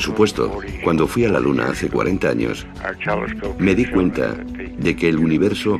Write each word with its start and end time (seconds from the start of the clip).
Por 0.00 0.06
supuesto, 0.06 0.60
cuando 0.82 1.06
fui 1.06 1.26
a 1.26 1.28
la 1.28 1.40
Luna 1.40 1.66
hace 1.66 1.90
40 1.90 2.30
años, 2.30 2.66
me 3.58 3.74
di 3.74 3.84
cuenta 3.84 4.32
de 4.32 4.96
que 4.96 5.10
el 5.10 5.18
universo 5.18 5.78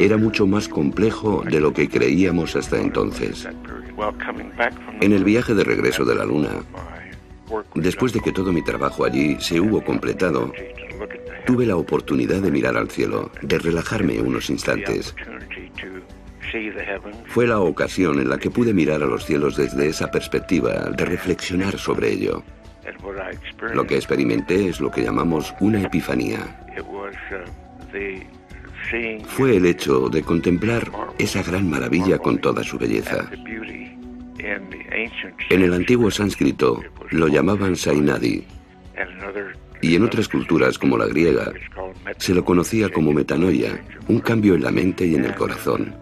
era 0.00 0.16
mucho 0.16 0.46
más 0.46 0.68
complejo 0.68 1.42
de 1.44 1.60
lo 1.60 1.74
que 1.74 1.86
creíamos 1.86 2.56
hasta 2.56 2.80
entonces. 2.80 3.46
En 5.02 5.12
el 5.12 5.22
viaje 5.22 5.52
de 5.52 5.64
regreso 5.64 6.06
de 6.06 6.14
la 6.14 6.24
Luna, 6.24 6.62
después 7.74 8.14
de 8.14 8.20
que 8.20 8.32
todo 8.32 8.54
mi 8.54 8.64
trabajo 8.64 9.04
allí 9.04 9.36
se 9.38 9.60
hubo 9.60 9.84
completado, 9.84 10.50
tuve 11.44 11.66
la 11.66 11.76
oportunidad 11.76 12.40
de 12.40 12.50
mirar 12.50 12.74
al 12.74 12.88
cielo, 12.88 13.30
de 13.42 13.58
relajarme 13.58 14.18
unos 14.22 14.48
instantes. 14.48 15.14
Fue 17.26 17.46
la 17.46 17.60
ocasión 17.60 18.18
en 18.18 18.30
la 18.30 18.38
que 18.38 18.50
pude 18.50 18.72
mirar 18.72 19.02
a 19.02 19.06
los 19.06 19.26
cielos 19.26 19.58
desde 19.58 19.88
esa 19.88 20.10
perspectiva, 20.10 20.88
de 20.96 21.04
reflexionar 21.04 21.78
sobre 21.78 22.12
ello. 22.14 22.42
Lo 23.74 23.86
que 23.86 23.96
experimenté 23.96 24.68
es 24.68 24.80
lo 24.80 24.90
que 24.90 25.02
llamamos 25.02 25.54
una 25.60 25.82
epifanía. 25.82 26.38
Fue 29.26 29.56
el 29.56 29.66
hecho 29.66 30.08
de 30.08 30.22
contemplar 30.22 30.90
esa 31.18 31.42
gran 31.42 31.68
maravilla 31.68 32.18
con 32.18 32.38
toda 32.38 32.62
su 32.62 32.78
belleza. 32.78 33.28
En 35.50 35.62
el 35.62 35.74
antiguo 35.74 36.10
sánscrito 36.10 36.82
lo 37.10 37.28
llamaban 37.28 37.76
Sainadi 37.76 38.46
y 39.80 39.94
en 39.94 40.04
otras 40.04 40.28
culturas 40.28 40.78
como 40.78 40.96
la 40.96 41.06
griega 41.06 41.52
se 42.18 42.34
lo 42.34 42.44
conocía 42.44 42.88
como 42.88 43.12
metanoia, 43.12 43.80
un 44.08 44.20
cambio 44.20 44.54
en 44.54 44.62
la 44.62 44.70
mente 44.70 45.06
y 45.06 45.14
en 45.14 45.24
el 45.24 45.34
corazón. 45.34 45.94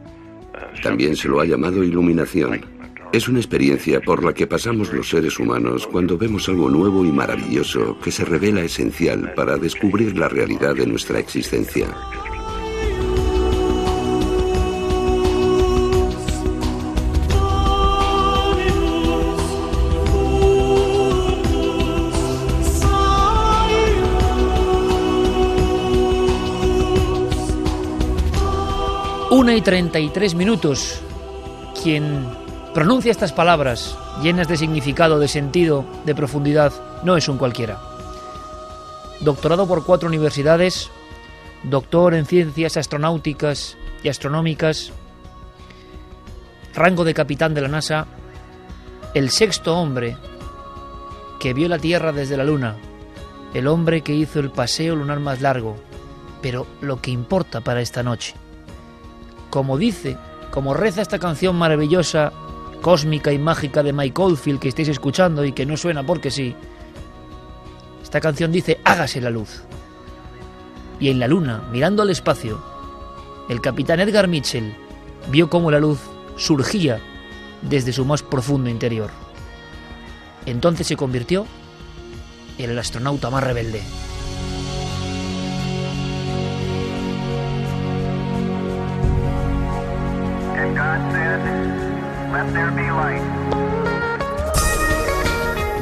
También 0.83 1.17
se 1.17 1.29
lo 1.29 1.41
ha 1.41 1.45
llamado 1.45 1.83
iluminación. 1.83 2.76
Es 3.13 3.29
una 3.29 3.39
experiencia 3.39 4.01
por 4.03 4.23
la 4.23 4.35
que 4.35 4.47
pasamos 4.47 4.93
los 4.93 5.09
seres 5.09 5.39
humanos 5.39 5.87
cuando 5.87 6.19
vemos 6.19 6.49
algo 6.49 6.69
nuevo 6.69 7.05
y 7.05 7.11
maravilloso 7.11 7.99
que 8.01 8.13
se 8.13 8.27
revela 8.27 8.61
esencial 8.61 9.33
para 9.35 9.57
descubrir 9.57 10.19
la 10.19 10.29
realidad 10.29 10.75
de 10.75 10.87
nuestra 10.87 11.19
existencia. 11.19 11.87
Una 29.31 29.57
y 29.57 29.63
treinta 29.63 29.99
y 29.99 30.11
tres 30.11 30.35
minutos. 30.35 31.01
Quien 31.83 32.46
pronuncia 32.77 33.11
estas 33.11 33.33
palabras 33.33 33.97
llenas 34.23 34.49
de 34.49 34.59
significado, 34.59 35.19
de 35.19 35.29
sentido, 35.29 35.87
de 36.05 36.15
profundidad, 36.15 36.75
no 37.05 37.17
es 37.17 37.27
un 37.27 37.39
cualquiera. 37.39 37.81
Doctorado 39.21 39.67
por 39.67 39.87
cuatro 39.87 40.11
universidades, 40.11 40.91
doctor 41.63 42.13
en 42.13 42.27
ciencias 42.27 42.77
astronáuticas 42.77 43.79
y 44.03 44.11
astronómicas, 44.11 44.93
rango 46.75 47.05
de 47.05 47.15
capitán 47.15 47.55
de 47.55 47.63
la 47.63 47.69
NASA, 47.69 48.09
el 49.15 49.31
sexto 49.31 49.75
hombre 49.79 50.19
que 51.41 51.55
vio 51.55 51.71
la 51.71 51.79
Tierra 51.79 52.13
desde 52.13 52.37
la 52.37 52.45
Luna, 52.45 52.77
el 53.55 53.69
hombre 53.69 54.03
que 54.03 54.13
hizo 54.13 54.39
el 54.39 54.51
paseo 54.51 54.97
lunar 54.97 55.21
más 55.21 55.41
largo, 55.41 55.77
pero 56.43 56.67
lo 56.83 57.01
que 57.01 57.11
importa 57.11 57.63
para 57.63 57.81
esta 57.81 58.03
noche. 58.03 58.35
Como 59.49 59.79
dice, 59.79 60.19
como 60.51 60.75
reza 60.75 61.01
esta 61.01 61.19
canción 61.19 61.57
maravillosa 61.57 62.35
cósmica 62.81 63.33
y 63.33 63.39
mágica 63.39 63.83
de 63.83 63.93
Mike 63.93 64.21
Oldfield 64.21 64.61
que 64.61 64.69
estáis 64.69 64.89
escuchando 64.89 65.45
y 65.45 65.53
que 65.53 65.67
no 65.67 65.77
suena 65.77 66.05
porque 66.05 66.31
sí. 66.31 66.55
Esta 68.03 68.21
canción 68.21 68.53
dice, 68.53 68.81
hágase 68.85 69.21
la 69.21 69.31
luz. 69.31 69.63
Y 71.01 71.11
en 71.11 71.19
la 71.19 71.29
luna, 71.29 71.63
mirando 71.71 72.03
al 72.03 72.11
espacio, 72.11 72.63
el 73.49 73.61
capitán 73.61 74.01
Edgar 74.01 74.29
Mitchell 74.29 74.75
vio 75.31 75.51
cómo 75.51 75.71
la 75.71 75.81
luz 75.81 76.01
surgía 76.37 77.01
desde 77.63 77.93
su 77.93 78.05
más 78.05 78.23
profundo 78.23 78.71
interior. 78.71 79.11
Entonces 80.47 80.87
se 80.87 80.97
convirtió 80.97 81.47
en 82.59 82.71
el 82.71 82.79
astronauta 82.79 83.31
más 83.31 83.43
rebelde. 83.43 83.83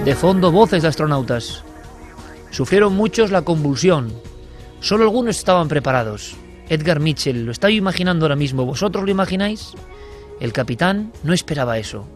De 0.05 0.15
fondo, 0.15 0.53
voces 0.53 0.83
de 0.83 0.89
astronautas. 0.89 1.65
Sufrieron 2.51 2.95
muchos 2.95 3.31
la 3.31 3.43
convulsión. 3.43 4.13
Solo 4.81 5.05
algunos 5.05 5.39
estaban 5.39 5.67
preparados. 5.67 6.37
Edgar 6.69 7.01
Mitchell, 7.01 7.47
lo 7.47 7.53
estaba 7.53 7.71
imaginando 7.71 8.27
ahora 8.27 8.37
mismo. 8.37 8.67
¿Vosotros 8.67 9.05
lo 9.05 9.11
imagináis? 9.11 9.73
El 10.41 10.53
capitán 10.53 11.11
no 11.23 11.33
esperaba 11.33 11.79
eso. 11.79 12.07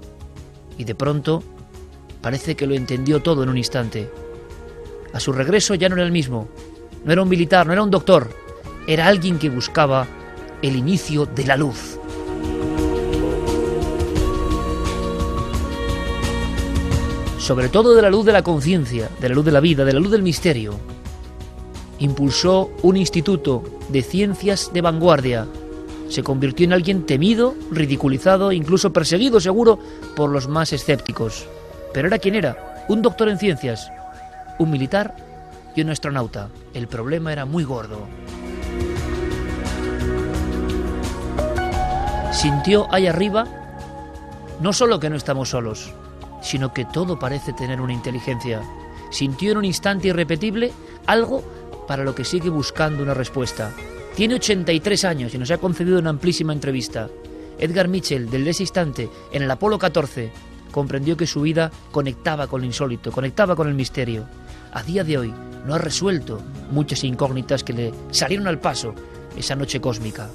Y 0.76 0.84
de 0.84 0.94
pronto, 0.94 1.43
parece 2.20 2.56
que 2.56 2.67
lo 2.67 2.75
entendió 2.75 3.20
todo 3.23 3.43
en 3.43 3.49
un 3.49 3.58
instante. 3.58 4.11
A 5.12 5.20
su 5.20 5.32
regreso 5.32 5.75
ya 5.75 5.88
no 5.88 5.96
era 5.96 6.05
el 6.05 6.12
mismo. 6.12 6.49
No 7.05 7.12
era 7.12 7.23
un 7.23 7.28
militar, 7.28 7.67
no 7.67 7.73
era 7.73 7.82
un 7.82 7.90
doctor. 7.90 8.28
Era 8.87 9.06
alguien 9.06 9.38
que 9.38 9.50
buscaba 9.50 10.06
el 10.62 10.76
inicio 10.76 11.26
de 11.26 11.44
la 11.46 11.56
luz. 11.56 11.98
Sobre 17.49 17.71
todo 17.71 17.95
de 17.95 18.03
la 18.03 18.11
luz 18.11 18.27
de 18.27 18.33
la 18.33 18.43
conciencia, 18.43 19.09
de 19.23 19.29
la 19.31 19.35
luz 19.35 19.43
de 19.43 19.53
la 19.53 19.61
vida, 19.61 19.87
de 19.87 19.95
la 19.95 20.00
luz 20.00 20.11
del 20.11 20.23
misterio. 20.23 20.75
Impulsó 21.99 22.71
un 22.83 22.99
instituto 22.99 23.62
de 23.89 24.03
ciencias 24.03 24.71
de 24.75 24.83
vanguardia. 24.83 25.47
Se 26.11 26.23
convirtió 26.23 26.67
en 26.67 26.75
alguien 26.75 27.06
temido, 27.06 27.55
ridiculizado, 27.71 28.53
incluso 28.53 28.93
perseguido 28.93 29.41
seguro 29.41 29.79
por 30.15 30.29
los 30.29 30.47
más 30.47 30.75
escépticos. 30.75 31.47
Pero 31.95 32.09
era 32.09 32.19
quien 32.19 32.35
era, 32.35 32.85
un 32.87 33.00
doctor 33.00 33.31
en 33.31 33.39
ciencias, 33.39 33.91
un 34.59 34.71
militar 34.71 35.17
y 35.75 35.81
un 35.81 35.89
astronauta. 35.89 36.50
El 36.75 36.87
problema 36.87 37.33
era 37.33 37.47
muy 37.47 37.65
gordo. 37.65 38.00
Sintió 42.31 42.93
ahí 42.93 43.06
arriba 43.06 43.47
no 44.61 44.75
solo 44.75 45.00
que 45.00 45.09
no 45.09 45.17
estamos 45.17 45.49
solos, 45.49 45.95
sino 46.43 46.73
que 46.73 46.85
todo 46.85 47.19
parece 47.19 47.52
tener 47.52 47.81
una 47.81 47.93
inteligencia. 47.93 48.62
Sintió 49.11 49.52
en 49.52 49.58
un 49.58 49.64
instante 49.64 50.08
irrepetible 50.08 50.73
algo 51.06 51.43
para 51.87 52.05
lo 52.05 52.14
que 52.14 52.25
sigue 52.25 52.50
buscando 52.50 53.02
una 53.02 53.14
respuesta. 53.14 53.73
Tiene 54.14 54.35
83 54.35 55.05
años 55.05 55.35
y 55.35 55.38
nos 55.38 55.50
ha 55.50 55.58
concedido 55.58 55.99
una 55.99 56.11
amplísima 56.11 56.52
entrevista. 56.52 57.08
Edgar 57.58 57.88
Mitchell, 57.88 58.31
del 58.31 58.46
ese 58.46 58.62
instante, 58.64 59.08
en 59.32 59.43
el 59.43 59.50
Apolo 59.50 59.79
14, 59.79 60.31
comprendió 60.70 61.17
que 61.17 61.26
su 61.26 61.40
vida 61.40 61.70
conectaba 61.90 62.46
con 62.46 62.61
lo 62.61 62.67
insólito, 62.67 63.11
conectaba 63.11 63.56
con 63.56 63.69
el 63.69 63.75
misterio. 63.75 64.26
A 64.73 64.82
día 64.82 65.02
de 65.02 65.19
hoy 65.19 65.35
no 65.67 65.75
ha 65.75 65.79
resuelto 65.79 66.40
muchas 66.70 67.05
incógnitas 67.05 67.64
que 67.64 67.73
le 67.73 67.94
salieron 68.11 68.46
al 68.46 68.61
paso 68.61 68.94
esa 69.37 69.56
noche 69.56 69.81
cósmica, 69.81 70.29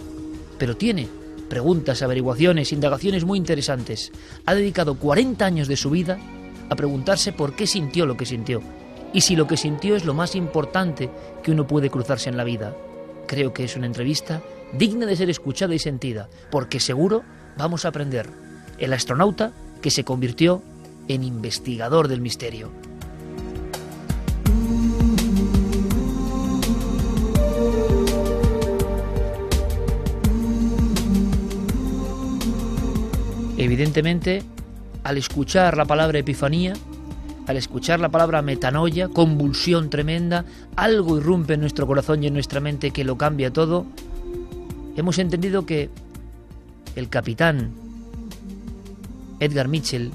pero 0.57 0.75
tiene 0.75 1.07
preguntas, 1.53 2.01
averiguaciones, 2.01 2.73
indagaciones 2.73 3.25
muy 3.25 3.37
interesantes. 3.37 4.11
Ha 4.47 4.55
dedicado 4.55 4.95
40 4.95 5.45
años 5.45 5.67
de 5.67 5.77
su 5.77 5.91
vida 5.91 6.17
a 6.67 6.75
preguntarse 6.75 7.31
por 7.31 7.55
qué 7.55 7.67
sintió 7.67 8.07
lo 8.07 8.17
que 8.17 8.25
sintió 8.25 8.59
y 9.13 9.21
si 9.21 9.35
lo 9.35 9.45
que 9.45 9.55
sintió 9.55 9.95
es 9.95 10.03
lo 10.03 10.15
más 10.15 10.33
importante 10.33 11.11
que 11.43 11.51
uno 11.51 11.67
puede 11.67 11.91
cruzarse 11.91 12.27
en 12.27 12.37
la 12.37 12.43
vida. 12.43 12.75
Creo 13.27 13.53
que 13.53 13.65
es 13.65 13.75
una 13.75 13.85
entrevista 13.85 14.41
digna 14.75 15.05
de 15.05 15.15
ser 15.15 15.29
escuchada 15.29 15.75
y 15.75 15.79
sentida, 15.79 16.27
porque 16.49 16.79
seguro 16.79 17.21
vamos 17.55 17.85
a 17.85 17.89
aprender. 17.89 18.27
El 18.79 18.91
astronauta 18.91 19.51
que 19.83 19.91
se 19.91 20.03
convirtió 20.03 20.63
en 21.07 21.23
investigador 21.23 22.07
del 22.07 22.21
misterio. 22.21 22.71
Evidentemente, 33.63 34.43
al 35.05 35.17
escuchar 35.17 35.77
la 35.77 35.85
palabra 35.85 36.19
epifanía, 36.19 36.73
al 37.47 37.55
escuchar 37.55 38.01
la 38.01 38.09
palabra 38.09 38.41
metanoia, 38.41 39.07
convulsión 39.07 39.89
tremenda, 39.89 40.43
algo 40.75 41.17
irrumpe 41.17 41.53
en 41.53 41.61
nuestro 41.61 41.87
corazón 41.87 42.21
y 42.21 42.27
en 42.27 42.33
nuestra 42.33 42.59
mente 42.59 42.91
que 42.91 43.05
lo 43.05 43.17
cambia 43.17 43.53
todo, 43.53 43.85
hemos 44.97 45.17
entendido 45.17 45.65
que 45.65 45.89
el 46.97 47.07
capitán 47.07 47.71
Edgar 49.39 49.69
Mitchell 49.69 50.11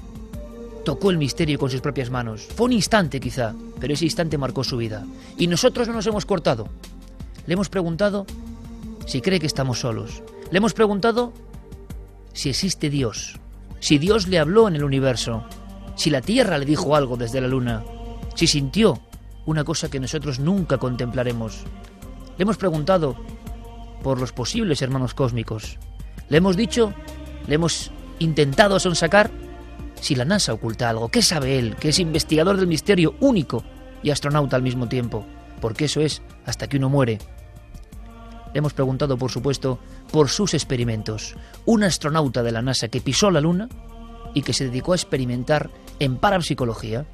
tocó 0.85 1.11
el 1.11 1.17
misterio 1.17 1.59
con 1.59 1.71
sus 1.71 1.81
propias 1.81 2.11
manos. 2.11 2.49
Fue 2.55 2.67
un 2.67 2.75
instante 2.75 3.19
quizá, 3.19 3.55
pero 3.81 3.95
ese 3.95 4.05
instante 4.05 4.37
marcó 4.37 4.62
su 4.62 4.77
vida. 4.77 5.06
Y 5.39 5.47
nosotros 5.47 5.89
no 5.89 5.95
nos 5.95 6.06
hemos 6.06 6.27
cortado. 6.27 6.69
Le 7.47 7.55
hemos 7.55 7.71
preguntado 7.71 8.27
si 9.06 9.23
cree 9.23 9.41
que 9.41 9.47
estamos 9.47 9.81
solos. 9.81 10.23
Le 10.50 10.59
hemos 10.59 10.75
preguntado 10.75 11.33
si 12.38 12.50
existe 12.50 12.88
Dios, 12.88 13.35
si 13.81 13.99
Dios 13.99 14.29
le 14.29 14.38
habló 14.38 14.69
en 14.69 14.76
el 14.76 14.85
universo, 14.85 15.43
si 15.96 16.08
la 16.08 16.20
Tierra 16.20 16.56
le 16.56 16.67
dijo 16.67 16.94
algo 16.94 17.17
desde 17.17 17.40
la 17.40 17.49
Luna, 17.49 17.82
si 18.37 18.46
sintió 18.46 19.00
una 19.44 19.64
cosa 19.64 19.90
que 19.90 19.99
nosotros 19.99 20.38
nunca 20.38 20.79
contemplaremos. 20.79 21.64
Le 22.37 22.44
hemos 22.44 22.56
preguntado 22.56 23.17
por 24.05 24.20
los 24.20 24.31
posibles 24.31 24.82
hermanos 24.82 25.14
cósmicos. 25.14 25.79
Le 26.29 26.37
hemos 26.37 26.56
dicho, 26.56 26.94
le 27.49 27.56
hemos 27.56 27.90
intentado 28.20 28.79
sonsacar 28.79 29.32
si 30.00 30.14
la 30.14 30.25
NASA 30.25 30.52
oculta 30.52 30.88
algo. 30.88 31.08
¿Qué 31.08 31.23
sabe 31.23 31.58
él, 31.58 31.75
que 31.75 31.88
es 31.88 31.99
investigador 31.99 32.56
del 32.56 32.69
misterio 32.69 33.17
único 33.19 33.64
y 34.00 34.11
astronauta 34.11 34.55
al 34.55 34.62
mismo 34.62 34.88
tiempo? 34.88 35.26
Porque 35.61 35.87
eso 35.87 36.00
es 36.00 36.23
hasta 36.46 36.69
que 36.69 36.76
uno 36.76 36.88
muere. 36.88 37.19
Le 38.55 38.58
hemos 38.61 38.75
preguntado, 38.75 39.19
por 39.19 39.32
supuesto, 39.32 39.81
por 40.10 40.28
sus 40.28 40.55
experimentos. 40.55 41.37
Un 41.64 41.84
astronauta 41.84 42.43
de 42.43 42.52
la 42.52 42.62
NASA 42.62 42.88
que 42.88 43.00
pisó 43.00 43.31
la 43.31 43.40
Luna 43.40 43.69
y 44.34 44.43
que 44.43 44.52
se 44.52 44.64
dedicó 44.64 44.93
a 44.93 44.96
experimentar 44.96 45.70
en 45.99 46.16
parapsicología, 46.16 47.06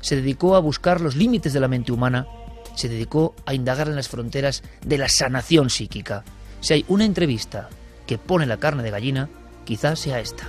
se 0.00 0.16
dedicó 0.16 0.56
a 0.56 0.60
buscar 0.60 1.00
los 1.00 1.16
límites 1.16 1.52
de 1.52 1.60
la 1.60 1.68
mente 1.68 1.92
humana, 1.92 2.26
se 2.74 2.88
dedicó 2.88 3.34
a 3.46 3.54
indagar 3.54 3.88
en 3.88 3.96
las 3.96 4.08
fronteras 4.08 4.62
de 4.84 4.98
la 4.98 5.08
sanación 5.08 5.70
psíquica. 5.70 6.24
Si 6.60 6.74
hay 6.74 6.84
una 6.88 7.04
entrevista 7.04 7.68
que 8.06 8.18
pone 8.18 8.46
la 8.46 8.58
carne 8.58 8.82
de 8.82 8.90
gallina, 8.90 9.28
quizás 9.64 10.00
sea 10.00 10.20
esta. 10.20 10.48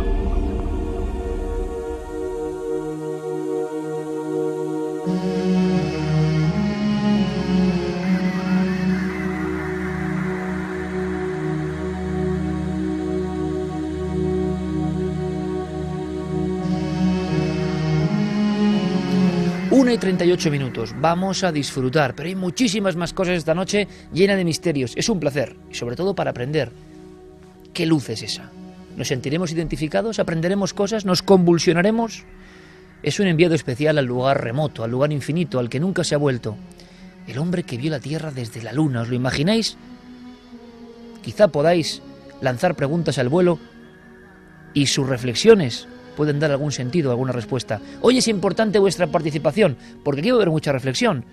1 19.91 19.95
y 19.95 19.97
38 19.97 20.51
minutos. 20.51 20.95
Vamos 21.01 21.43
a 21.43 21.51
disfrutar, 21.51 22.15
pero 22.15 22.29
hay 22.29 22.35
muchísimas 22.35 22.95
más 22.95 23.11
cosas 23.11 23.35
esta 23.35 23.53
noche 23.53 23.89
llena 24.13 24.37
de 24.37 24.45
misterios. 24.45 24.93
Es 24.95 25.09
un 25.09 25.19
placer, 25.19 25.57
sobre 25.71 25.97
todo 25.97 26.15
para 26.15 26.31
aprender. 26.31 26.71
¿Qué 27.73 27.85
luz 27.85 28.09
es 28.09 28.23
esa? 28.23 28.49
¿Nos 28.95 29.09
sentiremos 29.09 29.51
identificados? 29.51 30.19
¿Aprenderemos 30.19 30.73
cosas? 30.73 31.03
¿Nos 31.03 31.21
convulsionaremos? 31.21 32.23
Es 33.03 33.19
un 33.19 33.27
enviado 33.27 33.53
especial 33.53 33.97
al 33.97 34.05
lugar 34.05 34.41
remoto, 34.41 34.85
al 34.85 34.91
lugar 34.91 35.11
infinito, 35.11 35.59
al 35.59 35.67
que 35.67 35.81
nunca 35.81 36.05
se 36.05 36.15
ha 36.15 36.19
vuelto. 36.19 36.55
El 37.27 37.37
hombre 37.37 37.63
que 37.63 37.75
vio 37.75 37.91
la 37.91 37.99
Tierra 37.99 38.31
desde 38.31 38.63
la 38.63 38.71
Luna, 38.71 39.01
¿os 39.01 39.09
lo 39.09 39.15
imagináis? 39.15 39.75
Quizá 41.21 41.49
podáis 41.49 42.01
lanzar 42.39 42.75
preguntas 42.75 43.17
al 43.17 43.27
vuelo 43.27 43.59
y 44.73 44.87
sus 44.87 45.05
reflexiones 45.05 45.85
pueden 46.21 46.39
dar 46.39 46.51
algún 46.51 46.71
sentido, 46.71 47.09
alguna 47.09 47.31
respuesta. 47.31 47.81
Hoy 47.99 48.19
es 48.19 48.27
importante 48.27 48.77
vuestra 48.77 49.07
participación, 49.07 49.75
porque 50.03 50.21
aquí 50.21 50.29
va 50.29 50.35
a 50.35 50.37
haber 50.37 50.51
mucha 50.51 50.71
reflexión, 50.71 51.25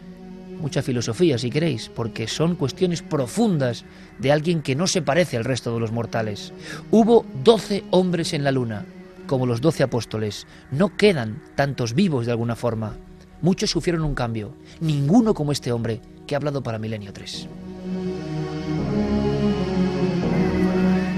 mucha 0.63 0.81
filosofía, 0.81 1.37
si 1.37 1.51
queréis, 1.51 1.91
porque 1.91 2.27
son 2.27 2.55
cuestiones 2.55 3.03
profundas 3.03 3.85
de 4.19 4.33
alguien 4.33 4.63
que 4.63 4.75
no 4.75 4.87
se 4.87 5.03
parece 5.03 5.37
al 5.37 5.45
resto 5.45 5.75
de 5.75 5.81
los 5.81 5.93
mortales. 5.93 6.55
Hubo 6.91 7.27
doce 7.45 7.85
hombres 7.91 8.33
en 8.33 8.45
la 8.45 8.51
luna, 8.51 8.87
como 9.27 9.45
los 9.45 9.61
doce 9.61 9.83
apóstoles. 9.83 10.47
No 10.71 10.97
quedan 10.97 11.43
tantos 11.55 11.93
vivos 11.93 12.25
de 12.25 12.33
alguna 12.33 12.57
forma. 12.57 12.97
Muchos 13.43 13.69
sufrieron 13.69 14.05
un 14.05 14.15
cambio, 14.15 14.55
ninguno 14.81 15.35
como 15.35 15.53
este 15.53 15.71
hombre 15.71 16.01
que 16.27 16.35
ha 16.35 16.39
hablado 16.39 16.63
para 16.63 16.79
Milenio 16.79 17.13
3. 17.13 17.47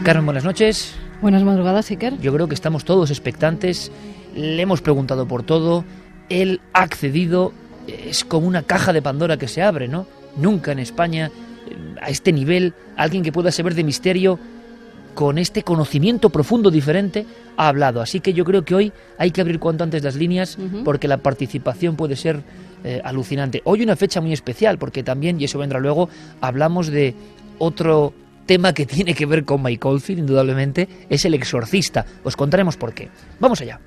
Carmen, 0.02 0.24
buenas 0.24 0.42
noches. 0.42 0.92
Buenas 1.20 1.42
madrugadas, 1.42 1.90
Iker. 1.90 2.18
Yo 2.20 2.32
creo 2.32 2.48
que 2.48 2.54
estamos 2.54 2.86
todos 2.86 3.10
expectantes, 3.10 3.92
le 4.34 4.62
hemos 4.62 4.80
preguntado 4.80 5.28
por 5.28 5.42
todo, 5.42 5.84
él 6.30 6.62
ha 6.72 6.80
accedido, 6.80 7.52
es 7.86 8.24
como 8.24 8.46
una 8.46 8.62
caja 8.62 8.94
de 8.94 9.02
Pandora 9.02 9.36
que 9.36 9.46
se 9.46 9.62
abre, 9.62 9.86
¿no? 9.86 10.06
Nunca 10.36 10.72
en 10.72 10.78
España, 10.78 11.30
eh, 11.68 11.76
a 12.00 12.08
este 12.08 12.32
nivel, 12.32 12.72
alguien 12.96 13.22
que 13.22 13.32
pueda 13.32 13.52
saber 13.52 13.74
de 13.74 13.84
misterio 13.84 14.38
con 15.14 15.36
este 15.36 15.62
conocimiento 15.62 16.30
profundo 16.30 16.70
diferente 16.70 17.26
ha 17.58 17.68
hablado. 17.68 18.00
Así 18.00 18.20
que 18.20 18.32
yo 18.32 18.46
creo 18.46 18.64
que 18.64 18.74
hoy 18.74 18.92
hay 19.18 19.30
que 19.30 19.42
abrir 19.42 19.58
cuanto 19.58 19.84
antes 19.84 20.02
las 20.02 20.14
líneas 20.14 20.56
porque 20.84 21.06
la 21.06 21.18
participación 21.18 21.96
puede 21.96 22.16
ser 22.16 22.40
eh, 22.82 23.02
alucinante. 23.04 23.60
Hoy 23.64 23.82
una 23.82 23.96
fecha 23.96 24.22
muy 24.22 24.32
especial 24.32 24.78
porque 24.78 25.02
también, 25.02 25.38
y 25.38 25.44
eso 25.44 25.58
vendrá 25.58 25.80
luego, 25.80 26.08
hablamos 26.40 26.86
de 26.86 27.14
otro 27.58 28.14
tema 28.50 28.74
que 28.74 28.84
tiene 28.84 29.14
que 29.14 29.26
ver 29.26 29.44
con 29.44 29.62
Mike 29.62 29.86
Oldfield, 29.86 30.22
indudablemente, 30.22 30.88
es 31.08 31.24
El 31.24 31.34
Exorcista. 31.34 32.04
Os 32.24 32.34
contaremos 32.34 32.76
por 32.76 32.92
qué. 32.92 33.08
Vamos 33.38 33.60
allá. 33.60 33.78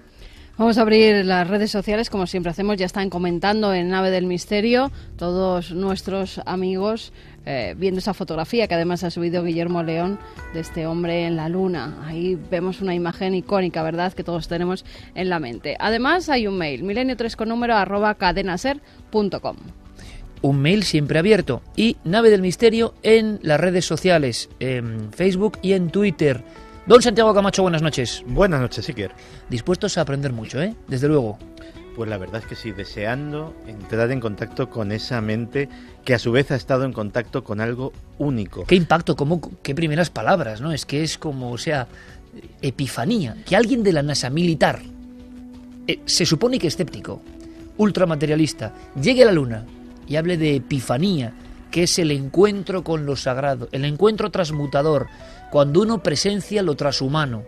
Vamos 0.58 0.78
a 0.78 0.84
abrir 0.84 1.26
las 1.26 1.50
redes 1.50 1.70
sociales, 1.70 2.10
como 2.10 2.28
siempre 2.28 2.50
hacemos, 2.50 2.78
ya 2.78 2.86
están 2.86 3.10
comentando 3.10 3.74
en 3.74 3.90
Nave 3.90 4.10
del 4.10 4.26
Misterio 4.26 4.90
todos 5.18 5.72
nuestros 5.74 6.40
amigos 6.46 7.12
eh, 7.46 7.76
viendo 7.78 8.00
esa 8.00 8.14
fotografía 8.14 8.70
que 8.70 8.76
además 8.76 9.04
ha 9.04 9.12
subido 9.12 9.44
Guillermo 9.44 9.84
León 9.84 10.18
de 10.54 10.62
este 10.62 10.88
hombre 10.88 11.26
en 11.26 11.36
la 11.36 11.50
luna. 11.50 11.98
Ahí 12.06 12.40
vemos 12.50 12.80
una 12.80 12.96
imagen 12.96 13.36
icónica, 13.36 13.84
¿verdad?, 13.84 14.14
que 14.14 14.24
todos 14.24 14.48
tenemos 14.48 14.86
en 15.14 15.28
la 15.28 15.40
mente. 15.40 15.76
Además 15.78 16.30
hay 16.30 16.48
un 16.48 16.58
mail, 16.58 16.86
milenio3 16.86 17.36
con 17.36 17.50
número 17.50 17.76
arroba 17.76 18.16
cadenaser.com 18.16 19.58
un 20.44 20.62
mail 20.62 20.84
siempre 20.84 21.18
abierto 21.18 21.64
y 21.76 21.98
Nave 22.04 22.30
del 22.30 22.42
Misterio 22.42 22.94
en 23.02 23.40
las 23.42 23.60
redes 23.60 23.86
sociales, 23.86 24.50
en 24.60 25.12
Facebook 25.12 25.58
y 25.64 25.72
en 25.72 25.90
Twitter. 25.90 26.44
Don 26.86 27.02
Santiago 27.02 27.34
Camacho, 27.34 27.64
buenas 27.64 27.82
noches. 27.82 28.24
Buenas 28.28 28.60
noches, 28.60 28.88
Iker. 28.90 29.12
Dispuestos 29.50 29.98
a 29.98 30.02
aprender 30.02 30.34
mucho, 30.34 30.62
¿eh? 30.62 30.76
Desde 30.88 31.08
luego. 31.08 31.40
Pues 31.96 32.10
la 32.10 32.18
verdad 32.18 32.42
es 32.42 32.48
que 32.48 32.56
sí, 32.56 32.72
deseando 32.72 33.56
entrar 33.68 34.12
en 34.12 34.20
contacto 34.20 34.70
con 34.70 34.92
esa 34.92 35.22
mente 35.22 35.70
que 36.04 36.14
a 36.14 36.20
su 36.20 36.34
vez 36.34 36.52
ha 36.52 36.56
estado 36.56 36.84
en 36.84 36.92
contacto 36.92 37.46
con 37.46 37.62
algo 37.62 37.94
único. 38.18 38.66
Qué 38.66 38.76
impacto, 38.76 39.16
cómo, 39.16 39.40
qué 39.62 39.74
primeras 39.74 40.10
palabras, 40.10 40.60
¿no? 40.60 40.74
Es 40.74 40.86
que 40.86 41.04
es 41.04 41.18
como, 41.18 41.52
o 41.52 41.58
sea, 41.58 41.88
epifanía. 42.62 43.38
Que 43.46 43.56
alguien 43.56 43.82
de 43.82 43.94
la 43.94 44.04
NASA 44.04 44.30
militar, 44.30 44.82
eh, 45.88 46.00
se 46.06 46.26
supone 46.26 46.60
que 46.60 46.68
escéptico, 46.68 47.22
ultramaterialista, 47.78 48.74
llegue 49.00 49.24
a 49.24 49.28
la 49.28 49.32
Luna 49.32 49.66
y 50.08 50.16
hable 50.16 50.38
de 50.38 50.56
epifanía, 50.56 51.34
que 51.72 51.84
es 51.84 51.98
el 52.00 52.12
encuentro 52.12 52.84
con 52.84 53.06
lo 53.06 53.16
sagrado, 53.16 53.68
el 53.72 53.86
encuentro 53.86 54.30
transmutador, 54.30 55.08
cuando 55.52 55.82
uno 55.82 56.04
presencia 56.04 56.62
lo 56.62 56.76
trashumano. 56.76 57.44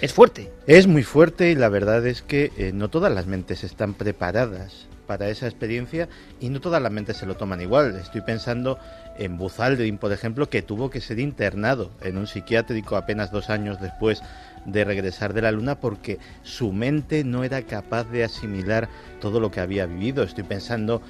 Es 0.00 0.12
fuerte. 0.12 0.50
Es 0.66 0.86
muy 0.86 1.02
fuerte 1.02 1.50
y 1.50 1.54
la 1.54 1.68
verdad 1.68 2.06
es 2.06 2.22
que 2.22 2.50
eh, 2.56 2.72
no 2.72 2.90
todas 2.90 3.12
las 3.12 3.26
mentes 3.26 3.62
están 3.62 3.94
preparadas 3.94 4.88
para 5.06 5.28
esa 5.28 5.46
experiencia 5.46 6.08
y 6.40 6.48
no 6.48 6.60
todas 6.60 6.80
las 6.80 6.90
mentes 6.90 7.18
se 7.18 7.26
lo 7.26 7.36
toman 7.36 7.60
igual. 7.60 7.96
Estoy 7.96 8.22
pensando 8.22 8.78
en 9.18 9.36
Buzaldrin, 9.36 9.98
por 9.98 10.12
ejemplo, 10.12 10.48
que 10.48 10.62
tuvo 10.62 10.90
que 10.90 11.00
ser 11.00 11.18
internado 11.18 11.90
en 12.00 12.16
un 12.16 12.26
psiquiátrico 12.26 12.96
apenas 12.96 13.30
dos 13.30 13.50
años 13.50 13.80
después 13.80 14.22
de 14.64 14.84
regresar 14.84 15.34
de 15.34 15.42
la 15.42 15.52
Luna 15.52 15.78
porque 15.80 16.18
su 16.42 16.72
mente 16.72 17.24
no 17.24 17.44
era 17.44 17.62
capaz 17.62 18.04
de 18.04 18.24
asimilar 18.24 18.88
todo 19.20 19.40
lo 19.40 19.50
que 19.50 19.60
había 19.60 19.86
vivido. 19.86 20.22
Estoy 20.22 20.44
pensando 20.44 21.02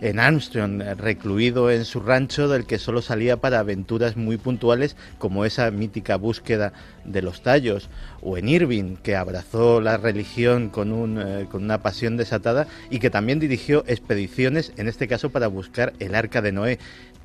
en 0.00 0.18
Armstrong, 0.18 0.82
recluido 0.98 1.70
en 1.70 1.84
su 1.84 2.00
rancho 2.00 2.48
del 2.48 2.66
que 2.66 2.78
solo 2.78 3.02
salía 3.02 3.38
para 3.38 3.60
aventuras 3.60 4.16
muy 4.16 4.36
puntuales 4.36 4.96
como 5.18 5.44
esa 5.44 5.70
mítica 5.70 6.16
búsqueda 6.16 6.72
de 7.04 7.22
los 7.22 7.42
tallos, 7.42 7.88
o 8.20 8.36
en 8.36 8.48
Irving, 8.48 8.96
que 8.96 9.16
abrazó 9.16 9.80
la 9.80 9.96
religión 9.96 10.68
con, 10.68 10.92
un, 10.92 11.18
eh, 11.18 11.46
con 11.50 11.64
una 11.64 11.82
pasión 11.82 12.16
desatada 12.16 12.66
y 12.90 12.98
que 12.98 13.10
también 13.10 13.40
dirigió 13.40 13.84
expediciones, 13.86 14.72
en 14.76 14.88
este 14.88 15.08
caso 15.08 15.30
para 15.30 15.46
buscar 15.46 15.92
el 15.98 16.14
arca 16.14 16.42
de 16.42 16.52
Noé. 16.52 16.78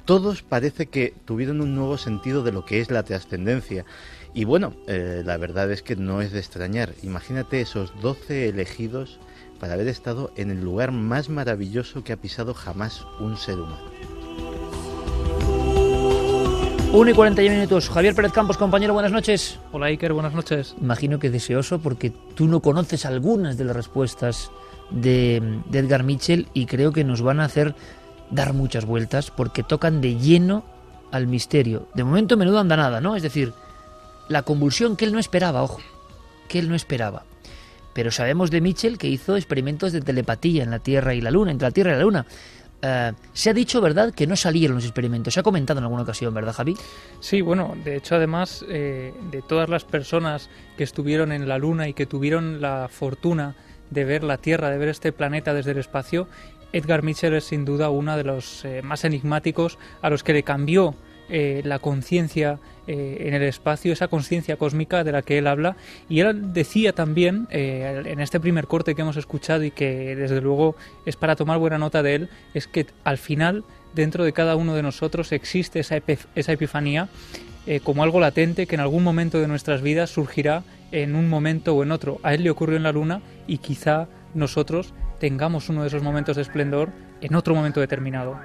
Todos 0.06 0.42
parece 0.42 0.88
que 0.88 1.14
tuvieron 1.26 1.62
un 1.62 1.76
nuevo 1.76 1.98
sentido 1.98 2.44
de 2.44 2.52
lo 2.52 2.66
que 2.66 2.80
es 2.80 2.90
la 2.90 3.04
trascendencia. 3.04 3.86
Y 4.34 4.46
bueno, 4.46 4.74
eh, 4.88 5.22
la 5.26 5.38
verdad 5.38 5.72
es 5.72 5.82
que 5.82 5.96
no 5.96 6.22
es 6.22 6.32
de 6.32 6.40
extrañar. 6.40 6.94
Imagínate 7.04 7.62
esos 7.62 7.94
12 8.02 8.50
elegidos 8.50 9.20
para 9.62 9.76
haber 9.76 9.88
estado 9.88 10.32
en 10.36 10.50
el 10.50 10.60
lugar 10.60 10.92
más 10.92 11.30
maravilloso 11.30 12.04
que 12.04 12.14
ha 12.14 12.18
pisado 12.18 12.56
jamás 12.56 13.06
un 13.20 13.38
ser 13.38 13.60
humano. 13.60 13.78
1 16.92 17.12
y 17.12 17.14
41 17.14 17.56
minutos. 17.56 17.88
Javier 17.88 18.16
Pérez 18.16 18.32
Campos, 18.32 18.58
compañero, 18.58 18.94
buenas 18.94 19.12
noches. 19.12 19.60
Hola 19.72 19.86
Iker, 19.86 20.14
buenas 20.14 20.34
noches. 20.34 20.76
Imagino 20.82 21.20
que 21.20 21.30
deseoso 21.30 21.78
porque 21.80 22.10
tú 22.10 22.48
no 22.48 22.60
conoces 22.62 23.06
algunas 23.06 23.56
de 23.56 23.66
las 23.66 23.76
respuestas 23.76 24.50
de, 24.90 25.62
de 25.70 25.80
Edgar 25.80 26.04
Mitchell 26.04 26.48
y 26.56 26.66
creo 26.66 26.92
que 26.92 27.04
nos 27.04 27.22
van 27.22 27.40
a 27.40 27.46
hacer 27.46 27.76
dar 28.32 28.54
muchas 28.54 28.86
vueltas 28.86 29.30
porque 29.30 29.62
tocan 29.62 30.02
de 30.02 30.16
lleno 30.16 30.66
al 31.12 31.28
misterio. 31.28 31.88
De 31.94 32.04
momento 32.04 32.36
menudo 32.36 32.58
anda 32.58 32.78
nada, 32.78 33.00
¿no? 33.00 33.16
Es 33.16 33.22
decir, 33.22 33.54
la 34.28 34.42
convulsión 34.42 34.96
que 34.98 35.06
él 35.06 35.14
no 35.14 35.20
esperaba, 35.20 35.62
ojo, 35.62 35.82
que 36.50 36.58
él 36.58 36.68
no 36.68 36.74
esperaba. 36.74 37.26
Pero 37.94 38.12
sabemos 38.12 38.52
de 38.52 38.62
Mitchell 38.62 38.98
que 38.98 39.08
hizo 39.08 39.36
experimentos 39.36 39.92
de 39.92 40.02
telepatía 40.02 40.64
en 40.64 40.72
la 40.72 40.80
Tierra 40.80 41.14
y 41.14 41.22
la 41.22 41.32
Luna, 41.32 41.52
entre 41.52 41.68
la 41.68 41.72
Tierra 41.72 41.92
y 41.92 41.96
la 41.96 42.02
Luna. 42.02 42.26
Eh, 42.82 43.12
se 43.34 43.50
ha 43.50 43.54
dicho, 43.54 43.80
¿verdad?, 43.82 44.14
que 44.14 44.26
no 44.26 44.36
salieron 44.36 44.76
los 44.76 44.86
experimentos. 44.86 45.34
Se 45.34 45.40
ha 45.40 45.44
comentado 45.44 45.80
en 45.80 45.84
alguna 45.84 46.04
ocasión, 46.04 46.34
¿verdad, 46.34 46.54
Javi? 46.54 46.76
Sí, 47.20 47.42
bueno, 47.42 47.76
de 47.84 47.98
hecho, 47.98 48.16
además, 48.16 48.66
eh, 48.70 49.14
de 49.30 49.42
todas 49.42 49.70
las 49.70 49.84
personas 49.86 50.50
que 50.78 50.84
estuvieron 50.84 51.32
en 51.32 51.48
la 51.48 51.58
Luna 51.58 51.88
y 51.88 51.94
que 51.94 52.06
tuvieron 52.06 52.62
la 52.62 52.88
fortuna 52.90 53.56
de 53.90 54.06
ver 54.06 54.24
la 54.24 54.38
Tierra, 54.38 54.70
de 54.70 54.78
ver 54.78 54.90
este 54.90 55.12
planeta 55.12 55.54
desde 55.54 55.72
el 55.72 55.78
espacio, 55.78 56.28
Edgar 56.74 57.04
Mitchell 57.04 57.34
es 57.34 57.44
sin 57.44 57.66
duda 57.66 57.90
uno 57.90 58.16
de 58.16 58.24
los 58.24 58.64
eh, 58.64 58.82
más 58.82 59.04
enigmáticos 59.04 59.78
a 60.02 60.10
los 60.10 60.24
que 60.24 60.34
le 60.34 60.44
cambió 60.44 60.96
la 61.30 61.80
conciencia 61.80 62.60
eh, 62.88 63.26
en 63.28 63.34
el 63.34 63.44
espacio, 63.44 63.94
esa 63.94 64.08
conciencia 64.08 64.58
cósmica 64.58 65.04
de 65.04 65.12
la 65.12 65.22
que 65.22 65.38
él 65.38 65.48
habla. 65.48 65.76
Y 66.10 66.20
él 66.22 66.54
decía 66.54 66.94
también, 66.94 67.48
eh, 67.52 68.04
en 68.06 68.20
este 68.20 68.40
primer 68.40 68.68
corte 68.68 68.96
que 68.96 69.02
hemos 69.02 69.18
escuchado 69.18 69.64
y 69.64 69.72
que 69.72 70.16
desde 70.16 70.42
luego 70.42 70.76
es 71.06 71.16
para 71.16 71.36
tomar 71.36 71.60
buena 71.60 71.78
nota 71.78 72.02
de 72.04 72.16
él, 72.16 72.30
es 72.54 72.68
que 72.68 72.88
al 73.04 73.18
final 73.18 73.64
dentro 73.94 74.24
de 74.24 74.34
cada 74.34 74.56
uno 74.56 74.74
de 74.74 74.84
nosotros 74.84 75.32
existe 75.32 75.80
esa, 75.80 75.98
esa 76.36 76.52
epifanía 76.52 77.10
eh, 77.68 77.80
como 77.80 78.04
algo 78.04 78.20
latente 78.20 78.66
que 78.66 78.76
en 78.76 78.82
algún 78.82 79.04
momento 79.04 79.40
de 79.40 79.48
nuestras 79.48 79.82
vidas 79.82 80.10
surgirá 80.10 80.64
en 80.92 81.16
un 81.16 81.30
momento 81.30 81.76
o 81.76 81.84
en 81.84 81.92
otro. 81.92 82.20
A 82.24 82.34
él 82.34 82.44
le 82.44 82.50
ocurrió 82.50 82.78
en 82.78 82.84
la 82.84 82.92
luna 82.92 83.22
y 83.46 83.60
quizá 83.60 84.08
nosotros 84.34 84.94
tengamos 85.20 85.70
uno 85.70 85.82
de 85.82 85.88
esos 85.88 86.02
momentos 86.02 86.36
de 86.36 86.42
esplendor 86.42 86.90
en 87.22 87.36
otro 87.36 87.54
momento 87.54 87.80
determinado. 87.80 88.40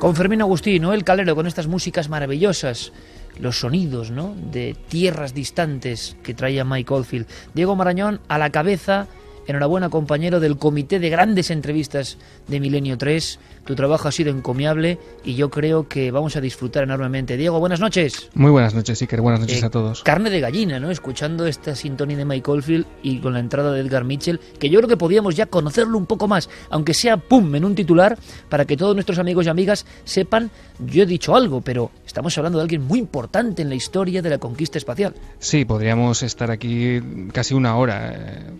Con 0.00 0.16
Fermín 0.16 0.40
Agustín, 0.40 0.84
El 0.84 1.04
Calero, 1.04 1.36
con 1.36 1.46
estas 1.46 1.66
músicas 1.66 2.08
maravillosas, 2.08 2.90
los 3.38 3.60
sonidos 3.60 4.10
¿no? 4.10 4.34
de 4.50 4.74
tierras 4.88 5.34
distantes 5.34 6.16
que 6.22 6.32
traía 6.32 6.64
Mike 6.64 6.94
Oldfield. 6.94 7.26
Diego 7.52 7.76
Marañón 7.76 8.18
a 8.26 8.38
la 8.38 8.48
cabeza 8.48 9.08
Enhorabuena, 9.46 9.88
compañero 9.88 10.40
del 10.40 10.56
comité 10.58 10.98
de 10.98 11.10
grandes 11.10 11.50
entrevistas 11.50 12.18
de 12.46 12.60
Milenio 12.60 12.98
3. 12.98 13.38
Tu 13.64 13.74
trabajo 13.74 14.08
ha 14.08 14.12
sido 14.12 14.30
encomiable 14.30 14.98
y 15.24 15.34
yo 15.34 15.50
creo 15.50 15.88
que 15.88 16.10
vamos 16.10 16.36
a 16.36 16.40
disfrutar 16.40 16.84
enormemente. 16.84 17.36
Diego, 17.36 17.58
buenas 17.60 17.80
noches. 17.80 18.30
Muy 18.34 18.50
buenas 18.50 18.74
noches, 18.74 19.00
Iker. 19.00 19.20
Buenas 19.20 19.40
noches 19.40 19.62
eh, 19.62 19.66
a 19.66 19.70
todos. 19.70 20.02
Carne 20.02 20.30
de 20.30 20.40
gallina, 20.40 20.80
¿no? 20.80 20.90
Escuchando 20.90 21.46
esta 21.46 21.74
sintonía 21.74 22.16
de 22.16 22.24
Mike 22.24 22.50
Oldfield 22.50 22.86
y 23.02 23.18
con 23.18 23.32
la 23.32 23.40
entrada 23.40 23.72
de 23.72 23.80
Edgar 23.80 24.04
Mitchell, 24.04 24.40
que 24.58 24.70
yo 24.70 24.78
creo 24.80 24.88
que 24.88 24.96
podíamos 24.96 25.36
ya 25.36 25.46
conocerlo 25.46 25.98
un 25.98 26.06
poco 26.06 26.28
más, 26.28 26.48
aunque 26.70 26.94
sea 26.94 27.16
pum, 27.16 27.54
en 27.54 27.64
un 27.64 27.74
titular, 27.74 28.18
para 28.48 28.64
que 28.64 28.76
todos 28.76 28.94
nuestros 28.94 29.18
amigos 29.18 29.46
y 29.46 29.48
amigas 29.48 29.86
sepan, 30.04 30.50
yo 30.78 31.02
he 31.02 31.06
dicho 31.06 31.34
algo, 31.34 31.60
pero 31.60 31.90
estamos 32.06 32.36
hablando 32.38 32.58
de 32.58 32.62
alguien 32.62 32.82
muy 32.82 32.98
importante 32.98 33.62
en 33.62 33.68
la 33.68 33.74
historia 33.74 34.22
de 34.22 34.30
la 34.30 34.38
conquista 34.38 34.78
espacial. 34.78 35.14
Sí, 35.38 35.64
podríamos 35.64 36.22
estar 36.22 36.50
aquí 36.50 37.00
casi 37.32 37.54
una 37.54 37.76
hora. 37.76 38.12
Eh, 38.14 38.50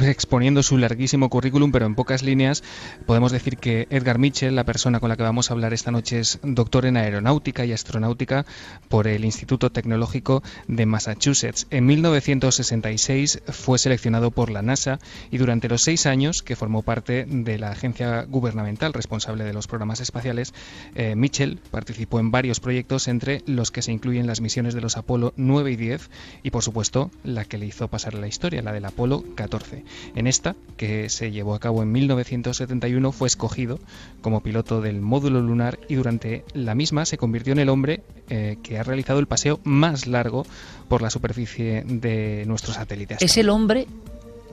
exponiendo 0.00 0.62
su 0.62 0.78
larguísimo 0.78 1.28
currículum, 1.28 1.72
pero 1.72 1.86
en 1.86 1.94
pocas 1.94 2.22
líneas 2.22 2.62
podemos 3.06 3.32
decir 3.32 3.58
que 3.58 3.86
Edgar 3.90 4.18
Mitchell, 4.18 4.54
la 4.54 4.64
persona 4.64 5.00
con 5.00 5.08
la 5.08 5.16
que 5.16 5.22
vamos 5.22 5.50
a 5.50 5.54
hablar 5.54 5.72
esta 5.72 5.90
noche, 5.90 6.20
es 6.20 6.38
doctor 6.42 6.86
en 6.86 6.96
aeronáutica 6.96 7.64
y 7.64 7.72
astronáutica 7.72 8.46
por 8.88 9.06
el 9.06 9.24
Instituto 9.24 9.70
Tecnológico 9.70 10.42
de 10.68 10.86
Massachusetts. 10.86 11.66
En 11.70 11.86
1966 11.86 13.42
fue 13.48 13.78
seleccionado 13.78 14.30
por 14.30 14.50
la 14.50 14.62
NASA 14.62 14.98
y 15.30 15.38
durante 15.38 15.68
los 15.68 15.82
seis 15.82 16.06
años 16.06 16.42
que 16.42 16.56
formó 16.56 16.82
parte 16.82 17.26
de 17.28 17.58
la 17.58 17.70
agencia 17.70 18.24
gubernamental 18.24 18.92
responsable 18.92 19.44
de 19.44 19.52
los 19.52 19.66
programas 19.66 20.00
espaciales, 20.00 20.54
eh, 20.94 21.14
Mitchell 21.16 21.58
participó 21.70 22.20
en 22.20 22.30
varios 22.30 22.60
proyectos, 22.60 23.08
entre 23.08 23.42
los 23.46 23.70
que 23.70 23.82
se 23.82 23.92
incluyen 23.92 24.26
las 24.26 24.40
misiones 24.40 24.74
de 24.74 24.80
los 24.80 24.96
Apolo 24.96 25.32
9 25.36 25.72
y 25.72 25.76
10 25.76 26.10
y, 26.42 26.50
por 26.50 26.62
supuesto, 26.62 27.10
la 27.24 27.44
que 27.44 27.58
le 27.58 27.66
hizo 27.66 27.88
pasar 27.88 28.14
la 28.14 28.26
historia, 28.26 28.62
la 28.62 28.72
del 28.72 28.84
Apolo 28.84 29.24
14. 29.34 29.71
En 30.14 30.26
esta, 30.26 30.56
que 30.76 31.08
se 31.08 31.30
llevó 31.30 31.54
a 31.54 31.60
cabo 31.60 31.82
en 31.82 31.92
1971, 31.92 33.12
fue 33.12 33.28
escogido 33.28 33.78
como 34.20 34.42
piloto 34.42 34.80
del 34.80 35.00
módulo 35.00 35.40
lunar 35.40 35.78
y 35.88 35.94
durante 35.94 36.44
la 36.54 36.74
misma 36.74 37.04
se 37.04 37.18
convirtió 37.18 37.52
en 37.52 37.58
el 37.58 37.68
hombre 37.68 38.02
eh, 38.28 38.58
que 38.62 38.78
ha 38.78 38.82
realizado 38.82 39.18
el 39.18 39.26
paseo 39.26 39.60
más 39.64 40.06
largo 40.06 40.46
por 40.88 41.02
la 41.02 41.10
superficie 41.10 41.84
de 41.86 42.44
nuestro 42.46 42.72
satélite. 42.72 43.16
Es 43.20 43.36
el 43.36 43.48
hombre 43.48 43.86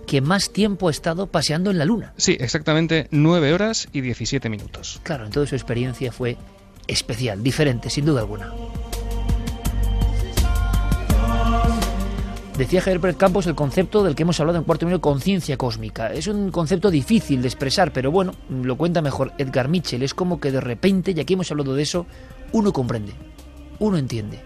que 0.08 0.22
más 0.22 0.52
tiempo 0.52 0.88
ha 0.88 0.92
estado 0.92 1.28
paseando 1.28 1.70
en 1.70 1.78
la 1.78 1.86
Luna. 1.86 2.14
Sí, 2.18 2.36
exactamente 2.40 3.08
9 3.12 3.54
horas 3.54 3.88
y 3.94 4.02
17 4.02 4.50
minutos. 4.50 5.00
Claro, 5.04 5.26
entonces 5.26 5.50
su 5.50 5.56
experiencia 5.56 6.12
fue 6.12 6.36
especial, 6.88 7.44
diferente, 7.44 7.92
sin 7.92 8.06
duda 8.06 8.22
alguna. 8.22 8.52
Decía 12.60 12.82
Javier 12.82 13.00
Pérez 13.00 13.16
Campos 13.16 13.48
el 13.48 13.56
concepto 13.56 14.04
del 14.04 14.16
que 14.16 14.24
hemos 14.24 14.38
hablado 14.42 14.58
en 14.60 14.66
cuarto 14.66 14.86
minuto, 14.86 15.00
conciencia 15.00 15.56
cósmica. 15.56 16.14
Es 16.14 16.28
un 16.28 16.52
concepto 16.52 16.92
difícil 16.92 17.42
de 17.42 17.48
expresar, 17.48 17.94
pero 17.94 18.12
bueno, 18.12 18.34
lo 18.50 18.76
cuenta 18.76 19.02
mejor 19.02 19.32
Edgar 19.38 19.70
Mitchell. 19.70 20.04
Es 20.04 20.14
como 20.14 20.42
que 20.42 20.52
de 20.52 20.60
repente, 20.60 21.14
y 21.16 21.20
aquí 21.22 21.36
hemos 21.36 21.50
hablado 21.52 21.74
de 21.74 21.84
eso, 21.84 22.06
uno 22.52 22.74
comprende, 22.74 23.14
uno 23.80 23.98
entiende. 23.98 24.42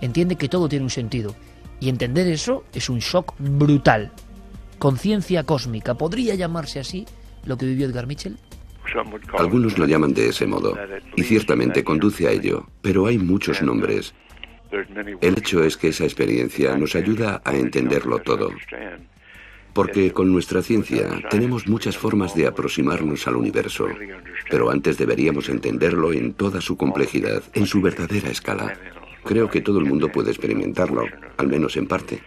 Entiende 0.00 0.36
que 0.36 0.48
todo 0.48 0.70
tiene 0.70 0.84
un 0.84 0.90
sentido 0.90 1.34
Y 1.80 1.90
entender 1.90 2.28
eso 2.28 2.64
es 2.72 2.88
un 2.88 3.00
shock 3.00 3.34
brutal. 3.38 4.10
Conciencia 4.78 5.44
cósmica, 5.44 5.92
¿podría 5.92 6.36
llamarse 6.36 6.80
así 6.80 7.04
lo 7.44 7.58
que 7.58 7.66
vivió 7.66 7.84
Edgar 7.84 8.06
Mitchell? 8.06 8.38
Algunos 9.38 9.76
lo 9.76 9.84
llaman 9.84 10.14
de 10.14 10.30
ese 10.30 10.46
modo, 10.46 10.74
y 11.14 11.22
ciertamente 11.24 11.84
conduce 11.84 12.26
a 12.26 12.30
ello, 12.30 12.66
pero 12.80 13.06
hay 13.06 13.18
muchos 13.18 13.60
nombres. 13.60 14.14
El 15.20 15.38
hecho 15.38 15.64
es 15.64 15.76
que 15.76 15.88
esa 15.88 16.04
experiencia 16.04 16.76
nos 16.76 16.94
ayuda 16.94 17.42
a 17.44 17.54
entenderlo 17.54 18.20
todo. 18.20 18.50
Porque 19.72 20.12
con 20.12 20.32
nuestra 20.32 20.62
ciencia 20.62 21.08
tenemos 21.30 21.68
muchas 21.68 21.96
formas 21.96 22.34
de 22.34 22.46
aproximarnos 22.46 23.26
al 23.26 23.36
universo, 23.36 23.88
pero 24.50 24.70
antes 24.70 24.98
deberíamos 24.98 25.48
entenderlo 25.48 26.12
en 26.12 26.34
toda 26.34 26.60
su 26.60 26.76
complejidad, 26.76 27.42
en 27.54 27.66
su 27.66 27.80
verdadera 27.80 28.30
escala. 28.30 28.76
Creo 29.24 29.48
que 29.48 29.60
todo 29.60 29.78
el 29.78 29.84
mundo 29.84 30.10
puede 30.10 30.30
experimentarlo, 30.30 31.04
al 31.36 31.46
menos 31.48 31.76
en 31.76 31.86
parte. 31.86 32.20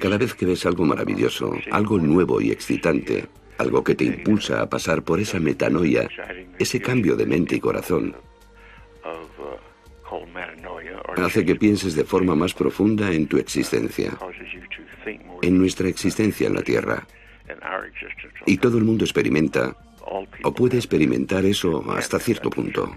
Cada 0.00 0.18
vez 0.18 0.34
que 0.34 0.46
ves 0.46 0.66
algo 0.66 0.84
maravilloso, 0.84 1.54
algo 1.70 1.98
nuevo 1.98 2.40
y 2.40 2.50
excitante, 2.50 3.26
algo 3.56 3.82
que 3.82 3.94
te 3.94 4.04
impulsa 4.04 4.60
a 4.60 4.68
pasar 4.68 5.02
por 5.02 5.20
esa 5.20 5.40
metanoia, 5.40 6.08
ese 6.58 6.80
cambio 6.80 7.16
de 7.16 7.24
mente 7.24 7.56
y 7.56 7.60
corazón, 7.60 8.14
hace 11.16 11.44
que 11.44 11.56
pienses 11.56 11.94
de 11.94 12.04
forma 12.04 12.34
más 12.34 12.54
profunda 12.54 13.12
en 13.12 13.26
tu 13.26 13.38
existencia, 13.38 14.16
en 15.42 15.58
nuestra 15.58 15.88
existencia 15.88 16.46
en 16.46 16.54
la 16.54 16.62
Tierra. 16.62 17.06
Y 18.46 18.58
todo 18.58 18.78
el 18.78 18.84
mundo 18.84 19.04
experimenta 19.04 19.76
o 20.42 20.54
puede 20.54 20.76
experimentar 20.76 21.44
eso 21.44 21.84
hasta 21.90 22.18
cierto 22.18 22.50
punto. 22.50 22.94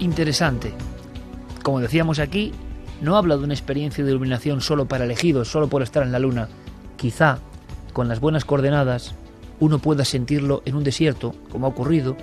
Interesante. 0.00 0.72
Como 1.62 1.80
decíamos 1.80 2.18
aquí, 2.18 2.52
no 3.00 3.16
habla 3.16 3.36
de 3.36 3.44
una 3.44 3.54
experiencia 3.54 4.04
de 4.04 4.10
iluminación 4.10 4.60
solo 4.60 4.86
para 4.86 5.04
elegidos, 5.04 5.48
solo 5.48 5.68
por 5.68 5.82
estar 5.82 6.02
en 6.02 6.12
la 6.12 6.18
luna. 6.18 6.48
Quizá, 6.96 7.38
con 7.92 8.08
las 8.08 8.20
buenas 8.20 8.44
coordenadas, 8.44 9.14
uno 9.60 9.78
pueda 9.78 10.04
sentirlo 10.04 10.62
en 10.64 10.74
un 10.74 10.84
desierto, 10.84 11.34
como 11.50 11.66
ha 11.66 11.70
ocurrido, 11.70 12.16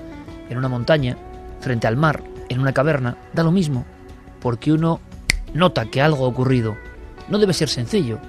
en 0.50 0.58
una 0.58 0.70
montaña, 0.70 1.18
frente 1.62 1.88
al 1.88 1.98
mar, 1.98 2.24
en 2.50 2.60
una 2.60 2.74
caverna, 2.74 3.18
da 3.34 3.44
lo 3.44 3.52
mismo, 3.52 3.86
porque 4.42 4.72
uno 4.72 5.00
nota 5.54 5.86
que 5.86 6.02
algo 6.02 6.26
ha 6.26 6.30
ocurrido. 6.30 6.76
No 7.30 7.40
debe 7.40 7.54
ser 7.54 7.70
sencillo, 7.70 8.20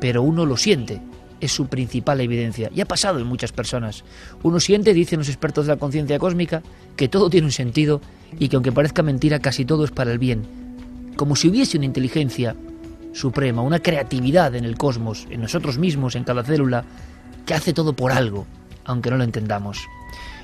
pero 0.00 0.22
uno 0.22 0.46
lo 0.46 0.56
siente, 0.56 1.00
es 1.40 1.52
su 1.52 1.66
principal 1.66 2.20
evidencia, 2.20 2.70
y 2.74 2.80
ha 2.80 2.86
pasado 2.86 3.18
en 3.18 3.26
muchas 3.26 3.52
personas. 3.52 4.04
Uno 4.42 4.60
siente, 4.60 4.94
dicen 4.94 5.18
los 5.18 5.28
expertos 5.28 5.66
de 5.66 5.74
la 5.74 5.78
conciencia 5.78 6.18
cósmica, 6.18 6.62
que 6.96 7.08
todo 7.08 7.30
tiene 7.30 7.46
un 7.46 7.52
sentido 7.52 8.00
y 8.38 8.48
que 8.48 8.56
aunque 8.56 8.72
parezca 8.72 9.02
mentira, 9.02 9.40
casi 9.40 9.64
todo 9.64 9.84
es 9.84 9.90
para 9.90 10.10
el 10.10 10.18
bien 10.18 10.61
como 11.16 11.36
si 11.36 11.48
hubiese 11.48 11.76
una 11.76 11.86
inteligencia 11.86 12.56
suprema, 13.12 13.62
una 13.62 13.80
creatividad 13.80 14.54
en 14.54 14.64
el 14.64 14.76
cosmos, 14.76 15.26
en 15.30 15.40
nosotros 15.42 15.78
mismos, 15.78 16.14
en 16.14 16.24
cada 16.24 16.42
célula, 16.42 16.84
que 17.46 17.54
hace 17.54 17.72
todo 17.72 17.92
por 17.94 18.12
algo, 18.12 18.46
aunque 18.84 19.10
no 19.10 19.16
lo 19.16 19.24
entendamos. 19.24 19.78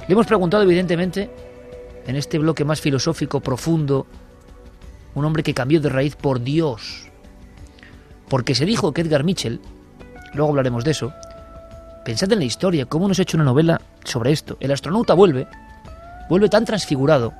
Le 0.07 0.13
hemos 0.13 0.27
preguntado, 0.27 0.63
evidentemente, 0.63 1.31
en 2.07 2.17
este 2.17 2.39
bloque 2.39 2.65
más 2.65 2.81
filosófico, 2.81 3.41
profundo, 3.41 4.07
un 5.15 5.25
hombre 5.25 5.43
que 5.43 5.55
cambió 5.55 5.81
de 5.81 5.89
raíz 5.89 6.17
por 6.17 6.41
Dios. 6.41 7.09
Porque 8.29 8.55
se 8.55 8.67
dijo 8.67 8.93
que 8.93 9.03
Edgar 9.03 9.25
Mitchell, 9.25 9.61
luego 10.35 10.51
hablaremos 10.51 10.85
de 10.85 10.91
eso, 10.91 11.13
pensad 12.05 12.33
en 12.33 12.39
la 12.39 12.45
historia, 12.45 12.87
cómo 12.87 13.09
nos 13.09 13.19
ha 13.19 13.23
hecho 13.23 13.37
una 13.37 13.45
novela 13.45 13.81
sobre 14.05 14.33
esto. 14.33 14.57
El 14.61 14.73
astronauta 14.73 15.15
vuelve, 15.15 15.47
vuelve 16.29 16.49
tan 16.49 16.65
transfigurado, 16.65 17.33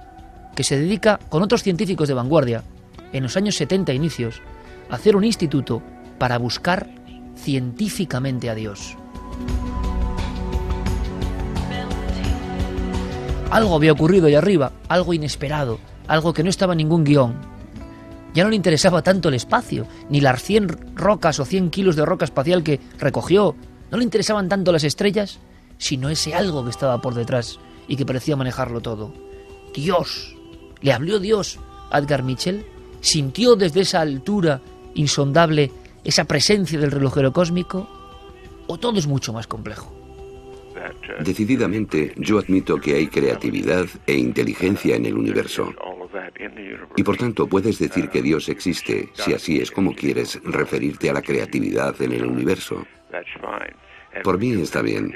que 0.55 0.65
se 0.65 0.79
dedica 0.79 1.19
con 1.29 1.43
otros 1.43 1.63
científicos 1.63 2.09
de 2.09 2.15
vanguardia 2.15 2.63
en 3.13 3.23
los 3.23 3.37
años 3.37 3.57
70 3.57 3.93
inicios, 3.93 4.41
hacer 4.91 5.17
un 5.17 5.25
instituto 5.25 5.83
para 6.19 6.39
buscar 6.39 6.89
científicamente 7.37 8.51
a 8.51 8.55
Dios. 8.55 8.97
Algo 13.51 13.75
había 13.75 13.93
ocurrido 13.93 14.27
ahí 14.27 14.35
arriba, 14.35 14.73
algo 14.89 15.15
inesperado, 15.15 15.79
algo 16.07 16.35
que 16.35 16.43
no 16.43 16.51
estaba 16.51 16.75
en 16.75 16.79
ningún 16.79 17.05
guion. 17.05 17.35
Ya 18.35 18.45
no 18.45 18.51
le 18.51 18.57
interesaba 18.57 19.03
tanto 19.03 19.31
el 19.31 19.35
espacio, 19.35 19.87
ni 20.11 20.21
las 20.21 20.43
100 20.43 20.97
rocas 20.97 21.41
o 21.41 21.47
100 21.47 21.71
kilos 21.71 21.97
de 21.97 22.05
roca 22.05 22.27
espacial 22.27 22.63
que 22.63 22.79
recogió. 22.99 23.57
No 23.91 23.97
le 23.97 24.05
interesaban 24.05 24.51
tanto 24.51 24.71
las 24.71 24.85
estrellas, 24.85 25.39
sino 25.79 26.11
ese 26.11 26.35
algo 26.35 26.63
que 26.63 26.71
estaba 26.71 27.01
por 27.01 27.15
detrás 27.15 27.59
y 27.87 27.97
que 27.97 28.05
parecía 28.05 28.37
manejarlo 28.37 28.83
todo. 28.83 29.15
Dios. 29.75 30.37
¿Le 30.83 30.93
habló 30.93 31.19
Dios 31.19 31.59
a 31.91 31.99
Edgar 31.99 32.23
Mitchell? 32.23 32.67
Sintió 33.01 33.57
desde 33.57 33.81
esa 33.83 34.01
altura 34.01 34.61
insondable 34.95 35.71
esa 36.05 36.25
presencia 36.25 36.79
del 36.79 36.91
relojero 36.91 37.33
cósmico? 37.33 37.89
¿O 38.67 38.79
todo 38.79 38.99
es 38.99 39.07
mucho 39.07 39.33
más 39.33 39.47
complejo? 39.47 39.95
Decididamente, 41.21 42.13
yo 42.17 42.39
admito 42.39 42.77
que 42.77 42.95
hay 42.95 43.09
creatividad 43.09 43.87
e 44.07 44.15
inteligencia 44.15 44.97
en 44.97 45.07
el 45.07 45.17
universo. 45.17 45.75
Y 46.97 47.03
por 47.03 47.17
tanto 47.17 47.47
puedes 47.47 47.79
decir 47.79 48.09
que 48.09 48.23
Dios 48.23 48.49
existe, 48.49 49.09
si 49.15 49.35
así 49.35 49.61
es 49.61 49.71
como 49.71 49.95
quieres 49.95 50.41
referirte 50.45 51.11
a 51.11 51.15
la 51.15 51.23
creatividad 51.23 52.01
en 52.01 52.13
el 52.13 52.27
universo. 52.27 52.87
Por 54.23 54.39
mí 54.39 54.53
está 54.53 54.83
bien. 54.83 55.13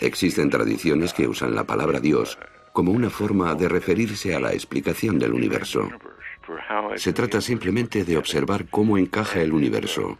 Existen 0.00 0.50
tradiciones 0.50 1.12
que 1.12 1.28
usan 1.28 1.54
la 1.54 1.64
palabra 1.64 2.00
Dios 2.00 2.38
como 2.72 2.92
una 2.92 3.10
forma 3.10 3.54
de 3.54 3.68
referirse 3.68 4.34
a 4.34 4.40
la 4.40 4.52
explicación 4.52 5.18
del 5.18 5.34
universo. 5.34 5.90
Se 6.96 7.12
trata 7.12 7.40
simplemente 7.40 8.04
de 8.04 8.16
observar 8.16 8.66
cómo 8.70 8.98
encaja 8.98 9.40
el 9.40 9.52
universo. 9.52 10.18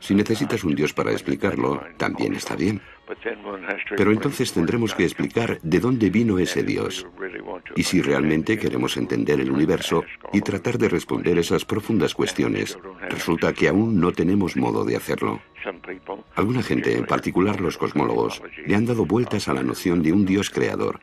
Si 0.00 0.14
necesitas 0.14 0.64
un 0.64 0.74
Dios 0.74 0.92
para 0.92 1.12
explicarlo, 1.12 1.82
también 1.96 2.34
está 2.34 2.56
bien. 2.56 2.80
Pero 3.96 4.12
entonces 4.12 4.52
tendremos 4.52 4.94
que 4.94 5.04
explicar 5.04 5.60
de 5.62 5.80
dónde 5.80 6.10
vino 6.10 6.38
ese 6.38 6.62
Dios 6.62 7.06
y 7.76 7.82
si 7.82 8.00
realmente 8.00 8.58
queremos 8.58 8.96
entender 8.96 9.40
el 9.40 9.50
universo 9.50 10.04
y 10.32 10.40
tratar 10.40 10.78
de 10.78 10.88
responder 10.88 11.38
esas 11.38 11.64
profundas 11.64 12.14
cuestiones. 12.14 12.78
Resulta 13.10 13.52
que 13.52 13.68
aún 13.68 14.00
no 14.00 14.12
tenemos 14.12 14.56
modo 14.56 14.84
de 14.84 14.96
hacerlo. 14.96 15.42
Alguna 16.34 16.62
gente, 16.62 16.96
en 16.96 17.06
particular 17.06 17.60
los 17.60 17.78
cosmólogos, 17.78 18.42
le 18.66 18.74
han 18.74 18.86
dado 18.86 19.04
vueltas 19.04 19.48
a 19.48 19.54
la 19.54 19.62
noción 19.62 20.02
de 20.02 20.12
un 20.12 20.24
Dios 20.24 20.50
creador. 20.50 21.00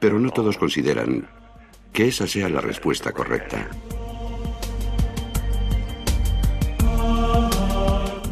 Pero 0.00 0.18
no 0.18 0.30
todos 0.30 0.58
consideran 0.58 1.28
que 1.92 2.08
esa 2.08 2.26
sea 2.26 2.48
la 2.48 2.60
respuesta 2.60 3.12
correcta. 3.12 3.68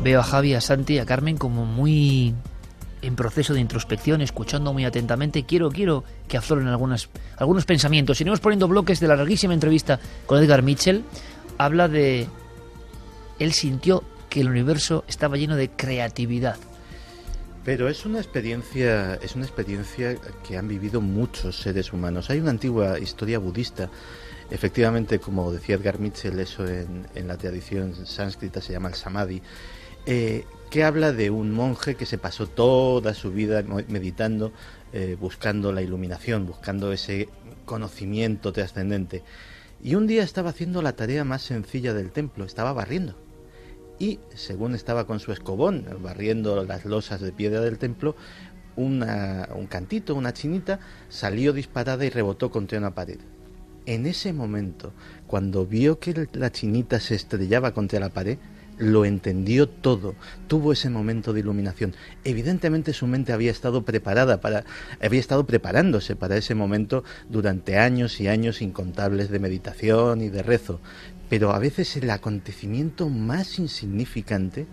Veo 0.02 0.20
a 0.20 0.22
Javi, 0.22 0.54
a 0.54 0.61
Santi 0.61 0.94
y 0.94 0.98
a 0.98 1.06
Carmen 1.06 1.37
como 1.37 1.66
muy 1.66 2.35
en 3.02 3.16
proceso 3.16 3.54
de 3.54 3.61
introspección, 3.61 4.20
escuchando 4.20 4.72
muy 4.72 4.85
atentamente. 4.85 5.44
Quiero, 5.44 5.70
quiero 5.70 6.04
que 6.28 6.37
afloren 6.37 6.68
algunas, 6.68 7.09
algunos 7.37 7.64
pensamientos. 7.64 8.20
Iremos 8.20 8.40
poniendo 8.40 8.68
bloques 8.68 9.00
de 9.00 9.09
la 9.09 9.16
larguísima 9.16 9.54
entrevista 9.54 10.00
con 10.26 10.42
Edgar 10.42 10.62
Mitchell. 10.62 11.04
Habla 11.59 11.88
de... 11.88 12.26
Él 13.38 13.52
sintió 13.52 14.02
que 14.28 14.40
el 14.40 14.48
universo 14.48 15.04
estaba 15.09 15.37
lleno 15.37 15.56
de 15.56 15.70
creatividad. 15.70 16.56
Pero 17.66 17.88
es 17.88 18.07
una 18.07 18.20
experiencia, 18.20 19.16
es 19.16 19.35
una 19.35 19.44
experiencia 19.44 20.16
que 20.46 20.57
han 20.57 20.68
vivido 20.68 21.00
muchos 21.00 21.59
seres 21.59 21.92
humanos. 21.92 22.31
Hay 22.31 22.38
una 22.38 22.50
antigua 22.50 23.00
historia 23.00 23.40
budista, 23.40 23.90
efectivamente, 24.52 25.18
como 25.18 25.50
decía 25.50 25.74
Edgar 25.74 25.98
Mitchell, 25.98 26.38
eso 26.38 26.64
en, 26.64 27.09
la 27.26 27.37
tradición 27.37 28.07
sánscrita 28.07 28.61
se 28.61 28.72
llama 28.72 28.90
el 28.90 28.94
samadhi, 28.94 29.42
eh, 30.07 30.44
que 30.70 30.85
habla 30.85 31.11
de 31.11 31.31
un 31.31 31.50
monje 31.50 31.96
que 31.96 32.07
se 32.07 32.18
pasó 32.18 32.46
toda 32.46 33.14
su 33.14 33.33
vida 33.33 33.64
meditando, 33.88 34.52
eh, 34.92 35.16
buscando 35.18 35.72
la 35.72 35.83
iluminación, 35.83 36.46
buscando 36.46 36.92
ese 36.92 37.29
conocimiento 37.64 38.52
trascendente. 38.52 39.24
Y 39.83 39.96
un 39.96 40.07
día 40.07 40.22
estaba 40.22 40.50
haciendo 40.50 40.83
la 40.83 40.94
tarea 40.94 41.24
más 41.24 41.42
sencilla 41.42 41.94
del 41.94 42.12
templo, 42.12 42.44
estaba 42.44 42.72
barriendo 42.72 43.25
y, 43.98 44.20
según 44.35 44.74
estaba 44.74 45.06
con 45.06 45.20
su 45.20 45.32
escobón 45.32 45.87
barriendo 46.02 46.64
las 46.64 46.85
losas 46.85 47.20
de 47.20 47.32
piedra 47.32 47.61
del 47.61 47.78
templo, 47.78 48.16
un 48.76 49.00
cantito, 49.68 50.14
una 50.14 50.32
chinita, 50.32 50.80
salió 51.09 51.52
disparada 51.52 52.04
y 52.04 52.11
rebotó 52.11 52.50
contra 52.50 52.78
una 52.78 52.94
pared. 52.94 53.18
En 53.87 54.06
ese 54.06 54.32
momento, 54.32 54.92
cuando 55.26 55.64
vio 55.64 55.98
que 55.98 56.28
la 56.32 56.50
chinita 56.50 57.00
se 57.00 57.14
estrellaba 57.14 57.72
contra 57.72 58.00
la 58.00 58.11
pared, 58.11 58.38
lo 58.78 59.04
entendió 59.04 59.68
todo, 59.68 60.14
tuvo 60.48 60.72
ese 60.72 60.90
momento 60.90 61.32
de 61.32 61.40
iluminación. 61.40 61.94
Evidentemente 62.24 62.92
su 62.92 63.06
mente 63.06 63.32
había 63.32 63.50
estado 63.50 63.85
preparada 63.85 64.40
para, 64.40 64.64
había 65.00 65.20
estado 65.20 65.46
preparándose 65.46 66.14
para 66.14 66.37
ese 66.37 66.54
momento 66.54 67.02
durante 67.30 67.78
años 67.78 68.20
y 68.20 68.28
años 68.28 68.61
incontables 68.61 69.30
de 69.30 69.38
meditación 69.38 70.20
y 70.20 70.28
de 70.28 70.42
rezo. 70.42 70.80
Pero 71.28 71.52
a 71.52 71.58
veces 71.58 71.96
el 71.96 72.10
acontecimiento 72.10 73.08
más 73.08 73.58
insignificante 73.58 74.66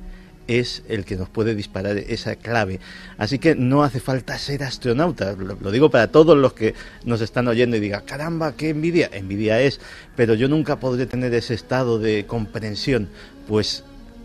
es 0.48 0.84
el 0.90 1.06
que 1.06 1.16
nos 1.16 1.30
puede 1.30 1.56
disparar 1.56 1.98
esa 1.98 2.36
clave. 2.36 2.80
Así 3.18 3.40
que 3.40 3.56
no 3.56 3.84
hace 3.84 4.00
falta 4.00 4.38
ser 4.38 4.64
astronauta. 4.64 5.34
Lo, 5.34 5.72
digo 5.72 5.90
para 5.90 6.10
todos 6.10 6.38
los 6.38 6.54
que 6.54 6.74
nos 7.06 7.22
están 7.22 7.48
oyendo 7.48 7.78
y 7.78 7.80
digan, 7.80 8.04
caramba, 8.06 8.56
qué 8.56 8.70
envidia. 8.70 9.10
Envidia 9.14 9.62
es, 9.62 9.80
pero 10.16 10.34
yo 10.34 10.48
nunca 10.48 10.80
podré 10.80 11.06
tener 11.06 11.34
ese 11.34 11.54
estado 11.54 12.00
de 12.00 12.26
comprensión. 12.26 13.10
Pues 13.48 13.84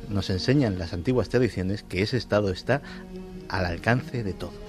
nos 0.09 0.31
enseñan 0.31 0.79
las 0.79 0.93
antiguas 0.93 1.29
tradiciones 1.29 1.83
que 1.83 2.03
ese 2.03 2.17
estado 2.17 2.51
está 2.51 2.83
al 3.49 3.67
alcance 3.67 4.23
de 4.23 4.33
todos. 4.33 4.68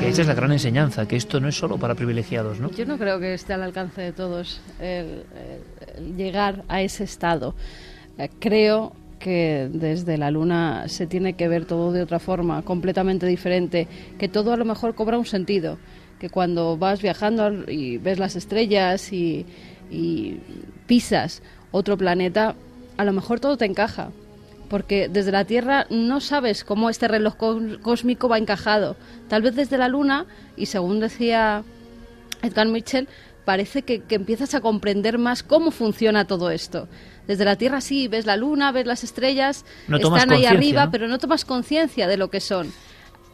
Que 0.00 0.08
esa 0.08 0.22
es 0.22 0.28
la 0.28 0.34
gran 0.34 0.52
enseñanza, 0.52 1.06
que 1.06 1.16
esto 1.16 1.40
no 1.40 1.48
es 1.48 1.56
solo 1.56 1.78
para 1.78 1.94
privilegiados, 1.94 2.60
¿no? 2.60 2.70
Yo 2.70 2.86
no 2.86 2.98
creo 2.98 3.18
que 3.18 3.34
esté 3.34 3.52
al 3.52 3.62
alcance 3.62 4.00
de 4.00 4.12
todos 4.12 4.60
el, 4.80 5.24
llegar 6.16 6.64
a 6.68 6.82
ese 6.82 7.04
estado. 7.04 7.54
Eh, 8.16 8.28
creo 8.38 8.92
que 9.18 9.68
desde 9.72 10.16
la 10.16 10.30
luna 10.30 10.88
se 10.88 11.06
tiene 11.06 11.34
que 11.34 11.48
ver 11.48 11.64
todo 11.64 11.92
de 11.92 12.02
otra 12.02 12.18
forma, 12.18 12.62
completamente 12.62 13.26
diferente, 13.26 13.88
que 14.18 14.28
todo 14.28 14.52
a 14.52 14.56
lo 14.56 14.64
mejor 14.64 14.94
cobra 14.94 15.18
un 15.18 15.26
sentido, 15.26 15.78
que 16.20 16.30
cuando 16.30 16.76
vas 16.76 17.02
viajando 17.02 17.70
y 17.70 17.98
ves 17.98 18.18
las 18.18 18.36
estrellas 18.36 19.12
y, 19.12 19.44
y 19.90 20.40
pisas 20.86 21.42
otro 21.72 21.96
planeta, 21.96 22.54
a 22.96 23.04
lo 23.04 23.12
mejor 23.12 23.40
todo 23.40 23.56
te 23.56 23.64
encaja, 23.64 24.10
porque 24.68 25.08
desde 25.08 25.32
la 25.32 25.44
Tierra 25.44 25.86
no 25.90 26.20
sabes 26.20 26.64
cómo 26.64 26.90
este 26.90 27.08
reloj 27.08 27.36
cósmico 27.82 28.28
va 28.28 28.38
encajado. 28.38 28.96
Tal 29.28 29.42
vez 29.42 29.54
desde 29.54 29.78
la 29.78 29.88
Luna, 29.88 30.26
y 30.56 30.66
según 30.66 31.00
decía 31.00 31.64
Edgar 32.42 32.68
Mitchell, 32.68 33.08
parece 33.44 33.82
que, 33.82 34.02
empiezas 34.10 34.54
a 34.54 34.60
comprender 34.60 35.18
más 35.18 35.42
cómo 35.42 35.70
funciona 35.70 36.26
todo 36.26 36.50
esto. 36.50 36.86
Desde 37.26 37.44
la 37.44 37.56
Tierra 37.56 37.80
sí, 37.80 38.08
ves 38.08 38.26
la 38.26 38.36
Luna, 38.36 38.72
ves 38.72 38.86
las 38.86 39.04
estrellas, 39.04 39.64
están 39.88 40.32
ahí 40.32 40.44
arriba, 40.44 40.90
pero 40.90 41.08
no 41.08 41.18
tomas 41.18 41.44
conciencia 41.44 42.06
de 42.06 42.16
lo 42.16 42.28
que 42.28 42.40
son. 42.40 42.72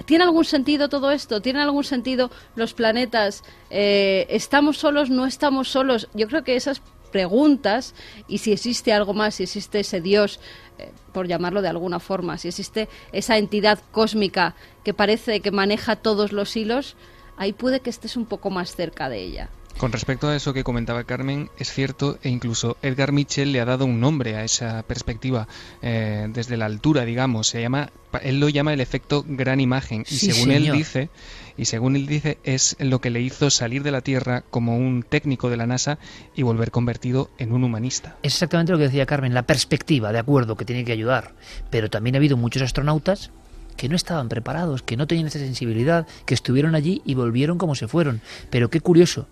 ¿Tiene 0.06 0.24
algún 0.24 0.44
sentido 0.44 0.88
todo 0.88 1.10
esto? 1.10 1.40
¿Tiene 1.40 1.62
algún 1.62 1.84
sentido 1.84 2.30
los 2.56 2.74
planetas? 2.74 3.42
Eh, 3.70 4.26
¿Estamos 4.28 4.76
solos? 4.78 5.10
¿No 5.10 5.26
estamos 5.26 5.68
solos? 5.68 6.08
Yo 6.14 6.28
creo 6.28 6.44
que 6.44 6.56
esas 6.56 6.82
preguntas 7.14 7.94
y 8.26 8.38
si 8.38 8.50
existe 8.50 8.92
algo 8.92 9.14
más, 9.14 9.36
si 9.36 9.44
existe 9.44 9.78
ese 9.78 10.00
Dios, 10.00 10.40
eh, 10.78 10.90
por 11.12 11.28
llamarlo 11.28 11.62
de 11.62 11.68
alguna 11.68 12.00
forma, 12.00 12.38
si 12.38 12.48
existe 12.48 12.88
esa 13.12 13.38
entidad 13.38 13.78
cósmica 13.92 14.56
que 14.82 14.94
parece 14.94 15.38
que 15.38 15.52
maneja 15.52 15.94
todos 15.94 16.32
los 16.32 16.56
hilos, 16.56 16.96
ahí 17.36 17.52
puede 17.52 17.78
que 17.78 17.90
estés 17.90 18.16
un 18.16 18.26
poco 18.26 18.50
más 18.50 18.74
cerca 18.74 19.08
de 19.08 19.22
ella. 19.22 19.48
Con 19.78 19.92
respecto 19.92 20.28
a 20.28 20.34
eso 20.34 20.52
que 20.52 20.64
comentaba 20.64 21.04
Carmen, 21.04 21.50
es 21.56 21.70
cierto, 21.72 22.18
e 22.22 22.30
incluso 22.30 22.76
Edgar 22.82 23.12
Mitchell 23.12 23.52
le 23.52 23.60
ha 23.60 23.64
dado 23.64 23.84
un 23.84 24.00
nombre 24.00 24.34
a 24.34 24.42
esa 24.42 24.82
perspectiva 24.82 25.46
eh, 25.82 26.26
desde 26.30 26.56
la 26.56 26.66
altura, 26.66 27.04
digamos. 27.04 27.46
Se 27.48 27.60
llama, 27.60 27.90
él 28.22 28.40
lo 28.40 28.48
llama 28.48 28.72
el 28.72 28.80
efecto 28.80 29.24
gran 29.26 29.60
imagen. 29.60 30.04
Y 30.08 30.16
según 30.16 30.50
él 30.50 30.72
dice, 30.72 31.10
y 31.56 31.66
según 31.66 31.96
él 31.96 32.06
dice, 32.06 32.38
es 32.44 32.76
lo 32.80 33.00
que 33.00 33.10
le 33.10 33.20
hizo 33.20 33.50
salir 33.50 33.82
de 33.82 33.92
la 33.92 34.00
Tierra 34.00 34.42
como 34.50 34.76
un 34.76 35.02
técnico 35.02 35.50
de 35.50 35.56
la 35.56 35.66
NASA 35.66 35.98
y 36.34 36.42
volver 36.42 36.70
convertido 36.70 37.30
en 37.38 37.52
un 37.52 37.62
humanista. 37.64 38.16
Es 38.22 38.34
exactamente 38.34 38.72
lo 38.72 38.78
que 38.78 38.84
decía 38.84 39.06
Carmen, 39.06 39.34
la 39.34 39.42
perspectiva, 39.42 40.12
de 40.12 40.18
acuerdo, 40.18 40.56
que 40.56 40.64
tiene 40.64 40.84
que 40.84 40.92
ayudar. 40.92 41.34
Pero 41.70 41.90
también 41.90 42.16
ha 42.16 42.18
habido 42.18 42.36
muchos 42.36 42.62
astronautas 42.62 43.30
que 43.76 43.88
no 43.88 43.96
estaban 43.96 44.28
preparados, 44.28 44.82
que 44.82 44.96
no 44.96 45.06
tenían 45.06 45.28
esa 45.28 45.38
sensibilidad, 45.38 46.06
que 46.26 46.34
estuvieron 46.34 46.74
allí 46.74 47.02
y 47.04 47.14
volvieron 47.14 47.58
como 47.58 47.74
se 47.74 47.88
fueron. 47.88 48.20
Pero 48.50 48.70
qué 48.70 48.80
curioso, 48.80 49.26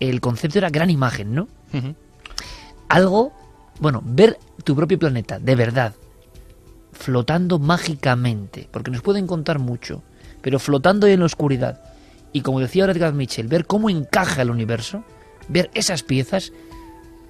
el 0.00 0.20
concepto 0.20 0.58
era 0.58 0.70
gran 0.70 0.90
imagen, 0.90 1.34
¿no? 1.34 1.48
Algo, 2.88 3.32
bueno, 3.80 4.02
ver 4.04 4.38
tu 4.64 4.76
propio 4.76 4.98
planeta, 4.98 5.38
de 5.38 5.56
verdad, 5.56 5.94
flotando 6.92 7.58
mágicamente, 7.58 8.68
porque 8.70 8.90
nos 8.90 9.02
pueden 9.02 9.26
contar 9.26 9.58
mucho, 9.58 10.02
pero 10.42 10.58
flotando 10.58 11.06
en 11.06 11.20
la 11.20 11.26
oscuridad. 11.26 11.80
Y 12.32 12.42
como 12.42 12.60
decía 12.60 12.84
Edgar 12.84 13.14
Mitchell, 13.14 13.46
ver 13.46 13.66
cómo 13.66 13.88
encaja 13.88 14.42
el 14.42 14.50
universo, 14.50 15.04
ver 15.48 15.70
esas 15.74 16.02
piezas, 16.02 16.52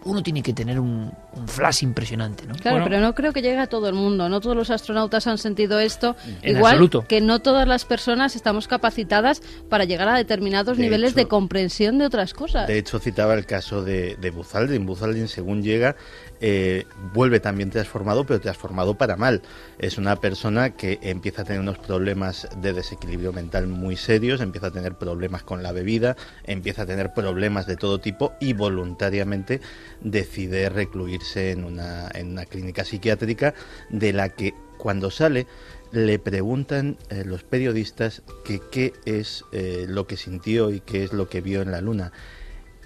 uno 0.05 0.22
tiene 0.22 0.42
que 0.42 0.53
tener 0.53 0.81
un, 0.81 1.12
flash 1.46 1.83
impresionante, 1.83 2.46
¿no? 2.46 2.55
Claro, 2.55 2.85
pero 2.85 3.01
no 3.01 3.14
creo 3.14 3.33
que 3.33 3.40
llegue 3.40 3.59
a 3.59 3.66
todo 3.66 3.88
el 3.88 3.94
mundo. 3.94 4.29
No 4.29 4.40
todos 4.40 4.57
los 4.57 4.70
astronautas 4.70 5.27
han 5.27 5.38
sentido 5.38 5.79
esto. 5.79 6.16
igual 6.42 6.90
que 7.09 7.20
no 7.20 7.40
todas 7.40 7.66
las 7.68 7.85
personas 7.85 8.37
estamos 8.37 8.68
capacitadas 8.68 9.42
para 9.68 9.85
llegar 9.85 10.09
a 10.09 10.16
determinados 10.16 10.79
niveles 10.79 11.14
de 11.14 11.27
comprensión 11.29 11.98
de 11.98 12.07
otras 12.07 12.35
cosas. 12.35 12.66
De 12.66 12.79
hecho, 12.79 12.98
citaba 12.98 13.35
el 13.35 13.46
caso 13.46 13.83
de, 13.83 14.16
de 14.16 14.31
Buzaldin. 14.31 14.87
Buzaldin, 14.87 15.29
según 15.29 15.62
llega, 15.62 15.96
eh, 16.44 16.87
vuelve 17.14 17.38
también 17.38 17.70
transformado, 17.70 18.26
pero 18.26 18.40
transformado 18.40 18.94
para 18.94 19.16
mal. 19.16 19.42
Es 19.78 19.96
una 19.96 20.16
persona 20.16 20.70
que 20.70 20.98
empieza 21.00 21.42
a 21.42 21.44
tener 21.44 21.61
unos 21.61 21.78
problemas 21.78 22.48
de 22.61 22.72
desequilibrio 22.72 23.33
mental 23.33 23.68
muy 23.68 23.96
serios, 23.96 24.40
empieza 24.40 24.66
a 24.66 24.70
tener 24.72 24.96
problemas 24.96 25.44
con 25.44 25.62
la 25.62 25.70
bebida, 25.70 26.16
empieza 26.44 26.83
a 26.83 26.87
tener 26.87 27.14
problemas 27.14 27.68
de 27.68 27.76
todo 27.76 28.00
tipo 28.00 28.33
y 28.40 28.55
voluntariamente 28.55 29.61
decide 30.00 30.68
recluirse 30.68 31.52
en 31.52 31.62
una, 31.62 32.11
en 32.12 32.33
una 32.33 32.44
clínica 32.44 32.85
psiquiátrica 32.85 33.55
de 33.88 34.12
la 34.12 34.31
que 34.31 34.52
cuando 34.78 35.12
sale 35.12 35.46
le 35.92 36.18
preguntan 36.18 36.98
eh, 37.09 37.22
los 37.24 37.44
periodistas 37.44 38.22
que 38.44 38.61
qué 38.72 38.94
es 39.05 39.44
eh, 39.52 39.87
lo 39.88 40.09
que 40.09 40.16
sintió 40.16 40.72
y 40.72 40.81
qué 40.81 41.05
es 41.05 41.12
lo 41.12 41.28
que 41.28 41.40
vio 41.40 41.62
en 41.62 41.70
la 41.70 41.81
luna. 41.81 42.11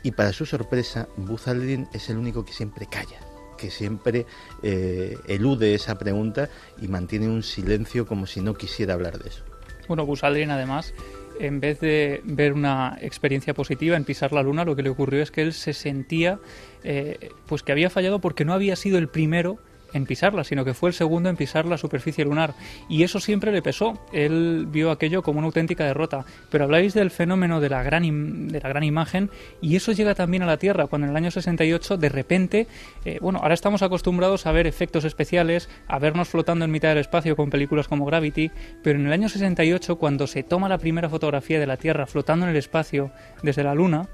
Y 0.02 0.10
para 0.10 0.34
su 0.34 0.44
sorpresa, 0.44 1.08
Buzz 1.16 1.46
es 1.48 2.10
el 2.10 2.18
único 2.18 2.44
que 2.44 2.52
siempre 2.52 2.86
calla 2.86 3.25
que 3.56 3.70
siempre 3.70 4.26
eh, 4.62 5.18
elude 5.26 5.74
esa 5.74 5.98
pregunta 5.98 6.48
y 6.80 6.88
mantiene 6.88 7.28
un 7.28 7.42
silencio 7.42 8.06
como 8.06 8.26
si 8.26 8.40
no 8.40 8.54
quisiera 8.54 8.94
hablar 8.94 9.18
de 9.18 9.28
eso. 9.28 9.44
Bueno, 9.88 10.04
Buzz 10.04 10.24
además, 10.24 10.94
en 11.38 11.60
vez 11.60 11.80
de 11.80 12.20
ver 12.24 12.52
una 12.52 12.98
experiencia 13.00 13.54
positiva 13.54 13.96
en 13.96 14.04
pisar 14.04 14.32
la 14.32 14.42
luna, 14.42 14.64
lo 14.64 14.74
que 14.74 14.82
le 14.82 14.90
ocurrió 14.90 15.22
es 15.22 15.30
que 15.30 15.42
él 15.42 15.52
se 15.52 15.72
sentía 15.72 16.38
eh, 16.82 17.30
pues 17.46 17.62
que 17.62 17.72
había 17.72 17.90
fallado 17.90 18.20
porque 18.20 18.44
no 18.44 18.52
había 18.52 18.76
sido 18.76 18.98
el 18.98 19.08
primero 19.08 19.58
en 19.92 20.06
pisarla, 20.06 20.44
sino 20.44 20.64
que 20.64 20.74
fue 20.74 20.90
el 20.90 20.94
segundo 20.94 21.28
en 21.28 21.36
pisar 21.36 21.66
la 21.66 21.78
superficie 21.78 22.24
lunar. 22.24 22.54
Y 22.88 23.02
eso 23.02 23.20
siempre 23.20 23.52
le 23.52 23.62
pesó. 23.62 23.98
Él 24.12 24.66
vio 24.68 24.90
aquello 24.90 25.22
como 25.22 25.38
una 25.38 25.46
auténtica 25.46 25.84
derrota. 25.84 26.24
Pero 26.50 26.64
habláis 26.64 26.94
del 26.94 27.10
fenómeno 27.10 27.60
de 27.60 27.68
la 27.68 27.82
gran, 27.82 28.48
de 28.48 28.60
la 28.60 28.68
gran 28.68 28.84
imagen 28.84 29.30
y 29.60 29.76
eso 29.76 29.92
llega 29.92 30.14
también 30.14 30.42
a 30.42 30.46
la 30.46 30.58
Tierra, 30.58 30.86
cuando 30.86 31.06
en 31.06 31.10
el 31.10 31.16
año 31.16 31.30
68 31.30 31.96
de 31.96 32.08
repente, 32.08 32.66
eh, 33.04 33.18
bueno, 33.20 33.40
ahora 33.42 33.54
estamos 33.54 33.82
acostumbrados 33.82 34.46
a 34.46 34.52
ver 34.52 34.66
efectos 34.66 35.04
especiales, 35.04 35.68
a 35.88 35.98
vernos 35.98 36.28
flotando 36.28 36.64
en 36.64 36.70
mitad 36.70 36.88
del 36.88 36.98
espacio 36.98 37.36
con 37.36 37.50
películas 37.50 37.88
como 37.88 38.04
Gravity, 38.06 38.50
pero 38.82 38.98
en 38.98 39.06
el 39.06 39.12
año 39.12 39.28
68, 39.28 39.96
cuando 39.96 40.26
se 40.26 40.42
toma 40.42 40.68
la 40.68 40.78
primera 40.78 41.08
fotografía 41.08 41.58
de 41.58 41.66
la 41.66 41.76
Tierra 41.76 42.06
flotando 42.06 42.46
en 42.46 42.50
el 42.50 42.56
espacio 42.56 43.10
desde 43.42 43.64
la 43.64 43.74
Luna, 43.74 44.08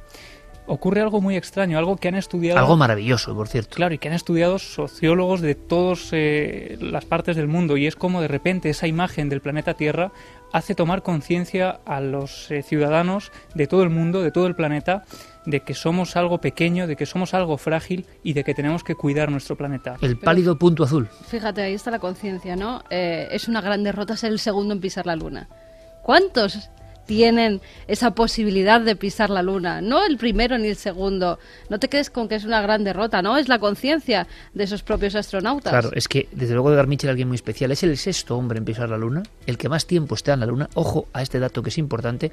ocurre 0.67 1.01
algo 1.01 1.21
muy 1.21 1.37
extraño, 1.37 1.79
algo 1.79 1.97
que 1.97 2.09
han 2.09 2.15
estudiado... 2.15 2.59
Algo 2.59 2.77
maravilloso, 2.77 3.35
por 3.35 3.49
cierto. 3.49 3.77
Claro, 3.77 3.95
y 3.95 3.99
que 3.99 4.09
han 4.09 4.15
estudiado 4.15 4.59
sociólogos 4.59 5.41
de 5.41 5.55
todas 5.55 6.09
eh, 6.13 6.77
las 6.81 7.05
partes 7.05 7.37
del 7.37 7.49
mundo, 7.49 7.77
y 7.77 7.87
es 7.87 7.97
como 7.97 8.21
de 8.21 8.29
repente 8.29 8.71
esa 8.71 8.87
imagen 8.87 9.29
del 9.29 9.41
planeta 9.41 9.75
Tierra 9.75 10.13
hace 10.53 10.75
tomar 10.75 11.03
conciencia 11.03 11.81
a 11.87 12.01
los 12.01 12.51
eh, 12.51 12.63
ciudadanos 12.63 13.33
de 13.55 13.67
todo 13.67 13.83
el 13.83 13.91
mundo, 13.91 14.23
de 14.23 14.31
todo 14.31 14.47
el 14.47 14.55
planeta, 14.55 15.05
de 15.47 15.61
que 15.61 15.75
somos 15.75 16.15
algo 16.17 16.39
pequeño, 16.39 16.87
de 16.87 16.95
que 16.95 17.07
somos 17.07 17.35
algo 17.35 17.57
frágil 17.57 18.07
y 18.23 18.35
de 18.35 18.45
que 18.45 18.55
tenemos 18.55 18.85
que 18.85 18.95
cuidar 18.95 19.31
nuestro 19.31 19.57
planeta. 19.57 19.97
El 20.01 20.19
pálido 20.19 20.59
punto 20.59 20.85
azul. 20.85 21.09
Fíjate, 21.27 21.63
ahí 21.63 21.75
está 21.75 21.91
la 21.91 21.99
conciencia, 21.99 22.55
¿no? 22.55 22.83
Eh, 22.91 23.29
es 23.33 23.49
una 23.49 23.61
gran 23.61 23.83
derrota 23.83 24.17
ser 24.17 24.31
el 24.31 24.39
segundo 24.39 24.75
en 24.75 24.81
pisar 24.81 25.07
la 25.07 25.17
luna. 25.17 25.49
¿Cuántos 26.03 26.71
tienen 27.07 27.61
esa 27.89 28.15
posibilidad 28.15 28.81
de 28.81 28.97
pisar 28.97 29.31
la 29.31 29.43
luna, 29.43 29.81
no 29.81 30.05
el 30.05 30.17
primero 30.17 30.59
ni 30.59 30.69
el 30.69 30.77
segundo. 30.77 31.39
No 31.69 31.79
te 31.79 31.89
quedes 31.89 32.11
con 32.11 32.29
que 32.29 32.37
es 32.37 32.45
una 32.45 32.63
gran 32.63 32.85
derrota, 32.85 33.23
¿no? 33.23 33.37
Es 33.37 33.49
la 33.49 33.59
conciencia 33.59 34.27
de 34.55 34.65
esos 34.65 34.83
propios 34.83 35.15
astronautas. 35.15 35.73
Claro, 35.73 35.91
es 35.95 36.09
que 36.09 36.29
desde 36.33 36.55
luego 36.55 36.71
de 36.71 36.87
Mitchell 36.87 37.11
alguien 37.11 37.29
muy 37.29 37.37
especial. 37.37 37.73
Es 37.73 37.83
el 37.83 37.97
sexto 37.97 38.37
hombre 38.37 38.59
en 38.59 38.65
pisar 38.65 38.89
la 38.89 38.99
luna, 38.99 39.23
el 39.47 39.59
que 39.59 39.69
más 39.69 39.87
tiempo 39.87 40.15
está 40.15 40.35
en 40.35 40.41
la 40.41 40.47
luna. 40.47 40.69
Ojo 40.75 41.09
a 41.13 41.23
este 41.23 41.39
dato 41.39 41.63
que 41.63 41.71
es 41.71 41.79
importante. 41.79 42.33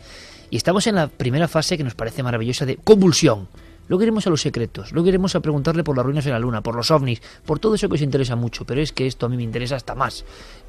Y 0.50 0.58
estamos 0.58 0.88
en 0.88 0.96
la 0.96 1.08
primera 1.08 1.48
fase 1.48 1.78
que 1.78 1.84
nos 1.84 1.96
parece 1.96 2.24
maravillosa 2.24 2.66
de 2.66 2.78
convulsión. 2.78 3.48
Luego 3.88 4.04
iremos 4.04 4.28
a 4.28 4.30
los 4.30 4.42
secretos, 4.42 4.92
luego 4.92 5.10
iremos 5.10 5.36
a 5.36 5.40
preguntarle 5.40 5.84
por 5.84 5.98
las 5.98 6.06
ruinas 6.06 6.24
en 6.28 6.34
la 6.34 6.38
Luna, 6.38 6.62
por 6.62 6.76
los 6.76 6.92
ovnis, 6.92 7.24
por 7.44 7.58
todo 7.58 7.74
eso 7.74 7.90
que 7.90 7.96
os 7.96 8.02
interesa 8.04 8.36
mucho, 8.36 8.64
pero 8.64 8.82
es 8.82 8.92
que 8.92 9.08
esto 9.08 9.26
a 9.26 9.30
mí 9.30 9.36
me 9.36 9.42
interesa 9.42 9.78
hasta 9.78 9.96
más. 9.96 10.26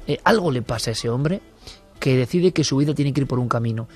Eh, 0.07 0.19
algo 0.23 0.49
le 0.49 0.63
pasa 0.63 0.89
a 0.89 0.93
ese 0.93 1.07
hombre 1.07 1.39
que 2.01 2.17
decide 2.17 2.51
que 2.51 2.65
su 2.65 2.75
vida 2.77 2.93
tiene 2.93 3.13
que 3.13 3.21
ir 3.21 3.27
por 3.27 3.39
un 3.39 3.47
camino. 3.47 3.87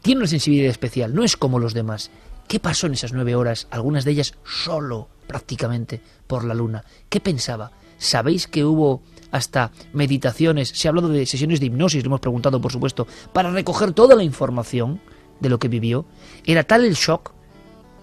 Tiene 0.00 0.20
una 0.20 0.26
sensibilidad 0.26 0.70
especial, 0.70 1.14
no 1.14 1.22
es 1.22 1.36
como 1.36 1.60
los 1.60 1.74
demás. 1.74 2.10
¿Qué 2.48 2.58
pasó 2.58 2.88
en 2.88 2.94
esas 2.94 3.12
nueve 3.12 3.36
horas, 3.36 3.68
algunas 3.70 4.04
de 4.04 4.10
ellas 4.10 4.34
solo 4.42 5.08
prácticamente 5.28 6.00
por 6.26 6.44
la 6.44 6.54
luna? 6.54 6.82
¿Qué 7.08 7.20
pensaba? 7.20 7.70
¿Sabéis 7.98 8.48
que 8.48 8.64
hubo 8.64 9.02
hasta 9.30 9.70
meditaciones? 9.92 10.70
Se 10.70 10.88
ha 10.88 10.90
hablado 10.90 11.08
de 11.08 11.26
sesiones 11.26 11.60
de 11.60 11.66
hipnosis, 11.66 12.02
lo 12.02 12.08
hemos 12.08 12.20
preguntado 12.20 12.60
por 12.60 12.72
supuesto, 12.72 13.06
para 13.32 13.50
recoger 13.50 13.92
toda 13.92 14.16
la 14.16 14.24
información 14.24 15.00
de 15.38 15.50
lo 15.50 15.58
que 15.58 15.68
vivió. 15.68 16.06
Era 16.44 16.64
tal 16.64 16.84
el 16.84 16.94
shock 16.94 17.32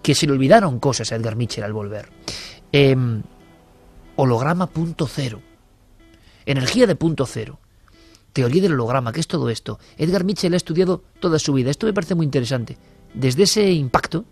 que 0.04 0.14
se 0.16 0.28
le 0.28 0.34
olvidaron 0.34 0.80
cosas 0.80 1.12
a 1.12 1.16
Edgar 1.16 1.36
Mitchell 1.36 1.64
al 1.64 1.74
volver. 1.74 2.10
Em, 2.72 3.24
holograma 4.16 4.68
punto 4.68 5.08
cero. 5.08 5.42
Energía 6.46 6.86
de 6.86 6.96
punto 6.96 7.26
cero. 7.26 7.60
Teoría 8.34 8.62
del 8.62 8.74
holograma, 8.74 9.12
¿qué 9.12 9.20
es 9.20 9.28
todo 9.28 9.50
esto? 9.50 9.80
Edgar 9.98 10.24
Mitchell 10.24 10.54
ha 10.54 10.58
estudiado 10.58 11.04
toda 11.20 11.40
su 11.40 11.54
vida. 11.54 11.72
Esto 11.72 11.88
me 11.88 11.94
parece 11.94 12.16
muy 12.16 12.26
interesante. 12.26 12.78
Desde 13.14 13.44
ese 13.44 13.72
impacto, 13.72 14.26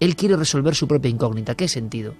él 0.00 0.16
quiere 0.16 0.36
resolver 0.36 0.74
su 0.74 0.86
propia 0.86 1.10
incógnita. 1.10 1.54
¿Qué 1.54 1.68
sentido? 1.68 2.14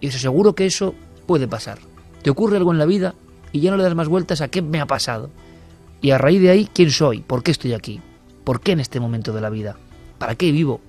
Y 0.00 0.08
os 0.08 0.14
aseguro 0.14 0.54
que 0.54 0.66
eso 0.66 0.94
puede 1.26 1.48
pasar. 1.48 1.78
Te 2.22 2.30
ocurre 2.30 2.56
algo 2.56 2.72
en 2.72 2.78
la 2.78 2.86
vida 2.86 3.14
y 3.50 3.60
ya 3.60 3.70
no 3.70 3.76
le 3.76 3.82
das 3.82 3.94
más 3.94 4.08
vueltas 4.08 4.40
a 4.40 4.48
qué 4.48 4.62
me 4.62 4.80
ha 4.80 4.86
pasado. 4.86 5.30
Y 6.00 6.10
a 6.10 6.18
raíz 6.18 6.40
de 6.40 6.50
ahí, 6.50 6.68
¿quién 6.72 6.90
soy? 6.90 7.20
¿Por 7.20 7.42
qué 7.42 7.50
estoy 7.50 7.72
aquí? 7.72 8.00
¿Por 8.44 8.60
qué 8.60 8.72
en 8.72 8.80
este 8.80 9.00
momento 9.00 9.32
de 9.32 9.40
la 9.40 9.50
vida? 9.50 9.76
¿Para 10.18 10.34
qué 10.34 10.52
vivo? 10.52 10.80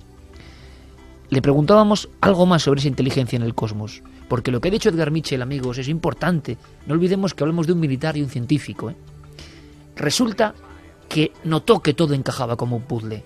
Le 1.30 1.42
preguntábamos 1.42 2.08
algo 2.20 2.46
más 2.46 2.62
sobre 2.62 2.80
esa 2.80 2.88
inteligencia 2.88 3.36
en 3.36 3.42
el 3.42 3.54
cosmos, 3.54 4.02
porque 4.28 4.50
lo 4.50 4.60
que 4.60 4.68
ha 4.68 4.70
dicho 4.70 4.88
Edgar 4.88 5.10
Mitchell, 5.10 5.42
amigos, 5.42 5.78
es 5.78 5.88
importante. 5.88 6.58
No 6.86 6.94
olvidemos 6.94 7.34
que 7.34 7.44
hablamos 7.44 7.66
de 7.66 7.72
un 7.72 7.80
militar 7.80 8.16
y 8.16 8.22
un 8.22 8.28
científico. 8.28 8.90
¿eh? 8.90 8.96
Resulta 9.96 10.54
que 11.08 11.32
notó 11.44 11.80
que 11.80 11.94
todo 11.94 12.14
encajaba 12.14 12.56
como 12.56 12.76
un 12.76 12.82
puzzle. 12.82 13.24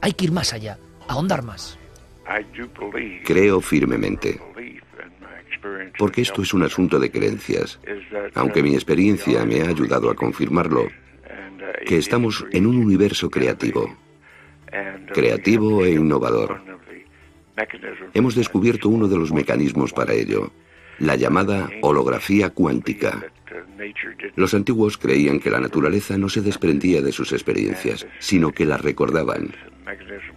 Hay 0.00 0.12
que 0.12 0.24
ir 0.24 0.32
más 0.32 0.52
allá, 0.52 0.78
ahondar 1.08 1.42
más. 1.42 1.78
Creo 3.24 3.60
firmemente, 3.60 4.40
porque 5.98 6.22
esto 6.22 6.42
es 6.42 6.54
un 6.54 6.62
asunto 6.62 6.98
de 6.98 7.10
creencias, 7.10 7.78
aunque 8.34 8.62
mi 8.62 8.74
experiencia 8.74 9.44
me 9.44 9.62
ha 9.62 9.68
ayudado 9.68 10.10
a 10.10 10.14
confirmarlo, 10.14 10.88
que 11.86 11.98
estamos 11.98 12.44
en 12.52 12.66
un 12.66 12.76
universo 12.76 13.30
creativo, 13.30 13.96
creativo 15.12 15.84
e 15.84 15.92
innovador. 15.92 16.60
Hemos 18.14 18.34
descubierto 18.34 18.88
uno 18.88 19.08
de 19.08 19.18
los 19.18 19.32
mecanismos 19.32 19.92
para 19.92 20.14
ello, 20.14 20.52
la 20.98 21.16
llamada 21.16 21.68
holografía 21.82 22.50
cuántica. 22.50 23.32
Los 24.36 24.54
antiguos 24.54 24.98
creían 24.98 25.40
que 25.40 25.50
la 25.50 25.60
naturaleza 25.60 26.16
no 26.18 26.28
se 26.28 26.40
desprendía 26.40 27.02
de 27.02 27.12
sus 27.12 27.32
experiencias, 27.32 28.06
sino 28.18 28.52
que 28.52 28.66
las 28.66 28.80
recordaban. 28.80 29.54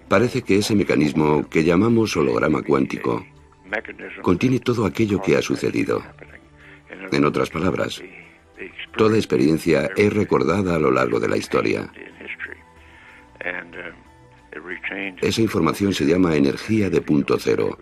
Parece 0.08 0.42
que 0.42 0.58
ese 0.58 0.76
mecanismo 0.76 1.48
que 1.50 1.64
llamamos 1.64 2.16
holograma 2.18 2.62
cuántico 2.62 3.26
contiene 4.22 4.60
todo 4.60 4.86
aquello 4.86 5.22
que 5.22 5.36
ha 5.36 5.42
sucedido. 5.42 6.04
En 7.12 7.26
otras 7.26 7.50
palabras, 7.50 8.02
toda 8.98 9.18
experiencia 9.18 9.90
es 9.96 10.14
recordada 10.14 10.76
a 10.76 10.80
lo 10.80 10.92
largo 10.92 11.20
de 11.20 11.28
la 11.28 11.38
historia. 11.38 11.92
Esa 15.22 15.42
información 15.42 15.94
se 15.94 16.06
llama 16.06 16.36
energía 16.36 16.90
de 16.90 17.02
punto 17.02 17.38
cero 17.40 17.78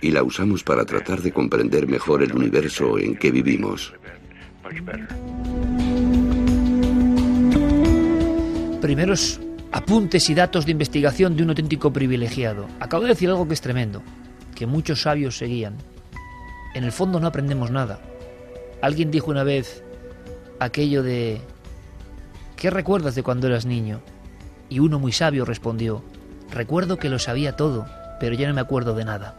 y 0.00 0.10
la 0.10 0.22
usamos 0.22 0.62
para 0.62 0.84
tratar 0.84 1.20
de 1.20 1.32
comprender 1.32 1.86
mejor 1.86 2.22
el 2.22 2.32
universo 2.32 2.98
en 2.98 3.16
que 3.16 3.30
vivimos. 3.30 3.94
Primeros 8.80 9.40
apuntes 9.72 10.28
y 10.30 10.34
datos 10.34 10.66
de 10.66 10.72
investigación 10.72 11.36
de 11.36 11.42
un 11.42 11.50
auténtico 11.50 11.92
privilegiado. 11.92 12.66
Acabo 12.80 13.02
de 13.04 13.10
decir 13.10 13.28
algo 13.28 13.46
que 13.48 13.54
es 13.54 13.60
tremendo, 13.60 14.02
que 14.54 14.66
muchos 14.66 15.02
sabios 15.02 15.38
seguían. 15.38 15.76
En 16.74 16.84
el 16.84 16.92
fondo 16.92 17.18
no 17.18 17.26
aprendemos 17.26 17.70
nada. 17.70 17.98
Alguien 18.82 19.10
dijo 19.10 19.30
una 19.30 19.42
vez 19.42 19.82
aquello 20.60 21.02
de 21.02 21.40
¿qué 22.56 22.70
recuerdas 22.70 23.14
de 23.14 23.22
cuando 23.22 23.46
eras 23.46 23.66
niño? 23.66 24.00
Y 24.68 24.80
uno 24.80 24.98
muy 24.98 25.12
sabio 25.12 25.44
respondió, 25.44 26.02
recuerdo 26.50 26.98
que 26.98 27.08
lo 27.08 27.18
sabía 27.18 27.56
todo, 27.56 27.86
pero 28.20 28.34
ya 28.34 28.48
no 28.48 28.54
me 28.54 28.60
acuerdo 28.60 28.94
de 28.94 29.04
nada. 29.04 29.34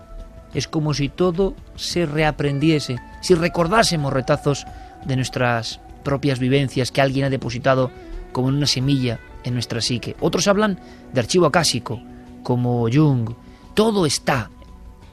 Es 0.53 0.67
como 0.67 0.93
si 0.93 1.09
todo 1.09 1.55
se 1.75 2.05
reaprendiese, 2.05 2.97
si 3.21 3.35
recordásemos 3.35 4.11
retazos 4.11 4.65
de 5.05 5.15
nuestras 5.15 5.79
propias 6.03 6.39
vivencias 6.39 6.91
que 6.91 7.01
alguien 7.01 7.25
ha 7.25 7.29
depositado 7.29 7.91
como 8.31 8.49
en 8.49 8.55
una 8.55 8.67
semilla 8.67 9.19
en 9.43 9.53
nuestra 9.53 9.81
psique. 9.81 10.15
Otros 10.19 10.47
hablan 10.47 10.79
de 11.13 11.19
archivo 11.19 11.45
acásico, 11.45 12.01
como 12.43 12.87
Jung. 12.91 13.31
Todo 13.73 14.05
está 14.05 14.49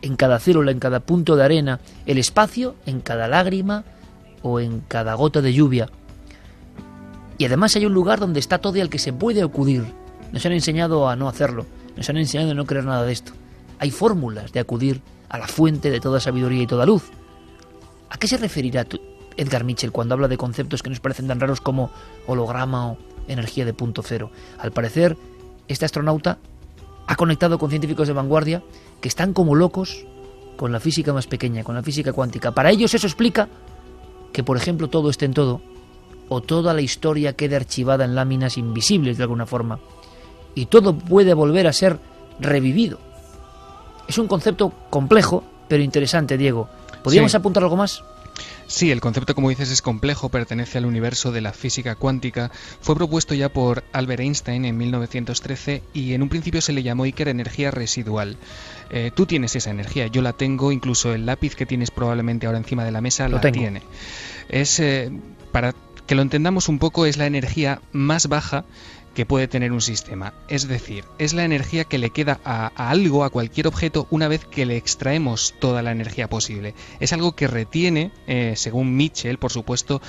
en 0.03 0.16
cada 0.16 0.38
célula, 0.38 0.70
en 0.70 0.79
cada 0.79 1.01
punto 1.01 1.37
de 1.37 1.44
arena, 1.44 1.81
el 2.07 2.18
espacio 2.18 2.77
en 2.87 3.01
cada 3.01 3.29
lágrima 3.29 3.85
o 4.42 4.61
en 4.61 4.81
cada 4.81 5.14
gota 5.14 5.40
de 5.40 5.53
lluvia. 5.53 5.88
Y 7.38 7.44
además 7.44 7.77
hay 7.77 7.87
un 7.87 7.94
lugar 7.94 8.18
donde 8.18 8.40
está 8.40 8.59
todo 8.59 8.77
y 8.77 8.81
al 8.81 8.88
que 8.88 8.99
se 8.99 9.12
puede 9.12 9.42
acudir 9.42 9.85
nos 10.33 10.44
han 10.44 10.53
enseñado 10.53 11.09
a 11.09 11.16
no 11.16 11.29
hacerlo, 11.29 11.66
nos 11.96 12.09
han 12.09 12.16
enseñado 12.16 12.51
a 12.51 12.55
no 12.55 12.66
creer 12.66 12.85
nada 12.85 13.05
de 13.05 13.12
esto. 13.12 13.33
Hay 13.79 13.90
fórmulas 13.90 14.53
de 14.53 14.61
acudir 14.61 15.03
a 15.29 15.38
la 15.38 15.49
fuente 15.49 15.90
de 15.90 16.01
toda 16.01 16.20
sabiduría 16.20 16.62
y 16.62 16.66
toda 16.66 16.87
luz. 16.87 17.05
¿A 18.11 18.18
qué 18.18 18.29
se 18.29 18.37
referirá 18.37 18.85
Edgar 19.37 19.64
Mitchell 19.64 19.92
cuando 19.92 20.14
habla 20.14 20.29
de 20.29 20.37
conceptos 20.37 20.83
que 20.83 20.90
nos 20.90 21.01
parecen 21.01 21.29
tan 21.29 21.40
raros 21.40 21.61
como 21.61 21.90
holograma 22.27 22.92
o 22.92 22.99
energía 23.29 23.64
de 23.64 23.75
punto 23.75 24.03
cero? 24.03 24.31
Al 24.59 24.72
parecer, 24.72 25.16
este 25.68 25.85
astronauta 25.85 26.38
ha 27.07 27.16
conectado 27.16 27.59
con 27.59 27.70
científicos 27.70 28.09
de 28.09 28.14
vanguardia 28.14 28.62
que 29.01 29.09
están 29.09 29.33
como 29.33 29.55
locos 29.55 30.05
con 30.57 30.72
la 30.72 30.81
física 30.81 31.12
más 31.12 31.27
pequeña, 31.27 31.64
con 31.64 31.75
la 31.75 31.83
física 31.83 32.12
cuántica. 32.12 32.53
Para 32.53 32.70
ellos 32.70 32.94
eso 32.94 33.07
explica 33.07 33.49
que, 34.33 34.42
por 34.42 34.57
ejemplo, 34.57 34.88
todo 34.88 35.11
esté 35.11 35.27
en 35.27 35.35
todo, 35.35 35.61
o 36.29 36.40
toda 36.40 36.75
la 36.75 36.81
historia 36.81 37.35
quede 37.35 37.57
archivada 37.57 38.05
en 38.05 38.14
láminas 38.14 38.59
invisibles 38.59 39.16
de 39.16 39.22
alguna 39.22 39.46
forma 39.46 39.79
y 40.55 40.66
todo 40.66 40.96
puede 40.96 41.35
volver 41.35 41.68
a 41.68 41.72
ser 41.72 42.01
revivido. 42.40 42.99
Es 44.09 44.18
un 44.18 44.27
concepto 44.27 44.72
complejo, 44.90 45.44
pero 45.68 45.83
interesante, 45.83 46.37
Diego. 46.37 46.68
¿Podríamos 47.05 47.35
apuntar 47.35 47.62
algo 47.62 47.77
más? 47.77 48.03
Sí, 48.66 48.90
el 48.90 49.00
concepto, 49.00 49.35
como 49.35 49.48
dices, 49.48 49.70
es 49.70 49.81
complejo, 49.81 50.29
pertenece 50.29 50.79
al 50.79 50.87
universo 50.87 51.31
de 51.31 51.40
la 51.40 51.52
física 51.52 51.94
cuántica. 51.94 52.50
Fue 52.81 52.96
propuesto 52.96 53.35
ya 53.35 53.48
por 53.48 53.85
Albert 53.92 54.20
Einstein 54.20 54.64
en 54.64 54.76
1913 54.76 55.83
y 55.94 56.14
en 56.14 56.22
un 56.22 56.29
principio 56.29 56.61
se 56.61 56.72
le 56.72 56.83
llamó 56.83 57.05
Iker 57.05 57.29
energía 57.29 57.70
residual. 57.70 58.37
Eh, 58.90 59.12
tú 59.14 59.26
tienes 59.26 59.55
esa 59.55 59.70
energía, 59.70 60.09
yo 60.09 60.20
la 60.20 60.33
tengo, 60.33 60.72
incluso 60.72 61.14
el 61.14 61.26
lápiz 61.26 61.55
que 61.55 61.66
tienes 61.66 61.90
probablemente 61.90 62.46
ahora 62.46 62.59
encima 62.59 62.85
de 62.85 62.92
la 62.92 63.00
mesa 63.00 63.29
lo 63.29 63.37
la 63.37 63.52
tiene. 63.52 63.83
Es, 64.48 64.81
eh, 64.81 65.12
para 65.52 65.74
que 66.07 66.14
lo 66.14 66.22
entendamos 66.22 66.68
un 66.68 66.79
poco, 66.79 67.07
es 67.07 67.16
la 67.16 67.26
energía 67.26 67.81
más 67.92 68.29
baja 68.29 68.64
que 69.16 69.24
puede 69.24 69.48
tener 69.48 69.72
un 69.72 69.81
sistema. 69.81 70.35
Es 70.46 70.68
decir, 70.68 71.07
es 71.16 71.33
la 71.33 71.44
energía 71.44 71.85
que 71.85 71.96
le 71.96 72.11
queda 72.11 72.38
a, 72.44 72.66
algo, 72.76 73.24
a 73.24 73.31
cualquier 73.31 73.66
objeto, 73.66 74.07
una 74.11 74.29
vez 74.29 74.44
que 74.44 74.66
le 74.66 74.76
extraemos 74.76 75.55
toda 75.59 75.81
la 75.81 75.90
energía 75.90 76.29
posible. 76.29 76.74
Es 77.00 77.14
algo 77.14 77.33
que 77.33 77.46
retiene, 77.46 78.12
eh, 78.26 78.52
según 78.57 78.94
Mitchell, 78.94 79.38
por 79.38 79.52
supuesto, 79.52 80.02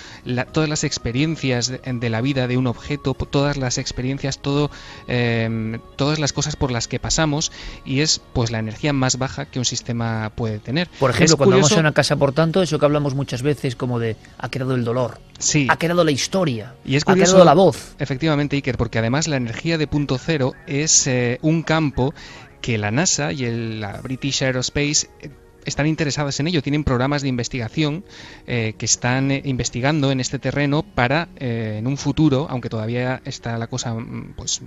todas 0.51 0.67
las 0.67 0.83
experiencias 0.83 1.71
de, 1.71 2.09
la 2.09 2.19
vida 2.19 2.49
de 2.49 2.57
un 2.57 2.67
objeto, 2.67 3.13
todas 3.13 3.55
las 3.55 3.77
experiencias, 3.77 4.39
todo, 4.39 4.69
em, 5.07 5.79
todas 5.95 6.19
las 6.19 6.33
cosas 6.33 6.57
por 6.57 6.71
las 6.71 6.89
que 6.89 6.99
pasamos, 6.99 7.53
y 7.85 8.01
es 8.01 8.19
pues 8.33 8.51
la 8.51 8.59
energía 8.59 8.91
más 8.91 9.17
baja 9.17 9.45
que 9.45 9.57
un 9.57 9.65
sistema 9.65 10.33
puede 10.35 10.59
tener. 10.59 10.89
Por 10.99 11.11
ejemplo, 11.11 11.37
cuando 11.37 11.55
vamos 11.55 11.71
a 11.71 11.79
una 11.79 11.93
casa, 11.93 12.17
por 12.17 12.33
tanto, 12.33 12.61
eso 12.61 12.77
que 12.77 12.85
hablamos 12.85 13.15
muchas 13.15 13.41
veces 13.41 13.77
como 13.77 13.99
de 13.99 14.17
ha 14.37 14.49
quedado 14.49 14.75
el 14.75 14.83
dolor, 14.83 15.21
sí. 15.37 15.67
ha 15.69 15.77
quedado 15.77 16.03
la 16.03 16.11
historia, 16.11 16.75
y 16.85 16.95
es 16.95 17.03
ha 17.07 17.13
quedado 17.15 17.45
la 17.45 17.53
voz. 17.53 17.95
Efectivamente, 17.99 18.55
Iker, 18.55 18.77
porque 18.77 18.99
además 18.99 19.27
la 19.27 19.37
energía 19.37 19.77
de 19.77 19.87
punto 19.87 20.17
cero 20.17 20.53
es 20.67 21.07
eh, 21.07 21.39
un 21.41 21.63
campo 21.63 22.13
que 22.61 22.77
la 22.77 22.91
NASA 22.91 23.31
y 23.31 23.45
el, 23.45 23.79
la 23.81 24.01
British 24.01 24.43
Aerospace 24.43 25.09
eh, 25.21 25.29
están 25.67 25.85
interesadas 25.85 26.39
en 26.39 26.47
ello, 26.47 26.63
tienen 26.63 26.83
programas 26.83 27.21
de 27.21 27.27
investigación 27.27 28.03
eh, 28.47 28.73
que 28.77 28.85
están 28.85 29.31
investigando 29.31 30.11
en 30.11 30.19
este 30.19 30.39
terreno 30.39 30.83
para 30.83 31.29
en 31.39 31.85
un 31.85 31.97
futuro, 31.97 32.47
aunque 32.49 32.69
todavía 32.69 33.21
está 33.25 33.57
la 33.57 33.67
cosa 33.67 33.93
mm, 33.93 34.33
pues 34.35 34.61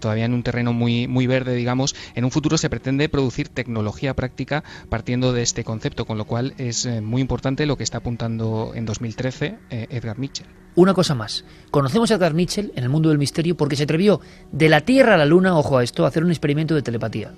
todavía 0.00 0.24
en 0.24 0.32
un 0.32 0.42
terreno 0.42 0.72
muy 0.72 1.06
muy 1.06 1.26
verde, 1.26 1.54
digamos, 1.54 1.94
en 2.14 2.24
un 2.24 2.30
futuro 2.30 2.56
se 2.56 2.70
pretende 2.70 3.08
producir 3.08 3.48
tecnología 3.48 4.14
práctica 4.14 4.64
partiendo 4.88 5.32
de 5.32 5.42
este 5.42 5.64
concepto, 5.64 6.06
con 6.06 6.16
lo 6.16 6.24
cual 6.24 6.54
es 6.56 6.86
muy 7.02 7.20
importante 7.20 7.66
lo 7.66 7.76
que 7.76 7.84
está 7.84 7.98
apuntando 7.98 8.72
en 8.74 8.86
2013 8.86 9.58
Edgar 9.70 10.18
Mitchell. 10.18 10.46
Una 10.78 10.94
cosa 10.94 11.16
más. 11.16 11.44
Conocemos 11.72 12.10
a 12.10 12.14
Edgar 12.14 12.34
Mitchell 12.34 12.72
en 12.76 12.84
el 12.84 12.88
mundo 12.88 13.08
del 13.08 13.18
misterio 13.18 13.56
porque 13.56 13.74
se 13.74 13.82
atrevió 13.82 14.20
de 14.52 14.68
la 14.68 14.82
Tierra 14.82 15.14
a 15.14 15.18
la 15.18 15.26
Luna, 15.26 15.58
ojo 15.58 15.78
a 15.78 15.82
esto, 15.82 16.04
a 16.04 16.08
hacer 16.08 16.22
un 16.22 16.30
experimento 16.30 16.76
de 16.76 16.82
telepatía. 16.82 17.32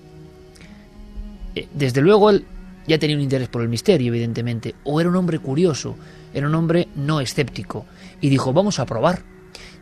Eh, 1.54 1.66
desde 1.72 2.02
luego 2.02 2.28
él 2.28 2.44
ya 2.86 2.98
tenía 2.98 3.16
un 3.16 3.22
interés 3.22 3.48
por 3.48 3.62
el 3.62 3.68
misterio, 3.68 4.08
evidentemente, 4.08 4.74
o 4.84 5.00
era 5.00 5.10
un 5.10 5.16
hombre 5.16 5.38
curioso, 5.38 5.96
era 6.32 6.46
un 6.46 6.54
hombre 6.54 6.88
no 6.96 7.20
escéptico, 7.20 7.86
y 8.20 8.28
dijo, 8.28 8.52
vamos 8.52 8.78
a 8.78 8.86
probar. 8.86 9.22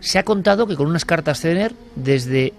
Se 0.01 0.19
ha 0.19 0.25
contado 0.25 0.67
que 0.67 0.77
con 0.77 0.87
unas 0.87 1.05
cartas 1.05 1.41
Zener, 1.41 1.73
desde 1.97 2.53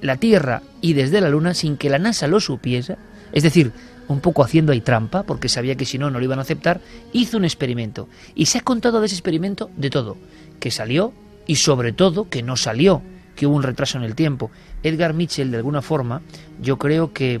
la 0.00 0.16
Tierra 0.16 0.62
y 0.80 0.94
desde 0.94 1.20
la 1.20 1.28
Luna 1.28 1.54
sin 1.54 1.76
que 1.76 1.90
la 1.90 1.98
NASA 1.98 2.26
lo 2.26 2.40
supiese, 2.40 2.96
es 3.32 3.42
decir, 3.42 3.72
un 4.08 4.20
poco 4.20 4.42
haciendo 4.42 4.72
ahí 4.72 4.80
trampa, 4.80 5.22
porque 5.22 5.48
sabía 5.48 5.76
que 5.76 5.84
si 5.84 5.96
no, 5.96 6.10
no 6.10 6.18
lo 6.18 6.24
iban 6.24 6.40
a 6.40 6.42
aceptar, 6.42 6.80
hizo 7.12 7.36
un 7.36 7.44
experimento. 7.44 8.08
Y 8.34 8.46
se 8.46 8.58
ha 8.58 8.62
contado 8.62 9.00
de 9.00 9.06
ese 9.06 9.14
experimento 9.14 9.70
de 9.76 9.90
todo, 9.90 10.16
que 10.58 10.72
salió 10.72 11.12
y 11.46 11.56
sobre 11.56 11.92
todo 11.92 12.28
que 12.28 12.42
no 12.42 12.56
salió, 12.56 13.02
que 13.36 13.46
hubo 13.46 13.54
un 13.54 13.62
retraso 13.62 13.98
en 13.98 14.04
el 14.04 14.16
tiempo. 14.16 14.50
Edgar 14.82 15.14
Mitchell, 15.14 15.52
de 15.52 15.58
alguna 15.58 15.80
forma, 15.80 16.22
yo 16.60 16.76
creo 16.76 17.12
que 17.12 17.40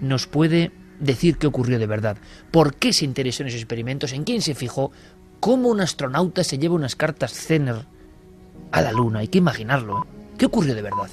nos 0.00 0.26
puede 0.26 0.70
decir 1.00 1.36
qué 1.38 1.46
ocurrió 1.46 1.78
de 1.78 1.86
verdad, 1.86 2.16
por 2.50 2.74
qué 2.74 2.92
se 2.92 3.04
interesó 3.04 3.42
en 3.42 3.48
esos 3.48 3.60
experimentos, 3.60 4.12
en 4.12 4.24
quién 4.24 4.42
se 4.42 4.54
fijó, 4.54 4.92
cómo 5.40 5.68
un 5.68 5.80
astronauta 5.80 6.44
se 6.44 6.58
lleva 6.58 6.74
unas 6.74 6.96
cartas 6.96 7.32
Zener 7.32 7.76
a 8.72 8.82
la 8.82 8.92
Luna. 8.92 9.20
Hay 9.20 9.28
que 9.28 9.38
imaginarlo. 9.38 9.98
¿eh? 9.98 10.08
¿Qué 10.38 10.46
ocurrió 10.46 10.74
de 10.74 10.82
verdad? 10.82 11.08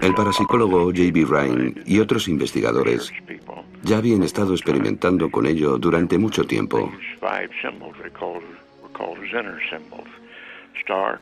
El 0.00 0.14
parapsicólogo 0.14 0.84
J.B. 0.86 1.24
Ryan 1.28 1.74
y 1.86 1.98
otros 1.98 2.28
investigadores 2.28 3.12
ya 3.82 3.98
habían 3.98 4.22
estado 4.22 4.52
experimentando 4.52 5.30
con 5.30 5.46
ello 5.46 5.76
durante 5.78 6.18
mucho 6.18 6.44
tiempo. 6.44 6.92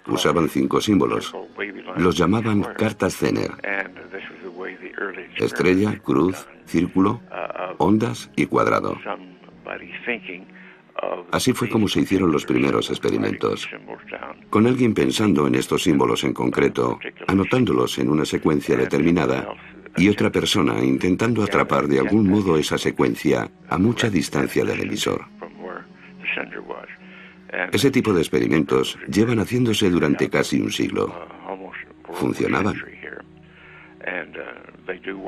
Usaban 0.07 0.49
cinco 0.49 0.81
símbolos. 0.81 1.35
Los 1.97 2.17
llamaban 2.17 2.63
cartas 2.75 3.17
Zener. 3.17 3.51
Estrella, 5.37 5.99
cruz, 5.99 6.47
círculo, 6.67 7.21
ondas 7.79 8.31
y 8.37 8.47
cuadrado. 8.47 8.97
Así 11.33 11.53
fue 11.53 11.69
como 11.69 11.89
se 11.89 12.01
hicieron 12.01 12.31
los 12.31 12.47
primeros 12.47 12.91
experimentos, 12.91 13.69
con 14.51 14.67
alguien 14.67 14.95
pensando 14.95 15.47
en 15.47 15.57
estos 15.57 15.83
símbolos 15.83 16.25
en 16.25 16.33
concreto, 16.33 16.99
anotándolos 17.27 17.99
en 17.99 18.11
una 18.11 18.25
secuencia 18.25 18.77
determinada, 18.77 19.55
y 19.97 20.09
otra 20.09 20.31
persona 20.31 20.83
intentando 20.85 21.43
atrapar 21.43 21.87
de 21.87 22.01
algún 22.01 22.29
modo 22.29 22.57
esa 22.57 22.79
secuencia 22.79 23.51
a 23.69 23.79
mucha 23.79 24.11
distancia 24.11 24.65
del 24.65 24.81
emisor. 24.81 25.27
Ese 27.73 27.91
tipo 27.91 28.13
de 28.13 28.21
experimentos 28.21 28.99
llevan 29.09 29.39
haciéndose 29.39 29.89
durante 29.91 30.29
casi 30.29 30.61
un 30.61 30.73
siglo. 30.73 31.15
Funcionaban. 32.13 32.75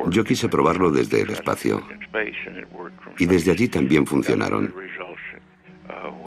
Yo 0.08 0.24
quise 0.24 0.48
probarlo 0.48 0.90
desde 0.90 1.22
el 1.22 1.30
espacio. 1.30 1.82
Y 3.18 3.26
desde 3.26 3.52
allí 3.52 3.68
también 3.68 4.06
funcionaron. 4.06 4.72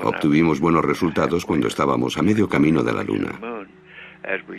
Obtuvimos 0.01 0.59
buenos 0.59 0.85
resultados 0.85 1.45
cuando 1.45 1.67
estábamos 1.67 2.17
a 2.17 2.21
medio 2.21 2.47
camino 2.47 2.83
de 2.83 2.93
la 2.93 3.03
Luna. 3.03 3.39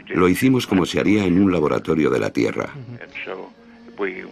Lo 0.09 0.29
hicimos 0.29 0.67
como 0.67 0.87
se 0.87 1.01
haría 1.01 1.25
en 1.25 1.41
un 1.41 1.53
laboratorio 1.53 2.11
de 2.11 2.19
la 2.19 2.31
Tierra. 2.31 2.71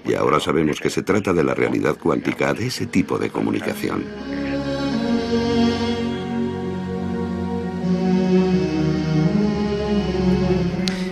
Y 0.06 0.14
ahora 0.14 0.40
sabemos 0.40 0.80
que 0.80 0.90
se 0.90 1.02
trata 1.02 1.32
de 1.32 1.44
la 1.44 1.54
realidad 1.54 1.98
cuántica 1.98 2.54
de 2.54 2.66
ese 2.66 2.86
tipo 2.86 3.18
de 3.18 3.30
comunicación. 3.30 4.04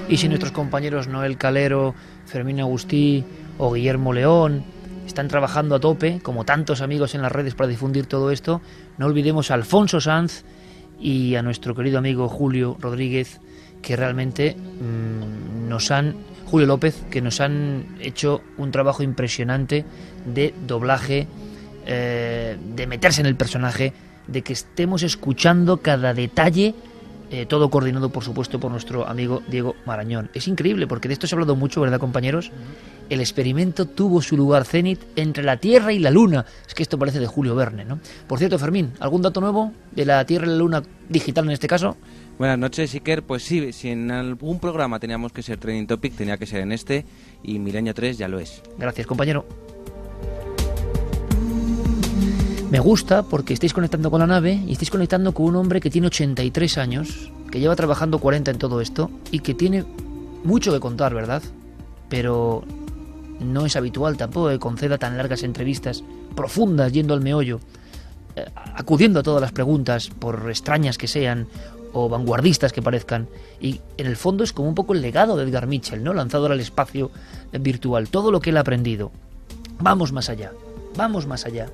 Y 0.08 0.18
si 0.18 0.28
nuestros 0.28 0.52
compañeros 0.52 1.08
Noel 1.08 1.36
Calero, 1.36 1.94
Fermín 2.26 2.60
Agustí 2.60 3.24
o 3.58 3.72
Guillermo 3.72 4.12
León 4.12 4.64
están 5.04 5.26
trabajando 5.26 5.74
a 5.74 5.80
tope, 5.80 6.20
como 6.22 6.44
tantos 6.44 6.80
amigos 6.80 7.14
en 7.16 7.22
las 7.22 7.32
redes 7.32 7.54
para 7.54 7.68
difundir 7.68 8.06
todo 8.06 8.30
esto, 8.30 8.60
no 8.98 9.06
olvidemos 9.06 9.50
a 9.50 9.54
Alfonso 9.54 10.00
Sanz 10.00 10.44
y 11.00 11.34
a 11.34 11.42
nuestro 11.42 11.74
querido 11.74 11.98
amigo 11.98 12.28
Julio 12.28 12.76
Rodríguez, 12.78 13.40
que 13.82 13.96
realmente 13.96 14.56
mm, 14.56 15.68
nos 15.68 15.90
han, 15.90 16.14
Julio 16.46 16.68
López, 16.68 17.02
que 17.10 17.20
nos 17.20 17.40
han 17.40 17.96
hecho 18.00 18.42
un 18.58 18.70
trabajo 18.70 19.02
impresionante 19.02 19.84
de 20.24 20.54
doblaje, 20.66 21.26
eh, 21.84 22.56
de 22.76 22.86
meterse 22.86 23.22
en 23.22 23.26
el 23.26 23.36
personaje, 23.36 23.92
de 24.28 24.42
que 24.42 24.52
estemos 24.52 25.02
escuchando 25.02 25.78
cada 25.78 26.14
detalle 26.14 26.74
eh, 27.30 27.46
todo 27.46 27.70
coordinado, 27.70 28.10
por 28.10 28.22
supuesto, 28.22 28.60
por 28.60 28.70
nuestro 28.70 29.06
amigo 29.06 29.42
Diego 29.48 29.74
Marañón. 29.84 30.30
Es 30.34 30.46
increíble, 30.48 30.86
porque 30.86 31.08
de 31.08 31.14
esto 31.14 31.26
se 31.26 31.34
ha 31.34 31.36
hablado 31.36 31.56
mucho, 31.56 31.80
¿verdad, 31.80 31.98
compañeros? 31.98 32.52
El 33.08 33.20
experimento 33.20 33.86
tuvo 33.86 34.22
su 34.22 34.36
lugar 34.36 34.64
cenit 34.64 35.00
entre 35.16 35.42
la 35.42 35.56
Tierra 35.56 35.92
y 35.92 35.98
la 35.98 36.10
Luna. 36.10 36.46
Es 36.66 36.74
que 36.74 36.82
esto 36.82 36.98
parece 36.98 37.18
de 37.18 37.26
Julio 37.26 37.54
Verne, 37.54 37.84
¿no? 37.84 38.00
Por 38.26 38.38
cierto, 38.38 38.58
Fermín, 38.58 38.92
¿algún 39.00 39.22
dato 39.22 39.40
nuevo 39.40 39.72
de 39.92 40.04
la 40.04 40.24
Tierra 40.24 40.46
y 40.46 40.50
la 40.50 40.56
Luna 40.56 40.82
digital 41.08 41.46
en 41.46 41.52
este 41.52 41.66
caso? 41.66 41.96
Buenas 42.38 42.58
noches, 42.58 42.92
Iker. 42.94 43.22
Pues 43.22 43.42
sí, 43.42 43.72
si 43.72 43.88
en 43.88 44.10
algún 44.10 44.60
programa 44.60 45.00
teníamos 45.00 45.32
que 45.32 45.42
ser 45.42 45.58
trending 45.58 45.86
topic, 45.86 46.14
tenía 46.14 46.36
que 46.36 46.46
ser 46.46 46.60
en 46.60 46.72
este, 46.72 47.06
y 47.42 47.58
Milenio 47.58 47.94
3 47.94 48.18
ya 48.18 48.28
lo 48.28 48.38
es. 48.38 48.62
Gracias, 48.78 49.06
compañero. 49.06 49.46
Me 52.70 52.80
gusta 52.80 53.22
porque 53.22 53.54
estáis 53.54 53.72
conectando 53.72 54.10
con 54.10 54.18
la 54.18 54.26
nave 54.26 54.60
y 54.66 54.72
estáis 54.72 54.90
conectando 54.90 55.32
con 55.32 55.46
un 55.46 55.54
hombre 55.54 55.80
que 55.80 55.88
tiene 55.88 56.08
83 56.08 56.78
años, 56.78 57.30
que 57.50 57.60
lleva 57.60 57.76
trabajando 57.76 58.18
40 58.18 58.50
en 58.50 58.58
todo 58.58 58.80
esto 58.80 59.08
y 59.30 59.38
que 59.38 59.54
tiene 59.54 59.84
mucho 60.42 60.72
que 60.72 60.80
contar, 60.80 61.14
¿verdad? 61.14 61.44
Pero 62.08 62.64
no 63.38 63.66
es 63.66 63.76
habitual 63.76 64.16
tampoco 64.16 64.48
que 64.48 64.58
conceda 64.58 64.98
tan 64.98 65.16
largas 65.16 65.44
entrevistas 65.44 66.02
profundas 66.34 66.92
yendo 66.92 67.14
al 67.14 67.20
meollo, 67.20 67.60
eh, 68.34 68.46
acudiendo 68.74 69.20
a 69.20 69.22
todas 69.22 69.40
las 69.40 69.52
preguntas, 69.52 70.08
por 70.08 70.50
extrañas 70.50 70.98
que 70.98 71.06
sean 71.06 71.46
o 71.92 72.08
vanguardistas 72.08 72.72
que 72.72 72.82
parezcan. 72.82 73.28
Y 73.60 73.80
en 73.96 74.06
el 74.06 74.16
fondo 74.16 74.42
es 74.42 74.52
como 74.52 74.68
un 74.68 74.74
poco 74.74 74.92
el 74.92 75.02
legado 75.02 75.36
de 75.36 75.44
Edgar 75.44 75.68
Mitchell, 75.68 76.02
¿no? 76.02 76.12
Lanzado 76.12 76.46
al 76.46 76.58
espacio 76.58 77.12
virtual, 77.52 78.08
todo 78.08 78.32
lo 78.32 78.40
que 78.40 78.50
él 78.50 78.56
ha 78.56 78.60
aprendido. 78.60 79.12
Vamos 79.78 80.10
más 80.10 80.28
allá, 80.28 80.50
vamos 80.96 81.28
más 81.28 81.46
allá 81.46 81.68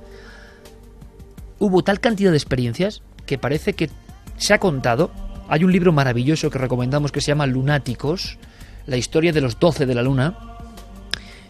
hubo 1.63 1.85
tal 1.85 2.01
cantidad 2.01 2.33
de 2.33 2.37
experiencias 2.37 3.03
que 3.25 3.39
parece 3.39 3.75
que 3.75 3.89
se 4.37 4.53
ha 4.53 4.59
contado. 4.59 5.13
Hay 5.49 5.63
un 5.63 5.71
libro 5.71 5.93
maravilloso 5.93 6.51
que 6.51 6.59
recomendamos 6.59 7.13
que 7.13 7.21
se 7.21 7.29
llama 7.29 7.47
Lunáticos, 7.47 8.37
la 8.87 8.97
historia 8.97 9.33
de 9.33 9.41
los 9.41 9.61
doce 9.61 9.87
de 9.87 9.95
la 9.95 10.03
luna. 10.03 10.37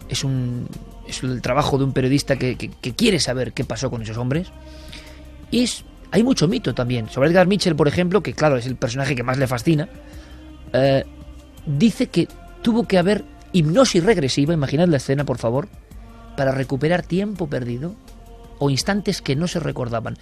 Es, 0.09 0.23
un, 0.23 0.67
es 1.07 1.23
el 1.23 1.41
trabajo 1.41 1.79
de 1.79 1.85
un 1.85 1.93
periodista 1.93 2.35
que, 2.35 2.55
quiere 2.95 3.19
saber 3.19 3.53
qué 3.53 3.63
pasó 3.63 3.89
con 3.89 4.03
esos 4.03 4.17
hombres. 4.17 4.49
Y 5.49 5.67
hay 6.11 6.21
mucho 6.21 6.47
mito 6.47 6.75
también. 6.75 7.09
Sobre 7.09 7.29
Edgar 7.29 7.47
Mitchell, 7.47 7.75
por 7.75 7.87
ejemplo, 7.87 8.21
que 8.21 8.33
claro, 8.33 8.57
es 8.57 8.67
el 8.67 8.75
personaje 8.75 9.15
que 9.15 9.23
más 9.23 9.39
le 9.39 9.47
fascina. 9.47 9.89
Eh, 10.73 11.05
dice 11.65 12.05
que 12.05 12.27
tuvo 12.61 12.87
que 12.87 12.99
haber 12.99 13.25
hipnosis 13.51 14.03
regresiva, 14.03 14.53
imaginad 14.53 14.89
la 14.89 14.97
escena, 14.97 15.25
por 15.25 15.39
favor, 15.39 15.69
para 16.37 16.51
recuperar 16.51 17.01
tiempo 17.01 17.47
perdido 17.47 17.95
o 18.63 18.69
instantes 18.69 19.21
que 19.21 19.35
no 19.35 19.47
se 19.47 19.59
recordaban. 19.59 20.17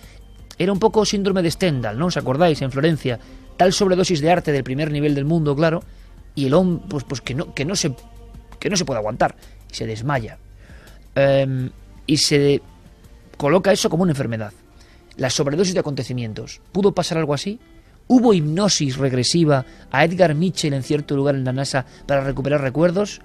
Era 0.57 0.73
un 0.73 0.79
poco 0.79 1.05
síndrome 1.05 1.43
de 1.43 1.51
Stendhal, 1.51 1.97
¿no? 1.97 2.07
¿Os 2.07 2.17
acordáis? 2.17 2.61
En 2.61 2.71
Florencia, 2.71 3.19
tal 3.55 3.71
sobredosis 3.71 4.19
de 4.19 4.31
arte 4.31 4.51
del 4.51 4.63
primer 4.63 4.91
nivel 4.91 5.13
del 5.13 5.25
mundo, 5.25 5.55
claro, 5.55 5.83
y 6.33 6.47
el 6.47 6.55
hombre, 6.55 6.83
pues, 6.89 7.03
pues 7.03 7.21
que, 7.21 7.35
no, 7.35 7.53
que, 7.53 7.65
no 7.65 7.75
se, 7.75 7.93
que 8.59 8.69
no 8.69 8.75
se 8.75 8.85
puede 8.85 8.99
aguantar, 8.99 9.35
y 9.69 9.75
se 9.75 9.85
desmaya. 9.85 10.39
Em, 11.13 11.69
y 12.07 12.17
se 12.17 12.61
coloca 13.37 13.71
eso 13.71 13.89
como 13.89 14.03
una 14.03 14.13
enfermedad. 14.13 14.53
La 15.17 15.29
sobredosis 15.29 15.75
de 15.75 15.81
acontecimientos. 15.81 16.61
¿Pudo 16.71 16.93
pasar 16.93 17.19
algo 17.19 17.35
así? 17.35 17.59
¿Hubo 18.07 18.33
hipnosis 18.33 18.97
regresiva 18.97 19.65
a 19.91 20.03
Edgar 20.03 20.33
Mitchell 20.33 20.73
en 20.73 20.83
cierto 20.83 21.15
lugar 21.15 21.35
en 21.35 21.43
la 21.43 21.53
NASA 21.53 21.85
para 22.07 22.23
recuperar 22.23 22.61
recuerdos? 22.61 23.21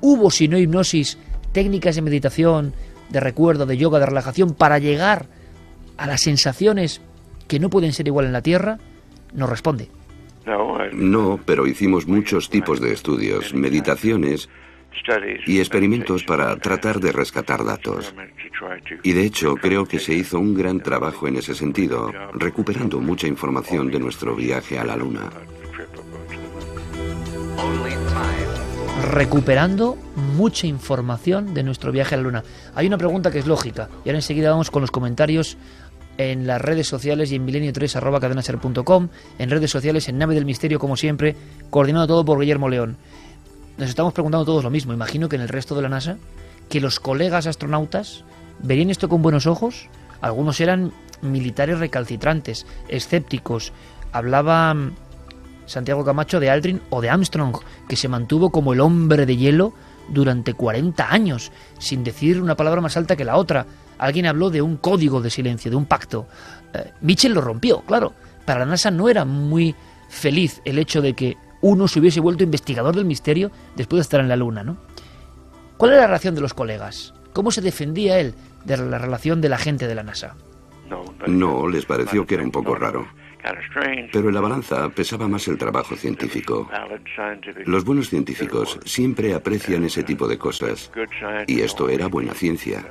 ¿Hubo, 0.00 0.30
si 0.30 0.48
no 0.48 0.58
hipnosis, 0.58 1.18
técnicas 1.52 1.96
de 1.96 2.02
meditación, 2.02 2.72
de 3.10 3.20
recuerdo, 3.20 3.66
de 3.66 3.76
yoga, 3.76 3.98
de 3.98 4.06
relajación, 4.06 4.54
para 4.54 4.78
llegar 4.78 5.26
a 5.96 6.06
las 6.06 6.22
sensaciones 6.22 7.00
que 7.48 7.58
no 7.58 7.68
pueden 7.68 7.92
ser 7.92 8.06
igual 8.06 8.26
en 8.26 8.32
la 8.32 8.42
Tierra, 8.42 8.78
nos 9.34 9.50
responde. 9.50 9.88
No, 10.92 11.38
pero 11.44 11.66
hicimos 11.66 12.06
muchos 12.06 12.48
tipos 12.48 12.80
de 12.80 12.92
estudios, 12.92 13.52
meditaciones 13.54 14.48
y 15.46 15.58
experimentos 15.58 16.24
para 16.24 16.56
tratar 16.56 16.98
de 17.00 17.12
rescatar 17.12 17.64
datos. 17.64 18.14
Y 19.02 19.12
de 19.12 19.24
hecho 19.24 19.54
creo 19.54 19.86
que 19.86 19.98
se 19.98 20.14
hizo 20.14 20.38
un 20.38 20.54
gran 20.54 20.80
trabajo 20.80 21.28
en 21.28 21.36
ese 21.36 21.54
sentido, 21.54 22.12
recuperando 22.34 23.00
mucha 23.00 23.26
información 23.26 23.90
de 23.90 24.00
nuestro 24.00 24.34
viaje 24.34 24.78
a 24.78 24.84
la 24.84 24.96
Luna 24.96 25.30
recuperando 29.10 29.96
mucha 30.36 30.66
información 30.66 31.54
de 31.54 31.62
nuestro 31.62 31.92
viaje 31.92 32.14
a 32.14 32.18
la 32.18 32.24
Luna. 32.24 32.44
Hay 32.74 32.86
una 32.86 32.98
pregunta 32.98 33.30
que 33.30 33.38
es 33.38 33.46
lógica, 33.46 33.88
y 34.04 34.08
ahora 34.08 34.18
enseguida 34.18 34.50
vamos 34.50 34.70
con 34.70 34.82
los 34.82 34.90
comentarios 34.90 35.56
en 36.18 36.46
las 36.46 36.60
redes 36.60 36.86
sociales 36.86 37.32
y 37.32 37.36
en 37.36 37.46
milenio3 37.46 37.96
arroba 37.96 38.20
cadenaser.com, 38.20 39.08
en 39.38 39.50
redes 39.50 39.70
sociales, 39.70 40.08
en 40.08 40.18
Nave 40.18 40.34
del 40.34 40.44
Misterio, 40.44 40.78
como 40.78 40.96
siempre, 40.96 41.34
coordinado 41.70 42.06
todo 42.06 42.24
por 42.24 42.38
Guillermo 42.40 42.68
León. 42.68 42.96
Nos 43.78 43.88
estamos 43.88 44.12
preguntando 44.12 44.44
todos 44.44 44.62
lo 44.62 44.70
mismo. 44.70 44.92
Imagino 44.92 45.28
que 45.28 45.36
en 45.36 45.42
el 45.42 45.48
resto 45.48 45.74
de 45.74 45.82
la 45.82 45.88
NASA, 45.88 46.18
que 46.68 46.80
los 46.80 47.00
colegas 47.00 47.46
astronautas 47.46 48.24
verían 48.62 48.90
esto 48.90 49.08
con 49.08 49.22
buenos 49.22 49.46
ojos. 49.46 49.88
Algunos 50.20 50.60
eran 50.60 50.92
militares 51.22 51.78
recalcitrantes, 51.78 52.66
escépticos. 52.88 53.72
Hablaba 54.12 54.74
Santiago 55.70 56.04
Camacho, 56.04 56.40
de 56.40 56.50
Aldrin 56.50 56.82
o 56.90 57.00
de 57.00 57.10
Armstrong, 57.10 57.56
que 57.88 57.96
se 57.96 58.08
mantuvo 58.08 58.50
como 58.50 58.72
el 58.72 58.80
hombre 58.80 59.24
de 59.24 59.36
hielo 59.36 59.72
durante 60.08 60.54
40 60.54 61.12
años, 61.12 61.52
sin 61.78 62.02
decir 62.02 62.42
una 62.42 62.56
palabra 62.56 62.80
más 62.80 62.96
alta 62.96 63.14
que 63.14 63.24
la 63.24 63.36
otra. 63.36 63.66
Alguien 63.96 64.26
habló 64.26 64.50
de 64.50 64.62
un 64.62 64.76
código 64.76 65.20
de 65.20 65.30
silencio, 65.30 65.70
de 65.70 65.76
un 65.76 65.86
pacto. 65.86 66.26
Eh, 66.74 66.92
Mitchell 67.02 67.34
lo 67.34 67.40
rompió, 67.40 67.82
claro. 67.82 68.14
Para 68.44 68.60
la 68.60 68.66
NASA 68.66 68.90
no 68.90 69.08
era 69.08 69.24
muy 69.24 69.76
feliz 70.08 70.60
el 70.64 70.78
hecho 70.78 71.02
de 71.02 71.14
que 71.14 71.36
uno 71.60 71.86
se 71.86 72.00
hubiese 72.00 72.18
vuelto 72.18 72.42
investigador 72.42 72.96
del 72.96 73.04
misterio 73.04 73.52
después 73.76 73.98
de 73.98 74.02
estar 74.02 74.20
en 74.20 74.28
la 74.28 74.36
Luna, 74.36 74.64
¿no? 74.64 74.76
¿Cuál 75.76 75.92
era 75.92 76.02
la 76.02 76.08
reacción 76.08 76.34
de 76.34 76.40
los 76.40 76.52
colegas? 76.52 77.14
¿Cómo 77.32 77.52
se 77.52 77.60
defendía 77.60 78.18
él 78.18 78.34
de 78.64 78.76
la 78.76 78.98
relación 78.98 79.40
de 79.40 79.48
la 79.48 79.58
gente 79.58 79.86
de 79.86 79.94
la 79.94 80.02
NASA? 80.02 80.34
No, 81.28 81.68
les 81.68 81.86
pareció 81.86 82.26
que 82.26 82.34
era 82.34 82.42
un 82.42 82.50
poco 82.50 82.74
raro. 82.74 83.06
Pero 84.12 84.28
en 84.28 84.34
la 84.34 84.40
balanza 84.40 84.88
pesaba 84.90 85.28
más 85.28 85.46
el 85.48 85.58
trabajo 85.58 85.96
científico. 85.96 86.68
Los 87.66 87.84
buenos 87.84 88.08
científicos 88.08 88.78
siempre 88.84 89.34
aprecian 89.34 89.84
ese 89.84 90.02
tipo 90.02 90.28
de 90.28 90.38
cosas. 90.38 90.90
Y 91.46 91.60
esto 91.60 91.88
era 91.88 92.08
buena 92.08 92.34
ciencia. 92.34 92.84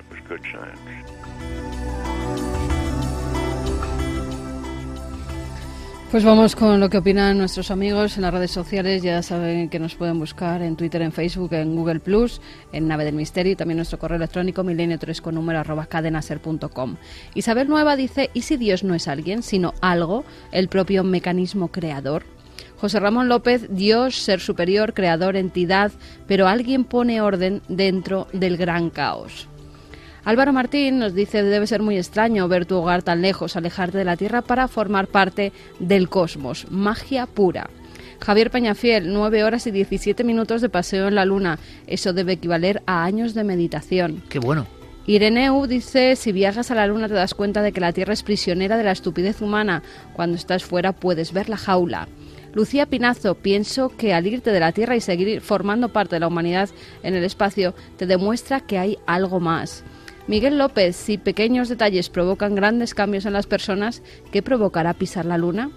Pues 6.12 6.24
vamos 6.24 6.56
con 6.56 6.80
lo 6.80 6.90
que 6.90 6.98
opinan 6.98 7.38
nuestros 7.38 7.70
amigos 7.70 8.18
en 8.18 8.24
las 8.24 8.34
redes 8.34 8.50
sociales. 8.50 9.04
Ya 9.04 9.22
saben 9.22 9.70
que 9.70 9.78
nos 9.78 9.94
pueden 9.94 10.18
buscar 10.18 10.64
en 10.64 10.76
Twitter, 10.76 11.04
en 11.04 11.12
Facebook, 11.12 11.54
en 11.54 11.76
Google 11.76 12.00
Plus, 12.00 12.42
en 12.72 12.88
Nave 12.88 13.06
del 13.06 13.14
Misterio 13.14 13.52
y 13.52 13.56
también 13.56 13.78
nuestro 13.78 14.00
correo 14.00 14.16
electrónico 14.16 14.64
milenio3 14.64 15.22
con 15.22 15.36
número 15.36 15.60
arroba 15.60 15.86
cadenaser.com. 15.86 16.96
Isabel 17.36 17.68
Nueva 17.68 17.96
dice: 17.96 18.32
¿Y 18.34 18.42
si 18.42 18.58
Dios 18.58 18.84
no 18.84 18.96
es 18.96 19.08
alguien, 19.08 19.44
sino 19.44 19.76
algo, 19.82 20.26
el 20.52 20.68
propio 20.68 21.04
mecanismo 21.04 21.68
creador? 21.68 22.24
José 22.78 23.00
Ramón 23.00 23.30
López, 23.30 23.68
Dios, 23.70 24.16
ser 24.16 24.40
superior, 24.40 24.96
creador, 24.96 25.36
entidad, 25.36 25.92
pero 26.26 26.48
alguien 26.48 26.86
pone 26.86 27.22
orden 27.22 27.62
dentro 27.68 28.28
del 28.34 28.58
gran 28.58 28.90
caos. 28.90 29.49
Álvaro 30.24 30.54
Martín 30.54 31.00
nos 31.00 31.14
dice 31.14 31.44
debe 31.44 31.68
ser 31.68 31.82
muy 31.82 31.98
extraño 31.98 32.48
ver 32.48 32.66
tu 32.66 32.76
hogar 32.76 33.04
tan 33.04 33.22
lejos, 33.22 33.56
alejarte 33.56 33.98
de 33.98 34.06
la 34.06 34.18
Tierra 34.18 34.42
para 34.42 34.68
formar 34.68 35.08
parte 35.08 35.54
del 35.80 36.10
cosmos. 36.10 36.68
Magia 36.70 37.26
pura. 37.26 37.70
Javier 38.22 38.52
Peñafiel, 38.52 39.14
9 39.14 39.44
horas 39.44 39.66
y 39.68 39.72
17 39.72 40.24
minutos 40.24 40.62
de 40.62 40.70
paseo 40.70 41.08
en 41.08 41.16
la 41.16 41.26
Luna. 41.26 41.58
Eso 41.88 42.12
debe 42.12 42.34
equivaler 42.34 42.84
a 42.86 43.06
años 43.06 43.34
de 43.34 43.46
meditación. 43.46 44.22
Qué 44.30 44.40
bueno. 44.40 44.68
Ireneu 45.08 45.66
dice, 45.66 46.16
si 46.16 46.32
viajas 46.32 46.70
a 46.70 46.76
la 46.76 46.86
Luna 46.86 47.08
te 47.08 47.14
das 47.14 47.34
cuenta 47.34 47.62
de 47.62 47.72
que 47.72 47.82
la 47.82 47.94
Tierra 47.94 48.14
es 48.14 48.22
prisionera 48.22 48.78
de 48.78 48.84
la 48.84 48.92
estupidez 48.92 49.42
humana. 49.42 49.82
Cuando 50.14 50.36
estás 50.36 50.64
fuera 50.64 50.92
puedes 50.92 51.34
ver 51.34 51.50
la 51.50 51.58
jaula. 51.58 52.08
Lucía 52.54 52.88
Pinazo, 52.88 53.36
pienso 53.36 53.90
que 53.90 54.14
al 54.14 54.28
irte 54.28 54.52
de 54.52 54.60
la 54.60 54.72
Tierra 54.72 54.96
y 54.96 55.02
seguir 55.02 55.42
formando 55.42 55.90
parte 55.90 56.16
de 56.16 56.20
la 56.20 56.28
humanidad 56.28 56.70
en 57.04 57.16
el 57.16 57.24
espacio 57.24 57.74
te 57.98 58.06
demuestra 58.06 58.60
que 58.60 58.78
hay 58.78 58.98
algo 59.08 59.40
más. 59.40 59.84
Miguel 60.30 60.60
López, 60.60 60.96
si 60.96 61.18
pequeños 61.18 61.70
detalles 61.70 62.12
provocan 62.12 62.54
grandes 62.54 62.94
cambios 62.94 63.26
en 63.26 63.34
las 63.34 63.48
personas, 63.48 64.04
¿qué 64.32 64.44
provocará 64.44 64.94
pisar 64.94 65.26
la 65.26 65.40
luna? 65.40 65.72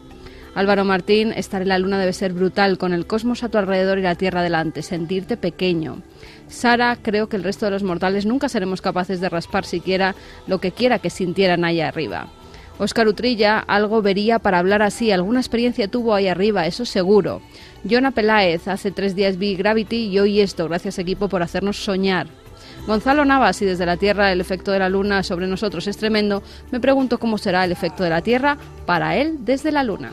Álvaro 0.55 0.85
Martín, 0.85 1.33
estar 1.33 1.63
en 1.63 1.69
la 1.69 1.79
luna 1.79 1.99
debe 1.99 2.13
ser 2.13 2.35
brutal, 2.35 2.77
con 2.77 2.93
el 2.93 3.07
cosmos 3.07 3.43
a 3.43 3.49
tu 3.49 3.57
alrededor 3.57 3.99
y 3.99 4.03
la 4.03 4.15
Tierra 4.15 4.43
delante, 4.43 4.83
sentirte 4.83 5.39
pequeño. 5.39 6.03
Sara, 6.49 6.99
creo 7.01 7.31
que 7.31 7.37
el 7.37 7.45
resto 7.45 7.65
de 7.65 7.71
los 7.71 7.83
mortales 7.83 8.27
nunca 8.27 8.51
seremos 8.51 8.83
capaces 8.83 9.23
de 9.23 9.31
raspar 9.31 9.65
siquiera 9.65 10.15
lo 10.47 10.59
que 10.59 10.73
quiera 10.73 10.99
que 10.99 11.09
sintieran 11.09 11.65
allá 11.65 11.89
arriba. 11.89 12.29
Óscar 12.79 13.09
Utrilla, 13.09 13.59
algo 13.59 14.03
vería 14.03 14.39
para 14.39 14.59
hablar 14.59 14.83
así, 14.83 15.13
alguna 15.13 15.41
experiencia 15.41 15.89
tuvo 15.89 16.15
ahí 16.15 16.29
arriba, 16.29 16.67
eso 16.67 16.85
seguro. 16.85 17.41
Jonah 17.91 18.11
Peláez, 18.11 18.69
hace 18.69 18.91
tres 18.91 19.17
días 19.17 19.39
vi 19.39 19.57
Gravity 19.57 20.09
y 20.09 20.19
hoy 20.19 20.41
esto, 20.41 20.69
gracias 20.69 20.99
equipo 20.99 21.31
por 21.31 21.43
hacernos 21.43 21.79
soñar. 21.79 22.42
Gonzalo 22.87 23.25
Navas, 23.25 23.63
y 23.63 23.65
desde 23.65 23.87
la 23.87 23.97
Tierra 23.97 24.33
el 24.33 24.41
efecto 24.41 24.73
de 24.73 24.81
la 24.81 24.89
Luna 24.89 25.23
sobre 25.23 25.47
nosotros 25.47 25.87
es 25.87 25.97
tremendo, 25.97 26.43
me 26.71 26.81
pregunto 26.81 27.19
cómo 27.19 27.39
será 27.39 27.65
el 27.65 27.73
efecto 27.73 28.03
de 28.03 28.11
la 28.11 28.23
Tierra 28.23 28.57
para 28.87 29.17
él 29.17 29.39
desde 29.41 29.71
la 29.71 29.85
Luna. 29.85 30.11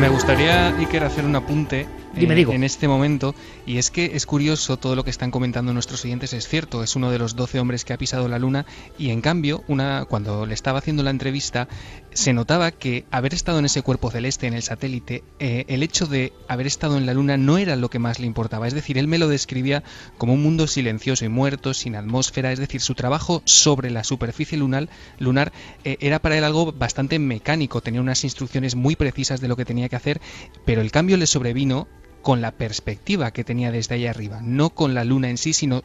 Me 0.00 0.08
gustaría, 0.08 0.74
Iker, 0.78 1.04
hacer 1.04 1.24
un 1.24 1.36
apunte 1.36 1.86
Dime, 2.14 2.34
digo. 2.34 2.52
en 2.52 2.64
este 2.64 2.88
momento. 2.88 3.34
Y 3.66 3.78
es 3.78 3.90
que 3.90 4.12
es 4.14 4.26
curioso 4.26 4.76
todo 4.76 4.96
lo 4.96 5.04
que 5.04 5.10
están 5.10 5.30
comentando 5.30 5.72
nuestros 5.72 6.04
oyentes, 6.04 6.32
es 6.32 6.46
cierto, 6.46 6.82
es 6.82 6.96
uno 6.96 7.10
de 7.10 7.18
los 7.18 7.36
12 7.36 7.60
hombres 7.60 7.84
que 7.84 7.92
ha 7.92 7.98
pisado 7.98 8.28
la 8.28 8.38
luna 8.38 8.66
y 8.98 9.10
en 9.10 9.20
cambio, 9.20 9.64
una, 9.68 10.04
cuando 10.04 10.46
le 10.46 10.54
estaba 10.54 10.78
haciendo 10.78 11.02
la 11.02 11.10
entrevista, 11.10 11.68
se 12.12 12.32
notaba 12.32 12.70
que 12.70 13.04
haber 13.10 13.34
estado 13.34 13.58
en 13.58 13.64
ese 13.64 13.82
cuerpo 13.82 14.10
celeste, 14.10 14.46
en 14.46 14.54
el 14.54 14.62
satélite, 14.62 15.24
eh, 15.38 15.64
el 15.68 15.82
hecho 15.82 16.06
de 16.06 16.32
haber 16.48 16.66
estado 16.66 16.98
en 16.98 17.06
la 17.06 17.14
luna 17.14 17.36
no 17.36 17.58
era 17.58 17.76
lo 17.76 17.88
que 17.88 17.98
más 17.98 18.18
le 18.18 18.26
importaba. 18.26 18.68
Es 18.68 18.74
decir, 18.74 18.98
él 18.98 19.08
me 19.08 19.18
lo 19.18 19.28
describía 19.28 19.82
como 20.18 20.34
un 20.34 20.42
mundo 20.42 20.66
silencioso 20.66 21.24
y 21.24 21.28
muerto, 21.28 21.74
sin 21.74 21.96
atmósfera, 21.96 22.52
es 22.52 22.58
decir, 22.58 22.80
su 22.80 22.94
trabajo 22.94 23.42
sobre 23.44 23.90
la 23.90 24.04
superficie 24.04 24.58
lunar, 24.58 24.88
lunar 25.18 25.52
eh, 25.84 25.96
era 26.00 26.20
para 26.20 26.36
él 26.36 26.44
algo 26.44 26.72
bastante 26.72 27.18
mecánico, 27.18 27.80
tenía 27.80 28.00
unas 28.00 28.24
instrucciones 28.24 28.74
muy 28.74 28.96
precisas 28.96 29.40
de 29.40 29.48
lo 29.48 29.56
que 29.56 29.64
tenía 29.64 29.88
que 29.88 29.96
hacer, 29.96 30.20
pero 30.64 30.80
el 30.80 30.90
cambio 30.90 31.16
le 31.16 31.26
sobrevino 31.26 31.88
con 32.22 32.40
la 32.40 32.52
perspectiva 32.52 33.32
que 33.32 33.44
tenía 33.44 33.70
desde 33.70 33.96
allá 33.96 34.10
arriba, 34.10 34.40
no 34.42 34.70
con 34.70 34.94
la 34.94 35.04
luna 35.04 35.28
en 35.28 35.36
sí, 35.36 35.52
sino 35.52 35.82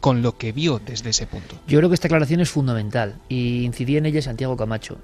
con 0.00 0.20
lo 0.20 0.36
que 0.36 0.52
vio 0.52 0.78
desde 0.84 1.10
ese 1.10 1.26
punto. 1.26 1.58
Yo 1.66 1.78
creo 1.78 1.88
que 1.88 1.94
esta 1.94 2.08
aclaración 2.08 2.40
es 2.40 2.50
fundamental 2.50 3.20
y 3.28 3.64
incidía 3.64 3.98
en 3.98 4.06
ella 4.06 4.20
Santiago 4.20 4.56
Camacho. 4.56 4.98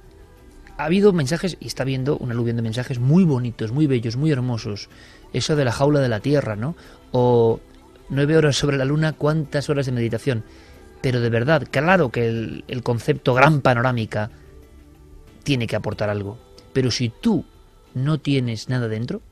Ha 0.77 0.85
habido 0.85 1.13
mensajes, 1.13 1.57
y 1.61 1.67
está 1.67 1.85
viendo 1.85 2.17
una 2.19 2.33
aluvión 2.33 2.57
de 2.57 2.63
mensajes 2.63 2.99
muy 2.99 3.25
bonitos, 3.25 3.73
muy 3.73 3.87
bellos, 3.87 4.17
muy 4.17 4.31
hermosos. 4.31 4.89
Eso 5.33 5.57
de 5.57 5.65
la 5.65 5.73
jaula 5.73 6.01
de 6.01 6.09
la 6.09 6.21
Tierra, 6.21 6.57
¿no? 6.57 6.77
O 7.13 7.61
nueve 8.09 8.37
horas 8.37 8.57
sobre 8.57 8.77
la 8.77 8.85
Luna, 8.85 9.15
cuántas 9.15 9.71
horas 9.71 9.87
de 9.87 9.93
meditación. 9.93 10.45
Pero 11.01 11.21
de 11.21 11.31
verdad, 11.31 11.67
claro 11.71 12.11
que 12.11 12.27
el 12.67 12.83
concepto 12.83 13.33
gran 13.33 13.63
panorámica 13.63 14.31
tiene 15.43 15.67
que 15.67 15.77
aportar 15.77 16.11
algo. 16.11 16.39
Pero 16.75 16.91
si 16.91 17.09
tú 17.09 17.45
no 17.95 18.19
tienes 18.19 18.69
nada 18.69 18.89
dentro, 18.89 19.23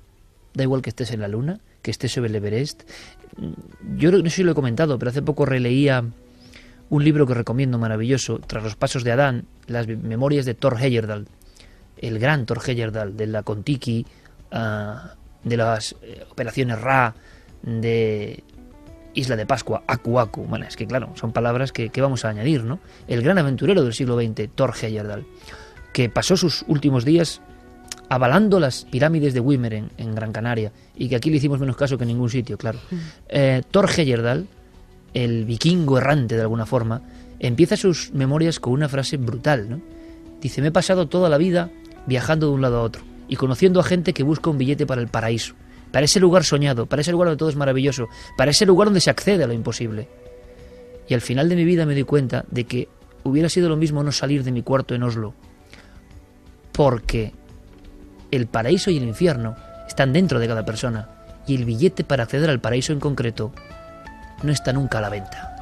da 0.58 0.64
igual 0.64 0.82
que 0.82 0.90
estés 0.90 1.12
en 1.12 1.20
la 1.20 1.28
Luna, 1.28 1.60
que 1.80 1.90
estés 1.90 2.12
sobre 2.12 2.28
el 2.28 2.36
Everest. 2.36 2.82
Yo 3.96 4.10
no 4.10 4.24
sé 4.24 4.30
si 4.30 4.42
lo 4.42 4.52
he 4.52 4.54
comentado, 4.54 4.98
pero 4.98 5.10
hace 5.10 5.22
poco 5.22 5.46
releía 5.46 6.04
un 6.90 7.04
libro 7.04 7.26
que 7.26 7.34
recomiendo 7.34 7.78
maravilloso, 7.78 8.40
Tras 8.40 8.64
los 8.64 8.76
pasos 8.76 9.04
de 9.04 9.12
Adán, 9.12 9.46
las 9.66 9.86
memorias 9.86 10.44
de 10.44 10.54
Thor 10.54 10.76
Heyerdahl, 10.80 11.28
el 11.96 12.18
gran 12.18 12.44
Thor 12.44 12.60
Heyerdahl, 12.66 13.16
de 13.16 13.26
la 13.26 13.42
Contiki, 13.42 14.04
uh, 14.52 15.08
de 15.44 15.56
las 15.56 15.94
eh, 16.02 16.26
operaciones 16.30 16.80
Ra, 16.80 17.14
de 17.62 18.42
Isla 19.14 19.36
de 19.36 19.46
Pascua, 19.46 19.84
Aku 19.86 20.18
Aku. 20.18 20.44
Bueno, 20.44 20.66
es 20.66 20.76
que 20.76 20.86
claro, 20.86 21.12
son 21.14 21.32
palabras 21.32 21.72
que, 21.72 21.90
que 21.90 22.00
vamos 22.00 22.24
a 22.24 22.30
añadir, 22.30 22.64
¿no? 22.64 22.80
El 23.06 23.22
gran 23.22 23.38
aventurero 23.38 23.84
del 23.84 23.94
siglo 23.94 24.18
XX, 24.20 24.48
Thor 24.54 24.74
Heyerdahl, 24.80 25.26
que 25.92 26.08
pasó 26.08 26.36
sus 26.36 26.64
últimos 26.66 27.04
días 27.04 27.42
avalando 28.08 28.58
las 28.58 28.84
pirámides 28.84 29.34
de 29.34 29.40
Wimer 29.40 29.74
en, 29.74 29.90
en, 29.98 30.14
Gran 30.14 30.32
Canaria 30.32 30.72
y 30.96 31.08
que 31.08 31.16
aquí 31.16 31.30
le 31.30 31.36
hicimos 31.36 31.60
menos 31.60 31.76
caso 31.76 31.98
que 31.98 32.04
en 32.04 32.08
ningún 32.08 32.30
sitio, 32.30 32.56
claro. 32.56 32.78
Eh, 33.28 33.62
Thor 33.70 33.88
Heyerdahl, 33.90 34.46
el 35.14 35.44
vikingo 35.44 35.98
errante 35.98 36.36
de 36.36 36.42
alguna 36.42 36.66
forma, 36.66 37.02
empieza 37.38 37.76
sus 37.76 38.12
memorias 38.12 38.60
con 38.60 38.72
una 38.72 38.88
frase 38.88 39.16
brutal, 39.16 39.68
¿no? 39.68 39.80
Dice, 40.40 40.60
me 40.62 40.68
he 40.68 40.72
pasado 40.72 41.08
toda 41.08 41.28
la 41.28 41.36
vida 41.36 41.70
viajando 42.06 42.46
de 42.46 42.52
un 42.52 42.62
lado 42.62 42.78
a 42.78 42.82
otro 42.82 43.02
y 43.28 43.36
conociendo 43.36 43.80
a 43.80 43.84
gente 43.84 44.12
que 44.12 44.22
busca 44.22 44.50
un 44.50 44.58
billete 44.58 44.86
para 44.86 45.00
el 45.00 45.08
paraíso, 45.08 45.54
para 45.92 46.04
ese 46.04 46.20
lugar 46.20 46.44
soñado, 46.44 46.86
para 46.86 47.02
ese 47.02 47.12
lugar 47.12 47.28
donde 47.28 47.38
todo 47.38 47.50
es 47.50 47.56
maravilloso, 47.56 48.08
para 48.36 48.50
ese 48.50 48.64
lugar 48.64 48.86
donde 48.86 49.00
se 49.00 49.10
accede 49.10 49.44
a 49.44 49.46
lo 49.46 49.52
imposible. 49.52 50.08
Y 51.08 51.14
al 51.14 51.20
final 51.20 51.48
de 51.48 51.56
mi 51.56 51.64
vida 51.64 51.86
me 51.86 51.94
di 51.94 52.04
cuenta 52.04 52.44
de 52.50 52.64
que 52.64 52.88
hubiera 53.24 53.48
sido 53.48 53.68
lo 53.68 53.76
mismo 53.76 54.02
no 54.02 54.12
salir 54.12 54.44
de 54.44 54.52
mi 54.52 54.62
cuarto 54.62 54.94
en 54.94 55.02
Oslo, 55.02 55.34
porque 56.72 57.32
el 58.30 58.46
paraíso 58.46 58.90
y 58.90 58.96
el 58.96 59.04
infierno 59.04 59.56
están 59.86 60.12
dentro 60.12 60.38
de 60.38 60.48
cada 60.48 60.64
persona 60.64 61.08
y 61.46 61.54
el 61.54 61.64
billete 61.64 62.04
para 62.04 62.24
acceder 62.24 62.50
al 62.50 62.60
paraíso 62.60 62.92
en 62.92 63.00
concreto 63.00 63.52
no 64.42 64.52
está 64.52 64.72
nunca 64.72 64.98
a 64.98 65.00
la 65.00 65.08
venta. 65.08 65.54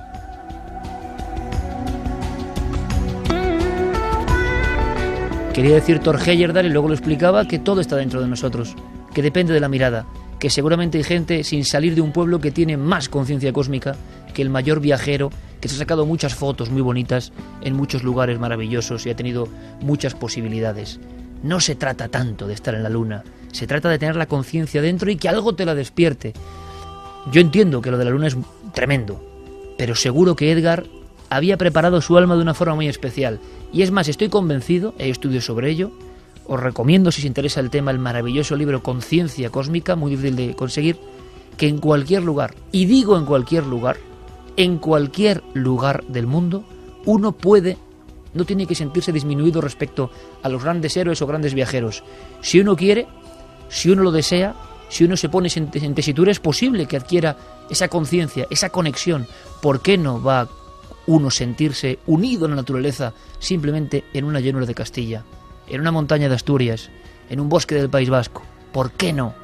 Quería 5.55 5.75
decir 5.75 6.01
Thor 6.01 6.21
Heyerdahl 6.21 6.67
y 6.67 6.69
luego 6.69 6.89
lo 6.89 6.95
explicaba 6.95 7.49
que 7.49 7.59
todo 7.59 7.81
está 7.81 7.97
dentro 7.97 8.21
de 8.21 8.29
nosotros, 8.29 8.75
que 9.14 9.23
depende 9.23 9.55
de 9.55 9.61
la 9.61 9.71
mirada, 9.71 10.05
que 10.39 10.51
seguramente 10.51 10.99
hay 10.99 11.05
gente 11.05 11.45
sin 11.45 11.64
salir 11.64 11.95
de 11.95 12.03
un 12.03 12.12
pueblo 12.12 12.41
que 12.41 12.51
tiene 12.51 12.77
más 12.77 13.09
conciencia 13.09 13.55
cósmica 13.55 13.97
que 14.35 14.43
el 14.43 14.51
mayor 14.51 14.81
viajero, 14.81 15.31
que 15.62 15.69
se 15.69 15.77
ha 15.77 15.79
sacado 15.79 16.05
muchas 16.05 16.35
fotos 16.35 16.69
muy 16.69 16.83
bonitas 16.83 17.33
en 17.62 17.75
muchos 17.75 18.03
lugares 18.03 18.39
maravillosos 18.39 19.07
y 19.07 19.11
ha 19.11 19.17
tenido 19.17 19.49
muchas 19.81 20.14
posibilidades. 20.14 21.01
No 21.43 21.61
se 21.61 21.74
trata 21.74 22.09
tanto 22.09 22.47
de 22.47 22.55
estar 22.55 22.74
en 22.74 22.82
la 22.82 22.89
luna, 22.89 23.24
se 23.53 23.66
trata 23.66 23.89
de 23.89 23.99
tener 23.99 24.16
la 24.16 24.26
conciencia 24.26 24.82
dentro 24.82 25.11
y 25.11 25.16
que 25.16 25.28
algo 25.28 25.55
te 25.55 25.64
la 25.64 25.74
despierte. 25.74 26.34
Yo 27.32 27.41
entiendo 27.41 27.80
que 27.80 27.91
lo 27.91 27.99
de 27.99 28.05
la 28.05 28.11
luna 28.11 28.26
es 28.26 28.37
tremendo, 28.74 29.22
pero 29.78 29.95
seguro 29.95 30.37
que 30.37 30.53
Edgar 30.53 30.84
había 31.30 31.57
preparado 31.57 32.01
su 32.01 32.16
alma 32.16 32.37
de 32.37 32.43
una 32.43 32.55
forma 32.55 32.74
muy 32.74 32.89
especial. 32.89 33.41
Y 33.72 33.82
es 33.82 33.91
más, 33.91 34.09
estoy 34.09 34.28
convencido, 34.28 34.95
he 34.99 35.11
estudiado 35.11 35.43
sobre 35.43 35.70
ello, 35.70 35.91
os 36.47 36.61
recomiendo 36.61 37.11
si 37.11 37.22
os 37.22 37.26
interesa 37.26 37.61
el 37.61 37.70
tema 37.70 37.91
el 37.91 37.99
maravilloso 37.99 38.57
libro 38.57 38.82
Conciencia 38.82 39.51
Cósmica, 39.51 39.97
muy 39.97 40.12
difícil 40.12 40.37
de 40.37 40.55
conseguir, 40.55 40.97
que 41.57 41.68
en 41.68 41.78
cualquier 41.78 42.22
lugar, 42.22 42.55
y 42.70 42.87
digo 42.87 43.16
en 43.16 43.24
cualquier 43.24 43.66
lugar, 43.66 43.97
en 44.57 44.78
cualquier 44.78 45.43
lugar 45.55 46.05
del 46.05 46.26
mundo, 46.26 46.64
uno 47.05 47.32
puede, 47.32 47.78
no 48.37 48.45
tiene 48.45 48.66
que 48.66 48.74
sentirse 48.74 49.12
disminuido 49.12 49.61
respecto 49.61 50.11
a 50.43 50.49
los 50.49 50.62
grandes 50.62 50.97
héroes 50.97 51.20
o 51.22 51.26
grandes 51.26 51.55
viajeros. 51.55 52.05
Si 52.41 52.61
uno 52.61 52.76
quiere, 52.76 53.09
si 53.68 53.91
uno 53.91 54.03
lo 54.03 54.12
desea, 54.12 54.55
si 54.89 55.05
uno 55.05 55.16
se 55.16 55.28
pone 55.28 55.49
en 55.55 55.95
tesitura, 55.95 56.30
es 56.30 56.41
posible 56.41 56.87
que 56.87 56.97
adquiera 56.97 57.37
esa 57.70 57.89
conciencia, 57.89 58.47
esa 58.51 58.70
conexión. 58.70 59.26
¿Por 59.61 59.80
qué 59.80 59.99
no 59.99 60.22
va 60.22 60.49
uno 61.07 61.30
sentirse 61.30 61.99
unido 62.07 62.47
a 62.47 62.49
la 62.49 62.57
naturaleza 62.57 63.12
simplemente 63.39 64.05
en 64.12 64.24
una 64.24 64.41
llanura 64.41 64.66
de 64.66 64.74
Castilla, 64.74 65.24
en 65.68 65.80
una 65.80 65.93
montaña 65.93 66.28
de 66.28 66.34
Asturias, 66.34 66.91
en 67.30 67.41
un 67.41 67.49
bosque 67.49 67.74
del 67.74 67.91
País 67.91 68.11
Vasco? 68.11 68.43
¿Por 68.72 68.93
qué 68.93 69.12
no? 69.12 69.34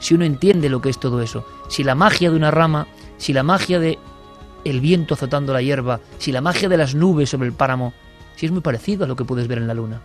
Si 0.00 0.14
uno 0.14 0.24
entiende 0.24 0.68
lo 0.68 0.80
que 0.80 0.90
es 0.90 0.98
todo 0.98 1.22
eso, 1.22 1.46
si 1.68 1.84
la 1.84 1.94
magia 1.94 2.30
de 2.30 2.36
una 2.36 2.50
rama, 2.50 2.86
si 3.16 3.32
la 3.32 3.42
magia 3.42 3.78
de 3.78 3.98
el 4.64 4.80
viento 4.80 5.14
azotando 5.14 5.52
la 5.52 5.62
hierba, 5.62 6.00
si 6.18 6.32
la 6.32 6.40
magia 6.40 6.68
de 6.68 6.76
las 6.76 6.94
nubes 6.94 7.30
sobre 7.30 7.48
el 7.48 7.54
páramo, 7.54 7.94
si 8.40 8.46
es 8.46 8.52
muy 8.52 8.62
parecido 8.62 9.04
a 9.04 9.06
lo 9.06 9.16
que 9.16 9.26
puedes 9.26 9.48
ver 9.48 9.58
en 9.58 9.66
la 9.66 9.74
luna. 9.74 10.00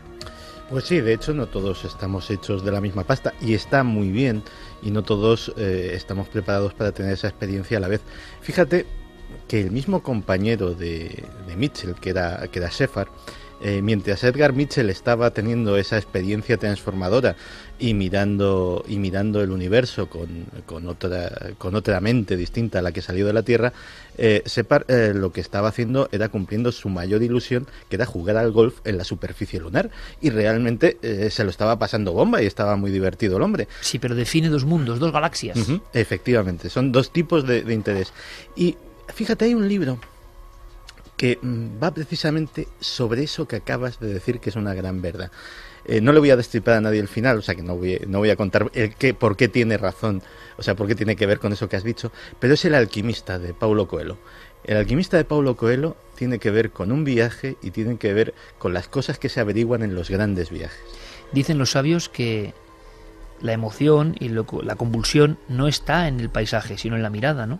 Pues 0.69 0.83
sí, 0.83 0.99
de 0.99 1.13
hecho 1.13 1.33
no 1.33 1.47
todos 1.47 1.85
estamos 1.85 2.29
hechos 2.29 2.65
de 2.65 2.71
la 2.71 2.81
misma 2.81 3.05
pasta 3.05 3.33
y 3.39 3.53
está 3.53 3.81
muy 3.85 4.09
bien 4.09 4.43
y 4.81 4.91
no 4.91 5.03
todos 5.03 5.53
eh, 5.55 5.91
estamos 5.93 6.27
preparados 6.27 6.73
para 6.73 6.91
tener 6.91 7.13
esa 7.13 7.29
experiencia 7.29 7.77
a 7.77 7.79
la 7.79 7.87
vez. 7.87 8.01
Fíjate 8.41 8.85
que 9.47 9.61
el 9.61 9.71
mismo 9.71 10.03
compañero 10.03 10.73
de, 10.73 11.23
Mitchell, 11.55 11.95
que 11.95 12.09
era, 12.09 12.45
que 12.51 12.59
era 12.59 12.67
Shepard, 12.69 13.07
eh, 13.61 13.81
mientras 13.81 14.21
Edgar 14.25 14.51
Mitchell 14.51 14.89
estaba 14.89 15.31
teniendo 15.31 15.77
esa 15.77 15.95
experiencia 15.95 16.57
transformadora 16.57 17.37
y 17.79 17.93
mirando, 17.93 18.83
y 18.87 18.97
mirando 18.97 19.41
el 19.41 19.51
universo 19.51 20.09
con, 20.09 20.45
con, 20.65 20.87
otra, 20.87 21.31
con 21.57 21.75
otra 21.75 21.99
mente 22.01 22.37
distinta 22.37 22.79
a 22.79 22.81
la 22.81 22.91
que 22.91 23.01
salió 23.01 23.25
de 23.25 23.33
la 23.33 23.43
Tierra, 23.43 23.73
eh, 24.17 24.43
eh, 24.87 25.13
lo 25.15 25.31
que 25.31 25.41
estaba 25.41 25.69
haciendo 25.69 26.09
era 26.11 26.29
cumpliendo 26.29 26.71
su 26.71 26.89
mayor 26.89 27.23
ilusión, 27.23 27.67
que 27.89 27.95
era 27.95 28.05
jugar 28.05 28.37
al 28.37 28.51
golf 28.51 28.79
en 28.85 28.97
la 28.97 29.03
superficie 29.03 29.59
lunar. 29.59 29.89
Y 30.21 30.29
realmente 30.29 30.97
se 31.29 31.43
lo 31.43 31.49
estaba 31.49 31.77
pasando 31.77 32.13
bomba 32.13 32.41
y 32.41 32.45
estaba 32.45 32.75
muy 32.75 32.91
divertido 32.91 33.37
el 33.37 33.43
hombre. 33.43 33.67
Sí, 33.81 33.99
pero 33.99 34.15
define 34.15 34.49
dos 34.49 34.65
mundos, 34.65 34.99
dos 34.99 35.11
galaxias. 35.11 35.57
efectivamente, 35.93 36.69
son 36.69 36.91
dos 36.91 37.11
tipos 37.11 37.45
de, 37.45 37.63
de 37.63 37.73
interés. 37.73 38.13
Y 38.55 38.75
fíjate, 39.13 39.45
hay 39.45 39.53
un 39.53 39.67
libro 39.67 39.99
que 41.17 41.39
mm, 41.41 41.81
va 41.81 41.91
precisamente 41.91 42.67
sobre 42.79 43.23
eso 43.23 43.47
que 43.47 43.57
acabas 43.57 43.99
de 43.99 44.13
decir 44.13 44.39
que 44.39 44.49
es 44.49 44.55
una 44.55 44.73
gran 44.73 45.01
verdad. 45.01 45.31
Eh, 45.87 46.01
no 46.01 46.11
le 46.11 46.19
voy 46.19 46.31
a 46.31 46.35
destripar 46.35 46.75
a 46.75 46.81
nadie 46.81 46.99
el 46.99 47.07
final, 47.07 47.37
o 47.37 47.41
sea 47.41 47.55
que 47.55 47.61
no 47.61 47.75
voy, 47.75 48.01
no 48.07 48.19
voy 48.19 48.29
a 48.29 48.35
contar 48.35 48.71
el 48.73 48.93
por 49.15 49.37
qué 49.37 49.47
tiene 49.47 49.77
razón, 49.77 50.21
o 50.57 50.63
sea, 50.63 50.75
por 50.75 50.87
qué 50.87 50.95
tiene 50.95 51.15
que 51.15 51.25
ver 51.25 51.39
con 51.39 51.53
eso 51.53 51.69
que 51.69 51.75
has 51.75 51.83
dicho, 51.83 52.11
pero 52.39 52.55
es 52.55 52.65
el 52.65 52.73
alquimista 52.73 53.37
de 53.39 53.53
Paulo 53.53 53.87
Coelho. 53.87 54.17
El 54.63 54.77
alquimista 54.77 55.17
de 55.17 55.25
Paulo 55.25 55.55
Coelho 55.55 55.95
tiene 56.15 56.39
que 56.39 56.49
ver 56.49 56.71
con 56.71 56.91
un 56.91 57.03
viaje 57.03 57.55
y 57.61 57.69
tiene 57.69 57.97
que 57.97 58.13
ver 58.13 58.33
con 58.57 58.73
las 58.73 58.87
cosas 58.87 59.19
que 59.19 59.29
se 59.29 59.39
averiguan 59.39 59.83
en 59.83 59.93
los 59.93 60.09
grandes 60.09 60.49
viajes. 60.49 60.79
Dicen 61.33 61.59
los 61.59 61.71
sabios 61.71 62.09
que 62.09 62.53
la 63.41 63.53
emoción 63.53 64.15
y 64.19 64.29
la 64.29 64.75
convulsión 64.75 65.37
no 65.49 65.67
está 65.67 66.07
en 66.07 66.19
el 66.19 66.29
paisaje, 66.29 66.79
sino 66.79 66.95
en 66.95 67.03
la 67.03 67.11
mirada, 67.11 67.45
¿no? 67.45 67.59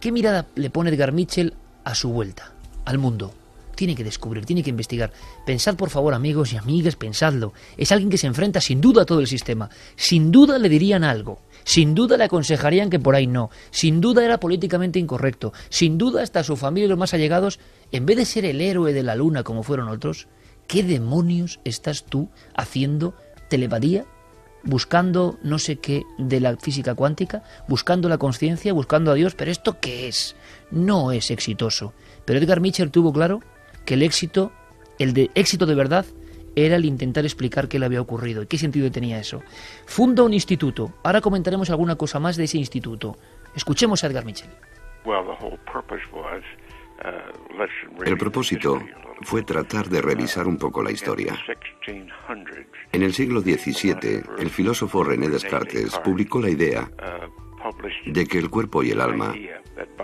¿Qué 0.00 0.12
mirada 0.12 0.46
le 0.54 0.70
pone 0.70 0.88
Edgar 0.88 1.12
Mitchell 1.12 1.52
a 1.84 1.94
su 1.94 2.10
vuelta, 2.10 2.52
al 2.84 2.98
mundo. 2.98 3.34
Tiene 3.80 3.94
que 3.94 4.04
descubrir, 4.04 4.44
tiene 4.44 4.62
que 4.62 4.68
investigar. 4.68 5.10
Pensad, 5.46 5.74
por 5.74 5.88
favor, 5.88 6.12
amigos 6.12 6.52
y 6.52 6.58
amigas, 6.58 6.96
pensadlo. 6.96 7.54
Es 7.78 7.90
alguien 7.92 8.10
que 8.10 8.18
se 8.18 8.26
enfrenta 8.26 8.60
sin 8.60 8.82
duda 8.82 9.00
a 9.00 9.04
todo 9.06 9.20
el 9.20 9.26
sistema. 9.26 9.70
Sin 9.96 10.30
duda 10.30 10.58
le 10.58 10.68
dirían 10.68 11.02
algo. 11.02 11.40
Sin 11.64 11.94
duda 11.94 12.18
le 12.18 12.24
aconsejarían 12.24 12.90
que 12.90 13.00
por 13.00 13.14
ahí 13.14 13.26
no. 13.26 13.48
Sin 13.70 14.02
duda 14.02 14.22
era 14.22 14.38
políticamente 14.38 14.98
incorrecto. 14.98 15.54
Sin 15.70 15.96
duda 15.96 16.22
hasta 16.22 16.44
su 16.44 16.58
familia 16.58 16.84
y 16.84 16.88
los 16.90 16.98
más 16.98 17.14
allegados, 17.14 17.58
en 17.90 18.04
vez 18.04 18.18
de 18.18 18.26
ser 18.26 18.44
el 18.44 18.60
héroe 18.60 18.92
de 18.92 19.02
la 19.02 19.14
luna 19.14 19.44
como 19.44 19.62
fueron 19.62 19.88
otros, 19.88 20.28
¿qué 20.66 20.82
demonios 20.82 21.58
estás 21.64 22.04
tú 22.04 22.28
haciendo 22.54 23.14
telepatía? 23.48 24.04
Buscando 24.62 25.38
no 25.42 25.58
sé 25.58 25.76
qué 25.76 26.02
de 26.18 26.38
la 26.38 26.54
física 26.58 26.94
cuántica, 26.94 27.44
buscando 27.66 28.10
la 28.10 28.18
conciencia, 28.18 28.74
buscando 28.74 29.10
a 29.10 29.14
Dios, 29.14 29.34
pero 29.34 29.50
¿esto 29.50 29.80
qué 29.80 30.06
es? 30.06 30.36
no 30.70 31.12
es 31.12 31.30
exitoso. 31.30 31.94
Pero 32.26 32.38
Edgar 32.38 32.60
Mitchell 32.60 32.90
tuvo 32.90 33.10
claro 33.10 33.40
que 33.90 33.94
el 33.94 34.04
éxito, 34.04 34.52
el 35.00 35.14
de 35.14 35.32
éxito 35.34 35.66
de 35.66 35.74
verdad, 35.74 36.06
era 36.54 36.76
el 36.76 36.84
intentar 36.84 37.24
explicar 37.24 37.66
qué 37.66 37.80
le 37.80 37.86
había 37.86 38.00
ocurrido 38.00 38.40
y 38.40 38.46
qué 38.46 38.56
sentido 38.56 38.88
tenía 38.88 39.18
eso. 39.18 39.42
Funda 39.84 40.22
un 40.22 40.32
instituto. 40.32 40.92
Ahora 41.02 41.20
comentaremos 41.20 41.70
alguna 41.70 41.96
cosa 41.96 42.20
más 42.20 42.36
de 42.36 42.44
ese 42.44 42.56
instituto. 42.56 43.16
Escuchemos 43.52 44.04
a 44.04 44.06
Edgar 44.06 44.24
Mitchell. 44.24 44.48
Uh, 45.04 45.10
el 48.06 48.16
propósito 48.16 48.80
fue 49.22 49.42
tratar 49.42 49.88
de 49.88 50.00
revisar 50.00 50.46
un 50.46 50.56
poco 50.56 50.84
la 50.84 50.92
historia. 50.92 51.36
En 52.92 53.02
el 53.02 53.12
siglo 53.12 53.40
XVII, 53.40 54.22
el 54.38 54.50
filósofo 54.50 55.02
René 55.02 55.28
Descartes 55.28 55.98
publicó 55.98 56.40
la 56.40 56.50
idea 56.50 56.88
de 58.06 58.24
que 58.24 58.38
el 58.38 58.50
cuerpo 58.50 58.84
y 58.84 58.92
el 58.92 59.00
alma 59.00 59.34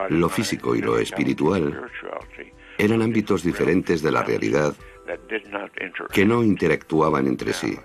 lo 0.09 0.29
físico 0.29 0.75
y 0.75 0.83
lo 0.83 0.99
espiritual 0.99 1.89
eran 2.79 3.03
ámbitos 3.03 3.43
diferentes 3.43 4.03
de 4.03 4.13
la 4.13 4.23
realidad 4.23 4.75
que 6.13 6.25
no 6.25 6.43
interactuaban 6.43 7.27
entre 7.27 7.53
sí. 7.53 7.79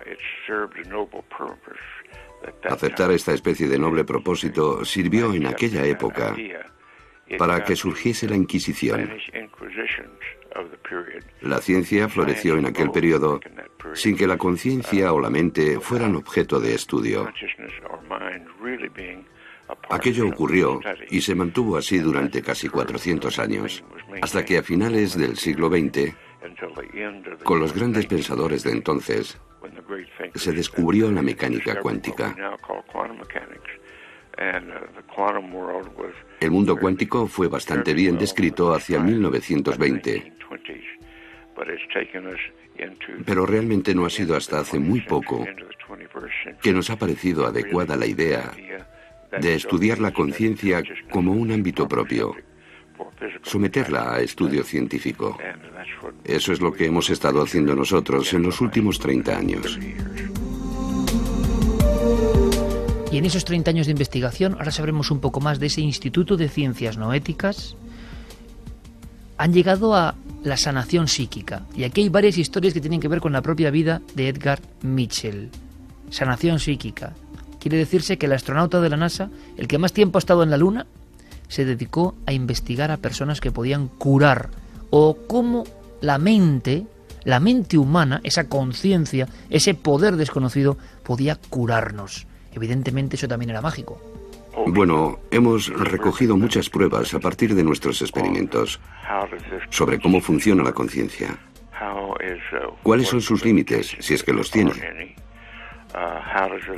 Aceptar 2.64 3.12
esta 3.12 3.34
especie 3.34 3.68
de 3.68 3.78
noble 3.78 4.04
propósito 4.04 4.84
sirvió 4.84 5.34
en 5.34 5.46
aquella 5.46 5.86
época 5.86 6.36
para 7.38 7.64
que 7.64 7.76
surgiese 7.76 8.28
la 8.28 8.36
Inquisición. 8.36 9.10
La 11.42 11.60
ciencia 11.60 12.10
floreció 12.10 12.58
en 12.58 12.66
aquel 12.66 12.92
periodo 12.92 13.39
sin 13.94 14.18
que 14.18 14.28
la 14.28 14.38
conciencia 14.38 15.14
o 15.14 15.20
la 15.20 15.30
mente 15.30 15.80
fueran 15.80 16.16
objeto 16.16 16.60
de 16.60 16.74
estudio. 16.74 17.32
Aquello 19.90 20.28
ocurrió 20.28 20.80
y 21.10 21.22
se 21.22 21.36
mantuvo 21.36 21.78
así 21.78 22.00
durante 22.00 22.42
casi 22.42 22.70
400 22.70 23.40
años, 23.40 23.84
hasta 24.22 24.46
que 24.46 24.58
a 24.58 24.64
finales 24.64 25.18
del 25.18 25.38
siglo 25.38 25.70
XX, 25.70 26.14
con 27.44 27.60
los 27.60 27.74
grandes 27.74 28.06
pensadores 28.06 28.64
de 28.64 28.72
entonces, 28.72 29.38
se 30.36 30.52
descubrió 30.52 31.12
la 31.12 31.22
mecánica 31.22 31.80
cuántica. 31.80 32.36
El 36.40 36.52
mundo 36.52 36.78
cuántico 36.78 37.28
fue 37.28 37.48
bastante 37.48 37.94
bien 37.94 38.18
descrito 38.18 38.74
hacia 38.74 39.00
1920, 39.00 40.34
pero 43.26 43.46
realmente 43.46 43.94
no 43.94 44.06
ha 44.06 44.10
sido 44.10 44.36
hasta 44.36 44.60
hace 44.60 44.80
muy 44.80 45.02
poco 45.02 45.46
que 46.62 46.74
nos 46.74 46.90
ha 46.90 46.98
parecido 46.98 47.46
adecuada 47.46 47.96
la 47.96 48.06
idea 48.06 48.52
de 49.40 49.56
estudiar 49.56 50.00
la 50.00 50.12
conciencia 50.12 50.84
como 51.10 51.32
un 51.32 51.52
ámbito 51.52 51.88
propio, 51.88 52.36
someterla 53.44 54.16
a 54.16 54.22
estudio 54.22 54.64
científico. 54.64 55.38
Eso 56.24 56.54
es 56.54 56.62
lo 56.62 56.74
que 56.74 56.86
hemos 56.86 57.10
estado 57.10 57.42
haciendo 57.42 57.76
nosotros 57.76 58.34
en 58.34 58.44
los 58.44 58.62
últimos 58.62 59.00
30 59.00 59.38
años. 59.38 59.80
Y 63.12 63.18
en 63.18 63.26
esos 63.26 63.44
30 63.44 63.72
años 63.72 63.88
de 63.88 63.92
investigación, 63.92 64.54
ahora 64.54 64.72
sabremos 64.72 65.12
un 65.12 65.20
poco 65.20 65.42
más 65.42 65.60
de 65.60 65.68
ese 65.68 65.82
Instituto 65.82 66.38
de 66.38 66.48
Ciencias 66.48 66.98
Noéticas, 66.98 67.76
han 69.38 69.54
llegado 69.54 69.96
a 69.96 70.16
la 70.44 70.56
sanación 70.56 71.08
psíquica. 71.08 71.66
Y 71.76 71.84
aquí 71.84 72.02
hay 72.02 72.10
varias 72.10 72.38
historias 72.38 72.74
que 72.74 72.80
tienen 72.80 73.02
que 73.02 73.08
ver 73.08 73.20
con 73.20 73.34
la 73.34 73.42
propia 73.42 73.70
vida 73.70 74.02
de 74.16 74.30
Edgar 74.30 74.60
Mitchell. 74.82 75.50
Sanación 76.10 76.60
psíquica, 76.60 77.14
Quiere 77.62 77.78
decirse 77.78 78.18
que 78.18 78.26
el 78.26 78.34
astronauta 78.34 78.82
de 78.82 78.89
la 78.89 78.97
NASA, 78.97 79.30
el 79.55 79.68
que 79.68 79.78
más 79.78 79.93
tiempo 79.93 80.18
ha 80.18 80.20
estado 80.20 80.41
en 80.41 80.49
la 80.49 80.57
Luna, 80.57 80.88
se 81.47 81.64
dedicó 81.64 82.16
a 82.26 82.34
investigar 82.34 82.89
a 82.89 82.97
personas 82.97 83.39
que 83.39 83.51
podían 83.51 83.88
curar 83.88 84.49
o 84.89 85.16
cómo 85.28 85.66
la 86.01 86.18
mente, 86.18 86.88
la 87.24 87.39
mente 87.39 87.78
humana, 87.78 88.20
esa 88.24 88.49
conciencia, 88.49 89.28
ese 89.51 89.76
poder 89.76 90.16
desconocido 90.16 90.76
podía 91.03 91.36
curarnos. 91.36 92.26
Evidentemente 92.51 93.16
eso 93.16 93.28
también 93.28 93.51
era 93.51 93.62
mágico. 93.62 94.01
Bueno, 94.66 95.20
hemos 95.30 95.68
recogido 95.68 96.36
muchas 96.36 96.68
pruebas 96.68 97.14
a 97.14 97.20
partir 97.20 97.53
de 97.53 97.64
nuestros 97.64 98.01
experimentos 98.01 98.80
sobre 99.70 99.99
cómo 99.99 100.20
funciona 100.20 100.64
la 100.64 100.74
conciencia. 100.74 101.38
¿Cuáles 102.82 103.07
son 103.07 103.22
sus 103.22 103.45
límites, 103.45 103.95
si 103.99 104.16
es 104.16 104.24
que 104.24 104.34
los 104.34 104.49
tiene? 104.49 104.74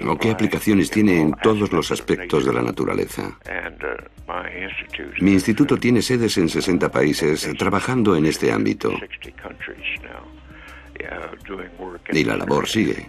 ¿O 0.08 0.18
qué 0.18 0.32
aplicaciones 0.32 0.90
tiene 0.90 1.22
en 1.22 1.34
todos 1.34 1.72
los 1.72 1.92
aspectos 1.92 2.46
de 2.46 2.54
la 2.54 2.62
naturaleza? 2.62 3.38
Mi 5.20 5.34
instituto 5.34 5.78
tiene 5.78 6.02
sedes 6.02 6.38
en 6.38 6.50
60 6.50 6.90
países 6.90 7.50
trabajando 7.58 8.16
en 8.16 8.26
este 8.26 8.52
ámbito. 8.52 8.92
Y 12.12 12.24
la 12.24 12.38
labor 12.38 12.68
sigue. 12.68 13.08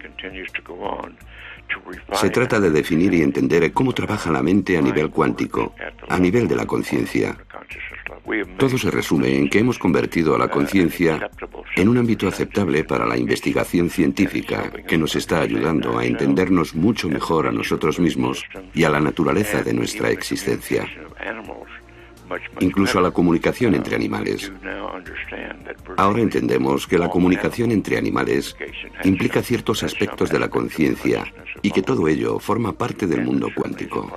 Se 2.13 2.31
trata 2.31 2.61
de 2.61 2.71
definir 2.71 3.15
y 3.15 3.23
entender 3.23 3.73
cómo 3.73 3.93
trabaja 3.93 4.31
la 4.31 4.43
mente 4.43 4.77
a 4.77 4.83
nivel 4.83 5.11
cuántico, 5.11 5.75
a 6.09 6.19
nivel 6.19 6.47
de 6.47 6.57
la 6.57 6.67
conciencia. 6.67 7.37
Todo 8.59 8.79
se 8.79 8.91
resume 8.91 9.37
en 9.37 9.51
que 9.51 9.59
hemos 9.59 9.79
convertido 9.79 10.35
a 10.35 10.39
la 10.39 10.49
conciencia 10.49 11.31
en 11.77 11.89
un 11.89 11.99
ámbito 11.99 12.27
aceptable 12.27 12.85
para 12.85 13.07
la 13.07 13.19
investigación 13.19 13.91
científica 13.91 14.71
que 14.87 14.97
nos 14.97 15.15
está 15.15 15.41
ayudando 15.41 15.99
a 15.99 16.07
entendernos 16.07 16.75
mucho 16.75 17.09
mejor 17.09 17.47
a 17.47 17.53
nosotros 17.53 17.99
mismos 17.99 18.45
y 18.75 18.85
a 18.85 18.91
la 18.91 19.01
naturaleza 19.01 19.63
de 19.63 19.75
nuestra 19.75 20.11
existencia 20.11 20.89
incluso 22.61 22.99
a 22.99 23.03
la 23.03 23.11
comunicación 23.11 23.75
entre 23.75 23.97
animales. 23.97 24.51
Ahora 25.97 26.23
entendemos 26.23 26.87
que 26.87 26.99
la 26.99 27.09
comunicación 27.09 27.73
entre 27.73 27.99
animales 27.99 28.57
implica 29.05 29.43
ciertos 29.43 29.83
aspectos 29.83 30.31
de 30.31 30.39
la 30.39 30.49
conciencia 30.49 31.25
y 31.63 31.71
que 31.71 31.83
todo 31.83 32.09
ello 32.09 32.39
forma 32.39 32.73
parte 32.73 33.07
del 33.07 33.23
mundo 33.23 33.49
cuántico. 33.55 34.11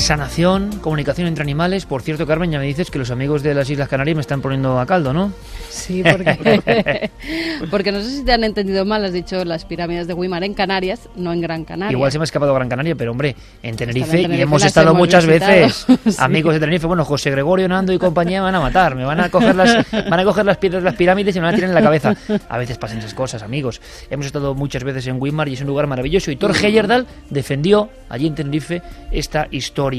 Sanación, 0.00 0.78
comunicación 0.80 1.28
entre 1.28 1.42
animales. 1.42 1.84
Por 1.84 2.00
cierto, 2.00 2.26
Carmen, 2.26 2.50
ya 2.50 2.58
me 2.58 2.64
dices 2.64 2.90
que 2.90 2.98
los 2.98 3.10
amigos 3.10 3.42
de 3.42 3.54
las 3.54 3.68
Islas 3.68 3.86
Canarias 3.86 4.16
me 4.16 4.22
están 4.22 4.40
poniendo 4.40 4.80
a 4.80 4.86
caldo, 4.86 5.12
¿no? 5.12 5.30
Sí, 5.68 6.02
porque, 6.02 7.10
porque 7.70 7.92
no 7.92 8.00
sé 8.00 8.10
si 8.10 8.24
te 8.24 8.32
han 8.32 8.42
entendido 8.42 8.86
mal, 8.86 9.04
has 9.04 9.12
dicho 9.12 9.44
las 9.44 9.66
pirámides 9.66 10.06
de 10.06 10.14
Weimar 10.14 10.42
en 10.42 10.54
Canarias, 10.54 11.08
no 11.16 11.32
en 11.32 11.42
Gran 11.42 11.64
Canaria. 11.64 11.92
Igual 11.92 12.10
se 12.10 12.18
me 12.18 12.22
ha 12.22 12.24
escapado 12.24 12.54
Gran 12.54 12.68
Canaria, 12.68 12.96
pero 12.96 13.10
hombre, 13.10 13.36
en 13.62 13.76
Tenerife, 13.76 14.22
y 14.22 14.40
hemos 14.40 14.64
estado 14.64 14.94
muchas 14.94 15.26
veces, 15.26 15.86
amigos 16.18 16.54
de 16.54 16.60
Tenerife, 16.60 16.86
bueno, 16.86 17.04
José 17.04 17.30
Gregorio, 17.30 17.68
Nando 17.68 17.92
y 17.92 17.98
compañía 17.98 18.40
me 18.40 18.46
van 18.46 18.54
a 18.54 18.60
matar, 18.60 18.94
me 18.94 19.04
van 19.04 19.20
a 19.20 19.28
coger 19.28 19.54
las, 19.54 19.86
van 19.92 20.18
a 20.18 20.24
coger 20.24 20.46
las 20.46 20.56
piedras 20.56 20.82
de 20.82 20.88
las 20.88 20.96
pirámides 20.96 21.36
y 21.36 21.40
me 21.40 21.44
van 21.44 21.54
a 21.54 21.56
tirar 21.56 21.68
en 21.68 21.74
la 21.74 21.82
cabeza. 21.82 22.16
A 22.48 22.58
veces 22.58 22.78
pasan 22.78 22.98
esas 22.98 23.14
cosas, 23.14 23.42
amigos. 23.42 23.82
Hemos 24.08 24.26
estado 24.26 24.54
muchas 24.54 24.82
veces 24.82 25.06
en 25.06 25.20
Weimar 25.20 25.48
y 25.48 25.54
es 25.54 25.60
un 25.60 25.66
lugar 25.66 25.86
maravilloso 25.86 26.30
y 26.30 26.36
Thor 26.36 26.56
Heyerdahl 26.56 27.06
defendió 27.28 27.90
allí 28.08 28.26
en 28.26 28.34
Tenerife 28.34 28.82
esta 29.12 29.46
historia. 29.50 29.89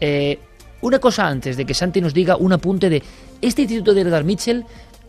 Eh, 0.00 0.38
una 0.80 0.98
cosa 0.98 1.28
antes 1.28 1.56
de 1.56 1.64
que 1.64 1.74
Santi 1.74 2.00
nos 2.00 2.14
diga 2.14 2.36
un 2.36 2.52
apunte 2.52 2.90
de 2.90 3.02
este 3.40 3.62
instituto 3.62 3.94
de 3.94 4.00
Edgar 4.02 4.24
Mitchell 4.24 4.64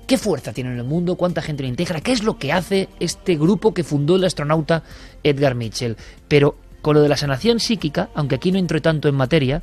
¿Qué 0.08 0.18
fuerza 0.18 0.52
tiene 0.52 0.72
en 0.72 0.80
el 0.80 0.84
mundo? 0.84 1.16
¿Cuánta 1.16 1.42
gente 1.42 1.64
lo 1.64 1.70
integra? 1.70 2.02
¿Qué 2.02 2.12
es 2.12 2.24
lo 2.24 2.38
que 2.38 2.52
hace 2.52 2.90
este 3.00 3.36
grupo 3.36 3.74
que 3.74 3.84
fundó 3.84 4.18
el 4.18 4.26
astronauta 4.26 4.84
Edgar 5.24 5.56
Mitchell? 5.56 5.96
Pero 6.28 6.58
con 6.82 6.96
lo 6.96 7.02
de 7.02 7.08
la 7.08 7.16
sanación 7.16 7.62
psíquica, 7.62 8.10
aunque 8.14 8.36
aquí 8.36 8.52
no 8.52 8.60
entro 8.60 8.82
tanto 8.82 9.08
en 9.08 9.16
materia, 9.16 9.62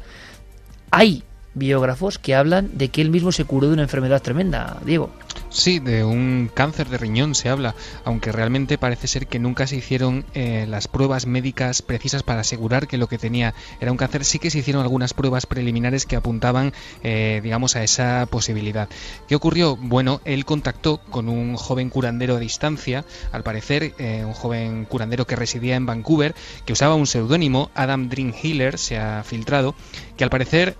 hay 0.91 1.25
biógrafos 1.53 2.19
que 2.19 2.35
hablan 2.35 2.71
de 2.73 2.89
que 2.89 3.03
él 3.03 3.11
mismo 3.11 3.33
se 3.33 3.45
curó 3.45 3.67
de 3.67 3.75
una 3.75 3.83
enfermedad 3.83 4.23
tremenda, 4.23 4.79
Diego. 4.87 5.11
Sí, 5.53 5.81
de 5.81 6.05
un 6.05 6.49
cáncer 6.55 6.89
de 6.89 6.97
riñón 6.97 7.35
se 7.35 7.49
habla, 7.49 7.75
aunque 8.05 8.31
realmente 8.31 8.79
parece 8.79 9.09
ser 9.09 9.27
que 9.27 9.41
nunca 9.41 9.67
se 9.67 9.75
hicieron 9.75 10.25
eh, 10.33 10.65
las 10.69 10.87
pruebas 10.87 11.27
médicas 11.27 11.83
precisas 11.83 12.23
para 12.23 12.43
asegurar 12.43 12.87
que 12.87 12.99
lo 12.99 13.09
que 13.09 13.19
tenía 13.19 13.53
era 13.81 13.91
un 13.91 13.97
cáncer. 13.97 14.25
Sí 14.25 14.39
que 14.39 14.51
se 14.51 14.61
hicieron 14.61 14.81
algunas 14.81 15.13
pruebas 15.13 15.47
preliminares 15.47 16.07
que 16.07 16.15
apuntaban, 16.15 16.73
eh, 17.03 17.41
digamos, 17.43 17.75
a 17.75 17.83
esa 17.83 18.27
posibilidad. 18.31 18.89
¿Qué 19.27 19.35
ocurrió? 19.35 19.77
Bueno, 19.77 20.21
él 20.25 20.45
contactó 20.45 20.99
con 20.99 21.29
un 21.29 21.57
joven 21.57 21.91
curandero 21.91 22.37
a 22.37 22.39
distancia, 22.39 23.05
al 23.33 23.43
parecer, 23.43 23.93
eh, 23.99 24.23
un 24.25 24.35
joven 24.35 24.85
curandero 24.85 25.27
que 25.27 25.35
residía 25.35 25.75
en 25.75 25.85
Vancouver, 25.85 26.33
que 26.65 26.75
usaba 26.75 26.95
un 26.95 27.09
seudónimo, 27.09 27.73
Adam 27.75 28.09
Dream 28.09 28.33
Healer, 28.41 28.79
se 28.79 28.99
ha 28.99 29.25
filtrado, 29.25 29.75
que 30.17 30.23
al 30.23 30.31
parecer, 30.31 30.77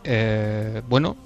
bueno, 0.89 1.17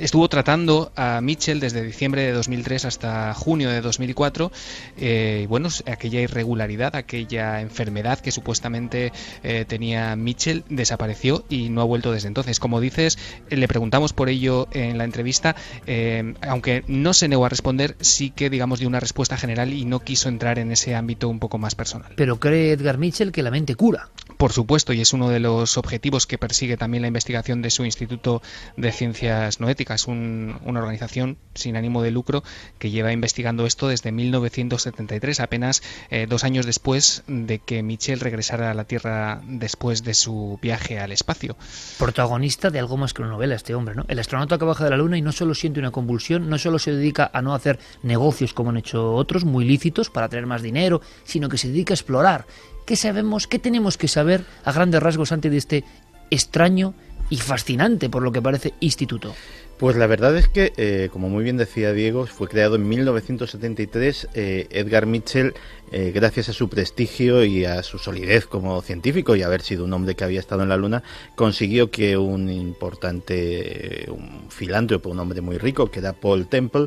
estuvo 0.00 0.28
tratando 0.28 0.92
a 0.96 1.20
Mitchell 1.20 1.60
desde 1.60 1.82
diciembre 1.82 2.22
de 2.22 2.32
2003 2.32 2.84
hasta 2.84 3.34
junio 3.34 3.70
de 3.70 3.80
2004. 3.80 4.52
Eh, 4.98 5.40
y 5.44 5.46
bueno, 5.46 5.68
aquella 5.86 6.20
irregularidad, 6.20 6.96
aquella 6.96 7.60
enfermedad 7.60 8.18
que 8.20 8.32
supuestamente 8.32 9.12
eh, 9.42 9.64
tenía 9.66 10.16
Mitchell 10.16 10.64
desapareció 10.68 11.44
y 11.48 11.68
no 11.68 11.80
ha 11.80 11.84
vuelto 11.84 12.12
desde 12.12 12.28
entonces. 12.28 12.60
Como 12.60 12.80
dices, 12.80 13.18
le 13.48 13.68
preguntamos 13.68 14.12
por 14.12 14.28
ello 14.28 14.68
en 14.72 14.98
la 14.98 15.04
entrevista, 15.04 15.56
eh, 15.86 16.34
aunque 16.42 16.84
no 16.86 17.14
se 17.14 17.28
negó 17.28 17.46
a 17.46 17.48
responder, 17.48 17.96
sí 18.00 18.30
que 18.30 18.50
digamos 18.50 18.78
dio 18.78 18.88
una 18.88 19.00
respuesta 19.00 19.36
general 19.36 19.72
y 19.72 19.84
no 19.84 20.00
quiso 20.00 20.28
entrar 20.28 20.58
en 20.58 20.72
ese 20.72 20.94
ámbito 20.94 21.28
un 21.28 21.38
poco 21.38 21.58
más 21.58 21.74
personal. 21.74 22.12
Pero 22.16 22.38
cree 22.38 22.72
Edgar 22.72 22.98
Mitchell 22.98 23.32
que 23.32 23.42
la 23.42 23.50
mente 23.50 23.74
cura. 23.74 24.08
Por 24.36 24.52
supuesto, 24.52 24.92
y 24.92 25.00
es 25.00 25.12
uno 25.12 25.30
de 25.30 25.40
los 25.40 25.78
objetivos 25.78 26.26
que 26.26 26.36
persigue 26.36 26.76
también 26.76 27.02
la 27.02 27.08
investigación 27.08 27.62
de 27.62 27.70
su 27.70 27.84
Instituto 27.84 28.42
de 28.76 28.92
Ciencias 28.92 29.60
Noéticas, 29.86 30.06
una 30.08 30.80
organización 30.80 31.38
sin 31.54 31.76
ánimo 31.76 32.02
de 32.02 32.10
lucro 32.10 32.42
que 32.78 32.90
lleva 32.90 33.12
investigando 33.12 33.66
esto 33.66 33.88
desde 33.88 34.12
1973, 34.12 35.40
apenas 35.40 35.82
eh, 36.10 36.26
dos 36.28 36.44
años 36.44 36.66
después 36.66 37.22
de 37.26 37.58
que 37.58 37.82
Michel 37.82 38.20
regresara 38.20 38.70
a 38.70 38.74
la 38.74 38.84
Tierra 38.84 39.40
después 39.46 40.02
de 40.02 40.14
su 40.14 40.58
viaje 40.60 40.98
al 40.98 41.12
espacio. 41.12 41.56
Protagonista 41.98 42.70
de 42.70 42.78
algo 42.78 42.96
más 42.96 43.14
que 43.14 43.22
una 43.22 43.30
novela 43.30 43.54
este 43.54 43.74
hombre, 43.74 43.94
¿no? 43.94 44.04
El 44.08 44.18
astronauta 44.18 44.58
que 44.58 44.66
de 44.66 44.90
la 44.90 44.96
Luna 44.96 45.16
y 45.16 45.22
no 45.22 45.32
solo 45.32 45.54
siente 45.54 45.80
una 45.80 45.92
convulsión, 45.92 46.50
no 46.50 46.58
solo 46.58 46.78
se 46.78 46.92
dedica 46.92 47.30
a 47.32 47.40
no 47.40 47.54
hacer 47.54 47.78
negocios 48.02 48.52
como 48.52 48.70
han 48.70 48.76
hecho 48.76 49.14
otros, 49.14 49.44
muy 49.44 49.64
lícitos, 49.64 50.10
para 50.10 50.28
tener 50.28 50.46
más 50.46 50.62
dinero, 50.62 51.00
sino 51.24 51.48
que 51.48 51.58
se 51.58 51.68
dedica 51.68 51.92
a 51.92 51.96
explorar 51.96 52.46
¿Qué 52.86 52.94
sabemos, 52.94 53.48
qué 53.48 53.58
tenemos 53.58 53.98
que 53.98 54.06
saber 54.06 54.44
a 54.64 54.70
grandes 54.70 55.02
rasgos 55.02 55.32
antes 55.32 55.50
de 55.50 55.58
este 55.58 55.84
extraño 56.30 56.94
y 57.30 57.38
fascinante, 57.38 58.08
por 58.08 58.22
lo 58.22 58.30
que 58.30 58.40
parece, 58.40 58.74
instituto? 58.78 59.34
Pues 59.78 59.94
la 59.96 60.06
verdad 60.06 60.34
es 60.38 60.48
que, 60.48 60.72
eh, 60.78 61.10
como 61.12 61.28
muy 61.28 61.44
bien 61.44 61.58
decía 61.58 61.92
Diego, 61.92 62.26
fue 62.26 62.48
creado 62.48 62.76
en 62.76 62.88
1973. 62.88 64.28
Eh, 64.32 64.66
Edgar 64.70 65.04
Mitchell, 65.04 65.52
eh, 65.92 66.12
gracias 66.14 66.48
a 66.48 66.54
su 66.54 66.70
prestigio 66.70 67.44
y 67.44 67.66
a 67.66 67.82
su 67.82 67.98
solidez 67.98 68.46
como 68.46 68.80
científico 68.80 69.36
y 69.36 69.42
haber 69.42 69.60
sido 69.60 69.84
un 69.84 69.92
hombre 69.92 70.14
que 70.14 70.24
había 70.24 70.40
estado 70.40 70.62
en 70.62 70.70
la 70.70 70.78
Luna, 70.78 71.02
consiguió 71.34 71.90
que 71.90 72.16
un 72.16 72.48
importante 72.48 74.06
un 74.08 74.48
filántropo, 74.48 75.10
un 75.10 75.20
hombre 75.20 75.42
muy 75.42 75.58
rico, 75.58 75.90
que 75.90 75.98
era 75.98 76.14
Paul 76.14 76.46
Temple, 76.46 76.86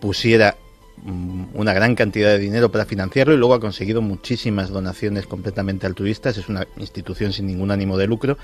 pusiera 0.00 0.56
Mm, 1.02 1.44
una 1.54 1.72
gran 1.72 1.94
cantidad 1.94 2.28
de 2.28 2.38
dinero 2.38 2.70
para 2.70 2.84
financiarlo 2.84 3.32
y 3.32 3.38
luego 3.38 3.54
ha 3.54 3.60
conseguido 3.60 4.02
muchísimas 4.02 4.68
donaciones 4.68 5.26
completamente 5.26 5.86
altruistas. 5.86 6.36
Es 6.36 6.48
una 6.48 6.66
institución 6.76 7.32
sin 7.32 7.46
ningún 7.46 7.70
ánimo 7.70 7.96
de 7.96 8.06
lucro 8.06 8.36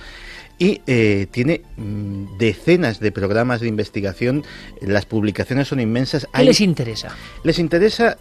y 0.59 0.80
eh, 0.86 1.26
tiene 1.30 1.62
mm, 1.76 2.38
decenas 2.38 3.00
de 3.00 3.12
programas 3.12 3.61
de 3.61 3.68
investigación. 3.68 4.44
Las 4.80 5.07
publicaciones 5.07 5.68
son 5.68 5.80
inmensas. 5.80 6.26
¿Qué 6.32 6.44
les 6.44 6.61
interesa? 6.61 7.14
Les 7.42 7.59
interesa 7.59 8.18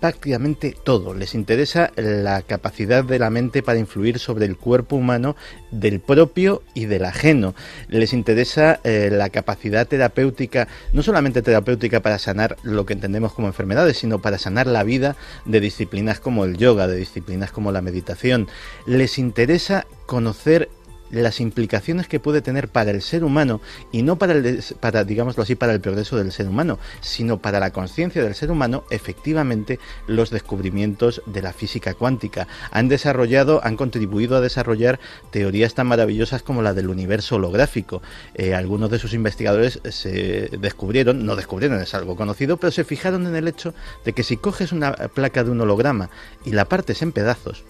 prácticamente 0.00 0.76
todo. 0.84 1.14
Les 1.14 1.34
interesa 1.34 1.90
la 1.96 2.42
capacidad 2.42 3.04
de 3.04 3.18
la 3.18 3.30
mente 3.30 3.62
para 3.62 3.78
influir 3.78 4.18
sobre 4.18 4.44
el 4.46 4.56
cuerpo 4.56 4.96
humano 4.96 5.36
del 5.70 6.00
propio 6.00 6.62
y 6.74 6.84
del 6.86 7.04
ajeno. 7.04 7.54
Les 7.88 8.12
interesa 8.12 8.80
eh, 8.84 9.08
la 9.10 9.30
capacidad 9.30 9.86
terapéutica, 9.86 10.68
no 10.92 11.02
solamente 11.02 11.42
terapéutica 11.42 12.00
para 12.00 12.18
sanar 12.18 12.56
lo 12.62 12.86
que 12.86 12.92
entendemos 12.92 13.32
como 13.32 13.48
enfermedades, 13.48 13.98
sino 13.98 14.20
para 14.20 14.38
sanar 14.38 14.66
la 14.66 14.84
vida 14.84 15.16
de 15.44 15.60
disciplinas 15.60 16.20
como 16.20 16.44
el 16.44 16.56
yoga, 16.56 16.86
de 16.86 16.96
disciplinas 16.96 17.50
como 17.50 17.72
la 17.72 17.82
meditación. 17.82 18.48
Les 18.86 19.18
interesa 19.18 19.86
conocer 20.06 20.68
las 21.10 21.40
implicaciones 21.40 22.08
que 22.08 22.20
puede 22.20 22.42
tener 22.42 22.68
para 22.68 22.90
el 22.90 23.02
ser 23.02 23.24
humano 23.24 23.60
y 23.92 24.02
no 24.02 24.16
para 24.16 24.32
el 24.32 24.62
para 24.80 25.04
digámoslo 25.04 25.42
así 25.42 25.54
para 25.54 25.72
el 25.72 25.80
progreso 25.80 26.16
del 26.16 26.32
ser 26.32 26.48
humano, 26.48 26.78
sino 27.00 27.38
para 27.38 27.60
la 27.60 27.70
conciencia 27.70 28.22
del 28.22 28.34
ser 28.34 28.50
humano, 28.50 28.84
efectivamente 28.90 29.78
los 30.06 30.30
descubrimientos 30.30 31.22
de 31.26 31.42
la 31.42 31.52
física 31.52 31.94
cuántica 31.94 32.48
han 32.70 32.88
desarrollado, 32.88 33.60
han 33.64 33.76
contribuido 33.76 34.36
a 34.36 34.40
desarrollar 34.40 34.98
teorías 35.30 35.74
tan 35.74 35.86
maravillosas 35.86 36.42
como 36.42 36.62
la 36.62 36.74
del 36.74 36.88
universo 36.88 37.36
holográfico. 37.36 38.02
Eh, 38.34 38.54
algunos 38.54 38.90
de 38.90 38.98
sus 38.98 39.14
investigadores 39.14 39.80
se 39.90 40.50
descubrieron, 40.58 41.24
no 41.24 41.36
descubrieron, 41.36 41.80
es 41.80 41.94
algo 41.94 42.16
conocido, 42.16 42.56
pero 42.56 42.70
se 42.70 42.84
fijaron 42.84 43.26
en 43.26 43.36
el 43.36 43.48
hecho 43.48 43.74
de 44.04 44.12
que 44.12 44.22
si 44.22 44.36
coges 44.36 44.72
una 44.72 44.92
placa 44.92 45.44
de 45.44 45.50
un 45.50 45.60
holograma 45.60 46.10
y 46.44 46.52
la 46.52 46.66
partes 46.66 47.02
en 47.02 47.12
pedazos, 47.12 47.64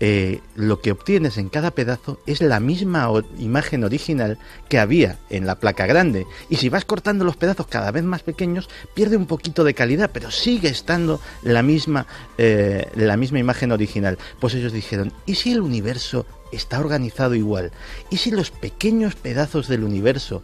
eh, 0.00 0.40
lo 0.54 0.80
que 0.80 0.92
obtienes 0.92 1.38
en 1.38 1.48
cada 1.48 1.70
pedazo 1.70 2.20
es 2.26 2.40
la 2.40 2.60
misma 2.60 3.10
imagen 3.38 3.84
original 3.84 4.38
que 4.68 4.78
había 4.78 5.18
en 5.30 5.46
la 5.46 5.58
placa 5.58 5.86
grande. 5.86 6.26
Y 6.50 6.56
si 6.56 6.68
vas 6.68 6.84
cortando 6.84 7.24
los 7.24 7.36
pedazos 7.36 7.66
cada 7.66 7.90
vez 7.90 8.04
más 8.04 8.22
pequeños, 8.22 8.68
pierde 8.94 9.16
un 9.16 9.26
poquito 9.26 9.64
de 9.64 9.74
calidad, 9.74 10.10
pero 10.12 10.30
sigue 10.30 10.68
estando 10.68 11.20
la 11.42 11.62
misma, 11.62 12.06
eh, 12.38 12.90
la 12.94 13.16
misma 13.16 13.38
imagen 13.38 13.72
original. 13.72 14.18
Pues 14.40 14.54
ellos 14.54 14.72
dijeron, 14.72 15.12
¿y 15.24 15.36
si 15.36 15.52
el 15.52 15.60
universo 15.60 16.26
está 16.52 16.78
organizado 16.78 17.34
igual? 17.34 17.72
¿Y 18.10 18.18
si 18.18 18.30
los 18.30 18.50
pequeños 18.50 19.14
pedazos 19.14 19.68
del 19.68 19.84
universo 19.84 20.42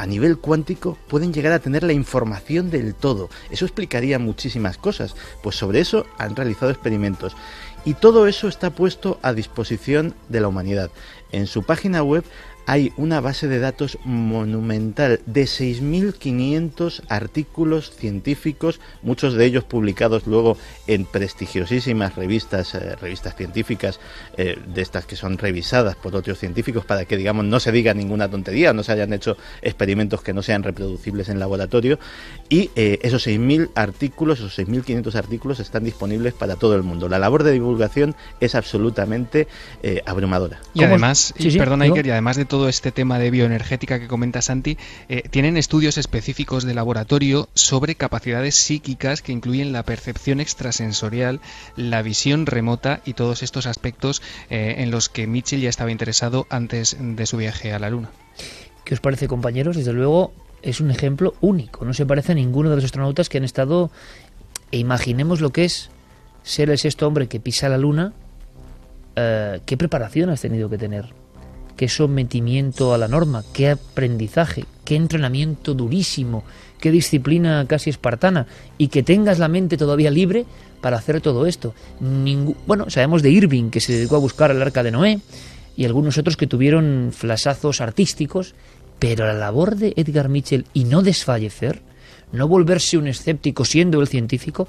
a 0.00 0.06
nivel 0.06 0.38
cuántico 0.38 0.96
pueden 1.08 1.30
llegar 1.30 1.52
a 1.52 1.58
tener 1.58 1.82
la 1.82 1.92
información 1.92 2.70
del 2.70 2.94
todo. 2.94 3.28
Eso 3.50 3.66
explicaría 3.66 4.18
muchísimas 4.18 4.78
cosas. 4.78 5.14
Pues 5.42 5.56
sobre 5.56 5.80
eso 5.80 6.06
han 6.16 6.36
realizado 6.36 6.70
experimentos. 6.70 7.36
Y 7.84 7.94
todo 7.94 8.26
eso 8.26 8.48
está 8.48 8.70
puesto 8.70 9.18
a 9.22 9.32
disposición 9.32 10.14
de 10.28 10.40
la 10.40 10.48
humanidad. 10.48 10.90
En 11.32 11.46
su 11.46 11.62
página 11.62 12.02
web 12.02 12.24
hay 12.70 12.92
una 12.96 13.20
base 13.20 13.48
de 13.48 13.58
datos 13.58 13.98
monumental 14.04 15.18
de 15.26 15.42
6.500 15.42 17.02
artículos 17.08 17.90
científicos, 17.90 18.78
muchos 19.02 19.34
de 19.34 19.44
ellos 19.44 19.64
publicados 19.64 20.28
luego 20.28 20.56
en 20.86 21.04
prestigiosísimas 21.04 22.14
revistas, 22.14 22.76
eh, 22.76 22.94
revistas 22.94 23.34
científicas, 23.34 23.98
eh, 24.36 24.56
de 24.72 24.82
estas 24.82 25.04
que 25.04 25.16
son 25.16 25.36
revisadas 25.36 25.96
por 25.96 26.14
otros 26.14 26.38
científicos 26.38 26.84
para 26.84 27.06
que, 27.06 27.16
digamos, 27.16 27.44
no 27.44 27.58
se 27.58 27.72
diga 27.72 27.92
ninguna 27.92 28.30
tontería, 28.30 28.72
no 28.72 28.84
se 28.84 28.92
hayan 28.92 29.12
hecho 29.12 29.36
experimentos 29.62 30.22
que 30.22 30.32
no 30.32 30.40
sean 30.40 30.62
reproducibles 30.62 31.28
en 31.28 31.40
laboratorio. 31.40 31.98
Y 32.48 32.70
eh, 32.76 33.00
esos 33.02 33.26
6.000 33.26 33.70
artículos, 33.74 34.38
esos 34.38 34.56
6.500 34.56 35.16
artículos 35.16 35.58
están 35.58 35.82
disponibles 35.82 36.34
para 36.34 36.54
todo 36.54 36.76
el 36.76 36.84
mundo. 36.84 37.08
La 37.08 37.18
labor 37.18 37.42
de 37.42 37.50
divulgación 37.50 38.14
es 38.38 38.54
absolutamente 38.54 39.48
abrumadora. 40.06 40.60
Y 40.72 40.84
además, 40.84 41.34
perdona 41.58 41.86
Iker, 41.86 42.06
y 42.06 42.10
además 42.10 42.36
de 42.36 42.44
todo 42.44 42.59
este 42.68 42.92
tema 42.92 43.18
de 43.18 43.30
bioenergética 43.30 43.98
que 43.98 44.08
comenta 44.08 44.42
Santi, 44.42 44.78
eh, 45.08 45.22
tienen 45.30 45.56
estudios 45.56 45.98
específicos 45.98 46.64
de 46.64 46.74
laboratorio 46.74 47.48
sobre 47.54 47.94
capacidades 47.94 48.54
psíquicas 48.54 49.22
que 49.22 49.32
incluyen 49.32 49.72
la 49.72 49.84
percepción 49.84 50.40
extrasensorial, 50.40 51.40
la 51.76 52.02
visión 52.02 52.46
remota 52.46 53.00
y 53.04 53.14
todos 53.14 53.42
estos 53.42 53.66
aspectos 53.66 54.22
eh, 54.50 54.76
en 54.78 54.90
los 54.90 55.08
que 55.08 55.26
Mitchell 55.26 55.60
ya 55.60 55.68
estaba 55.68 55.90
interesado 55.90 56.46
antes 56.50 56.96
de 56.98 57.26
su 57.26 57.36
viaje 57.36 57.72
a 57.72 57.78
la 57.78 57.90
Luna. 57.90 58.10
¿Qué 58.84 58.94
os 58.94 59.00
parece, 59.00 59.28
compañeros? 59.28 59.76
Desde 59.76 59.92
luego 59.92 60.32
es 60.62 60.80
un 60.80 60.90
ejemplo 60.90 61.34
único. 61.40 61.84
No 61.84 61.94
se 61.94 62.06
parece 62.06 62.32
a 62.32 62.34
ninguno 62.34 62.70
de 62.70 62.76
los 62.76 62.84
astronautas 62.84 63.28
que 63.28 63.38
han 63.38 63.44
estado. 63.44 63.90
E 64.72 64.78
imaginemos 64.78 65.40
lo 65.40 65.50
que 65.50 65.64
es 65.64 65.90
ser 66.42 66.70
el 66.70 66.78
sexto 66.78 67.06
hombre 67.06 67.28
que 67.28 67.40
pisa 67.40 67.68
la 67.68 67.78
Luna. 67.78 68.12
Eh, 69.16 69.60
¿Qué 69.66 69.76
preparación 69.76 70.30
has 70.30 70.40
tenido 70.40 70.68
que 70.70 70.78
tener? 70.78 71.19
Qué 71.80 71.88
sometimiento 71.88 72.92
a 72.92 72.98
la 72.98 73.08
norma, 73.08 73.42
qué 73.54 73.70
aprendizaje, 73.70 74.66
qué 74.84 74.96
entrenamiento 74.96 75.72
durísimo, 75.72 76.44
qué 76.78 76.90
disciplina 76.90 77.64
casi 77.66 77.88
espartana 77.88 78.46
y 78.76 78.88
que 78.88 79.02
tengas 79.02 79.38
la 79.38 79.48
mente 79.48 79.78
todavía 79.78 80.10
libre 80.10 80.44
para 80.82 80.98
hacer 80.98 81.22
todo 81.22 81.46
esto. 81.46 81.72
bueno, 82.66 82.90
sabemos 82.90 83.22
de 83.22 83.30
Irving 83.30 83.70
que 83.70 83.80
se 83.80 83.94
dedicó 83.94 84.16
a 84.16 84.18
buscar 84.18 84.50
el 84.50 84.60
arca 84.60 84.82
de 84.82 84.90
Noé 84.90 85.20
y 85.74 85.86
algunos 85.86 86.18
otros 86.18 86.36
que 86.36 86.46
tuvieron 86.46 87.12
flasazos 87.16 87.80
artísticos, 87.80 88.54
pero 88.98 89.26
la 89.26 89.32
labor 89.32 89.76
de 89.76 89.94
Edgar 89.96 90.28
Mitchell 90.28 90.66
y 90.74 90.84
no 90.84 91.00
desfallecer, 91.00 91.80
no 92.30 92.46
volverse 92.46 92.98
un 92.98 93.06
escéptico 93.06 93.64
siendo 93.64 94.02
el 94.02 94.06
científico, 94.06 94.68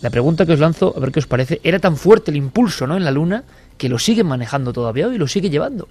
la 0.00 0.10
pregunta 0.10 0.46
que 0.46 0.52
os 0.52 0.60
lanzo, 0.60 0.94
a 0.96 1.00
ver 1.00 1.10
qué 1.10 1.18
os 1.18 1.26
parece, 1.26 1.60
era 1.64 1.80
tan 1.80 1.96
fuerte 1.96 2.30
el 2.30 2.36
impulso 2.36 2.86
¿no? 2.86 2.96
en 2.96 3.02
la 3.02 3.10
Luna 3.10 3.42
que 3.76 3.88
lo 3.88 3.98
siguen 3.98 4.28
manejando 4.28 4.72
todavía 4.72 5.08
hoy 5.08 5.16
y 5.16 5.18
lo 5.18 5.26
sigue 5.26 5.50
llevando. 5.50 5.88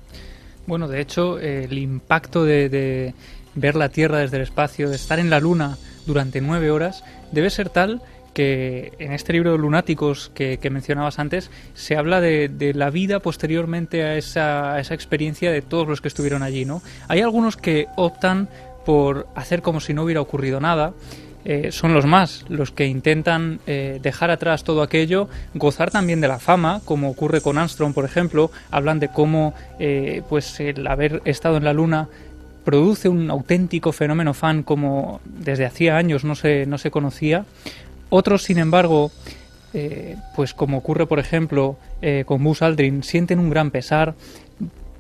Bueno, 0.68 0.88
de 0.88 1.02
hecho, 1.02 1.40
el 1.40 1.78
impacto 1.78 2.44
de, 2.44 3.14
ver 3.54 3.76
la 3.76 3.90
Tierra 3.90 4.20
desde 4.20 4.38
el 4.38 4.44
espacio, 4.44 4.90
de 4.90 4.96
estar 4.96 5.20
en 5.20 5.30
la 5.30 5.40
Luna 5.40 5.78
durante 6.06 6.42
nueve 6.42 6.72
horas, 6.72 7.04
debe 7.32 7.50
ser 7.50 7.70
tal 7.70 8.02
que 8.34 8.92
en 9.00 9.14
este 9.14 9.32
libro 9.32 9.54
de 9.54 9.58
Lunáticos 9.58 10.30
que, 10.34 10.60
mencionabas 10.70 11.20
antes 11.20 11.50
se 11.74 11.96
habla 11.96 12.20
de, 12.20 12.74
la 12.76 12.90
vida 12.90 13.20
posteriormente 13.20 14.04
a 14.04 14.18
esa, 14.18 14.74
a 14.74 14.80
esa, 14.80 14.94
experiencia 14.94 15.52
de 15.52 15.62
todos 15.62 15.88
los 15.88 16.02
que 16.02 16.10
estuvieron 16.10 16.44
allí, 16.44 16.66
¿no? 16.66 16.82
Hay 17.08 17.22
algunos 17.22 17.56
que 17.56 17.88
optan 17.96 18.50
por 18.86 19.28
hacer 19.36 19.62
como 19.62 19.80
si 19.80 19.94
no 19.94 20.04
hubiera 20.04 20.22
ocurrido 20.22 20.60
nada 20.60 20.94
eh, 21.48 21.72
son 21.72 21.94
los 21.94 22.08
más, 22.08 22.44
los 22.50 22.72
que 22.72 22.88
intentan 22.88 23.60
eh, 23.68 24.00
dejar 24.02 24.32
atrás 24.32 24.64
todo 24.64 24.82
aquello, 24.82 25.30
gozar 25.54 25.92
también 25.92 26.20
de 26.20 26.28
la 26.28 26.40
fama, 26.40 26.82
como 26.86 27.08
ocurre 27.08 27.40
con 27.40 27.60
Armstrong, 27.60 27.94
por 27.94 28.04
ejemplo, 28.04 28.50
hablan 28.72 29.00
de 29.00 29.10
cómo 29.10 29.54
eh, 29.78 30.24
pues 30.28 30.60
el 30.60 30.88
haber 30.88 31.22
estado 31.26 31.58
en 31.58 31.64
la 31.64 31.74
Luna 31.74 32.08
produce 32.64 33.10
un 33.10 33.30
auténtico 33.30 33.92
fenómeno 33.92 34.34
fan 34.34 34.64
como 34.64 35.22
desde 35.24 35.68
hacía 35.68 35.98
años 35.98 36.24
no 36.24 36.34
se, 36.34 36.66
no 36.66 36.80
se 36.80 36.90
conocía. 36.90 37.46
Otros, 38.10 38.42
sin 38.42 38.58
embargo, 38.58 39.12
pues 40.36 40.54
como 40.54 40.78
ocurre, 40.78 41.06
por 41.06 41.20
ejemplo, 41.20 41.76
con 42.26 42.44
Buzz 42.44 42.62
Aldrin, 42.62 43.04
sienten 43.04 43.40
un 43.40 43.50
gran 43.50 43.72
pesar, 43.72 44.16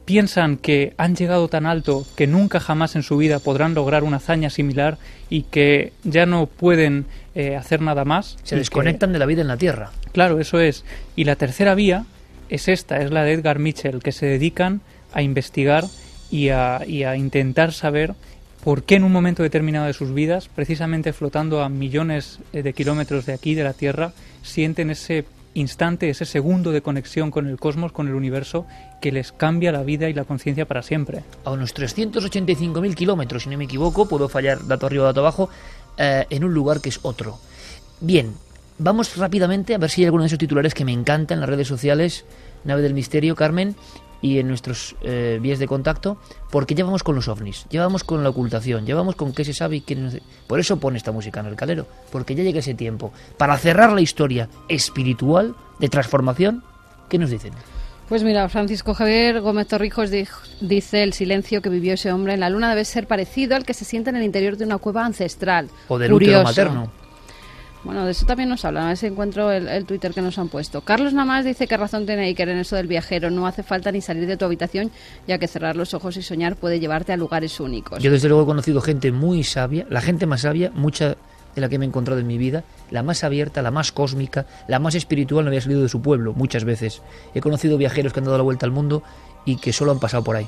piensan 0.06 0.58
que 0.58 0.94
han 0.98 1.16
llegado 1.16 1.48
tan 1.48 1.66
alto 1.66 2.06
que 2.16 2.28
nunca 2.28 2.60
jamás 2.60 2.96
en 2.96 3.04
su 3.04 3.18
vida 3.18 3.40
podrán 3.40 3.74
lograr 3.74 4.04
una 4.04 4.18
hazaña 4.18 4.50
similar 4.50 4.98
y 5.30 5.44
que 5.44 5.94
ya 6.04 6.26
no 6.26 6.46
pueden 6.46 7.06
eh, 7.34 7.56
hacer 7.56 7.82
nada 7.82 8.06
más. 8.06 8.38
Se 8.44 8.56
desconectan 8.56 9.12
de 9.12 9.20
la 9.20 9.26
vida 9.26 9.42
en 9.42 9.48
la 9.48 9.58
Tierra. 9.58 9.92
Claro, 10.14 10.40
eso 10.40 10.60
es. 10.60 10.86
Y 11.16 11.24
la 11.24 11.36
tercera 11.36 11.76
vía 11.76 12.06
es 12.50 12.68
esta, 12.68 13.02
es 13.02 13.12
la 13.12 13.24
de 13.24 13.34
Edgar 13.34 13.60
Mitchell, 13.60 14.02
que 14.02 14.12
se 14.12 14.28
dedican 14.28 14.82
a 15.14 15.22
investigar 15.22 15.86
y 16.30 16.50
a, 16.50 16.82
y 16.86 17.04
a 17.04 17.16
intentar 17.16 17.74
saber 17.74 18.14
por 18.64 18.84
qué 18.84 18.96
en 18.96 19.04
un 19.04 19.12
momento 19.12 19.44
determinado 19.44 19.86
de 19.88 19.94
sus 19.94 20.14
vidas, 20.14 20.50
precisamente 20.50 21.14
flotando 21.14 21.62
a 21.62 21.70
millones 21.70 22.40
eh, 22.54 22.64
de 22.64 22.74
kilómetros 22.74 23.26
de 23.26 23.34
aquí, 23.34 23.56
de 23.56 23.64
la 23.64 23.74
Tierra, 23.74 24.12
sienten 24.42 24.90
ese 24.90 25.26
instante, 25.56 26.10
ese 26.10 26.26
segundo 26.26 26.72
de 26.72 26.82
conexión 26.82 27.32
con 27.32 27.48
el 27.48 27.58
cosmos, 27.58 27.92
con 27.92 28.08
el 28.08 28.14
universo, 28.14 28.68
que 29.02 29.12
les 29.12 29.32
cambia 29.32 29.72
la 29.72 29.84
vida 29.84 30.08
y 30.10 30.14
la 30.14 30.26
conciencia 30.26 30.68
para 30.68 30.84
siempre. 30.84 31.24
A 31.44 31.52
unos 31.52 31.74
385.000 31.76 32.94
kilómetros, 32.94 33.44
si 33.44 33.50
no 33.50 33.58
me 33.58 33.64
equivoco, 33.64 34.08
puedo 34.08 34.30
fallar 34.30 34.68
dato 34.68 34.86
arriba 34.86 35.06
dato 35.06 35.22
abajo, 35.22 35.50
eh, 35.98 36.26
en 36.30 36.44
un 36.44 36.54
lugar 36.54 36.82
que 36.82 36.90
es 36.90 37.00
otro. 37.02 37.40
Bien, 38.02 38.36
vamos 38.78 39.16
rápidamente 39.18 39.74
a 39.74 39.78
ver 39.78 39.90
si 39.90 40.02
hay 40.02 40.06
alguno 40.06 40.24
de 40.24 40.28
esos 40.28 40.40
titulares 40.40 40.74
que 40.74 40.86
me 40.86 40.92
encantan 40.92 41.38
en 41.38 41.42
las 41.42 41.50
redes 41.50 41.68
sociales. 41.68 42.26
Nave 42.66 42.82
del 42.82 42.94
Misterio, 42.94 43.36
Carmen 43.36 43.76
y 44.22 44.40
en 44.40 44.48
nuestros 44.48 44.96
eh, 45.02 45.40
vías 45.42 45.60
de 45.60 45.68
contacto, 45.68 46.18
porque 46.52 46.76
ya 46.76 46.86
vamos 46.86 47.04
con 47.04 47.16
los 47.16 47.28
ovnis, 47.28 47.66
ya 47.70 47.82
vamos 47.82 48.04
con 48.04 48.24
la 48.24 48.30
ocultación, 48.30 48.86
ya 48.86 48.96
vamos 48.96 49.16
con 49.16 49.34
qué 49.34 49.46
se 49.46 49.54
sabe 49.54 49.78
y 49.78 49.82
qué 49.82 49.96
no 49.96 50.12
se... 50.12 50.22
Por 50.48 50.60
eso 50.60 50.78
pone 50.78 50.98
esta 50.98 51.12
música 51.12 51.40
en 51.40 51.48
el 51.48 51.56
calero, 51.56 51.88
porque 52.12 52.36
ya 52.36 52.44
llega 52.44 52.60
ese 52.60 52.74
tiempo. 52.74 53.14
Para 53.38 53.58
cerrar 53.58 53.92
la 53.92 54.02
historia 54.02 54.50
espiritual 54.68 55.56
de 55.80 55.90
transformación, 55.90 56.64
¿qué 57.10 57.18
nos 57.18 57.30
dicen? 57.30 57.54
Pues 58.08 58.24
mira, 58.24 58.48
Francisco 58.50 58.94
Javier 58.94 59.42
Gómez 59.42 59.68
Torrijos 59.68 60.12
dice 60.12 61.04
el 61.04 61.14
silencio 61.14 61.62
que 61.62 61.70
vivió 61.70 61.96
ese 61.96 62.12
hombre 62.12 62.36
en 62.36 62.40
la 62.40 62.52
luna 62.52 62.70
debe 62.70 62.86
ser 62.86 63.08
parecido 63.08 63.56
al 63.56 63.66
que 63.66 63.74
se 63.74 63.84
siente 63.84 64.12
en 64.12 64.16
el 64.16 64.24
interior 64.24 64.58
de 64.58 64.66
una 64.66 64.78
cueva 64.78 65.06
ancestral. 65.06 65.70
O 65.88 65.98
del 65.98 66.14
útero 66.14 66.44
materno. 66.44 66.92
Bueno, 67.86 68.04
de 68.04 68.12
eso 68.12 68.26
también 68.26 68.50
nos 68.50 68.66
hablan. 68.66 68.86
A 68.86 68.88
ver 68.88 68.98
si 68.98 69.06
encuentro 69.06 69.52
el, 69.52 69.86
Twitter 69.86 70.12
que 70.12 70.22
nos 70.22 70.40
han 70.40 70.50
puesto. 70.50 70.82
Carlos 70.82 71.14
Namás 71.14 71.46
dice 71.46 71.68
que 71.68 71.78
razón 71.78 72.08
tiene 72.08 72.24
Iker 72.26 72.50
en 72.50 72.58
eso 72.58 72.76
del 72.76 72.88
viajero. 72.88 73.30
No 73.30 73.46
hace 73.46 73.62
falta 73.62 73.92
ni 73.92 74.02
salir 74.02 74.26
de 74.26 74.38
tu 74.38 74.44
habitación, 74.44 74.90
ya 75.28 75.38
que 75.38 75.48
cerrar 75.48 75.76
los 75.76 75.94
ojos 75.94 76.18
y 76.18 76.24
soñar 76.24 76.56
puede 76.56 76.80
llevarte 76.80 77.14
a 77.14 77.18
lugares 77.18 77.60
únicos. 77.60 78.02
Yo 78.02 78.10
desde 78.10 78.28
luego 78.28 78.44
he 78.44 78.48
conocido 78.48 78.82
gente 78.82 79.12
muy 79.12 79.44
sabia, 79.44 79.86
la 79.88 80.02
gente 80.02 80.26
más 80.26 80.42
sabia, 80.42 80.72
mucha 80.74 81.16
de 81.54 81.62
la 81.62 81.70
que 81.70 81.78
me 81.78 81.86
he 81.86 81.88
encontrado 81.88 82.20
en 82.20 82.26
mi 82.26 82.40
vida, 82.40 82.64
la 82.90 83.04
más 83.04 83.24
abierta, 83.24 83.62
la 83.62 83.70
más 83.70 83.92
cósmica, 83.92 84.48
la 84.68 84.80
más 84.80 84.96
espiritual 84.96 85.46
no 85.46 85.50
había 85.50 85.62
salido 85.62 85.84
de 85.84 85.90
su 85.90 86.02
pueblo 86.02 86.34
muchas 86.34 86.64
veces. 86.64 87.04
He 87.36 87.42
conocido 87.42 87.78
viajeros 87.78 88.14
que 88.14 88.20
han 88.20 88.26
dado 88.26 88.38
la 88.38 88.44
vuelta 88.44 88.66
al 88.66 88.72
mundo 88.72 89.04
y 89.46 89.58
que 89.58 89.74
solo 89.74 89.92
han 89.92 90.00
pasado 90.00 90.24
por 90.24 90.36
ahí. 90.36 90.48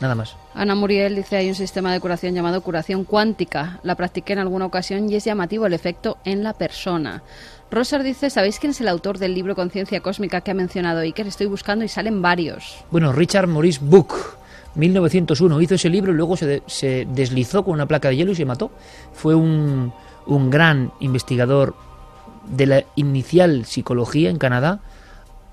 Nada 0.00 0.14
más. 0.14 0.36
Ana 0.54 0.74
Muriel 0.74 1.14
dice 1.14 1.36
hay 1.36 1.48
un 1.48 1.54
sistema 1.54 1.92
de 1.92 2.00
curación 2.00 2.34
llamado 2.34 2.60
curación 2.62 3.04
cuántica. 3.04 3.80
La 3.82 3.94
practiqué 3.94 4.32
en 4.32 4.40
alguna 4.40 4.66
ocasión 4.66 5.10
y 5.10 5.14
es 5.14 5.24
llamativo 5.24 5.66
el 5.66 5.72
efecto 5.72 6.18
en 6.24 6.42
la 6.42 6.52
persona. 6.52 7.22
Roser 7.70 8.02
dice, 8.02 8.30
¿sabéis 8.30 8.58
quién 8.58 8.70
es 8.70 8.80
el 8.80 8.88
autor 8.88 9.18
del 9.18 9.34
libro 9.34 9.54
Conciencia 9.54 10.00
Cósmica 10.00 10.40
que 10.42 10.50
ha 10.50 10.54
mencionado 10.54 11.00
Iker? 11.00 11.26
Estoy 11.26 11.46
buscando 11.46 11.84
y 11.84 11.88
salen 11.88 12.22
varios. 12.22 12.84
Bueno, 12.90 13.12
Richard 13.12 13.48
Maurice 13.48 13.80
Book, 13.82 14.14
1901, 14.76 15.60
hizo 15.60 15.74
ese 15.74 15.88
libro 15.88 16.12
y 16.12 16.14
luego 16.14 16.36
se, 16.36 16.62
se 16.66 17.06
deslizó 17.10 17.64
con 17.64 17.74
una 17.74 17.86
placa 17.86 18.08
de 18.08 18.16
hielo 18.16 18.32
y 18.32 18.36
se 18.36 18.44
mató. 18.44 18.70
Fue 19.12 19.34
un, 19.34 19.92
un 20.26 20.50
gran 20.50 20.92
investigador 21.00 21.74
de 22.46 22.66
la 22.66 22.84
inicial 22.94 23.64
psicología 23.64 24.30
en 24.30 24.38
Canadá 24.38 24.80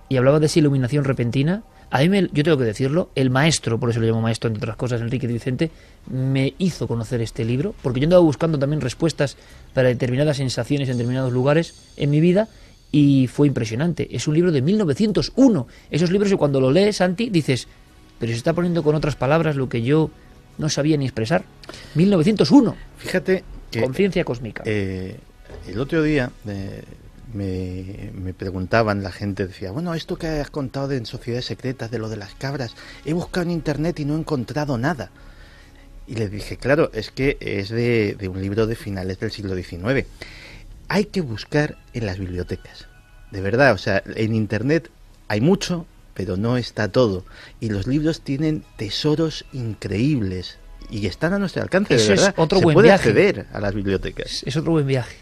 y 0.09 0.17
hablaba 0.17 0.39
de 0.39 0.47
esa 0.47 0.59
iluminación 0.59 1.05
repentina 1.05 1.63
a 1.91 1.99
mí, 1.99 2.09
me, 2.09 2.29
yo 2.31 2.43
tengo 2.43 2.57
que 2.57 2.63
decirlo, 2.63 3.09
el 3.15 3.29
maestro, 3.29 3.79
por 3.79 3.89
eso 3.89 3.99
lo 3.99 4.07
llamo 4.07 4.21
maestro, 4.21 4.47
entre 4.47 4.63
otras 4.63 4.77
cosas, 4.77 5.01
Enrique 5.01 5.27
Vicente, 5.27 5.71
me 6.09 6.53
hizo 6.57 6.87
conocer 6.87 7.21
este 7.21 7.43
libro, 7.43 7.75
porque 7.83 7.99
yo 7.99 8.05
andaba 8.05 8.23
buscando 8.23 8.57
también 8.57 8.79
respuestas 8.79 9.35
para 9.73 9.89
determinadas 9.89 10.37
sensaciones 10.37 10.87
en 10.87 10.97
determinados 10.97 11.33
lugares 11.33 11.93
en 11.97 12.09
mi 12.09 12.21
vida, 12.21 12.47
y 12.93 13.27
fue 13.27 13.47
impresionante. 13.47 14.07
Es 14.15 14.27
un 14.27 14.35
libro 14.35 14.51
de 14.51 14.61
1901. 14.61 15.67
Esos 15.91 16.11
libros 16.11 16.29
que 16.29 16.37
cuando 16.37 16.59
lo 16.59 16.71
lees, 16.71 16.97
Santi, 16.97 17.29
dices, 17.29 17.67
pero 18.19 18.31
se 18.31 18.37
está 18.37 18.53
poniendo 18.53 18.83
con 18.83 18.95
otras 18.95 19.15
palabras 19.15 19.55
lo 19.55 19.69
que 19.69 19.81
yo 19.81 20.11
no 20.57 20.69
sabía 20.69 20.97
ni 20.97 21.05
expresar. 21.05 21.43
1901. 21.95 22.75
Fíjate 22.97 23.43
que... 23.69 23.81
Conciencia 23.81 24.23
cósmica. 24.23 24.63
Eh, 24.65 25.17
el 25.67 25.79
otro 25.79 26.03
día... 26.03 26.31
Eh, 26.47 26.83
me, 27.33 28.11
me, 28.13 28.33
preguntaban, 28.33 29.03
la 29.03 29.11
gente 29.11 29.47
decía, 29.47 29.71
bueno, 29.71 29.93
esto 29.93 30.17
que 30.17 30.27
has 30.27 30.49
contado 30.49 30.91
en 30.91 31.05
Sociedades 31.05 31.45
Secretas, 31.45 31.91
de 31.91 31.99
lo 31.99 32.09
de 32.09 32.17
las 32.17 32.35
cabras, 32.35 32.75
he 33.05 33.13
buscado 33.13 33.43
en 33.45 33.51
Internet 33.51 33.99
y 33.99 34.05
no 34.05 34.15
he 34.15 34.19
encontrado 34.19 34.77
nada. 34.77 35.11
Y 36.07 36.15
le 36.15 36.29
dije, 36.29 36.57
claro, 36.57 36.91
es 36.93 37.11
que 37.11 37.37
es 37.39 37.69
de, 37.69 38.15
de 38.19 38.27
un 38.27 38.41
libro 38.41 38.67
de 38.67 38.75
finales 38.75 39.19
del 39.19 39.31
siglo 39.31 39.55
XIX. 39.55 40.05
Hay 40.87 41.05
que 41.05 41.21
buscar 41.21 41.77
en 41.93 42.05
las 42.05 42.19
bibliotecas. 42.19 42.87
De 43.31 43.41
verdad, 43.41 43.73
o 43.73 43.77
sea, 43.77 44.03
en 44.15 44.35
Internet 44.35 44.89
hay 45.27 45.39
mucho, 45.39 45.85
pero 46.13 46.35
no 46.35 46.57
está 46.57 46.89
todo. 46.89 47.23
Y 47.59 47.69
los 47.69 47.87
libros 47.87 48.21
tienen 48.21 48.63
tesoros 48.75 49.45
increíbles 49.53 50.57
y 50.89 51.05
están 51.07 51.33
a 51.33 51.39
nuestro 51.39 51.63
alcance. 51.63 51.95
Eso 51.95 52.09
de 52.09 52.09
verdad. 52.09 52.33
es 52.35 52.39
otro 52.39 52.59
Se 52.59 52.65
buen 52.65 52.73
puede 52.73 52.87
viaje. 52.89 53.09
acceder 53.09 53.45
a 53.53 53.61
las 53.61 53.73
bibliotecas. 53.73 54.43
Es 54.45 54.57
otro 54.57 54.73
buen 54.73 54.87
viaje. 54.87 55.15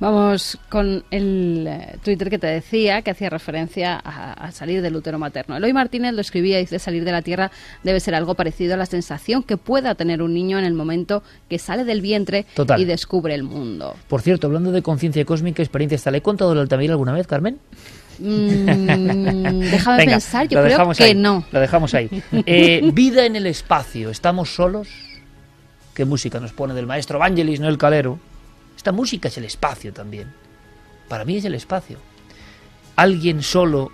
Vamos 0.00 0.58
con 0.70 1.04
el 1.10 1.66
eh, 1.68 1.98
Twitter 2.02 2.30
que 2.30 2.38
te 2.38 2.46
decía, 2.46 3.02
que 3.02 3.10
hacía 3.10 3.28
referencia 3.28 4.00
a, 4.02 4.32
a 4.32 4.50
salir 4.50 4.80
del 4.80 4.96
útero 4.96 5.18
materno. 5.18 5.58
Eloy 5.58 5.74
Martínez 5.74 6.14
lo 6.14 6.22
escribía, 6.22 6.56
dice, 6.56 6.78
salir 6.78 7.04
de 7.04 7.12
la 7.12 7.20
Tierra 7.20 7.50
debe 7.84 8.00
ser 8.00 8.14
algo 8.14 8.34
parecido 8.34 8.72
a 8.74 8.76
la 8.78 8.86
sensación 8.86 9.42
que 9.42 9.58
pueda 9.58 9.94
tener 9.94 10.22
un 10.22 10.32
niño 10.32 10.58
en 10.58 10.64
el 10.64 10.72
momento 10.72 11.22
que 11.50 11.58
sale 11.58 11.84
del 11.84 12.00
vientre 12.00 12.46
Total. 12.54 12.80
y 12.80 12.86
descubre 12.86 13.34
el 13.34 13.42
mundo. 13.42 13.94
Por 14.08 14.22
cierto, 14.22 14.46
hablando 14.46 14.72
de 14.72 14.80
conciencia 14.80 15.22
cósmica, 15.26 15.62
experiencias 15.62 16.02
tal, 16.02 16.14
¿he 16.14 16.22
contado 16.22 16.54
el 16.54 16.60
Altamira 16.60 16.94
alguna 16.94 17.12
vez, 17.12 17.26
Carmen? 17.26 17.58
Mm, 18.20 18.64
déjame 19.70 19.98
Venga, 19.98 20.12
pensar, 20.12 20.48
yo 20.48 20.62
creo 20.62 20.92
que 20.92 21.04
ahí, 21.04 21.14
no. 21.14 21.44
Lo 21.52 21.60
dejamos 21.60 21.92
ahí. 21.92 22.08
Eh, 22.46 22.90
vida 22.94 23.26
en 23.26 23.36
el 23.36 23.46
espacio. 23.46 24.08
¿Estamos 24.08 24.54
solos? 24.54 24.88
¿Qué 25.92 26.06
música 26.06 26.40
nos 26.40 26.52
pone 26.52 26.72
del 26.72 26.86
maestro 26.86 27.18
Vangelis, 27.18 27.60
no 27.60 27.68
el 27.68 27.76
calero? 27.76 28.18
Esta 28.80 28.92
música 28.92 29.28
es 29.28 29.36
el 29.36 29.44
espacio 29.44 29.92
también. 29.92 30.32
Para 31.06 31.26
mí 31.26 31.36
es 31.36 31.44
el 31.44 31.54
espacio. 31.54 31.98
Alguien 32.96 33.42
solo 33.42 33.92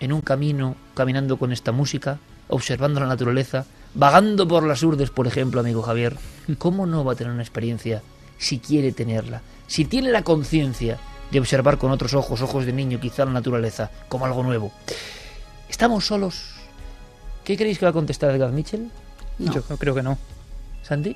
en 0.00 0.10
un 0.10 0.22
camino, 0.22 0.74
caminando 0.94 1.36
con 1.36 1.52
esta 1.52 1.70
música, 1.70 2.18
observando 2.48 2.98
la 2.98 3.06
naturaleza, 3.06 3.66
vagando 3.92 4.48
por 4.48 4.66
las 4.66 4.82
urdes, 4.82 5.10
por 5.10 5.26
ejemplo, 5.26 5.60
amigo 5.60 5.82
Javier, 5.82 6.16
¿cómo 6.56 6.86
no 6.86 7.04
va 7.04 7.12
a 7.12 7.14
tener 7.14 7.30
una 7.30 7.42
experiencia 7.42 8.00
si 8.38 8.58
quiere 8.58 8.92
tenerla? 8.92 9.42
Si 9.66 9.84
tiene 9.84 10.10
la 10.10 10.22
conciencia 10.22 10.98
de 11.30 11.38
observar 11.38 11.76
con 11.76 11.90
otros 11.90 12.14
ojos, 12.14 12.40
ojos 12.40 12.64
de 12.64 12.72
niño, 12.72 13.00
quizá 13.00 13.26
la 13.26 13.32
naturaleza, 13.32 13.90
como 14.08 14.24
algo 14.24 14.42
nuevo. 14.42 14.72
¿Estamos 15.68 16.06
solos? 16.06 16.54
¿Qué 17.44 17.58
creéis 17.58 17.78
que 17.78 17.84
va 17.84 17.90
a 17.90 17.92
contestar 17.92 18.30
Edgar 18.30 18.52
Mitchell? 18.52 18.90
No. 19.38 19.52
Yo 19.52 19.62
creo 19.76 19.94
que 19.94 20.02
no. 20.02 20.16
¿Santi? 20.82 21.14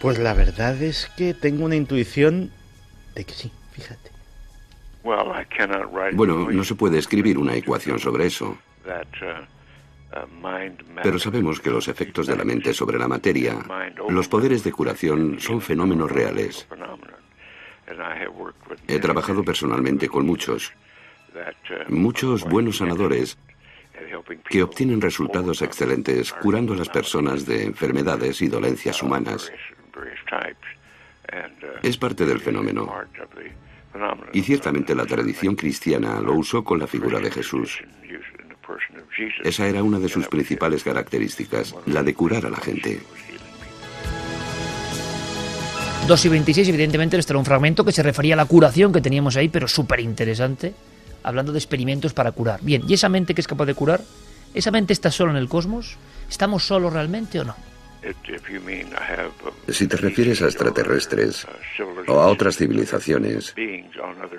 Pues 0.00 0.18
la 0.18 0.34
verdad 0.34 0.80
es 0.82 1.10
que 1.16 1.34
tengo 1.34 1.64
una 1.64 1.76
intuición 1.76 2.50
de 3.14 3.24
que 3.24 3.32
sí, 3.32 3.50
fíjate. 3.72 4.10
Bueno, 6.12 6.50
no 6.50 6.64
se 6.64 6.74
puede 6.74 6.98
escribir 6.98 7.38
una 7.38 7.54
ecuación 7.54 7.98
sobre 7.98 8.26
eso, 8.26 8.58
pero 11.02 11.18
sabemos 11.18 11.60
que 11.60 11.70
los 11.70 11.88
efectos 11.88 12.26
de 12.26 12.36
la 12.36 12.44
mente 12.44 12.72
sobre 12.74 12.98
la 12.98 13.08
materia, 13.08 13.56
los 14.08 14.28
poderes 14.28 14.64
de 14.64 14.72
curación, 14.72 15.38
son 15.40 15.60
fenómenos 15.60 16.10
reales. 16.10 16.66
He 18.88 18.98
trabajado 18.98 19.44
personalmente 19.44 20.08
con 20.08 20.26
muchos, 20.26 20.72
muchos 21.88 22.44
buenos 22.44 22.78
sanadores 22.78 23.38
que 24.48 24.62
obtienen 24.62 25.00
resultados 25.00 25.62
excelentes 25.62 26.32
curando 26.32 26.74
a 26.74 26.76
las 26.76 26.88
personas 26.88 27.46
de 27.46 27.64
enfermedades 27.64 28.42
y 28.42 28.48
dolencias 28.48 29.02
humanas. 29.02 29.52
Es 31.82 31.96
parte 31.96 32.24
del 32.24 32.40
fenómeno. 32.40 32.92
Y 34.32 34.42
ciertamente 34.42 34.94
la 34.94 35.06
tradición 35.06 35.56
cristiana 35.56 36.20
lo 36.20 36.34
usó 36.34 36.62
con 36.62 36.78
la 36.78 36.86
figura 36.86 37.18
de 37.18 37.30
Jesús. 37.30 37.82
Esa 39.42 39.66
era 39.66 39.82
una 39.82 39.98
de 39.98 40.08
sus 40.08 40.28
principales 40.28 40.84
características, 40.84 41.74
la 41.86 42.02
de 42.02 42.14
curar 42.14 42.46
a 42.46 42.50
la 42.50 42.58
gente. 42.58 43.00
2 46.06 46.24
y 46.24 46.28
26, 46.28 46.68
evidentemente, 46.68 47.16
este 47.16 47.32
era 47.32 47.38
un 47.38 47.44
fragmento 47.44 47.84
que 47.84 47.90
se 47.90 48.02
refería 48.02 48.34
a 48.34 48.36
la 48.36 48.44
curación 48.44 48.92
que 48.92 49.00
teníamos 49.00 49.36
ahí, 49.36 49.48
pero 49.48 49.66
súper 49.66 50.00
interesante, 50.00 50.72
hablando 51.24 51.50
de 51.52 51.58
experimentos 51.58 52.12
para 52.12 52.30
curar. 52.32 52.60
Bien, 52.62 52.82
¿y 52.86 52.94
esa 52.94 53.08
mente 53.08 53.34
que 53.34 53.40
es 53.40 53.48
capaz 53.48 53.66
de 53.66 53.74
curar? 53.74 54.02
¿Esa 54.54 54.70
mente 54.70 54.92
está 54.92 55.10
solo 55.10 55.32
en 55.32 55.36
el 55.36 55.48
cosmos? 55.48 55.96
¿Estamos 56.28 56.64
solos 56.64 56.92
realmente 56.92 57.40
o 57.40 57.44
no? 57.44 57.56
Si 59.68 59.86
te 59.86 59.96
refieres 59.96 60.42
a 60.42 60.46
extraterrestres 60.46 61.46
o 62.06 62.20
a 62.20 62.26
otras 62.26 62.56
civilizaciones 62.56 63.54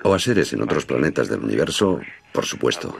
o 0.03 0.13
a 0.13 0.19
seres 0.19 0.53
en 0.53 0.61
otros 0.61 0.85
planetas 0.85 1.27
del 1.27 1.39
universo, 1.39 1.99
por 2.31 2.45
supuesto. 2.45 2.95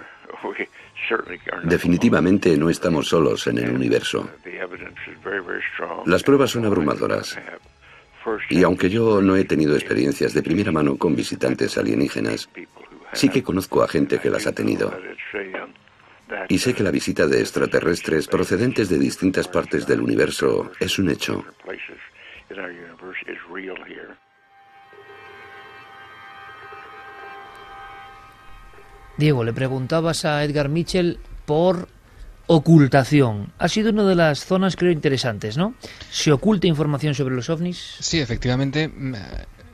Definitivamente 1.63 2.57
no 2.57 2.69
estamos 2.69 3.07
solos 3.07 3.47
en 3.47 3.59
el 3.59 3.71
universo. 3.71 4.29
Las 6.05 6.23
pruebas 6.23 6.51
son 6.51 6.65
abrumadoras. 6.65 7.37
Y 8.49 8.63
aunque 8.63 8.89
yo 8.89 9.21
no 9.21 9.37
he 9.37 9.45
tenido 9.45 9.75
experiencias 9.75 10.33
de 10.33 10.43
primera 10.43 10.71
mano 10.71 10.97
con 10.97 11.15
visitantes 11.15 11.77
alienígenas, 11.77 12.49
sí 13.13 13.29
que 13.29 13.41
conozco 13.41 13.83
a 13.83 13.87
gente 13.87 14.19
que 14.19 14.29
las 14.29 14.47
ha 14.47 14.51
tenido. 14.51 14.93
Y 16.49 16.59
sé 16.59 16.73
que 16.73 16.83
la 16.83 16.91
visita 16.91 17.27
de 17.27 17.39
extraterrestres 17.39 18.27
procedentes 18.27 18.89
de 18.89 18.99
distintas 18.99 19.47
partes 19.47 19.87
del 19.87 20.01
universo 20.01 20.71
es 20.79 20.99
un 20.99 21.09
hecho. 21.09 21.45
Diego, 29.17 29.43
le 29.43 29.53
preguntabas 29.53 30.25
a 30.25 30.43
Edgar 30.43 30.69
Mitchell 30.69 31.19
por 31.45 31.87
ocultación. 32.45 33.51
Ha 33.57 33.67
sido 33.67 33.91
una 33.91 34.03
de 34.03 34.15
las 34.15 34.45
zonas, 34.45 34.75
creo, 34.75 34.91
interesantes, 34.91 35.57
¿no? 35.57 35.75
¿Se 36.09 36.31
oculta 36.31 36.67
información 36.67 37.13
sobre 37.13 37.35
los 37.35 37.49
ovnis? 37.49 37.97
Sí, 37.99 38.19
efectivamente. 38.19 38.91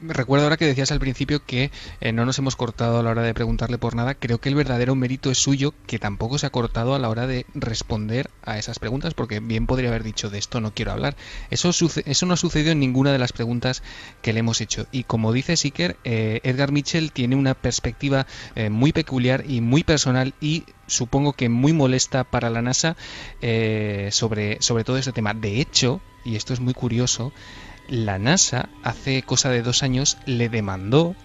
Recuerdo 0.05 0.45
ahora 0.45 0.57
que 0.57 0.65
decías 0.65 0.91
al 0.91 0.99
principio 0.99 1.45
que 1.45 1.71
eh, 2.01 2.11
no 2.11 2.25
nos 2.25 2.37
hemos 2.37 2.57
cortado 2.57 2.99
a 2.99 3.03
la 3.03 3.11
hora 3.11 3.21
de 3.21 3.33
preguntarle 3.33 3.77
por 3.77 3.95
nada. 3.95 4.15
Creo 4.15 4.37
que 4.39 4.49
el 4.49 4.55
verdadero 4.55 4.95
mérito 4.95 5.31
es 5.31 5.37
suyo, 5.37 5.73
que 5.87 5.97
tampoco 5.97 6.37
se 6.37 6.45
ha 6.45 6.49
cortado 6.49 6.93
a 6.93 6.99
la 6.99 7.09
hora 7.09 7.25
de 7.25 7.45
responder 7.53 8.29
a 8.43 8.57
esas 8.57 8.79
preguntas, 8.79 9.13
porque 9.13 9.39
bien 9.39 9.65
podría 9.65 9.89
haber 9.89 10.03
dicho 10.03 10.29
de 10.29 10.39
esto 10.39 10.59
no 10.59 10.73
quiero 10.73 10.91
hablar. 10.91 11.15
Eso, 11.51 11.69
eso 11.69 12.25
no 12.25 12.33
ha 12.33 12.37
sucedido 12.37 12.73
en 12.73 12.81
ninguna 12.81 13.13
de 13.13 13.17
las 13.17 13.31
preguntas 13.31 13.81
que 14.21 14.33
le 14.33 14.41
hemos 14.41 14.59
hecho. 14.59 14.87
Y 14.91 15.05
como 15.05 15.31
dice 15.31 15.55
Siker, 15.55 15.95
eh, 16.03 16.41
Edgar 16.43 16.73
Mitchell 16.73 17.13
tiene 17.13 17.37
una 17.37 17.53
perspectiva 17.53 18.27
eh, 18.55 18.69
muy 18.69 18.91
peculiar 18.91 19.45
y 19.47 19.61
muy 19.61 19.85
personal 19.85 20.33
y 20.41 20.65
supongo 20.85 21.31
que 21.31 21.47
muy 21.47 21.71
molesta 21.71 22.25
para 22.25 22.49
la 22.49 22.61
NASA 22.61 22.97
sobre, 24.11 24.61
sobre 24.61 24.83
todo 24.83 24.97
este 24.97 25.13
tema. 25.13 25.33
De 25.33 25.61
hecho, 25.61 26.01
y 26.25 26.35
esto 26.35 26.53
es 26.53 26.59
muy 26.59 26.73
curioso, 26.73 27.31
la 27.87 28.19
NASA 28.19 28.69
hace 28.83 29.23
cosa 29.23 29.49
de 29.49 29.61
dos 29.61 29.83
años 29.83 30.17
le 30.25 30.49
demandó 30.49 31.15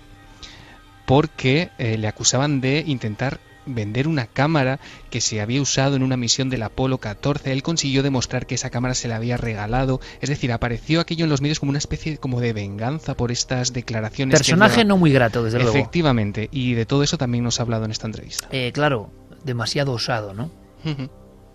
porque 1.06 1.70
eh, 1.78 1.96
le 1.96 2.09
acusaban 2.09 2.61
de 2.61 2.84
intentar 2.86 3.40
vender 3.68 4.09
una 4.09 4.26
cámara 4.26 4.80
que 5.11 5.20
se 5.20 5.40
había 5.40 5.62
usado 5.62 5.96
en 5.96 6.02
una 6.02 6.16
misión 6.16 6.50
del 6.50 6.62
Apolo 6.62 6.98
14. 6.98 7.52
Él 7.52 7.62
consiguió 7.62 8.02
demostrar 8.02 8.46
que 8.46 8.54
esa 8.54 8.70
cámara 8.70 8.94
se 8.94 9.09
le 9.09 9.14
había 9.14 9.36
regalado. 9.36 10.00
Es 10.20 10.28
decir, 10.28 10.52
apareció 10.52 11.00
aquello 11.00 11.24
en 11.24 11.30
los 11.30 11.40
medios 11.40 11.61
como 11.61 11.70
una 11.70 11.78
especie 11.78 12.18
como 12.18 12.40
de 12.40 12.52
venganza 12.52 13.16
por 13.16 13.30
estas 13.30 13.72
declaraciones. 13.72 14.38
Personaje 14.38 14.84
no 14.84 14.96
muy 14.96 15.12
grato, 15.12 15.44
desde 15.44 15.59
luego. 15.59 15.76
Efectivamente, 15.76 16.48
y 16.52 16.74
de 16.74 16.86
todo 16.86 17.02
eso 17.02 17.18
también 17.18 17.44
nos 17.44 17.61
ha 17.61 17.62
hablado 17.62 17.84
en 17.84 17.90
esta 17.90 18.06
entrevista. 18.06 18.48
Eh, 18.50 18.72
claro, 18.72 19.11
demasiado 19.44 19.92
osado, 19.92 20.34
¿no? 20.34 20.50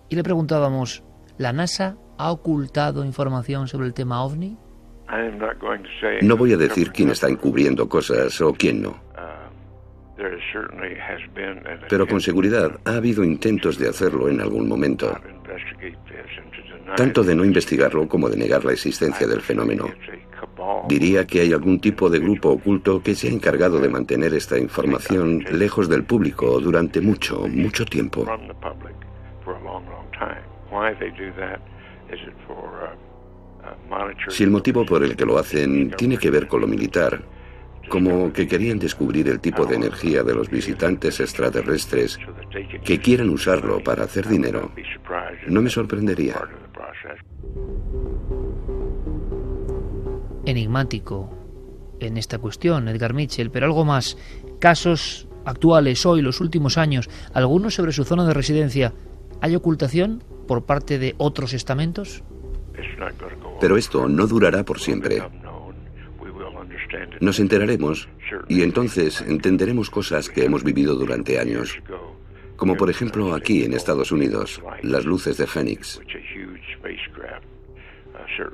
Y 0.08 0.16
le 0.16 0.22
preguntábamos, 0.22 1.02
¿la 1.38 1.52
NASA 1.52 1.96
ha 2.18 2.30
ocultado 2.30 3.04
información 3.04 3.68
sobre 3.68 3.86
el 3.86 3.94
tema 3.94 4.22
ovni? 4.22 4.56
No 6.22 6.36
voy 6.36 6.52
a 6.52 6.56
decir 6.56 6.90
quién 6.90 7.10
está 7.10 7.28
encubriendo 7.28 7.88
cosas 7.88 8.40
o 8.40 8.52
quién 8.52 8.82
no, 8.82 9.00
pero 11.88 12.06
con 12.06 12.20
seguridad 12.20 12.78
ha 12.84 12.96
habido 12.96 13.24
intentos 13.24 13.78
de 13.78 13.88
hacerlo 13.88 14.28
en 14.28 14.40
algún 14.40 14.68
momento, 14.68 15.12
tanto 16.96 17.24
de 17.24 17.34
no 17.34 17.44
investigarlo 17.44 18.08
como 18.08 18.28
de 18.28 18.36
negar 18.36 18.64
la 18.64 18.72
existencia 18.72 19.26
del 19.26 19.40
fenómeno. 19.40 19.88
Diría 20.88 21.26
que 21.26 21.40
hay 21.40 21.52
algún 21.52 21.80
tipo 21.80 22.08
de 22.08 22.20
grupo 22.20 22.50
oculto 22.50 23.02
que 23.02 23.14
se 23.14 23.28
ha 23.28 23.30
encargado 23.30 23.80
de 23.80 23.88
mantener 23.88 24.34
esta 24.34 24.58
información 24.58 25.44
lejos 25.50 25.88
del 25.88 26.04
público 26.04 26.60
durante 26.60 27.00
mucho, 27.00 27.48
mucho 27.48 27.84
tiempo. 27.84 28.24
Si 34.28 34.44
el 34.44 34.50
motivo 34.50 34.84
por 34.84 35.02
el 35.04 35.16
que 35.16 35.24
lo 35.24 35.38
hacen 35.38 35.90
tiene 35.92 36.18
que 36.18 36.30
ver 36.30 36.48
con 36.48 36.60
lo 36.60 36.66
militar, 36.66 37.22
como 37.88 38.32
que 38.32 38.48
querían 38.48 38.78
descubrir 38.78 39.28
el 39.28 39.40
tipo 39.40 39.66
de 39.66 39.76
energía 39.76 40.22
de 40.22 40.34
los 40.34 40.48
visitantes 40.48 41.20
extraterrestres 41.20 42.18
que 42.84 42.98
quieran 42.98 43.28
usarlo 43.30 43.82
para 43.82 44.04
hacer 44.04 44.26
dinero, 44.28 44.72
no 45.48 45.62
me 45.62 45.70
sorprendería. 45.70 46.40
Enigmático 50.46 51.30
en 52.00 52.16
esta 52.16 52.38
cuestión, 52.38 52.88
Edgar 52.88 53.14
Mitchell, 53.14 53.50
pero 53.50 53.66
algo 53.66 53.84
más. 53.84 54.16
Casos 54.58 55.28
actuales 55.44 56.04
hoy, 56.06 56.22
los 56.22 56.40
últimos 56.40 56.78
años, 56.78 57.08
algunos 57.32 57.74
sobre 57.74 57.92
su 57.92 58.04
zona 58.04 58.26
de 58.26 58.34
residencia. 58.34 58.92
¿Hay 59.40 59.54
ocultación 59.56 60.22
por 60.46 60.64
parte 60.64 60.98
de 60.98 61.14
otros 61.18 61.54
estamentos? 61.54 62.22
Pero 63.60 63.76
esto 63.76 64.08
no 64.08 64.26
durará 64.26 64.64
por 64.64 64.80
siempre. 64.80 65.22
Nos 67.20 67.40
enteraremos 67.40 68.08
y 68.48 68.62
entonces 68.62 69.20
entenderemos 69.22 69.90
cosas 69.90 70.28
que 70.28 70.44
hemos 70.44 70.64
vivido 70.64 70.94
durante 70.94 71.38
años, 71.38 71.78
como 72.56 72.76
por 72.76 72.90
ejemplo 72.90 73.34
aquí 73.34 73.64
en 73.64 73.72
Estados 73.74 74.12
Unidos, 74.12 74.60
las 74.82 75.04
luces 75.04 75.36
de 75.36 75.46
Phoenix. 75.46 76.00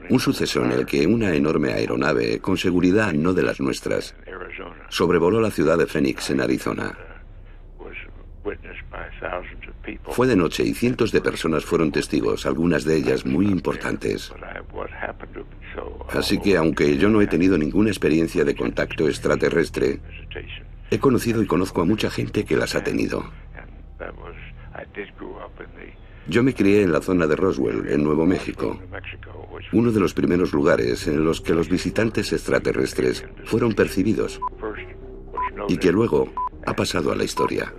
Un 0.09 0.21
suceso 0.21 0.65
en 0.65 0.73
el 0.73 0.87
que 0.87 1.07
una 1.07 1.35
enorme 1.35 1.73
aeronave, 1.73 2.41
con 2.41 2.57
seguridad 2.57 3.13
no 3.13 3.33
de 3.33 3.43
las 3.43 3.61
nuestras, 3.61 4.15
sobrevoló 4.89 5.41
la 5.41 5.51
ciudad 5.51 5.79
de 5.79 5.87
Phoenix 5.87 6.31
en 6.31 6.41
Arizona. 6.41 6.97
Fue 10.11 10.27
de 10.27 10.37
noche 10.37 10.65
y 10.65 10.75
cientos 10.75 11.13
de 11.13 11.21
personas 11.21 11.65
fueron 11.65 11.93
testigos, 11.93 12.47
algunas 12.47 12.85
de 12.85 12.97
ellas 12.97 13.25
muy 13.25 13.47
importantes. 13.47 14.33
Así 16.13 16.39
que 16.41 16.57
aunque 16.57 16.97
yo 16.97 17.09
no 17.09 17.21
he 17.21 17.27
tenido 17.27 17.57
ninguna 17.57 17.91
experiencia 17.91 18.45
de 18.45 18.55
contacto 18.55 19.09
extraterrestre, 19.09 20.01
he 20.91 20.99
conocido 20.99 21.43
y 21.43 21.47
conozco 21.47 21.83
a 21.83 21.85
mucha 21.85 22.11
gente 22.11 22.45
que 22.45 22.57
las 22.57 22.75
ha 22.75 22.83
tenido. 22.83 23.31
Yo 26.27 26.43
me 26.43 26.55
crié 26.55 26.83
en 26.83 26.93
la 26.93 27.01
zona 27.01 27.27
de 27.27 27.37
Roswell, 27.37 27.89
en 27.89 28.05
Nuevo 28.05 28.27
México, 28.27 28.79
uno 29.73 29.91
de 29.91 30.01
los 30.01 30.15
primeros 30.15 30.53
lugares 30.53 31.07
en 31.07 31.25
los 31.25 31.41
que 31.41 31.55
los 31.55 31.69
visitantes 31.69 32.33
extraterrestres 32.33 33.25
fueron 33.45 33.75
percibidos 33.75 34.41
y 35.69 35.77
que 35.79 35.93
luego 35.93 36.33
ha 36.67 36.75
pasado 36.75 37.13
a 37.13 37.17
la 37.17 37.25
historia. 37.25 37.73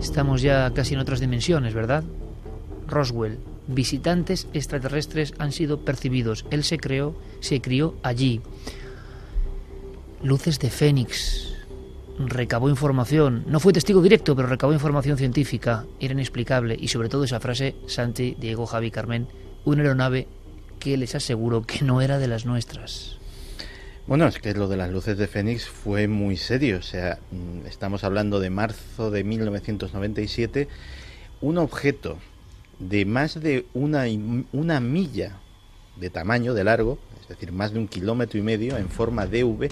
Estamos 0.00 0.42
ya 0.42 0.70
casi 0.72 0.94
en 0.94 1.00
otras 1.00 1.20
dimensiones, 1.20 1.74
¿verdad? 1.74 2.04
Roswell, 2.86 3.38
visitantes 3.66 4.46
extraterrestres 4.52 5.34
han 5.38 5.52
sido 5.52 5.80
percibidos. 5.84 6.46
Él 6.50 6.64
se 6.64 6.78
creó, 6.78 7.16
se 7.40 7.60
crió 7.60 7.96
allí. 8.02 8.40
Luces 10.22 10.58
de 10.58 10.70
Fénix. 10.70 11.54
Recabó 12.18 12.68
información. 12.68 13.44
No 13.48 13.58
fue 13.58 13.72
testigo 13.72 14.00
directo, 14.00 14.36
pero 14.36 14.46
recabó 14.46 14.72
información 14.72 15.18
científica. 15.18 15.84
Era 15.98 16.12
inexplicable. 16.12 16.76
Y 16.78 16.88
sobre 16.88 17.08
todo 17.08 17.24
esa 17.24 17.40
frase, 17.40 17.74
Santi, 17.86 18.36
Diego, 18.38 18.66
Javi, 18.66 18.92
Carmen, 18.92 19.26
una 19.64 19.82
aeronave 19.82 20.28
que 20.78 20.96
les 20.96 21.14
aseguro 21.14 21.62
que 21.62 21.84
no 21.84 22.00
era 22.00 22.18
de 22.18 22.28
las 22.28 22.44
nuestras. 22.44 23.18
Bueno, 24.06 24.26
es 24.26 24.38
que 24.38 24.52
lo 24.52 24.68
de 24.68 24.76
las 24.76 24.90
luces 24.90 25.16
de 25.16 25.26
Fénix 25.26 25.66
fue 25.66 26.08
muy 26.08 26.36
serio. 26.36 26.78
O 26.78 26.82
sea, 26.82 27.18
mm, 27.30 27.66
estamos 27.66 28.04
hablando 28.04 28.38
de 28.38 28.50
marzo 28.50 29.10
de 29.10 29.24
1997. 29.24 30.68
Un 31.40 31.56
objeto 31.56 32.18
de 32.78 33.06
más 33.06 33.40
de 33.40 33.66
una, 33.72 34.04
una 34.52 34.80
milla 34.80 35.38
de 35.96 36.10
tamaño, 36.10 36.52
de 36.52 36.64
largo, 36.64 36.98
es 37.22 37.28
decir, 37.28 37.52
más 37.52 37.72
de 37.72 37.78
un 37.78 37.88
kilómetro 37.88 38.38
y 38.38 38.42
medio, 38.42 38.76
en 38.76 38.90
forma 38.90 39.26
de 39.26 39.44
V, 39.44 39.70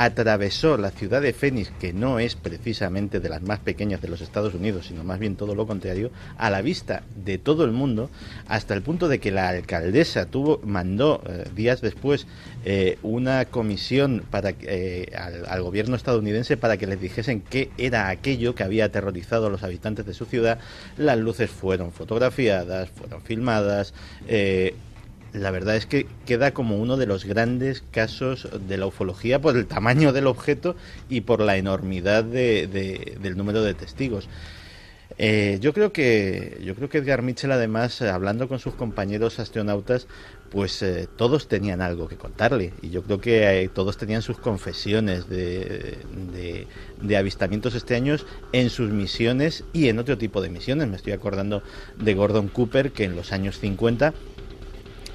atravesó 0.00 0.78
la 0.78 0.92
ciudad 0.92 1.20
de 1.20 1.34
Phoenix, 1.34 1.70
que 1.78 1.92
no 1.92 2.20
es 2.20 2.34
precisamente 2.34 3.20
de 3.20 3.28
las 3.28 3.42
más 3.42 3.58
pequeñas 3.58 4.00
de 4.00 4.08
los 4.08 4.22
Estados 4.22 4.54
Unidos, 4.54 4.86
sino 4.86 5.04
más 5.04 5.18
bien 5.18 5.36
todo 5.36 5.54
lo 5.54 5.66
contrario, 5.66 6.10
a 6.38 6.48
la 6.48 6.62
vista 6.62 7.02
de 7.22 7.36
todo 7.36 7.66
el 7.66 7.72
mundo, 7.72 8.08
hasta 8.48 8.72
el 8.72 8.80
punto 8.80 9.08
de 9.08 9.18
que 9.18 9.30
la 9.30 9.50
alcaldesa 9.50 10.24
tuvo, 10.24 10.58
mandó 10.64 11.22
eh, 11.28 11.44
días 11.54 11.82
después 11.82 12.26
eh, 12.64 12.96
una 13.02 13.44
comisión 13.44 14.24
para, 14.30 14.54
eh, 14.62 15.12
al, 15.14 15.44
al, 15.44 15.62
gobierno 15.62 15.96
estadounidense 15.96 16.56
para 16.56 16.78
que 16.78 16.86
les 16.86 16.98
dijesen 16.98 17.42
qué 17.42 17.68
era 17.76 18.08
aquello 18.08 18.54
que 18.54 18.62
había 18.62 18.86
aterrorizado 18.86 19.48
a 19.48 19.50
los 19.50 19.64
habitantes 19.64 20.06
de 20.06 20.14
su 20.14 20.24
ciudad. 20.24 20.60
Las 20.96 21.18
luces 21.18 21.50
fueron 21.50 21.92
fotografiadas, 21.92 22.88
fueron 22.88 23.20
filmadas 23.20 23.92
la 25.32 25.50
verdad 25.50 25.76
es 25.76 25.86
que 25.86 26.06
queda 26.26 26.52
como 26.52 26.76
uno 26.76 26.96
de 26.96 27.06
los 27.06 27.24
grandes 27.24 27.82
casos 27.90 28.48
de 28.66 28.76
la 28.76 28.86
ufología 28.86 29.40
por 29.40 29.56
el 29.56 29.66
tamaño 29.66 30.12
del 30.12 30.26
objeto 30.26 30.76
y 31.08 31.22
por 31.22 31.40
la 31.40 31.56
enormidad 31.56 32.24
de, 32.24 33.16
del 33.20 33.36
número 33.36 33.62
de 33.62 33.74
testigos. 33.74 34.28
Eh, 35.18 35.58
yo 35.60 35.74
creo 35.74 35.92
que 35.92 36.58
yo 36.64 36.74
creo 36.74 36.88
que 36.88 36.98
Edgar 36.98 37.20
Mitchell 37.20 37.52
además 37.52 38.00
hablando 38.00 38.48
con 38.48 38.58
sus 38.58 38.74
compañeros 38.74 39.38
astronautas 39.38 40.06
pues 40.50 40.80
eh, 40.82 41.08
todos 41.16 41.46
tenían 41.46 41.82
algo 41.82 42.08
que 42.08 42.16
contarle 42.16 42.72
y 42.80 42.90
yo 42.90 43.02
creo 43.02 43.20
que 43.20 43.62
eh, 43.62 43.68
todos 43.68 43.98
tenían 43.98 44.22
sus 44.22 44.38
confesiones 44.38 45.28
de, 45.28 45.98
de, 46.32 46.66
de, 47.02 47.16
avistamientos 47.16 47.74
este 47.74 47.96
año 47.96 48.16
en 48.52 48.70
sus 48.70 48.90
misiones 48.90 49.64
y 49.72 49.88
en 49.88 49.98
otro 49.98 50.16
tipo 50.16 50.40
de 50.40 50.48
misiones. 50.48 50.88
Me 50.88 50.96
estoy 50.96 51.12
acordando 51.12 51.62
de 51.98 52.14
Gordon 52.14 52.48
Cooper 52.48 52.92
que 52.92 53.04
en 53.04 53.14
los 53.14 53.32
años 53.32 53.58
50 53.58 54.14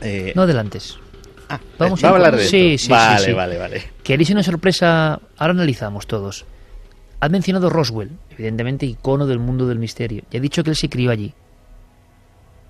eh, 0.02 0.34
no 0.36 0.44
adelantes. 0.44 1.00
Ah, 1.50 1.60
vamos 1.78 2.04
a, 2.04 2.10
hablar 2.10 2.36
de 2.36 2.46
sí, 2.46 2.78
Sí, 2.78 2.90
vale, 2.90 3.34
vale, 3.34 3.58
vale. 3.58 3.84
¿Queréis 4.04 4.30
una 4.32 4.44
sorpresa? 4.44 5.20
Ahora 5.38 5.54
analizamos 5.54 6.08
todos. 6.08 6.46
Ha 7.20 7.30
mencionado 7.30 7.70
Roswell, 7.70 8.12
evidentemente 8.32 8.86
icono 8.86 9.26
del 9.28 9.40
mundo 9.40 9.68
del 9.68 9.80
misterio, 9.80 10.24
y 10.32 10.38
ha 10.38 10.40
dicho 10.40 10.64
que 10.64 10.72
él 10.72 10.76
se 10.76 10.90
crió 10.90 11.12
allí. 11.12 11.34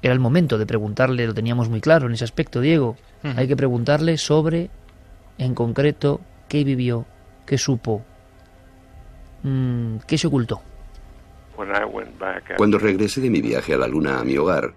Era 0.01 0.13
el 0.13 0.19
momento 0.19 0.57
de 0.57 0.65
preguntarle, 0.65 1.25
lo 1.25 1.33
teníamos 1.33 1.69
muy 1.69 1.81
claro 1.81 2.07
en 2.07 2.13
ese 2.13 2.25
aspecto, 2.25 2.61
Diego. 2.61 2.95
Hay 3.23 3.47
que 3.47 3.55
preguntarle 3.55 4.17
sobre, 4.17 4.69
en 5.39 5.55
concreto, 5.55 6.21
qué 6.47 6.63
vivió, 6.63 7.05
qué 7.45 7.57
supo, 7.57 8.03
mmm, 9.41 9.97
qué 10.07 10.17
se 10.17 10.27
ocultó. 10.27 10.61
Cuando 12.57 12.77
regresé 12.77 13.21
de 13.21 13.29
mi 13.29 13.41
viaje 13.41 13.73
a 13.73 13.77
la 13.77 13.87
Luna 13.87 14.19
a 14.19 14.23
mi 14.23 14.37
hogar, 14.37 14.73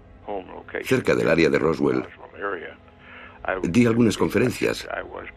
cerca 0.83 1.13
del 1.13 1.29
área 1.29 1.49
de 1.49 1.59
Roswell, 1.59 2.03
Di 3.63 3.85
algunas 3.85 4.17
conferencias 4.17 4.87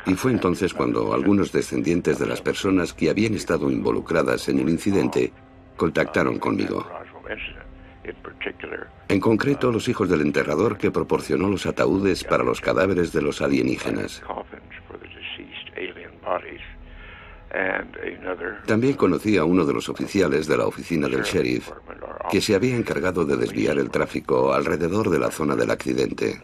y 0.07 0.15
fue 0.15 0.33
entonces 0.33 0.75
cuando 0.75 1.15
algunos 1.15 1.53
descendientes 1.53 2.19
de 2.19 2.27
las 2.27 2.43
personas 2.43 2.93
que 2.93 3.11
habían 3.11 3.35
estado 3.35 3.71
involucradas 3.71 4.49
en 4.49 4.59
el 4.59 4.69
incidente 4.69 5.33
contactaron 5.77 6.39
conmigo. 6.39 6.87
En 9.09 9.21
concreto, 9.21 9.71
los 9.71 9.89
hijos 9.89 10.09
del 10.09 10.23
enterrador 10.23 10.77
que 10.77 10.91
proporcionó 10.91 11.49
los 11.49 11.67
ataúdes 11.67 12.25
para 12.25 12.43
los 12.43 12.61
cadáveres 12.61 13.13
de 13.13 13.23
los 13.23 13.41
alienígenas. 13.41 14.23
También 18.67 18.95
conocí 18.95 19.37
a 19.37 19.45
uno 19.45 19.65
de 19.65 19.75
los 19.75 19.89
oficiales 19.89 20.47
de 20.47 20.57
la 20.57 20.67
oficina 20.67 21.09
del 21.09 21.23
sheriff 21.23 21.71
que 22.31 22.41
se 22.41 22.55
había 22.55 22.77
encargado 22.77 23.25
de 23.25 23.37
desviar 23.37 23.79
el 23.79 23.91
tráfico 23.91 24.53
alrededor 24.53 25.11
de 25.11 25.19
la 25.19 25.31
zona 25.31 25.55
del 25.55 25.71
accidente 25.71 26.41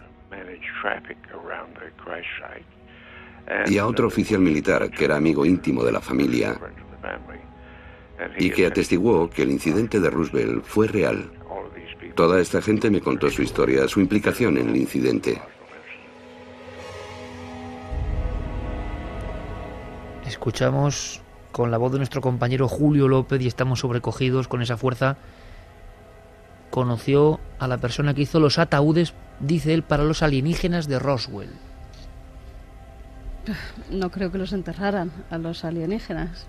y 3.66 3.78
a 3.78 3.86
otro 3.86 4.06
oficial 4.06 4.40
militar 4.40 4.90
que 4.90 5.04
era 5.04 5.16
amigo 5.16 5.44
íntimo 5.44 5.82
de 5.82 5.92
la 5.92 6.00
familia 6.00 6.58
y 8.36 8.50
que 8.50 8.66
atestiguó 8.66 9.30
que 9.30 9.42
el 9.42 9.50
incidente 9.50 10.00
de 10.00 10.10
Roosevelt 10.10 10.64
fue 10.64 10.88
real. 10.88 11.30
Toda 12.14 12.40
esta 12.40 12.60
gente 12.60 12.90
me 12.90 13.00
contó 13.00 13.30
su 13.30 13.42
historia, 13.42 13.86
su 13.86 14.00
implicación 14.00 14.58
en 14.58 14.70
el 14.70 14.76
incidente. 14.76 15.40
Escuchamos 20.26 21.22
con 21.52 21.70
la 21.70 21.78
voz 21.78 21.92
de 21.92 21.98
nuestro 21.98 22.20
compañero 22.20 22.68
Julio 22.68 23.08
López 23.08 23.40
y 23.40 23.46
estamos 23.46 23.80
sobrecogidos 23.80 24.46
con 24.48 24.62
esa 24.62 24.76
fuerza. 24.76 25.16
Conoció 26.70 27.40
a 27.58 27.66
la 27.66 27.78
persona 27.78 28.14
que 28.14 28.22
hizo 28.22 28.38
los 28.38 28.58
ataúdes, 28.58 29.14
dice 29.40 29.74
él, 29.74 29.82
para 29.82 30.04
los 30.04 30.22
alienígenas 30.22 30.88
de 30.88 30.98
Roswell. 30.98 31.50
No 33.90 34.10
creo 34.10 34.30
que 34.30 34.38
los 34.38 34.52
enterraran 34.52 35.10
a 35.30 35.38
los 35.38 35.64
alienígenas. 35.64 36.46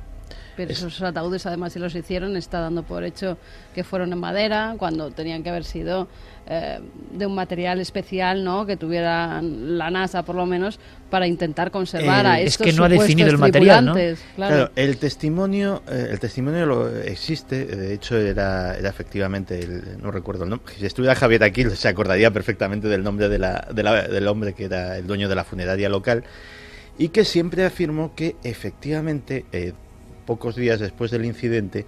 Pero 0.56 0.72
esos 0.72 1.02
ataúdes, 1.02 1.46
además, 1.46 1.74
si 1.74 1.80
los 1.80 1.96
hicieron, 1.96 2.36
está 2.36 2.60
dando 2.60 2.84
por 2.84 3.04
hecho 3.04 3.38
que 3.74 3.84
fueron 3.84 4.12
en 4.14 4.20
madera, 4.20 4.76
cuando 4.78 5.12
tenían 5.12 5.44
que 5.44 5.50
haber 5.50 5.64
sido 5.64 6.08
eh, 6.48 6.80
de 7.12 7.26
un 7.26 7.36
material 7.36 7.80
especial, 7.80 8.44
¿no? 8.44 8.66
Que 8.66 8.76
tuviera 8.76 9.42
la 9.42 9.92
NASA, 9.92 10.24
por 10.24 10.36
lo 10.36 10.46
menos, 10.46 10.80
para 11.10 11.28
intentar 11.28 11.72
conservar 11.72 12.26
a 12.26 12.42
estos 12.42 12.68
Es 12.68 12.74
que 12.74 12.78
no 12.78 12.86
ha 12.86 12.90
definido 12.90 13.30
el 13.30 13.38
material, 13.38 13.86
¿no? 13.86 13.96
Claro. 14.36 14.72
el 14.76 14.98
testimonio, 14.98 15.84
eh, 15.88 16.08
el 16.12 16.20
testimonio 16.20 16.66
lo 16.66 16.90
existe. 16.90 17.66
De 17.66 17.94
hecho, 17.94 18.18
era, 18.18 18.76
era 18.76 18.90
efectivamente, 18.90 19.66
no 20.02 20.12
recuerdo 20.12 20.44
el 20.44 20.50
nombre. 20.50 20.74
Si 20.78 20.86
estuviera 20.86 21.16
Javier 21.16 21.44
aquí, 21.44 21.70
se 21.70 21.88
acordaría 21.88 22.32
perfectamente 22.32 22.88
del 22.88 23.04
nombre 23.04 23.30
de 23.30 23.38
la, 23.38 23.68
del 23.72 24.28
hombre 24.28 24.54
que 24.54 24.66
era 24.66 24.98
el 24.98 25.08
dueño 25.08 25.30
de 25.30 25.36
la 25.36 25.44
funeraria 25.44 25.90
local 25.90 26.24
y 26.98 27.10
que 27.10 27.26
siempre 27.26 27.66
afirmó 27.66 28.14
que 28.14 28.36
efectivamente, 28.44 29.46
eh, 29.52 29.74
pocos 30.30 30.56
días 30.56 30.80
después 30.80 31.10
del 31.10 31.26
incidente, 31.26 31.88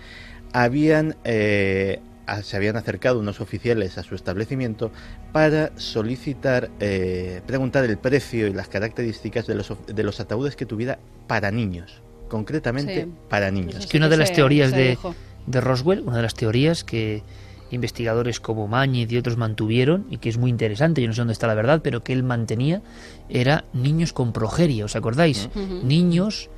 habían, 0.51 1.15
eh, 1.25 1.99
se 2.41 2.57
habían 2.57 2.75
acercado 2.75 3.19
unos 3.19 3.39
oficiales 3.39 3.99
a 3.99 4.03
su 4.03 4.15
establecimiento 4.15 4.91
para 5.31 5.71
solicitar, 5.77 6.71
eh, 6.79 7.41
preguntar 7.45 7.85
el 7.85 7.99
precio 7.99 8.47
y 8.47 8.53
las 8.53 8.67
características 8.67 9.45
de 9.45 9.53
los, 9.53 9.71
de 9.85 10.03
los 10.03 10.19
ataúdes 10.19 10.55
que 10.55 10.65
tuviera 10.65 10.97
para 11.27 11.51
niños. 11.51 12.01
concretamente 12.29 13.07
para 13.29 13.51
niños. 13.51 13.75
Es 13.75 13.85
que 13.85 13.97
una 13.97 14.09
de 14.09 14.17
las 14.17 14.31
teorías 14.33 14.71
de, 14.71 14.97
de 15.45 15.61
Roswell, 15.61 15.99
una 15.99 16.15
de 16.15 16.23
las 16.23 16.33
teorías 16.33 16.83
que 16.83 17.21
investigadores 17.69 18.39
como 18.39 18.67
Mañez 18.67 19.11
y 19.11 19.17
otros 19.17 19.37
mantuvieron, 19.37 20.07
y 20.09 20.17
que 20.17 20.29
es 20.29 20.37
muy 20.37 20.49
interesante, 20.49 21.01
yo 21.01 21.07
no 21.07 21.13
sé 21.13 21.21
dónde 21.21 21.33
está 21.33 21.45
la 21.45 21.53
verdad, 21.53 21.81
pero 21.83 22.03
que 22.03 22.13
él 22.13 22.23
mantenía, 22.23 22.81
era 23.29 23.65
niños 23.73 24.13
con 24.13 24.33
progeria, 24.33 24.85
¿os 24.85 24.95
acordáis? 24.95 25.49
Niños, 25.83 26.49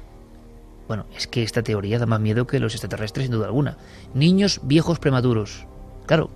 bueno, 0.88 1.06
es 1.16 1.28
que 1.28 1.44
esta 1.44 1.64
teoría 1.64 2.00
da 2.00 2.06
más 2.06 2.20
miedo 2.20 2.46
que 2.46 2.60
los 2.60 2.74
extraterrestres, 2.74 3.26
sin 3.26 3.34
duda 3.34 3.46
alguna. 3.46 3.78
Niños 4.14 4.60
viejos 4.64 5.00
prematuros. 5.00 5.66
Claro, 6.06 6.30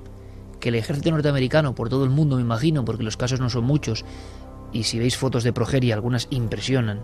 que 0.59 0.69
el 0.69 0.75
ejército 0.75 1.11
norteamericano, 1.11 1.75
por 1.75 1.89
todo 1.89 2.03
el 2.03 2.09
mundo 2.09 2.37
me 2.37 2.41
imagino, 2.41 2.85
porque 2.85 3.03
los 3.03 3.17
casos 3.17 3.39
no 3.39 3.49
son 3.49 3.65
muchos, 3.65 4.05
y 4.71 4.83
si 4.83 4.99
veis 4.99 5.17
fotos 5.17 5.43
de 5.43 5.53
progeria, 5.53 5.95
algunas 5.95 6.27
impresionan. 6.29 7.01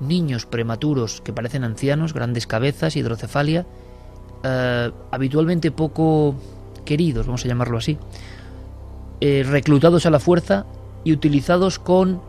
Niños 0.00 0.46
prematuros 0.46 1.20
que 1.20 1.32
parecen 1.32 1.64
ancianos, 1.64 2.14
grandes 2.14 2.46
cabezas, 2.46 2.96
hidrocefalia, 2.96 3.66
eh, 4.42 4.90
habitualmente 5.10 5.70
poco 5.70 6.34
queridos, 6.84 7.26
vamos 7.26 7.44
a 7.44 7.48
llamarlo 7.48 7.78
así, 7.78 7.98
eh, 9.20 9.44
reclutados 9.46 10.06
a 10.06 10.10
la 10.10 10.18
fuerza 10.18 10.66
y 11.04 11.12
utilizados 11.12 11.78
con 11.78 12.20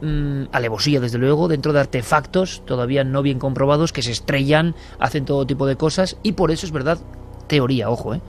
mm, 0.00 0.44
alevosía, 0.52 1.00
desde 1.00 1.18
luego, 1.18 1.48
dentro 1.48 1.72
de 1.72 1.80
artefactos 1.80 2.62
todavía 2.64 3.04
no 3.04 3.22
bien 3.22 3.38
comprobados 3.38 3.92
que 3.92 4.02
se 4.02 4.12
estrellan, 4.12 4.74
hacen 4.98 5.24
todo 5.24 5.46
tipo 5.46 5.66
de 5.66 5.76
cosas 5.76 6.16
y 6.22 6.32
por 6.32 6.50
eso 6.50 6.66
es 6.66 6.72
verdad, 6.72 6.98
teoría, 7.46 7.90
ojo, 7.90 8.14
eh, 8.14 8.20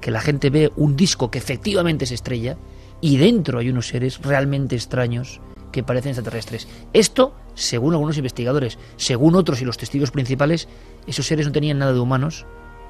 que 0.00 0.10
la 0.10 0.20
gente 0.20 0.50
ve 0.50 0.72
un 0.76 0.96
disco 0.96 1.30
que 1.30 1.38
efectivamente 1.38 2.06
se 2.06 2.14
estrella 2.14 2.56
y 3.00 3.16
dentro 3.16 3.58
hay 3.58 3.70
unos 3.70 3.88
seres 3.88 4.20
realmente 4.22 4.76
extraños 4.76 5.40
que 5.72 5.82
parecen 5.82 6.10
extraterrestres. 6.10 6.68
Esto, 6.92 7.34
según 7.54 7.94
algunos 7.94 8.16
investigadores, 8.16 8.78
según 8.96 9.36
otros 9.36 9.60
y 9.60 9.64
los 9.64 9.78
testigos 9.78 10.10
principales, 10.10 10.68
esos 11.06 11.26
seres 11.26 11.46
no 11.46 11.52
tenían 11.52 11.78
nada 11.78 11.92
de 11.92 12.00
humanos, 12.00 12.46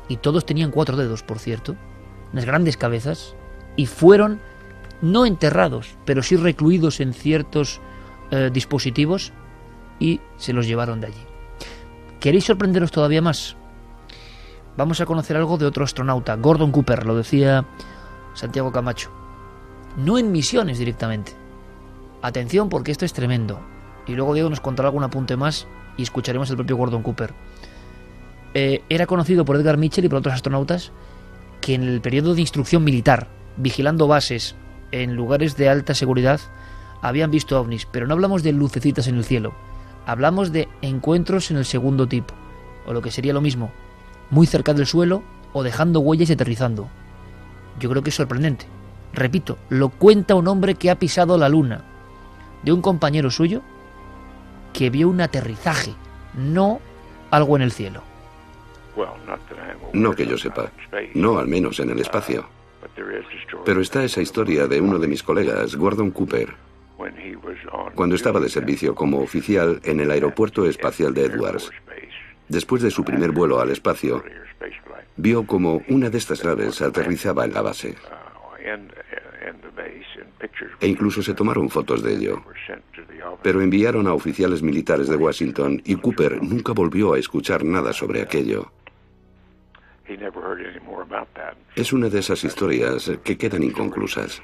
y 0.09 0.17
todos 0.17 0.45
tenían 0.45 0.71
cuatro 0.71 0.97
dedos, 0.97 1.23
por 1.23 1.39
cierto, 1.39 1.77
unas 2.33 2.45
grandes 2.45 2.77
cabezas, 2.77 3.35
y 3.77 3.87
fueron 3.87 4.41
no 5.03 5.27
enterrados, 5.27 5.97
pero 6.05 6.23
sí 6.23 6.37
recluidos 6.37 7.01
en 7.01 7.15
ciertos 7.15 7.81
eh, 8.31 8.51
dispositivos 8.53 9.33
y 9.99 10.21
se 10.37 10.53
los 10.53 10.67
llevaron 10.67 11.01
de 11.01 11.09
allí. 11.09 11.25
¿Queréis 12.21 12.45
sorprenderos 12.45 12.91
todavía 12.91 13.23
más? 13.23 13.57
Vamos 14.77 15.01
a 15.01 15.07
conocer 15.07 15.37
algo 15.37 15.59
de 15.59 15.67
otro 15.67 15.85
astronauta, 15.85 16.37
Gordon 16.37 16.71
Cooper, 16.71 17.07
lo 17.07 17.17
decía 17.17 17.65
Santiago 18.35 18.73
Camacho. 18.73 19.11
No 19.97 20.19
en 20.19 20.31
misiones 20.33 20.79
directamente. 20.79 21.33
Atención 22.23 22.69
porque 22.69 22.93
esto 22.93 23.05
es 23.05 23.13
tremendo. 23.13 23.61
Y 24.07 24.15
luego 24.15 24.35
Diego 24.35 24.51
nos 24.51 24.61
contará 24.61 24.89
algún 24.89 25.05
apunte 25.05 25.37
más 25.37 25.67
y 25.97 26.03
escucharemos 26.03 26.51
el 26.51 26.57
propio 26.57 26.77
Gordon 26.77 27.03
Cooper. 27.03 27.35
Eh, 28.55 28.83
era 28.89 29.07
conocido 29.07 29.45
por 29.45 29.57
Edgar 29.57 29.77
Mitchell 29.77 30.05
y 30.05 30.09
por 30.09 30.19
otros 30.19 30.35
astronautas 30.35 30.93
que 31.61 31.75
en 31.75 31.83
el 31.83 32.01
periodo 32.01 32.35
de 32.35 32.41
instrucción 32.41 32.83
militar, 32.83 33.29
vigilando 33.57 34.07
bases 34.07 34.57
en 34.93 35.15
lugares 35.15 35.57
de 35.57 35.69
alta 35.69 35.95
seguridad, 35.95 36.41
habían 37.03 37.31
visto 37.31 37.61
ovnis, 37.61 37.87
pero 37.87 38.07
no 38.07 38.15
hablamos 38.15 38.43
de 38.43 38.53
lucecitas 38.53 39.09
en 39.09 39.17
el 39.17 39.25
cielo, 39.25 39.53
hablamos 40.07 40.53
de 40.53 40.69
encuentros 40.83 41.51
en 41.51 41.57
el 41.57 41.65
segundo 41.65 42.07
tipo, 42.07 42.35
o 42.87 42.93
lo 42.93 43.03
que 43.03 43.11
sería 43.11 43.33
lo 43.33 43.41
mismo, 43.41 43.71
muy 44.31 44.47
cerca 44.47 44.75
del 44.75 44.87
suelo 44.87 45.23
o 45.53 45.63
dejando 45.63 46.01
huellas 46.01 46.31
y 46.31 46.35
aterrizando. 46.35 46.89
Yo 47.79 47.91
creo 47.91 48.03
que 48.03 48.11
es 48.11 48.17
sorprendente. 48.17 48.67
Repito, 49.13 49.59
lo 49.69 49.89
cuenta 49.89 50.35
un 50.35 50.47
hombre 50.49 50.75
que 50.77 50.91
ha 50.91 50.99
pisado 50.99 51.37
la 51.37 51.49
luna, 51.49 51.83
de 52.63 52.73
un 52.73 52.83
compañero 52.83 53.31
suyo 53.31 53.63
que 54.73 54.91
vio 54.91 55.09
un 55.09 55.21
aterrizaje, 55.21 55.95
no 56.35 56.81
algo 57.31 57.57
en 57.57 57.63
el 57.63 57.73
cielo. 57.73 58.03
No 59.93 60.15
que 60.15 60.27
yo 60.27 60.37
sepa, 60.37 60.71
no 61.15 61.39
al 61.39 61.49
menos 61.49 61.81
en 61.81 61.91
el 61.91 62.01
espacio. 62.01 62.47
Pero 63.65 63.81
está 63.81 64.05
esa 64.05 64.21
historia 64.21 64.67
de 64.67 64.81
uno 64.81 64.99
de 64.99 65.09
mis 65.09 65.23
colegas, 65.23 65.77
Gordon 65.77 66.11
Cooper, 66.11 66.55
cuando 67.95 68.15
estaba 68.15 68.41
de 68.41 68.49
servicio 68.49 68.95
como 68.95 69.21
oficial 69.21 69.81
en 69.85 70.01
el 70.01 70.11
aeropuerto 70.11 70.67
espacial 70.67 71.15
de 71.15 71.25
Edwards. 71.25 71.71
Después 72.49 72.83
de 72.83 72.91
su 72.91 73.05
primer 73.05 73.31
vuelo 73.31 73.61
al 73.61 73.71
espacio, 73.71 74.23
vio 75.17 75.47
como 75.47 75.83
una 75.89 76.11
de 76.11 76.19
estas 76.19 76.45
naves 76.45 76.83
aterrizaba 76.83 77.45
en 77.45 77.55
la 77.55 77.63
base. 77.63 77.97
E 80.81 80.87
incluso 80.89 81.23
se 81.23 81.35
tomaron 81.35 81.69
fotos 81.69 82.03
de 82.03 82.15
ello. 82.15 82.43
Pero 83.43 83.61
enviaron 83.61 84.07
a 84.07 84.15
oficiales 84.15 84.63
militares 84.63 85.09
de 85.09 85.17
Washington 85.17 85.83
y 85.85 85.97
Cooper 85.97 86.43
nunca 86.43 86.73
volvió 86.73 87.15
a 87.15 87.19
escuchar 87.19 87.65
nada 87.65 87.93
sobre 87.93 88.23
aquello. 88.23 88.73
Es 91.77 91.93
una 91.93 92.09
de 92.09 92.19
esas 92.19 92.45
historias 92.45 93.11
que 93.23 93.39
quedan 93.39 93.63
inconclusas. 93.63 94.43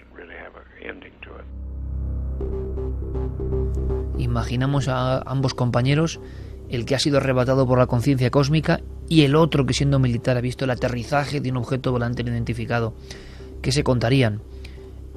Imaginamos 4.19 4.89
a 4.89 5.19
ambos 5.23 5.55
compañeros, 5.55 6.21
el 6.69 6.85
que 6.85 6.95
ha 6.95 6.99
sido 6.99 7.19
arrebatado 7.19 7.67
por 7.67 7.79
la 7.79 7.87
conciencia 7.87 8.31
cósmica 8.31 8.81
y 9.09 9.23
el 9.23 9.35
otro 9.35 9.67
que 9.67 9.75
siendo 9.75 9.99
militar 9.99 10.37
ha 10.37 10.41
visto 10.41 10.65
el 10.65 10.71
aterrizaje 10.71 11.41
de 11.41 11.51
un 11.51 11.59
objeto 11.59 11.93
volante 11.93 12.23
no 12.23 12.31
identificado. 12.31 12.95
¿Qué 13.63 13.73
se 13.73 13.85
contarían? 13.85 14.43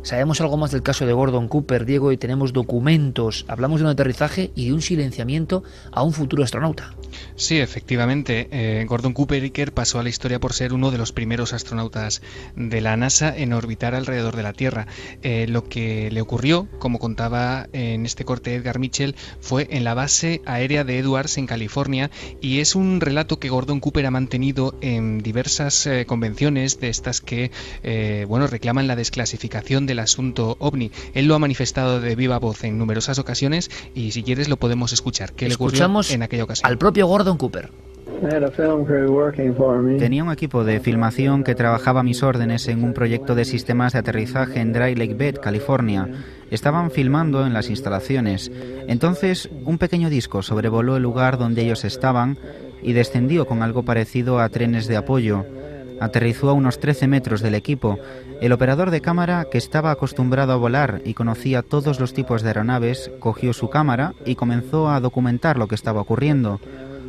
Sabemos 0.02 0.40
algo 0.40 0.58
más 0.58 0.72
del 0.72 0.82
caso 0.82 1.06
de 1.06 1.14
Gordon 1.14 1.48
Cooper, 1.50 1.86
Diego, 1.86 2.12
y 2.12 2.18
tenemos 2.18 2.54
documentos. 2.54 3.46
Hablamos 3.48 3.80
de 3.80 3.86
un 3.86 3.92
aterrizaje 3.92 4.52
y 4.56 4.68
de 4.68 4.74
un 4.74 4.82
silenciamiento 4.82 5.64
a 5.92 6.04
un 6.04 6.14
futuro 6.14 6.44
astronauta. 6.44 6.94
Sí, 7.36 7.60
efectivamente. 7.60 8.48
Eh, 8.52 8.86
Gordon 8.88 9.14
Cooper 9.14 9.44
Iker 9.44 9.74
pasó 9.74 10.00
a 10.00 10.04
la 10.04 10.10
historia 10.10 10.40
por 10.40 10.54
ser 10.54 10.74
uno 10.74 10.92
de 10.92 10.98
los 10.98 11.12
primeros 11.12 11.54
astronautas 11.54 12.22
de 12.56 12.82
la 12.82 12.96
NASA 12.98 13.36
en 13.36 13.54
orbitar 13.54 13.94
alrededor 13.94 14.36
de 14.36 14.44
la 14.44 14.54
Tierra. 14.54 14.88
Eh, 15.22 15.48
lo 15.48 15.64
que 15.64 16.10
le 16.12 16.22
ocurrió, 16.22 16.68
como 16.80 17.00
contaba 17.00 17.68
en 17.74 18.06
este 18.06 18.26
corte 18.26 18.56
Edgar 18.56 18.80
Mitchell, 18.80 19.16
fue 19.42 19.68
en 19.72 19.84
la 19.84 19.94
base 19.94 20.42
aérea 20.46 20.84
de 20.84 21.00
Edwards 21.00 21.38
en 21.38 21.48
California 21.48 22.10
y 22.42 22.60
es 22.60 22.76
un 22.76 23.02
relato 23.02 23.40
que 23.40 23.50
Gordon 23.50 23.80
Cooper 23.80 24.06
ha 24.06 24.12
mantenido 24.12 24.76
en 24.82 25.20
diversas 25.20 25.88
eh, 25.88 26.06
convenciones 26.06 26.80
de 26.80 26.90
estas 26.90 27.22
que 27.22 27.52
bueno 28.28 28.48
reclaman 28.48 28.88
la 28.88 28.96
desclasificación 28.96 29.86
del 29.90 30.00
asunto 30.00 30.56
ovni. 30.60 30.92
Él 31.14 31.28
lo 31.28 31.36
ha 31.36 31.40
manifestado 31.40 32.00
de 32.00 32.16
viva 32.16 32.40
voz 32.40 32.64
en 32.64 32.78
numerosas 32.78 33.20
ocasiones 33.20 33.70
y 33.94 34.12
si 34.12 34.24
quieres 34.24 34.48
lo 34.48 34.56
podemos 34.56 34.94
escuchar. 34.94 35.34
¿Qué 35.34 35.50
le 35.50 35.56
ocurrió 35.56 35.90
en 36.10 36.24
aquella 36.24 36.46
ocasión? 36.46 36.70
Al 36.70 36.78
propio 36.78 37.08
Gordon 37.08 37.38
Cooper. 37.38 37.70
Tenía 39.98 40.24
un 40.24 40.32
equipo 40.32 40.64
de 40.66 40.80
filmación 40.82 41.44
que 41.44 41.56
trabajaba 41.56 42.02
a 42.02 42.04
mis 42.04 42.22
órdenes 42.22 42.68
en 42.68 42.84
un 42.84 42.94
proyecto 42.94 43.34
de 43.34 43.46
sistemas 43.46 43.94
de 43.94 44.00
aterrizaje 44.00 44.60
en 44.60 44.74
Dry 44.74 44.96
Lake 44.96 45.14
Bed, 45.14 45.36
California. 45.38 46.08
Estaban 46.52 46.92
filmando 46.92 47.46
en 47.46 47.54
las 47.54 47.70
instalaciones. 47.70 48.52
Entonces, 48.88 49.50
un 49.64 49.78
pequeño 49.78 50.10
disco 50.10 50.42
sobrevoló 50.42 50.98
el 50.98 51.04
lugar 51.04 51.38
donde 51.38 51.62
ellos 51.62 51.86
estaban 51.86 52.38
y 52.82 52.94
descendió 52.94 53.46
con 53.46 53.64
algo 53.64 53.84
parecido 53.84 54.40
a 54.40 54.50
trenes 54.50 54.88
de 54.88 54.98
apoyo. 54.98 55.46
Aterrizó 56.00 56.50
a 56.50 56.54
unos 56.54 56.80
13 56.80 57.08
metros 57.08 57.42
del 57.42 57.56
equipo. 57.56 58.00
El 58.42 58.52
operador 58.52 58.92
de 58.92 59.02
cámara, 59.02 59.48
que 59.52 59.58
estaba 59.58 59.92
acostumbrado 59.92 60.54
a 60.54 60.58
volar 60.58 61.02
y 61.06 61.14
conocía 61.14 61.62
todos 61.62 62.00
los 62.00 62.14
tipos 62.14 62.42
de 62.42 62.50
aeronaves, 62.50 63.12
cogió 63.20 63.54
su 63.54 63.70
cámara 63.70 64.14
y 64.26 64.36
comenzó 64.36 64.90
a 64.90 65.00
documentar 65.00 65.58
lo 65.58 65.68
que 65.68 65.76
estaba 65.76 66.02
ocurriendo. 66.02 66.60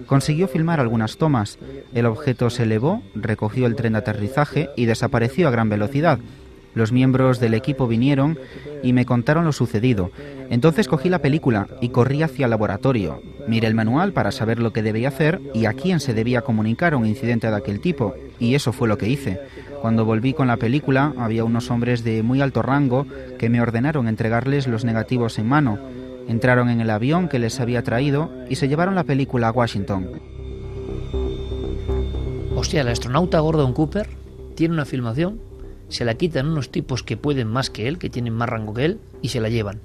Consiguió 0.07 0.49
filmar 0.49 0.81
algunas 0.81 1.19
tomas. 1.19 1.59
El 1.95 2.07
objeto 2.07 2.51
se 2.51 2.65
elevó, 2.65 3.03
recogió 3.15 3.67
el 3.67 3.77
tren 3.77 3.93
de 3.93 4.01
aterrizaje 4.01 4.71
y 4.77 4.87
desapareció 4.87 5.47
a 5.47 5.53
gran 5.53 5.69
velocidad. 5.69 6.19
Los 6.75 6.93
miembros 6.93 7.41
del 7.41 7.55
equipo 7.55 7.89
vinieron 7.89 8.39
y 8.83 8.93
me 8.93 9.05
contaron 9.05 9.45
lo 9.45 9.53
sucedido. 9.53 10.11
Entonces 10.51 10.89
cogí 10.89 11.09
la 11.09 11.21
película 11.21 11.67
y 11.81 11.89
corrí 11.89 12.23
hacia 12.23 12.45
el 12.45 12.51
laboratorio. 12.51 13.21
Miré 13.49 13.67
el 13.67 13.75
manual 13.75 14.13
para 14.13 14.31
saber 14.31 14.61
lo 14.61 14.73
que 14.73 14.83
debía 14.83 15.09
hacer 15.09 15.41
y 15.53 15.65
a 15.67 15.73
quién 15.73 16.01
se 16.01 16.15
debía 16.15 16.43
comunicar 16.43 16.95
un 16.95 17.07
incidente 17.07 17.49
de 17.49 17.57
aquel 17.57 17.81
tipo, 17.81 18.15
y 18.39 18.55
eso 18.55 18.73
fue 18.73 18.89
lo 18.89 18.99
que 18.99 19.09
hice. 19.09 19.41
Cuando 19.83 20.05
volví 20.05 20.33
con 20.33 20.47
la 20.47 20.57
película, 20.57 21.13
había 21.17 21.45
unos 21.45 21.71
hombres 21.71 22.05
de 22.05 22.23
muy 22.23 22.41
alto 22.41 22.63
rango 22.63 23.07
que 23.39 23.49
me 23.49 23.61
ordenaron 23.61 24.07
entregarles 24.07 24.67
los 24.67 24.85
negativos 24.85 25.39
en 25.39 25.49
mano. 25.49 25.79
Entraron 26.29 26.69
en 26.69 26.81
el 26.81 26.91
avión 26.91 27.29
que 27.29 27.41
les 27.41 27.59
había 27.59 27.83
traído 27.83 28.31
y 28.49 28.57
se 28.57 28.69
llevaron 28.69 28.95
la 28.95 29.05
película 29.05 29.49
a 29.49 29.53
Washington. 29.53 30.09
Hostia, 32.55 32.83
el 32.83 32.89
astronauta 32.89 33.41
Gordon 33.41 33.73
Cooper 33.73 34.09
tiene 34.55 34.75
una 34.75 34.85
filmación 34.85 35.50
se 35.91 36.05
la 36.05 36.15
quitan 36.15 36.49
unos 36.49 36.71
tipos 36.71 37.03
que 37.03 37.17
pueden 37.17 37.49
más 37.49 37.69
que 37.69 37.89
él, 37.89 37.99
que 37.99 38.09
tienen 38.09 38.33
más 38.33 38.49
rango 38.49 38.73
que 38.73 38.87
él, 38.87 39.01
y 39.21 39.29
se 39.29 39.41
la 39.41 39.49
llevan. 39.51 39.81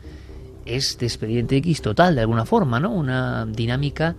Es 0.65 0.97
de 0.97 1.07
expediente 1.07 1.57
X 1.57 1.81
total, 1.81 2.15
de 2.15 2.21
alguna 2.21 2.45
forma, 2.45 2.79
¿no? 2.79 2.91
Una 2.91 3.45
dinámica 3.45 4.15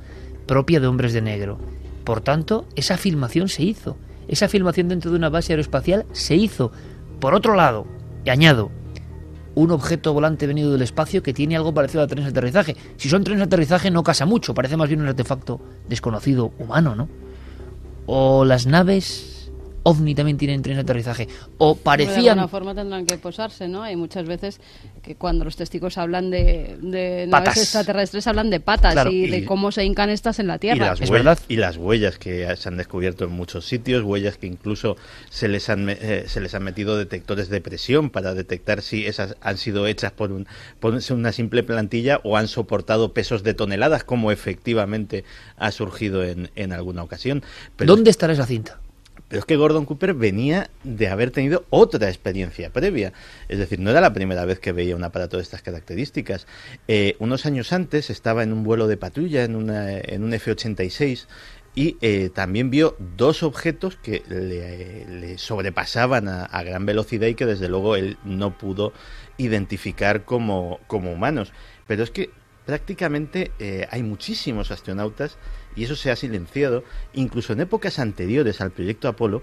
propia 0.46 0.80
de 0.80 0.86
hombres 0.86 1.12
de 1.12 1.22
negro. 1.22 1.58
Por 2.04 2.20
tanto, 2.20 2.66
esa 2.76 2.96
filmación 2.96 3.48
se 3.48 3.62
hizo. 3.62 3.96
Esa 4.28 4.48
filmación 4.48 4.88
dentro 4.88 5.10
de 5.10 5.16
una 5.16 5.28
base 5.28 5.52
aeroespacial 5.52 6.06
se 6.12 6.34
hizo. 6.34 6.72
Por 7.20 7.34
otro 7.34 7.54
lado, 7.54 7.86
y 8.24 8.30
añado, 8.30 8.70
un 9.54 9.70
objeto 9.70 10.12
volante 10.12 10.46
venido 10.46 10.72
del 10.72 10.82
espacio 10.82 11.22
que 11.22 11.32
tiene 11.32 11.56
algo 11.56 11.72
parecido 11.72 12.02
a 12.02 12.06
trenes 12.06 12.26
de 12.26 12.30
aterrizaje. 12.30 12.76
Si 12.96 13.08
son 13.08 13.24
trenes 13.24 13.40
de 13.40 13.46
aterrizaje 13.46 13.90
no 13.90 14.02
casa 14.02 14.26
mucho, 14.26 14.54
parece 14.54 14.76
más 14.76 14.88
bien 14.88 15.00
un 15.00 15.08
artefacto 15.08 15.60
desconocido 15.88 16.52
humano, 16.58 16.94
¿no? 16.94 17.08
O 18.06 18.44
las 18.44 18.66
naves 18.66 19.35
ovni 19.86 20.16
también 20.16 20.36
tienen 20.36 20.62
trenes 20.62 20.78
de 20.78 20.82
aterrizaje. 20.82 21.28
O 21.58 21.76
parecían... 21.76 22.22
De 22.22 22.30
alguna 22.30 22.48
forma 22.48 22.74
tendrán 22.74 23.06
que 23.06 23.18
posarse, 23.18 23.68
¿no? 23.68 23.84
Hay 23.84 23.94
muchas 23.94 24.26
veces 24.26 24.60
que 25.00 25.14
cuando 25.14 25.44
los 25.44 25.54
testigos 25.54 25.96
hablan 25.96 26.28
de, 26.28 26.76
de 26.82 27.26
naves 27.28 27.56
extraterrestres 27.56 28.26
hablan 28.26 28.50
de 28.50 28.58
patas 28.58 29.06
y, 29.08 29.28
de 29.28 29.44
cómo 29.44 29.70
se 29.70 29.84
hincan 29.84 30.10
estas 30.10 30.40
en 30.40 30.48
la 30.48 30.58
Tierra. 30.58 30.86
Y 30.86 30.88
las, 30.88 31.00
es 31.00 31.10
verdad. 31.10 31.38
y 31.46 31.56
las 31.56 31.76
huellas 31.76 32.18
que 32.18 32.52
se 32.56 32.68
han 32.68 32.76
descubierto 32.76 33.24
en 33.26 33.30
muchos 33.30 33.64
sitios, 33.64 34.02
huellas 34.02 34.38
que 34.38 34.48
incluso 34.48 34.96
se 35.30 35.46
les 35.46 35.70
han, 35.70 35.88
eh, 35.88 36.24
se 36.26 36.40
les 36.40 36.52
han 36.56 36.64
metido 36.64 36.98
detectores 36.98 37.48
de 37.48 37.60
presión 37.60 38.10
para 38.10 38.34
detectar 38.34 38.82
si 38.82 39.06
esas 39.06 39.36
han 39.40 39.56
sido 39.56 39.86
hechas 39.86 40.10
por, 40.10 40.32
un, 40.32 40.48
por 40.80 40.98
una 41.10 41.30
simple 41.30 41.62
plantilla 41.62 42.20
o 42.24 42.36
han 42.36 42.48
soportado 42.48 43.12
pesos 43.12 43.44
de 43.44 43.54
toneladas, 43.54 44.02
como 44.02 44.32
efectivamente 44.32 45.22
ha 45.56 45.70
surgido 45.70 46.24
en, 46.24 46.50
en 46.56 46.72
alguna 46.72 47.04
ocasión. 47.04 47.44
¿Dónde 47.78 48.10
estará 48.10 48.32
esa 48.32 48.46
cinta? 48.46 48.80
Pero 49.28 49.40
es 49.40 49.46
que 49.46 49.56
Gordon 49.56 49.86
Cooper 49.86 50.14
venía 50.14 50.70
de 50.84 51.08
haber 51.08 51.30
tenido 51.32 51.64
otra 51.70 52.08
experiencia 52.08 52.70
previa. 52.70 53.12
Es 53.48 53.58
decir, 53.58 53.80
no 53.80 53.90
era 53.90 54.00
la 54.00 54.12
primera 54.12 54.44
vez 54.44 54.60
que 54.60 54.72
veía 54.72 54.94
un 54.94 55.02
aparato 55.02 55.36
de 55.36 55.42
estas 55.42 55.62
características. 55.62 56.46
Eh, 56.86 57.16
unos 57.18 57.44
años 57.44 57.72
antes 57.72 58.10
estaba 58.10 58.42
en 58.44 58.52
un 58.52 58.62
vuelo 58.62 58.86
de 58.86 58.96
patrulla 58.96 59.44
en, 59.44 59.56
una, 59.56 59.86
un 60.18 60.32
F-86 60.32 61.26
y 61.74 61.98
eh, 62.00 62.30
también 62.32 62.70
vio 62.70 62.96
dos 63.16 63.42
objetos 63.42 63.96
que 63.96 64.22
le, 64.28 65.36
sobrepasaban 65.38 66.28
a, 66.28 66.44
a, 66.44 66.62
gran 66.62 66.86
velocidad 66.86 67.26
y 67.26 67.34
que 67.34 67.46
desde 67.46 67.68
luego 67.68 67.96
él 67.96 68.16
no 68.24 68.56
pudo 68.56 68.92
identificar 69.36 70.24
como, 70.24 70.80
como 70.86 71.12
humanos. 71.12 71.52
Pero 71.86 72.02
es 72.02 72.10
que 72.10 72.30
prácticamente 72.66 73.52
eh, 73.58 73.86
hay 73.90 74.02
muchísimos 74.02 74.70
astronautas 74.70 75.38
y 75.76 75.84
eso 75.84 75.94
se 75.94 76.10
ha 76.10 76.16
silenciado, 76.16 76.82
incluso 77.14 77.52
en 77.52 77.60
épocas 77.60 77.98
anteriores 77.98 78.60
al 78.60 78.70
proyecto 78.72 79.08
Apolo, 79.08 79.42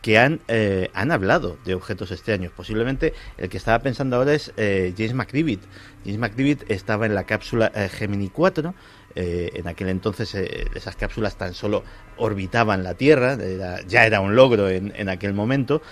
que 0.00 0.18
han, 0.18 0.40
eh, 0.48 0.90
han 0.94 1.12
hablado 1.12 1.58
de 1.64 1.74
objetos 1.74 2.10
extraños. 2.10 2.52
Posiblemente 2.52 3.12
el 3.38 3.48
que 3.48 3.56
estaba 3.56 3.78
pensando 3.80 4.16
ahora 4.16 4.34
es 4.34 4.52
eh, 4.56 4.94
James 4.96 5.14
McDivitt. 5.14 5.60
James 6.04 6.18
McDivitt 6.18 6.68
estaba 6.70 7.06
en 7.06 7.14
la 7.14 7.24
cápsula 7.24 7.70
Gemini 7.92 8.28
4. 8.28 8.74
en 9.14 9.68
aquel 9.68 9.90
entonces 9.90 10.34
esas 10.34 10.96
cápsulas 10.96 11.36
tan 11.36 11.54
solo 11.54 11.84
orbitaban 12.16 12.82
la 12.82 12.94
Tierra, 12.94 13.38
ya 13.86 14.06
era 14.06 14.20
un 14.20 14.34
logro 14.34 14.70
en, 14.70 14.92
en 14.96 15.08
aquel 15.08 15.34
momento 15.34 15.82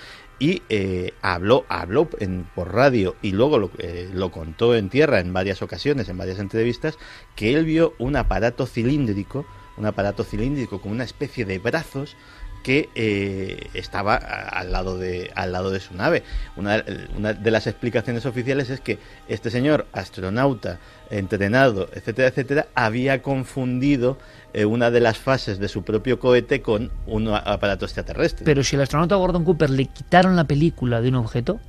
y 0.41 0.63
eh, 0.71 1.13
habló, 1.21 1.67
habló 1.69 2.09
en, 2.19 2.49
por 2.55 2.75
radio 2.75 3.15
y 3.23 3.33
luego 3.33 3.59
lo, 3.59 3.71
eh, 3.79 4.09
lo, 4.13 4.33
contó 4.33 4.75
en 4.75 4.89
tierra 4.89 5.21
en 5.21 5.33
varias 5.33 5.63
ocasiones, 5.63 6.09
en 6.09 6.17
varias 6.17 6.39
entrevistas, 6.41 6.99
que 7.37 7.55
él 7.55 7.67
vio 7.67 7.95
un 7.99 8.17
aparato 8.17 8.67
cilíndrico, 8.67 9.47
un 9.81 9.87
aparato 9.87 10.23
cilíndrico 10.23 10.81
con 10.81 10.93
una 10.93 11.05
especie 11.05 11.45
de 11.45 11.59
brazos 11.59 12.17
que 12.63 12.89
eh, 12.95 13.69
estaba 13.75 14.17
al 14.17 14.73
lado, 14.73 14.99
de, 14.99 15.31
al 15.35 15.53
lado 15.53 15.71
de 15.71 15.81
su 15.81 15.95
nave. 15.95 16.23
Una, 16.57 16.83
de 16.83 17.51
las 17.51 17.67
explicaciones 17.67 18.27
oficiales 18.27 18.71
es 18.71 18.81
que 18.81 18.99
este 19.29 19.51
señor, 19.51 19.87
astronauta, 19.93 20.79
entrenado, 21.11 21.89
etcétera, 21.95 22.29
etcétera, 22.29 22.67
había 22.75 23.23
confundido 23.23 24.19
eh, 24.53 24.65
una 24.65 24.91
de 24.91 25.01
las 25.01 25.19
fases 25.19 25.59
de 25.59 25.69
su 25.69 25.83
propio 25.83 26.21
cohete 26.21 26.63
con 26.63 26.91
un 27.07 27.29
aparato 27.29 27.85
extraterrestre. 27.85 28.45
Pero 28.45 28.63
si 28.63 28.77
al 28.77 28.83
astronauta 28.83 29.17
Gordon 29.17 29.45
Cooper 29.45 29.71
le 29.71 29.87
quitaron 29.87 30.37
la 30.37 30.45
película 30.45 31.01
de 31.01 31.09
un 31.09 31.17
objeto, 31.17 31.61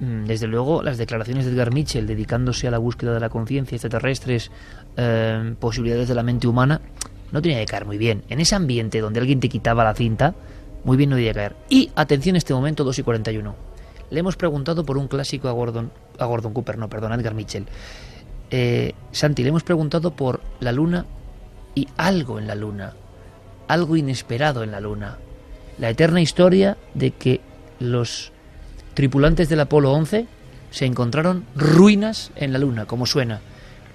mm, 0.00 0.24
desde 0.24 0.46
luego 0.46 0.82
las 0.82 0.98
declaraciones 0.98 1.46
de 1.46 1.52
Edgar 1.52 1.72
Mitchell 1.72 2.06
dedicándose 2.06 2.68
a 2.68 2.70
la 2.70 2.78
búsqueda 2.78 3.14
de 3.14 3.20
la 3.20 3.30
conciencia 3.30 3.76
extraterrestres, 3.76 4.50
eh, 4.96 5.54
posibilidades 5.58 6.08
de 6.08 6.14
la 6.14 6.22
mente 6.22 6.46
humana, 6.46 6.82
no 7.32 7.42
tenía 7.42 7.58
que 7.58 7.66
caer 7.66 7.86
muy 7.86 7.98
bien. 7.98 8.22
En 8.28 8.40
ese 8.40 8.54
ambiente 8.54 9.00
donde 9.00 9.20
alguien 9.20 9.40
te 9.40 9.48
quitaba 9.48 9.82
la 9.82 9.94
cinta, 9.94 10.34
muy 10.84 10.96
bien 10.96 11.10
no 11.10 11.16
debía 11.16 11.34
caer. 11.34 11.56
Y 11.68 11.90
atención 11.96 12.36
este 12.36 12.54
momento 12.54 12.84
2 12.84 12.98
y 12.98 13.02
41. 13.02 13.56
Le 14.10 14.20
hemos 14.20 14.36
preguntado 14.36 14.84
por 14.84 14.98
un 14.98 15.08
clásico 15.08 15.48
a 15.48 15.52
Gordon, 15.52 15.90
a 16.18 16.26
Gordon 16.26 16.52
Cooper, 16.52 16.76
no, 16.76 16.88
perdón, 16.88 17.12
a 17.12 17.14
Edgar 17.14 17.34
Mitchell. 17.34 17.66
Eh, 18.50 18.92
Santi, 19.10 19.42
le 19.42 19.48
hemos 19.48 19.62
preguntado 19.62 20.10
por 20.14 20.42
la 20.60 20.72
luna 20.72 21.06
y 21.74 21.88
algo 21.96 22.38
en 22.38 22.46
la 22.46 22.54
luna, 22.54 22.92
algo 23.68 23.96
inesperado 23.96 24.62
en 24.62 24.70
la 24.70 24.80
luna. 24.80 25.16
La 25.78 25.88
eterna 25.88 26.20
historia 26.20 26.76
de 26.92 27.12
que 27.12 27.40
los 27.80 28.32
tripulantes 28.92 29.48
del 29.48 29.60
Apolo 29.60 29.92
11 29.92 30.26
se 30.70 30.84
encontraron 30.84 31.46
ruinas 31.56 32.30
en 32.36 32.52
la 32.52 32.58
luna, 32.58 32.84
como 32.84 33.06
suena. 33.06 33.40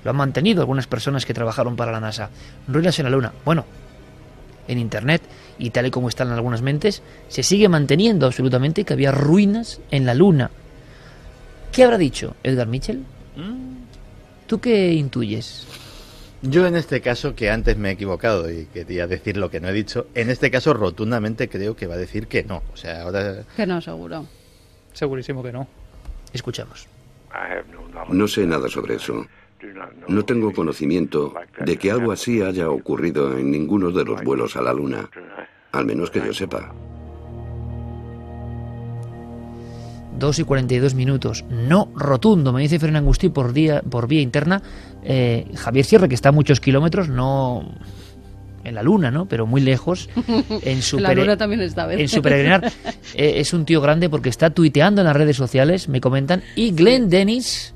Lo 0.03 0.11
han 0.11 0.17
mantenido 0.17 0.61
algunas 0.61 0.87
personas 0.87 1.25
que 1.25 1.33
trabajaron 1.33 1.75
para 1.75 1.91
la 1.91 1.99
NASA. 1.99 2.29
Ruinas 2.67 2.97
en 2.99 3.05
la 3.05 3.11
Luna. 3.11 3.33
Bueno, 3.43 3.65
en 4.67 4.77
Internet 4.79 5.21
y 5.59 5.71
tal 5.71 5.87
y 5.87 5.91
como 5.91 6.09
están 6.09 6.27
en 6.27 6.33
algunas 6.33 6.61
mentes, 6.61 7.01
se 7.29 7.43
sigue 7.43 7.69
manteniendo 7.69 8.25
absolutamente 8.25 8.83
que 8.83 8.93
había 8.93 9.11
ruinas 9.11 9.81
en 9.91 10.05
la 10.05 10.13
Luna. 10.13 10.51
¿Qué 11.71 11.83
habrá 11.83 11.97
dicho 11.97 12.35
Edgar 12.43 12.67
Mitchell? 12.67 13.03
¿Tú 14.47 14.59
qué 14.59 14.93
intuyes? 14.93 15.67
Yo 16.41 16.67
en 16.67 16.75
este 16.75 17.01
caso, 17.01 17.35
que 17.35 17.49
antes 17.49 17.77
me 17.77 17.89
he 17.89 17.91
equivocado 17.93 18.49
y 18.51 18.65
quería 18.67 19.07
decir 19.07 19.37
lo 19.37 19.49
que 19.49 19.59
no 19.59 19.69
he 19.69 19.73
dicho, 19.73 20.07
en 20.13 20.29
este 20.29 20.51
caso 20.51 20.73
rotundamente 20.73 21.49
creo 21.49 21.75
que 21.75 21.87
va 21.87 21.95
a 21.95 21.97
decir 21.97 22.27
que 22.27 22.43
no. 22.43 22.61
O 22.71 22.77
sea, 22.77 23.01
ahora... 23.01 23.43
Que 23.55 23.65
no, 23.65 23.81
seguro. 23.81 24.25
Segurísimo 24.93 25.43
que 25.43 25.51
no. 25.51 25.67
Escuchamos. 26.31 26.87
No 28.09 28.27
sé 28.27 28.45
nada 28.45 28.69
sobre 28.69 28.95
eso. 28.95 29.25
No 30.07 30.23
tengo 30.23 30.53
conocimiento 30.53 31.33
de 31.59 31.77
que 31.77 31.91
algo 31.91 32.11
así 32.11 32.41
haya 32.41 32.69
ocurrido 32.69 33.37
en 33.37 33.51
ninguno 33.51 33.91
de 33.91 34.05
los 34.05 34.23
vuelos 34.23 34.55
a 34.55 34.61
la 34.61 34.73
Luna, 34.73 35.09
al 35.71 35.85
menos 35.85 36.11
que 36.11 36.19
yo 36.19 36.33
sepa. 36.33 36.73
2 40.17 40.39
y 40.39 40.43
42 40.43 40.95
minutos. 40.95 41.45
No 41.49 41.91
rotundo, 41.95 42.51
me 42.51 42.61
dice 42.61 42.79
Fernán 42.79 43.03
Agustí 43.03 43.29
por, 43.29 43.53
día, 43.53 43.81
por 43.81 44.07
vía 44.07 44.21
interna. 44.21 44.61
Eh, 45.03 45.45
Javier 45.55 45.85
Sierra, 45.85 46.07
que 46.07 46.15
está 46.15 46.29
a 46.29 46.31
muchos 46.31 46.59
kilómetros, 46.59 47.09
no 47.09 47.71
en 48.63 48.75
la 48.75 48.83
luna, 48.83 49.11
¿no? 49.11 49.27
Pero 49.27 49.45
muy 49.45 49.61
lejos. 49.61 50.09
En 50.63 50.81
su, 50.81 50.99
la 50.99 51.13
luna 51.13 51.37
también 51.37 51.61
está, 51.61 51.91
en 51.91 52.07
su 52.07 52.21
peregrinar. 52.21 52.71
Eh, 53.15 53.39
es 53.39 53.53
un 53.53 53.63
tío 53.63 53.79
grande 53.79 54.09
porque 54.09 54.27
está 54.27 54.49
tuiteando 54.49 55.01
en 55.01 55.07
las 55.07 55.15
redes 55.15 55.37
sociales, 55.37 55.87
me 55.87 56.01
comentan. 56.01 56.43
Y 56.55 56.71
Glenn 56.71 57.09
Dennis 57.09 57.73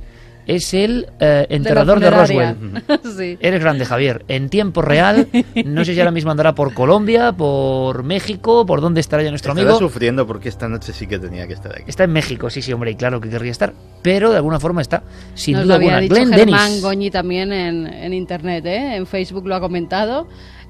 es 0.48 0.74
el 0.74 1.08
eh, 1.20 1.46
enterrador 1.50 2.00
de, 2.00 2.10
Roswell. 2.10 2.56
Eres 3.40 3.62
grande, 3.62 3.86
Javier. 3.86 4.26
En 4.28 4.50
tiempo 4.50 4.82
real, 4.82 5.28
no 5.66 5.86
sé 5.86 5.94
si 5.94 6.00
ahora 6.00 6.12
mismo 6.12 6.32
andará 6.32 6.56
por 6.56 6.74
Colombia, 6.74 7.32
por 7.32 8.04
México, 8.04 8.66
por 8.66 8.82
dónde 8.82 9.02
estará 9.02 9.24
ya 9.24 9.30
nuestro 9.30 9.52
Estará 9.54 9.70
amigo. 9.72 9.80
sufriendo 9.80 10.26
porque 10.26 10.50
esta 10.50 10.68
noche 10.68 10.94
sí 10.94 11.08
que 11.08 11.20
tenía 11.20 11.48
que 11.48 11.54
estar 11.54 11.72
aquí. 11.74 11.84
Está 11.88 12.04
en 12.06 12.12
México, 12.12 12.50
sí, 12.50 12.62
sí, 12.62 12.74
hombre, 12.74 12.92
y 12.92 12.96
claro 12.96 13.22
que 13.22 13.30
querría 13.30 13.52
estar. 13.52 13.74
Pero 14.02 14.32
de 14.32 14.38
alguna 14.38 14.60
forma 14.60 14.82
está, 14.82 15.04
sin 15.36 15.54
Nos 15.56 15.64
duda 15.64 15.74
lo 15.74 15.76
había 15.78 15.98
alguna. 15.98 16.02
dicho 16.02 16.28
Glenn 16.30 16.34
Germán 16.40 16.68
Dennis. 16.70 16.82
Goñi 16.84 17.12
también 17.12 17.54
en, 17.54 17.88
en 17.88 18.14
internet, 18.14 18.66
¿eh? 18.66 18.96
en 18.96 19.06
Facebook 19.06 19.48
lo 19.48 19.56
ha 19.56 19.60
comentado. 19.62 20.28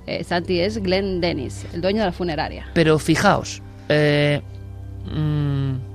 Eh, 0.07 0.23
Santi 0.23 0.59
es 0.59 0.81
Glenn 0.81 1.21
Dennis, 1.21 1.65
el 1.73 1.81
dueño 1.81 1.99
de 1.99 2.05
la 2.07 2.11
funeraria. 2.11 2.65
Pero 2.73 2.97
fijaos, 2.99 3.61
eh, 3.87 4.41
mm, 5.05 5.90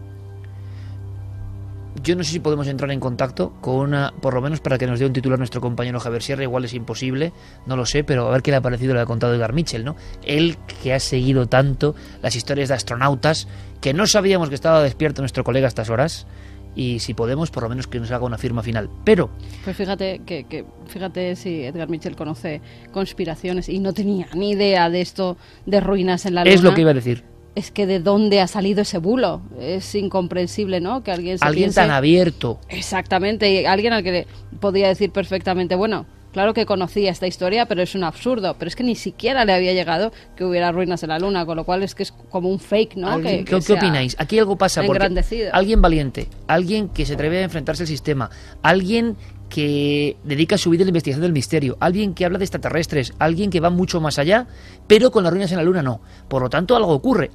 yo 2.07 2.15
no 2.15 2.23
sé 2.23 2.31
si 2.31 2.39
podemos 2.39 2.69
entrar 2.69 2.93
en 2.93 3.01
contacto 3.01 3.55
con 3.61 3.75
una, 3.79 4.15
por 4.23 4.33
lo 4.33 4.41
menos 4.41 4.61
para 4.61 4.79
que 4.79 4.87
nos 4.87 5.01
dé 5.01 5.07
un 5.07 5.13
titular 5.13 5.41
nuestro 5.41 5.61
compañero 5.61 5.99
Javier 5.99 6.23
Sierra, 6.23 6.45
igual 6.45 6.65
es 6.65 6.73
imposible, 6.73 7.33
no 7.67 7.77
lo 7.77 7.85
sé, 7.85 8.05
pero 8.05 8.29
a 8.29 8.31
ver 8.31 8.43
qué 8.43 8.53
le 8.53 8.59
ha 8.59 8.61
parecido 8.61 8.95
lo 8.95 8.99
que 8.99 9.03
ha 9.03 9.07
contado 9.07 9.35
Edgar 9.35 9.53
Mitchell, 9.53 9.85
¿no? 9.85 9.97
Él 10.23 10.57
que 10.83 10.95
ha 10.95 11.01
seguido 11.01 11.47
tanto 11.47 11.97
las 12.23 12.37
historias 12.37 12.69
de 12.69 12.77
astronautas, 12.77 13.49
que 13.81 13.93
no 13.93 14.07
sabíamos 14.07 14.49
que 14.51 14.55
estaba 14.55 14.85
despierto 14.85 15.21
nuestro 15.21 15.43
colega 15.43 15.67
a 15.67 15.69
estas 15.69 15.91
horas, 15.91 16.29
y 16.77 17.01
si 17.01 17.13
podemos, 17.13 17.51
por 17.51 17.65
lo 17.65 17.71
menos 17.71 17.89
que 17.89 17.99
nos 17.99 18.13
haga 18.13 18.25
una 18.25 18.39
firma 18.39 18.63
final. 18.63 18.89
Pero 19.03 19.31
Pues 19.65 19.77
fíjate 19.77 20.21
que, 20.25 20.45
que 20.45 20.65
fíjate 20.87 21.35
si 21.35 21.65
Edgar 21.65 21.89
Mitchell 21.89 22.15
conoce 22.15 22.61
conspiraciones 22.93 23.69
y 23.69 23.81
no 23.81 23.93
tenía 23.93 24.29
ni 24.35 24.51
idea 24.51 24.91
de 24.91 25.01
esto 25.01 25.39
de 25.65 25.81
ruinas 25.81 26.25
en 26.25 26.37
la 26.37 26.45
luna. 26.45 26.55
es 26.55 26.63
lo 26.63 26.73
que 26.73 26.83
iba 26.83 26.91
a 26.93 26.95
decir. 26.95 27.36
Es 27.57 27.71
que 27.73 27.87
de 27.87 27.99
dónde 28.01 28.41
ha 28.41 28.47
salido 28.47 28.83
ese 28.83 28.99
bulo. 28.99 29.41
Es 29.59 29.93
incomprensible, 29.95 30.81
¿no? 30.81 31.03
Que 31.03 31.11
alguien 31.11 31.39
se 31.39 31.45
Alguien 31.45 31.71
piense- 31.71 31.81
tan 31.81 31.91
abierto. 31.91 32.61
Exactamente, 32.69 33.51
y 33.51 33.65
alguien 33.67 33.93
al 33.93 34.03
que 34.05 34.13
le 34.13 34.27
podía 34.61 34.87
decir 34.89 35.11
perfectamente, 35.11 35.75
bueno, 35.75 36.05
claro 36.33 36.53
que 36.53 36.67
conocía 36.67 37.11
esta 37.11 37.27
historia, 37.27 37.65
pero 37.65 37.83
es 37.83 37.95
un 37.95 38.05
absurdo. 38.05 38.57
Pero 38.59 38.69
es 38.69 38.77
que 38.77 38.85
ni 38.85 38.95
siquiera 38.95 39.47
le 39.47 39.55
había 39.55 39.73
llegado 39.73 40.13
que 40.37 40.45
hubiera 40.45 40.71
ruinas 40.71 41.03
en 41.03 41.09
la 41.09 41.19
luna, 41.19 41.47
con 41.47 41.57
lo 41.57 41.65
cual 41.65 41.83
es 41.83 41.95
que 41.95 42.03
es 42.03 42.13
como 42.13 42.51
un 42.51 42.59
fake, 42.61 42.97
¿no? 42.97 43.09
¿Alguien- 43.09 43.39
Que- 43.47 43.53
¿Qué, 43.53 43.59
que 43.61 43.65
qué 43.67 43.73
opináis? 43.73 44.17
Aquí 44.19 44.39
algo 44.39 44.57
pasa 44.57 44.83
porque 44.87 45.03
alguien 45.53 45.81
valiente, 45.81 46.29
alguien 46.47 46.91
que 46.91 47.07
se 47.07 47.15
atreve 47.15 47.39
a 47.39 47.43
enfrentarse 47.45 47.85
al 47.85 47.89
sistema, 47.89 48.29
alguien 48.63 49.17
que 49.49 50.17
dedica 50.25 50.59
su 50.59 50.69
vida 50.71 50.83
a 50.83 50.85
la 50.87 50.91
investigación 50.91 51.23
del 51.23 51.33
misterio, 51.33 51.77
alguien 51.81 52.13
que 52.15 52.25
habla 52.27 52.37
de 52.37 52.45
extraterrestres, 52.45 53.15
alguien 53.19 53.49
que 53.49 53.61
va 53.61 53.71
mucho 53.71 54.01
más 54.01 54.19
allá, 54.19 54.47
pero 54.87 55.11
con 55.11 55.23
las 55.25 55.33
ruinas 55.33 55.51
en 55.53 55.57
la 55.59 55.63
luna 55.65 55.83
no. 55.83 56.01
Por 56.29 56.43
lo 56.43 56.51
tanto, 56.51 56.77
algo 56.77 56.93
ocurre. 56.93 57.31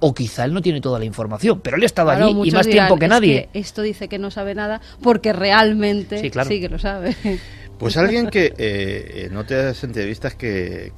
O 0.00 0.14
quizá 0.14 0.44
él 0.44 0.52
no 0.52 0.62
tiene 0.62 0.80
toda 0.80 0.98
la 0.98 1.04
información, 1.04 1.60
pero 1.60 1.76
él 1.76 1.82
ha 1.82 1.86
estado 1.86 2.10
allí 2.10 2.48
y 2.48 2.50
más 2.50 2.66
tiempo 2.66 2.96
que 2.98 3.08
nadie. 3.08 3.48
esto 3.54 3.82
dice 3.82 4.08
que 4.08 4.18
no 4.18 4.30
sabe 4.30 4.54
nada 4.54 4.80
porque 5.02 5.32
realmente 5.32 6.18
sí, 6.18 6.30
sí 6.46 6.60
que 6.60 6.68
lo 6.68 6.78
sabe. 6.78 7.16
Pues 7.78 7.96
alguien 7.96 8.28
que 8.28 8.54
eh, 8.56 9.26
en 9.28 9.36
otras 9.36 9.82
entrevistas 9.82 10.34
que, 10.34 10.92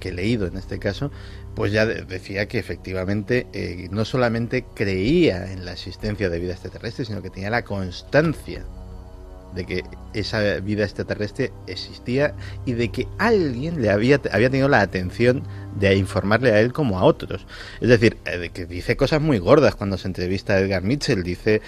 he 0.00 0.12
leído 0.12 0.46
en 0.46 0.56
este 0.56 0.78
caso, 0.78 1.10
pues 1.56 1.72
ya 1.72 1.84
decía 1.84 2.46
que 2.46 2.58
efectivamente 2.58 3.48
eh, 3.52 3.88
no 3.90 4.04
solamente 4.04 4.64
creía 4.74 5.52
en 5.52 5.64
la 5.64 5.72
existencia 5.72 6.30
de 6.30 6.38
vida 6.38 6.52
extraterrestre, 6.52 7.04
sino 7.04 7.20
que 7.20 7.30
tenía 7.30 7.50
la 7.50 7.64
constancia 7.64 8.64
de 9.54 9.66
que 9.66 9.84
esa 10.14 10.60
vida 10.60 10.84
extraterrestre 10.84 11.52
existía 11.66 12.34
y 12.64 12.72
de 12.72 12.90
que 12.90 13.08
alguien 13.18 13.82
le 13.82 13.90
había, 13.90 14.20
había 14.32 14.50
tenido 14.50 14.68
la 14.68 14.80
atención 14.80 15.42
de 15.78 15.94
informarle 15.96 16.52
a 16.52 16.60
él 16.60 16.72
como 16.72 16.98
a 16.98 17.04
otros. 17.04 17.46
Es 17.80 17.88
decir, 17.88 18.16
eh, 18.24 18.50
que 18.52 18.66
dice 18.66 18.96
cosas 18.96 19.20
muy 19.20 19.38
gordas 19.38 19.74
cuando 19.74 19.98
se 19.98 20.08
entrevista 20.08 20.54
a 20.54 20.60
Edgar 20.60 20.82
Mitchell, 20.82 21.22
dice 21.22 21.62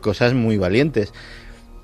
cosas 0.00 0.34
muy 0.34 0.56
valientes. 0.56 1.12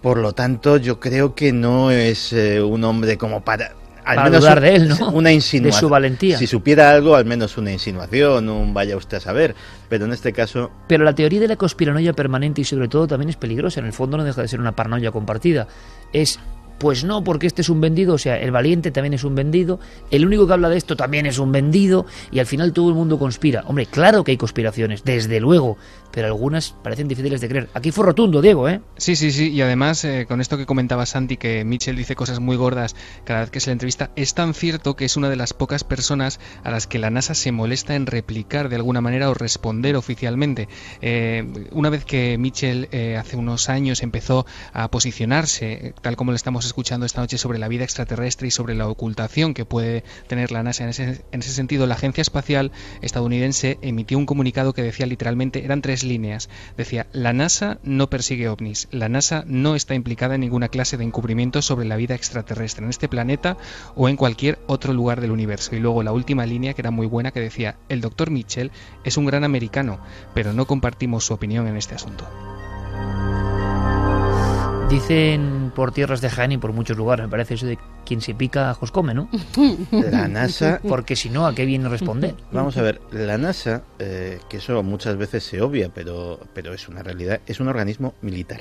Por 0.04 0.18
lo 0.18 0.34
tanto, 0.34 0.76
yo 0.76 1.00
creo 1.00 1.34
que 1.34 1.54
no 1.54 1.90
es 1.90 2.34
eh, 2.34 2.60
un 2.60 2.84
hombre 2.84 3.16
como 3.16 3.42
para 3.42 3.72
al 4.04 4.24
menos 4.24 4.40
dudar 4.40 4.60
de 4.60 4.74
él, 4.74 4.88
¿no? 4.88 5.10
Una 5.12 5.32
insinuación. 5.32 5.74
De 5.74 5.80
su 5.80 5.88
valentía. 5.88 6.38
Si 6.38 6.46
supiera 6.46 6.90
algo, 6.90 7.16
al 7.16 7.24
menos 7.24 7.56
una 7.56 7.72
insinuación, 7.72 8.48
un 8.48 8.74
vaya 8.74 8.96
usted 8.96 9.18
a 9.18 9.20
saber. 9.20 9.54
Pero 9.88 10.04
en 10.04 10.12
este 10.12 10.32
caso. 10.32 10.70
Pero 10.86 11.04
la 11.04 11.14
teoría 11.14 11.40
de 11.40 11.48
la 11.48 11.56
conspiranoia 11.56 12.12
permanente 12.12 12.60
y 12.60 12.64
sobre 12.64 12.88
todo 12.88 13.06
también 13.06 13.30
es 13.30 13.36
peligrosa. 13.36 13.80
En 13.80 13.86
el 13.86 13.92
fondo 13.92 14.16
no 14.16 14.24
deja 14.24 14.42
de 14.42 14.48
ser 14.48 14.60
una 14.60 14.72
paranoia 14.72 15.10
compartida. 15.10 15.66
Es 16.12 16.38
pues 16.78 17.04
no, 17.04 17.24
porque 17.24 17.46
este 17.46 17.62
es 17.62 17.68
un 17.68 17.80
vendido, 17.80 18.14
o 18.14 18.18
sea, 18.18 18.38
el 18.38 18.50
valiente 18.50 18.90
también 18.90 19.14
es 19.14 19.24
un 19.24 19.34
vendido, 19.34 19.80
el 20.10 20.26
único 20.26 20.46
que 20.46 20.52
habla 20.52 20.68
de 20.68 20.76
esto 20.76 20.96
también 20.96 21.26
es 21.26 21.38
un 21.38 21.52
vendido, 21.52 22.06
y 22.30 22.38
al 22.38 22.46
final 22.46 22.72
todo 22.72 22.88
el 22.88 22.94
mundo 22.94 23.18
conspira. 23.18 23.64
Hombre, 23.66 23.86
claro 23.86 24.24
que 24.24 24.32
hay 24.32 24.36
conspiraciones, 24.36 25.04
desde 25.04 25.40
luego, 25.40 25.76
pero 26.10 26.28
algunas 26.28 26.74
parecen 26.82 27.08
difíciles 27.08 27.40
de 27.40 27.48
creer. 27.48 27.68
Aquí 27.74 27.90
fue 27.90 28.04
rotundo, 28.04 28.40
Diego, 28.40 28.68
¿eh? 28.68 28.80
Sí, 28.96 29.16
sí, 29.16 29.32
sí, 29.32 29.50
y 29.50 29.60
además, 29.62 30.04
eh, 30.04 30.26
con 30.28 30.40
esto 30.40 30.56
que 30.56 30.66
comentaba 30.66 31.06
Santi, 31.06 31.36
que 31.36 31.64
Mitchell 31.64 31.96
dice 31.96 32.14
cosas 32.14 32.40
muy 32.40 32.56
gordas 32.56 32.94
cada 33.24 33.40
vez 33.40 33.50
que 33.50 33.60
se 33.60 33.70
le 33.70 33.72
entrevista, 33.72 34.10
es 34.14 34.34
tan 34.34 34.54
cierto 34.54 34.94
que 34.94 35.04
es 35.04 35.16
una 35.16 35.28
de 35.28 35.36
las 35.36 35.52
pocas 35.52 35.84
personas 35.84 36.38
a 36.62 36.70
las 36.70 36.86
que 36.86 36.98
la 36.98 37.10
NASA 37.10 37.34
se 37.34 37.52
molesta 37.52 37.94
en 37.94 38.06
replicar 38.06 38.68
de 38.68 38.76
alguna 38.76 39.00
manera 39.00 39.28
o 39.30 39.34
responder 39.34 39.96
oficialmente. 39.96 40.68
Eh, 41.00 41.68
una 41.72 41.90
vez 41.90 42.04
que 42.04 42.38
Mitchell 42.38 42.88
eh, 42.92 43.16
hace 43.16 43.36
unos 43.36 43.68
años 43.68 44.02
empezó 44.02 44.46
a 44.72 44.90
posicionarse, 44.90 45.94
tal 46.00 46.16
como 46.16 46.32
le 46.32 46.36
estamos 46.36 46.63
escuchando 46.64 47.06
esta 47.06 47.20
noche 47.20 47.38
sobre 47.38 47.58
la 47.58 47.68
vida 47.68 47.84
extraterrestre 47.84 48.48
y 48.48 48.50
sobre 48.50 48.74
la 48.74 48.88
ocultación 48.88 49.54
que 49.54 49.64
puede 49.64 50.04
tener 50.26 50.50
la 50.52 50.62
NASA. 50.62 50.84
En 50.84 50.90
ese, 50.90 51.24
en 51.32 51.40
ese 51.40 51.52
sentido, 51.52 51.86
la 51.86 51.94
Agencia 51.94 52.22
Espacial 52.22 52.72
estadounidense 53.02 53.78
emitió 53.82 54.18
un 54.18 54.26
comunicado 54.26 54.72
que 54.72 54.82
decía 54.82 55.06
literalmente, 55.06 55.64
eran 55.64 55.82
tres 55.82 56.04
líneas. 56.04 56.48
Decía, 56.76 57.06
la 57.12 57.32
NASA 57.32 57.78
no 57.82 58.10
persigue 58.10 58.48
ovnis, 58.48 58.88
la 58.90 59.08
NASA 59.08 59.44
no 59.46 59.74
está 59.74 59.94
implicada 59.94 60.34
en 60.34 60.42
ninguna 60.42 60.68
clase 60.68 60.96
de 60.96 61.04
encubrimiento 61.04 61.62
sobre 61.62 61.86
la 61.86 61.96
vida 61.96 62.14
extraterrestre 62.14 62.84
en 62.84 62.90
este 62.90 63.08
planeta 63.08 63.56
o 63.94 64.08
en 64.08 64.16
cualquier 64.16 64.58
otro 64.66 64.92
lugar 64.92 65.20
del 65.20 65.30
universo. 65.30 65.74
Y 65.74 65.80
luego 65.80 66.02
la 66.02 66.12
última 66.12 66.46
línea, 66.46 66.74
que 66.74 66.82
era 66.82 66.90
muy 66.90 67.06
buena, 67.06 67.30
que 67.30 67.40
decía, 67.40 67.76
el 67.88 68.00
doctor 68.00 68.30
Mitchell 68.30 68.70
es 69.04 69.16
un 69.16 69.26
gran 69.26 69.44
americano, 69.44 70.00
pero 70.34 70.52
no 70.52 70.66
compartimos 70.66 71.24
su 71.26 71.34
opinión 71.34 71.66
en 71.66 71.76
este 71.76 71.94
asunto. 71.94 72.53
Dicen 74.94 75.72
por 75.74 75.90
tierras 75.90 76.20
de 76.20 76.30
Jaén 76.30 76.52
y 76.52 76.56
por 76.56 76.72
muchos 76.72 76.96
lugares, 76.96 77.26
me 77.26 77.28
parece 77.28 77.54
eso 77.54 77.66
de 77.66 77.80
quien 78.06 78.20
se 78.20 78.32
pica 78.32 78.70
ajos 78.70 78.92
come, 78.92 79.12
¿no? 79.12 79.28
La 79.90 80.28
NASA... 80.28 80.80
Porque 80.88 81.16
si 81.16 81.30
no, 81.30 81.48
¿a 81.48 81.52
qué 81.52 81.64
viene 81.64 81.88
responder? 81.88 82.36
Vamos 82.52 82.76
a 82.76 82.82
ver, 82.82 83.00
la 83.10 83.36
NASA, 83.36 83.82
eh, 83.98 84.38
que 84.48 84.58
eso 84.58 84.84
muchas 84.84 85.16
veces 85.16 85.42
se 85.42 85.60
obvia, 85.60 85.90
pero, 85.92 86.38
pero 86.54 86.72
es 86.72 86.88
una 86.88 87.02
realidad, 87.02 87.40
es 87.44 87.58
un 87.58 87.66
organismo 87.66 88.14
militar. 88.22 88.60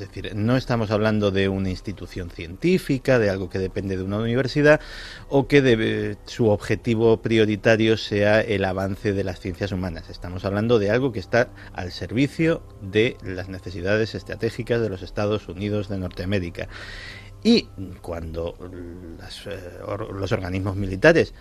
Es 0.00 0.06
decir, 0.06 0.32
no 0.36 0.56
estamos 0.56 0.92
hablando 0.92 1.32
de 1.32 1.48
una 1.48 1.70
institución 1.70 2.30
científica, 2.30 3.18
de 3.18 3.30
algo 3.30 3.50
que 3.50 3.58
depende 3.58 3.96
de 3.96 4.04
una 4.04 4.18
universidad 4.18 4.80
o 5.28 5.48
que 5.48 6.16
su 6.24 6.50
objetivo 6.50 7.20
prioritario 7.20 7.96
sea 7.96 8.40
el 8.40 8.64
avance 8.64 9.12
de 9.12 9.24
las 9.24 9.40
ciencias 9.40 9.72
humanas. 9.72 10.08
Estamos 10.08 10.44
hablando 10.44 10.78
de 10.78 10.92
algo 10.92 11.10
que 11.10 11.18
está 11.18 11.48
al 11.72 11.90
servicio 11.90 12.62
de 12.80 13.16
las 13.24 13.48
necesidades 13.48 14.14
estratégicas 14.14 14.80
de 14.80 14.88
los 14.88 15.02
Estados 15.02 15.48
Unidos 15.48 15.88
de 15.88 15.98
Norteamérica. 15.98 16.68
Y 17.42 17.68
cuando 18.00 18.56
eh, 18.60 19.78
los 20.12 20.30
organismos 20.30 20.76
militares 20.76 21.34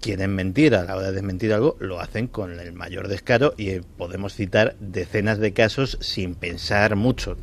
quieren 0.00 0.34
mentir 0.34 0.74
a 0.74 0.84
la 0.84 0.96
hora 0.96 1.08
de 1.08 1.12
desmentir 1.12 1.52
algo, 1.52 1.76
lo 1.78 2.00
hacen 2.00 2.26
con 2.26 2.58
el 2.58 2.72
mayor 2.72 3.08
descaro 3.08 3.54
y 3.56 3.70
eh, 3.70 3.82
podemos 3.96 4.34
citar 4.34 4.76
decenas 4.80 5.38
de 5.38 5.52
casos 5.52 5.98
sin 6.00 6.34
pensar 6.34 6.96
mucho. 6.96 7.36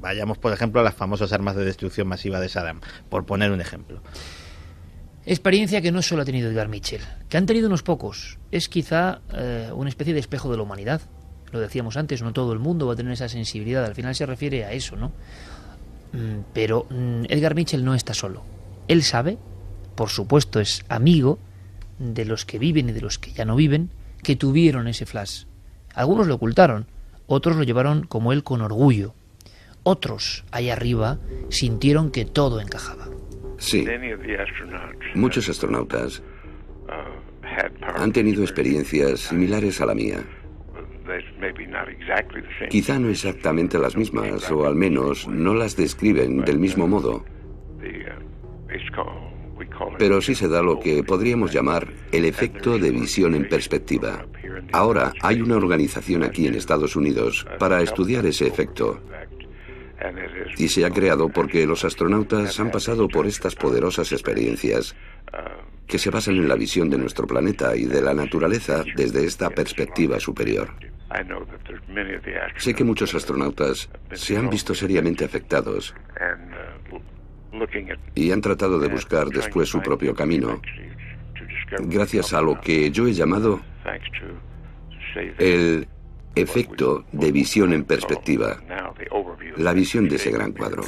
Vayamos, 0.00 0.38
por 0.38 0.52
ejemplo, 0.52 0.80
a 0.80 0.84
las 0.84 0.94
famosas 0.94 1.32
armas 1.32 1.56
de 1.56 1.64
destrucción 1.64 2.08
masiva 2.08 2.40
de 2.40 2.48
Saddam, 2.48 2.80
por 3.08 3.26
poner 3.26 3.50
un 3.50 3.60
ejemplo. 3.60 4.02
Experiencia 5.26 5.80
que 5.80 5.92
no 5.92 6.02
solo 6.02 6.22
ha 6.22 6.24
tenido 6.24 6.50
Edgar 6.50 6.68
Mitchell, 6.68 7.02
que 7.28 7.36
han 7.36 7.46
tenido 7.46 7.68
unos 7.68 7.82
pocos. 7.82 8.38
Es 8.50 8.68
quizá 8.68 9.20
eh, 9.32 9.70
una 9.74 9.90
especie 9.90 10.14
de 10.14 10.20
espejo 10.20 10.50
de 10.50 10.56
la 10.56 10.62
humanidad. 10.62 11.02
Lo 11.52 11.60
decíamos 11.60 11.96
antes, 11.96 12.22
no 12.22 12.32
todo 12.32 12.52
el 12.52 12.58
mundo 12.58 12.86
va 12.86 12.94
a 12.94 12.96
tener 12.96 13.12
esa 13.12 13.28
sensibilidad. 13.28 13.84
Al 13.84 13.94
final 13.94 14.14
se 14.14 14.24
refiere 14.24 14.64
a 14.64 14.72
eso, 14.72 14.96
¿no? 14.96 15.12
Mm, 16.12 16.40
pero 16.52 16.86
mm, 16.88 17.24
Edgar 17.28 17.54
Mitchell 17.54 17.84
no 17.84 17.94
está 17.94 18.14
solo. 18.14 18.42
Él 18.88 19.02
sabe, 19.02 19.36
por 19.94 20.08
supuesto, 20.08 20.58
es 20.58 20.84
amigo 20.88 21.38
de 22.00 22.24
los 22.24 22.44
que 22.44 22.58
viven 22.58 22.88
y 22.88 22.92
de 22.92 23.02
los 23.02 23.18
que 23.18 23.32
ya 23.32 23.44
no 23.44 23.54
viven, 23.54 23.90
que 24.24 24.34
tuvieron 24.34 24.88
ese 24.88 25.06
flash. 25.06 25.44
Algunos 25.94 26.26
lo 26.26 26.34
ocultaron, 26.34 26.86
otros 27.26 27.56
lo 27.56 27.62
llevaron 27.62 28.04
como 28.04 28.32
él 28.32 28.42
con 28.42 28.62
orgullo. 28.62 29.14
Otros, 29.82 30.44
ahí 30.50 30.70
arriba, 30.70 31.18
sintieron 31.50 32.10
que 32.10 32.24
todo 32.24 32.60
encajaba. 32.60 33.08
Sí. 33.58 33.86
Muchos 35.14 35.48
astronautas 35.48 36.22
han 37.94 38.12
tenido 38.12 38.42
experiencias 38.42 39.20
similares 39.20 39.80
a 39.80 39.86
la 39.86 39.94
mía. 39.94 40.24
Quizá 42.70 42.98
no 42.98 43.08
exactamente 43.08 43.78
las 43.78 43.96
mismas, 43.96 44.50
o 44.50 44.66
al 44.66 44.74
menos 44.74 45.28
no 45.28 45.54
las 45.54 45.76
describen 45.76 46.44
del 46.44 46.58
mismo 46.58 46.86
modo 46.86 47.24
pero 49.98 50.20
sí 50.20 50.34
se 50.34 50.48
da 50.48 50.62
lo 50.62 50.78
que 50.80 51.02
podríamos 51.02 51.52
llamar 51.52 51.88
el 52.12 52.24
efecto 52.24 52.78
de 52.78 52.90
visión 52.90 53.34
en 53.34 53.48
perspectiva. 53.48 54.26
Ahora 54.72 55.12
hay 55.20 55.40
una 55.40 55.56
organización 55.56 56.22
aquí 56.22 56.46
en 56.46 56.54
Estados 56.54 56.96
Unidos 56.96 57.46
para 57.58 57.82
estudiar 57.82 58.26
ese 58.26 58.46
efecto. 58.46 59.00
Y 60.56 60.68
se 60.68 60.84
ha 60.84 60.90
creado 60.90 61.28
porque 61.28 61.66
los 61.66 61.84
astronautas 61.84 62.58
han 62.58 62.70
pasado 62.70 63.08
por 63.08 63.26
estas 63.26 63.54
poderosas 63.54 64.12
experiencias 64.12 64.94
que 65.86 65.98
se 65.98 66.10
basan 66.10 66.36
en 66.36 66.48
la 66.48 66.54
visión 66.54 66.88
de 66.88 66.98
nuestro 66.98 67.26
planeta 67.26 67.76
y 67.76 67.84
de 67.84 68.00
la 68.00 68.14
naturaleza 68.14 68.84
desde 68.96 69.24
esta 69.24 69.50
perspectiva 69.50 70.18
superior. 70.20 70.70
Sé 72.56 72.72
que 72.72 72.84
muchos 72.84 73.14
astronautas 73.14 73.90
se 74.12 74.36
han 74.36 74.48
visto 74.48 74.74
seriamente 74.74 75.24
afectados 75.24 75.94
y 78.14 78.30
han 78.32 78.40
tratado 78.40 78.78
de 78.78 78.88
buscar 78.88 79.28
después 79.28 79.68
su 79.68 79.80
propio 79.80 80.14
camino, 80.14 80.60
gracias 81.80 82.32
a 82.32 82.40
lo 82.40 82.60
que 82.60 82.90
yo 82.90 83.06
he 83.06 83.12
llamado 83.12 83.60
el 85.38 85.86
efecto 86.34 87.04
de 87.12 87.32
visión 87.32 87.72
en 87.72 87.84
perspectiva, 87.84 88.60
la 89.56 89.72
visión 89.72 90.08
de 90.08 90.16
ese 90.16 90.30
gran 90.30 90.52
cuadro. 90.52 90.84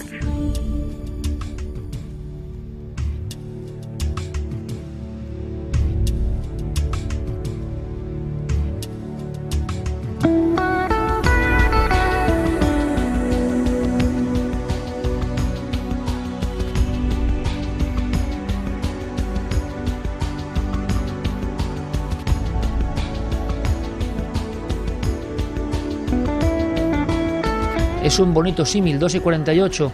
Es 28.12 28.18
un 28.18 28.34
bonito 28.34 28.66
símil, 28.66 28.98
2 28.98 29.14
y 29.14 29.20
48. 29.20 29.92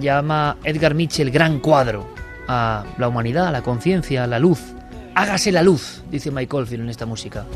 Llama 0.00 0.56
Edgar 0.64 0.96
Mitchell 0.96 1.30
gran 1.30 1.60
cuadro 1.60 2.08
a 2.48 2.84
la 2.98 3.06
humanidad, 3.06 3.46
a 3.46 3.52
la 3.52 3.62
conciencia, 3.62 4.24
a 4.24 4.26
la 4.26 4.40
luz. 4.40 4.74
Hágase 5.14 5.52
la 5.52 5.62
luz, 5.62 6.02
dice 6.10 6.32
Mike 6.32 6.56
Oldfield 6.56 6.82
en 6.82 6.90
esta 6.90 7.06
música. 7.06 7.46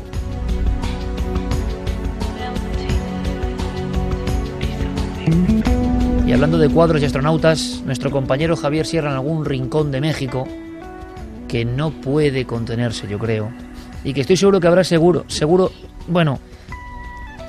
Y 6.25 6.31
hablando 6.31 6.57
de 6.57 6.69
cuadros 6.69 7.01
y 7.01 7.05
astronautas, 7.05 7.83
nuestro 7.85 8.11
compañero 8.11 8.55
Javier 8.55 8.85
Sierra 8.85 9.09
en 9.09 9.15
algún 9.15 9.43
rincón 9.43 9.91
de 9.91 9.99
México, 9.99 10.47
que 11.49 11.65
no 11.65 11.91
puede 11.91 12.45
contenerse, 12.45 13.09
yo 13.09 13.19
creo, 13.19 13.51
y 14.05 14.13
que 14.13 14.21
estoy 14.21 14.37
seguro 14.37 14.61
que 14.61 14.67
habrá 14.67 14.85
seguro, 14.85 15.25
seguro, 15.27 15.69
bueno, 16.07 16.39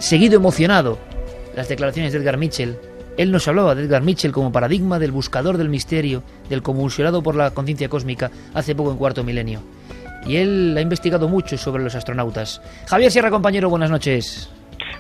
seguido 0.00 0.34
emocionado 0.34 1.13
las 1.56 1.68
declaraciones 1.68 2.12
de 2.12 2.18
Edgar 2.18 2.36
Mitchell. 2.36 2.76
Él 3.16 3.30
nos 3.30 3.46
hablaba 3.46 3.74
de 3.74 3.84
Edgar 3.84 4.02
Mitchell 4.02 4.32
como 4.32 4.50
paradigma 4.50 4.98
del 4.98 5.12
buscador 5.12 5.56
del 5.56 5.68
misterio, 5.68 6.22
del 6.48 6.62
convulsionado 6.62 7.22
por 7.22 7.36
la 7.36 7.52
conciencia 7.52 7.88
cósmica 7.88 8.30
hace 8.54 8.74
poco 8.74 8.90
en 8.90 8.98
cuarto 8.98 9.22
milenio. 9.22 9.62
Y 10.26 10.36
él 10.36 10.74
ha 10.76 10.80
investigado 10.80 11.28
mucho 11.28 11.56
sobre 11.56 11.82
los 11.82 11.94
astronautas. 11.94 12.60
Javier 12.88 13.10
Sierra, 13.10 13.30
compañero, 13.30 13.68
buenas 13.68 13.90
noches. 13.90 14.50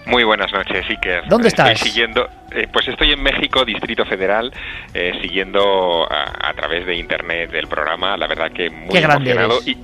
Muy 0.06 0.22
buenas 0.22 0.52
noches, 0.52 0.84
Iker. 0.88 1.24
¿Dónde 1.28 1.48
estás? 1.48 1.70
Estoy 1.70 1.90
siguiendo, 1.90 2.28
eh, 2.52 2.68
pues 2.70 2.86
estoy 2.88 3.12
en 3.12 3.22
México, 3.22 3.64
Distrito 3.64 4.04
Federal, 4.04 4.52
eh, 4.92 5.12
siguiendo 5.22 6.06
a, 6.10 6.52
través 6.54 6.86
de 6.86 6.96
internet 6.96 7.50
el 7.54 7.66
programa. 7.66 8.16
La 8.16 8.26
verdad 8.26 8.52
que 8.52 8.68
muy 8.70 8.90
Qué 8.90 8.98
emocionado. 8.98 9.58
Y, 9.64 9.76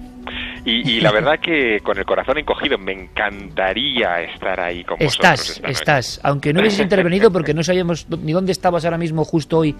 la 0.64 1.12
verdad 1.12 1.40
que 1.40 1.80
con 1.82 1.98
el 1.98 2.04
corazón 2.04 2.38
encogido, 2.38 2.78
me 2.78 2.92
encantaría 2.92 4.22
estar 4.22 4.60
ahí 4.60 4.84
con 4.84 4.96
estás, 5.00 5.48
vosotros. 5.48 5.70
Estás, 5.70 6.20
Aunque 6.22 6.52
no 6.52 6.60
hubieses 6.60 6.80
intervenido 6.80 7.30
porque 7.30 7.54
no 7.54 7.62
sabíamos 7.62 8.06
ni 8.08 8.32
dónde 8.32 8.52
estabas 8.52 8.84
ahora 8.84 8.98
mismo 8.98 9.24
justo 9.24 9.58
hoy, 9.58 9.74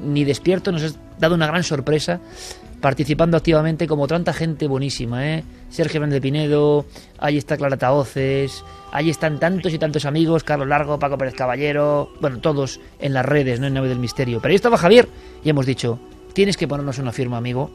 ni 0.00 0.24
despierto, 0.24 0.72
nos 0.72 0.82
has 0.82 0.98
dado 1.18 1.34
una 1.34 1.46
gran 1.46 1.62
sorpresa 1.62 2.20
participando 2.80 3.36
activamente 3.36 3.86
como 3.86 4.06
tanta 4.06 4.32
gente 4.32 4.68
buenísima, 4.68 5.26
¿eh? 5.26 5.44
Sergio 5.68 6.00
Méndez 6.00 6.20
Pinedo, 6.20 6.86
ahí 7.18 7.36
está 7.36 7.56
Clara 7.56 7.76
Taoces, 7.76 8.64
ahí 8.92 9.10
están 9.10 9.38
tantos 9.40 9.72
y 9.72 9.78
tantos 9.78 10.04
amigos, 10.04 10.44
Carlos 10.44 10.68
Largo, 10.68 10.98
Paco 10.98 11.18
Pérez 11.18 11.34
Caballero, 11.34 12.12
bueno, 12.20 12.38
todos 12.38 12.80
en 13.00 13.14
las 13.14 13.26
redes, 13.26 13.60
¿no? 13.60 13.66
En 13.66 13.74
Nave 13.74 13.88
del 13.88 13.98
Misterio. 13.98 14.40
Pero 14.40 14.50
ahí 14.50 14.56
estaba 14.56 14.78
Javier 14.78 15.08
y 15.44 15.50
hemos 15.50 15.66
dicho, 15.66 15.98
tienes 16.32 16.56
que 16.56 16.68
ponernos 16.68 16.98
una 16.98 17.12
firma, 17.12 17.36
amigo. 17.36 17.70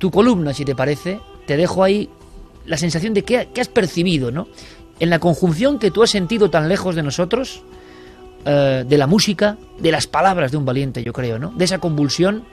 Tu 0.00 0.10
columna, 0.10 0.52
si 0.54 0.64
te 0.64 0.74
parece, 0.74 1.20
te 1.46 1.56
dejo 1.56 1.84
ahí 1.84 2.08
la 2.64 2.76
sensación 2.76 3.14
de 3.14 3.22
que, 3.22 3.48
has 3.60 3.68
percibido, 3.68 4.30
¿no? 4.32 4.48
En 4.98 5.10
la 5.10 5.18
conjunción 5.18 5.78
que 5.78 5.90
tú 5.90 6.02
has 6.02 6.10
sentido 6.10 6.50
tan 6.50 6.68
lejos 6.68 6.94
de 6.94 7.02
nosotros, 7.02 7.62
eh, 8.46 8.84
de 8.88 8.98
la 8.98 9.06
música, 9.06 9.58
de 9.78 9.92
las 9.92 10.06
palabras 10.06 10.50
de 10.50 10.56
un 10.56 10.64
valiente, 10.64 11.04
yo 11.04 11.12
creo, 11.12 11.38
¿no? 11.38 11.52
De 11.54 11.66
esa 11.66 11.78
convulsión 11.78 12.44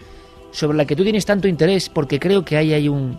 sobre 0.52 0.78
la 0.78 0.86
que 0.86 0.96
tú 0.96 1.04
tienes 1.04 1.26
tanto 1.26 1.48
interés, 1.48 1.90
porque 1.90 2.20
creo 2.20 2.44
que 2.44 2.58
ahí 2.58 2.74
hay 2.74 2.90
un, 2.90 3.18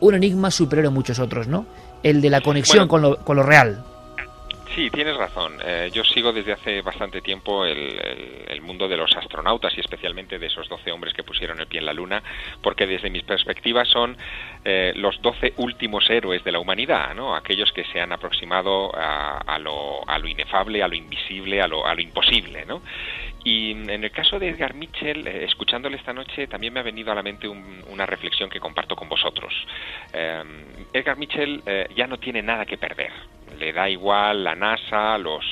un 0.00 0.14
enigma 0.14 0.50
superior 0.50 0.88
a 0.88 0.90
muchos 0.90 1.18
otros, 1.18 1.48
¿no? 1.48 1.66
El 2.02 2.20
de 2.20 2.28
la 2.30 2.42
conexión 2.42 2.86
con, 2.88 3.00
lo, 3.02 3.16
con 3.24 3.36
lo 3.36 3.42
real. 3.42 3.84
Sí, 4.74 4.90
tienes 4.90 5.16
razón. 5.18 5.58
Eh, 5.62 5.90
yo 5.92 6.02
sigo 6.02 6.32
desde 6.32 6.52
hace 6.52 6.80
bastante 6.80 7.20
tiempo 7.20 7.66
el, 7.66 8.62
mundo 8.62 8.86
de 8.88 8.96
los 8.96 9.14
astronautas 9.16 9.76
y 9.76 9.80
especialmente 9.80 10.38
de 10.38 10.46
esos 10.46 10.68
12 10.68 10.92
hombres 10.92 11.12
que 11.12 11.24
pusieron 11.24 11.58
el 11.60 11.66
pie 11.66 11.80
en 11.80 11.86
la 11.86 11.92
Luna, 11.92 12.22
porque 12.62 12.86
desde 12.86 13.10
mis 13.10 13.24
perspectivas 13.24 13.88
son 13.88 14.16
eh, 14.64 14.92
los 14.94 15.20
12 15.20 15.54
últimos 15.56 16.08
héroes 16.08 16.44
de 16.44 16.52
la 16.52 16.60
humanidad, 16.60 17.12
¿no? 17.14 17.34
aquellos 17.34 17.72
que 17.72 17.84
se 17.86 18.00
han 18.00 18.12
aproximado 18.12 18.92
a, 18.94 19.58
lo, 19.58 20.08
a 20.08 20.18
lo, 20.18 20.28
inefable, 20.28 20.82
a 20.82 20.88
lo 20.88 20.94
invisible, 20.94 21.60
a 21.60 21.66
lo, 21.66 21.84
a 21.84 21.94
lo 21.94 22.00
imposible. 22.00 22.64
¿no? 22.64 22.82
Y 23.44 23.72
en 23.72 24.04
el 24.04 24.10
caso 24.10 24.38
de 24.38 24.50
Edgar 24.50 24.74
Mitchell, 24.74 25.26
eh, 25.26 25.44
escuchándole 25.44 25.96
esta 25.96 26.12
noche, 26.12 26.46
también 26.46 26.72
me 26.72 26.80
ha 26.80 26.84
venido 26.84 27.10
a 27.10 27.14
la 27.14 27.22
mente 27.22 27.48
una 27.48 28.06
reflexión 28.06 28.48
que 28.48 28.60
comparto 28.60 28.94
con 28.94 29.08
vosotros. 29.08 29.52
Edgar 30.92 31.16
Mitchell 31.16 31.62
ya 31.94 32.06
no 32.06 32.18
tiene 32.18 32.42
nada 32.42 32.66
que 32.66 32.76
perder 32.76 33.10
le 33.58 33.72
da 33.72 33.88
igual 33.88 34.44
la 34.44 34.54
NASA, 34.54 35.18
los 35.18 35.44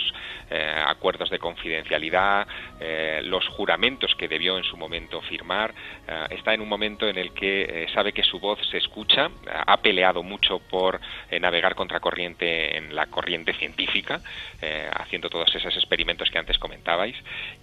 eh, 0.53 0.83
acuerdos 0.85 1.31
de 1.31 1.39
confidencialidad, 1.39 2.45
eh, 2.81 3.21
los 3.23 3.47
juramentos 3.47 4.17
que 4.17 4.27
debió 4.27 4.59
en 4.59 4.65
su 4.65 4.77
momento 4.77 5.21
firmar. 5.23 5.73
Eh, 6.09 6.27
está 6.31 6.53
en 6.53 6.61
un 6.61 6.69
momento 6.69 7.07
en 7.07 7.19
el 7.19 7.33
que 7.33 7.87
sabe 7.95 8.13
que 8.13 8.25
su 8.25 8.41
voz 8.41 8.59
se 8.69 8.79
escucha, 8.79 9.31
ha 9.47 9.77
peleado 9.77 10.25
mucho 10.25 10.59
por 10.59 11.01
navegar 11.41 11.77
contracorriente 11.77 12.77
en 12.77 12.97
la 12.97 13.07
corriente 13.07 13.53
científica, 13.55 14.21
haciendo 14.93 15.31
todos 15.31 15.55
esos 15.55 15.75
experimentos 15.77 16.29
que 16.31 16.39
antes 16.39 16.59
comentabais, 16.59 17.17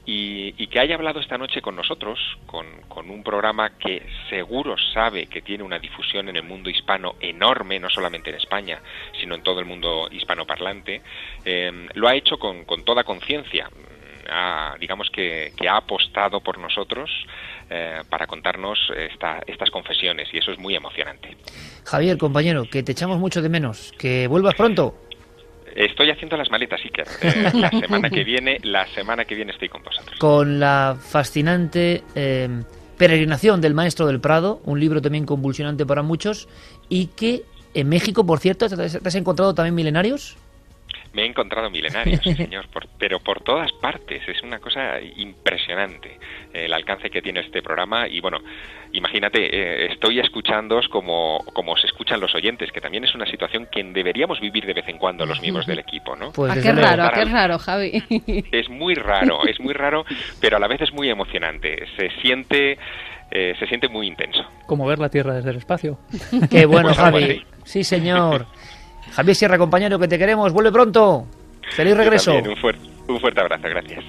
y, 0.05 0.67
que 0.67 0.79
haya 0.79 0.95
hablado 0.95 1.19
esta 1.19 1.37
noche 1.37 1.61
con 1.61 1.75
nosotros, 1.75 2.19
con, 2.45 2.67
un 3.09 3.23
programa 3.23 3.77
que 3.77 4.03
seguro 4.29 4.75
sabe 4.93 5.27
que 5.27 5.41
tiene 5.41 5.63
una 5.63 5.79
difusión 5.79 6.29
en 6.29 6.35
el 6.35 6.43
mundo 6.43 6.69
hispano 6.69 7.15
enorme, 7.19 7.79
no 7.79 7.89
solamente 7.89 8.29
en 8.29 8.37
España, 8.37 8.79
sino 9.19 9.35
en 9.35 9.43
todo 9.43 9.59
el 9.59 9.65
mundo 9.65 10.07
hispanoparlante, 10.11 11.01
lo 11.93 12.07
ha 12.07 12.15
hecho 12.15 12.37
con 12.37 12.65
toda 12.83 13.03
conciencia. 13.03 13.69
Mm, 13.69 14.79
digamos 14.79 15.09
que, 15.09 15.53
ha 15.69 15.77
apostado 15.77 16.41
por 16.41 16.57
nosotros 16.57 17.09
eh, 17.69 18.01
para 18.09 18.27
contarnos 18.27 18.77
estas 19.07 19.69
confesiones 19.71 20.27
y 20.33 20.37
eso 20.37 20.51
es 20.51 20.59
muy 20.59 20.75
emocionante. 20.75 21.37
Javier, 21.85 22.17
compañero, 22.17 22.65
que 22.69 22.83
te 22.83 22.91
echamos 22.91 23.19
mucho 23.19 23.41
de 23.41 23.49
menos, 23.49 23.93
que 23.97 24.27
vuelvas 24.27 24.55
pronto. 24.55 24.95
Estoy 25.77 26.09
haciendo 26.09 26.35
las 26.37 26.49
maletas, 26.49 26.81
Iker. 26.83 27.05
Eh, 27.21 27.51
la 27.53 27.69
semana 27.69 28.09
que 28.09 28.23
viene, 28.23 28.57
la 28.63 28.87
semana 28.87 29.25
que 29.25 29.35
viene 29.35 29.51
estoy 29.51 29.69
con 29.69 29.83
vosotros. 29.83 30.17
Con 30.17 30.59
la 30.59 30.97
fascinante 30.99 32.03
eh, 32.15 32.49
peregrinación 32.97 33.61
del 33.61 33.75
Maestro 33.75 34.07
del 34.07 34.19
Prado, 34.19 34.59
un 34.65 34.79
libro 34.79 35.03
también 35.03 35.25
convulsionante 35.27 35.85
para 35.85 36.01
muchos 36.01 36.49
y 36.89 37.07
que 37.07 37.43
en 37.75 37.89
México, 37.89 38.25
por 38.25 38.39
cierto, 38.39 38.67
¿te 38.67 38.83
has 38.83 39.15
encontrado 39.15 39.53
también 39.53 39.75
milenarios? 39.75 40.35
Me 41.17 41.23
he 41.23 41.25
encontrado 41.25 41.71
milenarios, 41.71 42.21
señor, 42.21 42.67
pero 42.99 43.19
por 43.19 43.41
todas 43.41 43.71
partes. 43.81 44.21
Es 44.27 44.43
una 44.43 44.59
cosa 44.59 45.01
impresionante 45.01 46.19
el 46.53 46.71
alcance 46.71 47.09
que 47.09 47.23
tiene 47.23 47.39
este 47.39 47.63
programa. 47.63 48.07
Y 48.07 48.19
bueno, 48.19 48.37
imagínate, 48.93 49.39
eh, 49.39 49.91
estoy 49.91 50.19
escuchándoos 50.19 50.87
como, 50.89 51.43
como 51.53 51.75
se 51.75 51.87
escuchan 51.87 52.19
los 52.19 52.35
oyentes, 52.35 52.71
que 52.71 52.81
también 52.81 53.03
es 53.03 53.15
una 53.15 53.25
situación 53.25 53.67
que 53.71 53.83
deberíamos 53.83 54.39
vivir 54.39 54.67
de 54.67 54.73
vez 54.73 54.87
en 54.89 54.99
cuando 54.99 55.25
los 55.25 55.41
miembros 55.41 55.65
del 55.65 55.79
equipo, 55.79 56.15
¿no? 56.15 56.33
Pues 56.33 56.53
qué 56.61 56.71
raro, 56.71 57.09
qué 57.11 57.25
raro, 57.25 57.57
Javi. 57.57 58.03
Es 58.51 58.69
muy 58.69 58.93
raro, 58.93 59.43
es 59.47 59.59
muy 59.59 59.73
raro, 59.73 60.05
pero 60.39 60.57
a 60.57 60.59
la 60.59 60.67
vez 60.67 60.81
es 60.81 60.93
muy 60.93 61.09
emocionante. 61.09 61.83
Se 61.97 62.11
siente... 62.21 62.77
Eh, 63.29 63.55
se 63.59 63.67
siente 63.67 63.89
muy 63.89 64.07
intenso. 64.07 64.39
Como 64.67 64.85
ver 64.85 64.99
la 64.99 65.09
Tierra 65.09 65.33
desde 65.33 65.49
el 65.49 65.57
espacio. 65.57 65.99
Qué 66.49 66.65
bueno, 66.65 66.89
pues 66.89 66.97
Javi. 66.97 67.45
Sí, 67.65 67.83
señor. 67.83 68.45
Javier 69.17 69.35
Sierra, 69.35 69.57
compañero, 69.57 69.97
que 69.97 70.07
te 70.07 70.19
queremos. 70.19 70.53
Vuelve 70.53 70.71
pronto. 70.71 71.25
Feliz 71.75 71.97
regreso. 71.97 72.35
un, 72.35 72.55
fuerte, 72.55 72.87
un 73.07 73.19
fuerte 73.19 73.41
abrazo. 73.41 73.67
Gracias. 73.67 74.05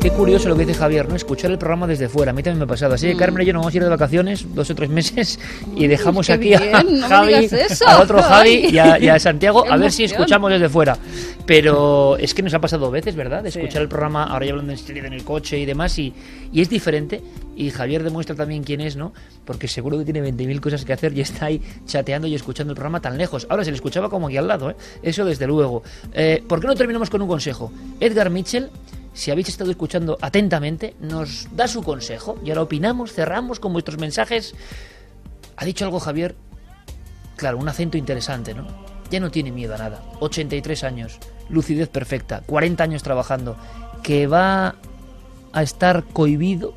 Qué 0.00 0.10
curioso 0.10 0.48
lo 0.48 0.56
que 0.56 0.64
dice 0.64 0.78
Javier, 0.78 1.10
¿no? 1.10 1.14
Escuchar 1.14 1.50
el 1.50 1.58
programa 1.58 1.86
desde 1.86 2.08
fuera. 2.08 2.30
A 2.30 2.34
mí 2.34 2.42
también 2.42 2.60
me 2.60 2.64
ha 2.64 2.68
pasado. 2.68 2.94
Así 2.94 3.06
que. 3.06 3.16
Carmen 3.16 3.42
y 3.42 3.46
yo 3.48 3.52
nos 3.52 3.60
vamos 3.60 3.74
a 3.74 3.76
ir 3.76 3.82
de 3.82 3.90
vacaciones 3.90 4.54
dos 4.54 4.70
o 4.70 4.74
tres 4.74 4.88
meses 4.88 5.38
y 5.76 5.86
dejamos 5.88 6.30
aquí 6.30 6.54
a 6.54 6.82
Javi, 7.06 7.48
a 7.86 8.00
otro 8.00 8.22
Javi 8.22 8.68
y 8.70 8.78
a, 8.78 9.18
Santiago 9.18 9.70
a 9.70 9.76
ver 9.76 9.92
si 9.92 10.04
escuchamos 10.04 10.50
desde 10.50 10.70
fuera. 10.70 10.96
Pero 11.44 12.16
es 12.16 12.32
que 12.32 12.42
nos 12.42 12.54
ha 12.54 12.60
pasado 12.60 12.86
dos 12.86 12.92
veces, 12.92 13.14
¿verdad? 13.14 13.42
De 13.42 13.50
escuchar 13.50 13.82
el 13.82 13.88
programa, 13.88 14.24
ahora 14.24 14.46
ya 14.46 14.52
hablando 14.52 14.72
en 14.72 14.78
serio 14.78 15.04
en 15.04 15.12
el 15.12 15.22
coche 15.22 15.58
y 15.58 15.66
demás, 15.66 15.98
y, 15.98 16.14
y 16.50 16.62
es 16.62 16.70
diferente. 16.70 17.20
Y 17.56 17.70
Javier 17.70 18.02
demuestra 18.02 18.34
también 18.34 18.64
quién 18.64 18.80
es, 18.80 18.96
¿no? 18.96 19.12
Porque 19.44 19.68
seguro 19.68 19.98
que 19.98 20.04
tiene 20.04 20.22
20.000 20.22 20.60
cosas 20.60 20.84
que 20.84 20.92
hacer 20.92 21.16
y 21.16 21.20
está 21.20 21.46
ahí 21.46 21.62
chateando 21.86 22.26
y 22.26 22.34
escuchando 22.34 22.72
el 22.72 22.76
programa 22.76 23.00
tan 23.00 23.16
lejos. 23.18 23.46
Ahora 23.48 23.64
se 23.64 23.70
le 23.70 23.76
escuchaba 23.76 24.08
como 24.08 24.28
aquí 24.28 24.36
al 24.36 24.48
lado, 24.48 24.70
¿eh? 24.70 24.76
Eso 25.02 25.24
desde 25.24 25.46
luego. 25.46 25.82
Eh, 26.12 26.42
¿Por 26.46 26.60
qué 26.60 26.66
no 26.66 26.74
terminamos 26.74 27.10
con 27.10 27.22
un 27.22 27.28
consejo? 27.28 27.72
Edgar 28.00 28.30
Mitchell 28.30 28.70
si 29.14 29.30
habéis 29.30 29.48
estado 29.48 29.70
escuchando 29.70 30.18
atentamente, 30.20 30.96
nos 31.00 31.46
da 31.54 31.68
su 31.68 31.82
consejo 31.82 32.36
y 32.44 32.50
ahora 32.50 32.62
opinamos, 32.62 33.12
cerramos 33.12 33.60
con 33.60 33.72
vuestros 33.72 33.96
mensajes. 33.96 34.54
Ha 35.56 35.64
dicho 35.64 35.84
algo 35.84 36.00
Javier, 36.00 36.34
claro, 37.36 37.58
un 37.58 37.68
acento 37.68 37.96
interesante, 37.96 38.54
¿no? 38.54 38.66
Ya 39.10 39.20
no 39.20 39.30
tiene 39.30 39.52
miedo 39.52 39.76
a 39.76 39.78
nada. 39.78 40.02
83 40.18 40.82
años, 40.82 41.20
lucidez 41.48 41.88
perfecta, 41.88 42.42
40 42.44 42.82
años 42.82 43.02
trabajando, 43.04 43.56
que 44.02 44.26
va 44.26 44.74
a 45.52 45.62
estar 45.62 46.02
cohibido 46.12 46.74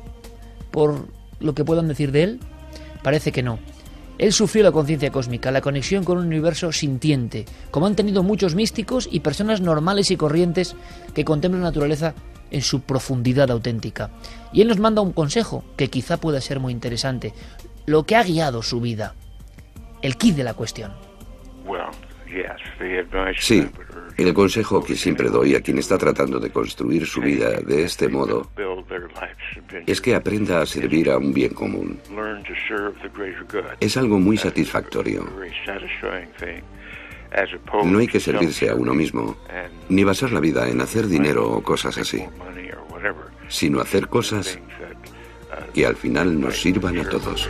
por 0.70 1.06
lo 1.40 1.54
que 1.54 1.64
puedan 1.64 1.88
decir 1.88 2.12
de 2.12 2.22
él. 2.22 2.40
Parece 3.02 3.32
que 3.32 3.42
no. 3.42 3.58
Él 4.18 4.32
sufrió 4.32 4.64
la 4.64 4.72
conciencia 4.72 5.12
cósmica, 5.12 5.52
la 5.52 5.60
conexión 5.60 6.02
con 6.02 6.18
un 6.18 6.26
universo 6.26 6.72
sintiente, 6.72 7.44
como 7.70 7.86
han 7.86 7.94
tenido 7.94 8.24
muchos 8.24 8.56
místicos 8.56 9.08
y 9.10 9.20
personas 9.20 9.60
normales 9.60 10.10
y 10.10 10.16
corrientes 10.16 10.74
que 11.14 11.24
contemplan 11.24 11.62
la 11.62 11.68
naturaleza 11.68 12.14
en 12.50 12.62
su 12.62 12.80
profundidad 12.80 13.50
auténtica. 13.50 14.10
Y 14.52 14.62
él 14.62 14.68
nos 14.68 14.80
manda 14.80 15.02
un 15.02 15.12
consejo 15.12 15.62
que 15.76 15.88
quizá 15.88 16.16
pueda 16.16 16.40
ser 16.40 16.58
muy 16.58 16.72
interesante, 16.72 17.32
lo 17.86 18.04
que 18.04 18.16
ha 18.16 18.24
guiado 18.24 18.62
su 18.62 18.80
vida, 18.80 19.14
el 20.02 20.16
kit 20.16 20.34
de 20.34 20.44
la 20.44 20.54
cuestión. 20.54 20.92
Sí, 23.38 23.66
el 24.16 24.34
consejo 24.34 24.84
que 24.84 24.96
siempre 24.96 25.28
doy 25.28 25.54
a 25.54 25.60
quien 25.60 25.78
está 25.78 25.96
tratando 25.96 26.40
de 26.40 26.50
construir 26.50 27.06
su 27.06 27.20
vida 27.20 27.50
de 27.60 27.84
este 27.84 28.08
modo 28.08 28.50
es 29.86 30.00
que 30.00 30.14
aprenda 30.14 30.60
a 30.60 30.66
servir 30.66 31.10
a 31.10 31.18
un 31.18 31.32
bien 31.32 31.54
común. 31.54 32.00
Es 33.80 33.96
algo 33.96 34.18
muy 34.18 34.36
satisfactorio. 34.36 35.28
No 37.84 37.98
hay 37.98 38.06
que 38.06 38.20
servirse 38.20 38.70
a 38.70 38.74
uno 38.74 38.94
mismo, 38.94 39.36
ni 39.88 40.02
basar 40.02 40.32
la 40.32 40.40
vida 40.40 40.68
en 40.68 40.80
hacer 40.80 41.06
dinero 41.06 41.50
o 41.50 41.62
cosas 41.62 41.98
así, 41.98 42.24
sino 43.48 43.80
hacer 43.80 44.08
cosas 44.08 44.58
que 45.74 45.86
al 45.86 45.96
final 45.96 46.40
nos 46.40 46.60
sirvan 46.60 46.98
a 46.98 47.08
todos. 47.08 47.48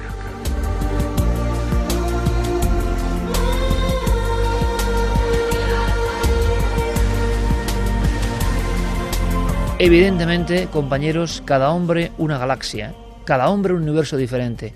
Evidentemente, 9.81 10.67
compañeros, 10.67 11.41
cada 11.45 11.71
hombre 11.71 12.11
una 12.19 12.37
galaxia, 12.37 12.95
cada 13.25 13.49
hombre 13.49 13.75
un 13.75 13.83
universo 13.83 14.17
diferente. 14.17 14.75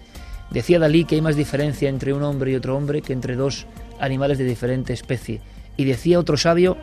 Decía 0.51 0.79
Dalí 0.79 1.05
que 1.05 1.17
hay 1.17 1.21
más 1.21 1.35
diferencia 1.35 1.89
entre 1.89 2.13
un 2.13 2.23
hombre 2.23 2.53
y 2.53 2.55
otro 2.55 2.77
hombre 2.77 3.03
que 3.03 3.13
entre 3.13 3.35
dos 3.35 3.67
animales 3.99 4.39
de 4.39 4.45
diferente 4.45 4.93
especie. 4.93 5.41
Y 5.77 5.87
decía 5.87 6.21
otro 6.21 6.37
sabio 6.37 6.77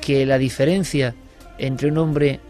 que 0.00 0.24
la 0.24 0.38
diferencia 0.38 1.14
entre 1.58 1.88
un 1.88 1.98
hombre 1.98 2.40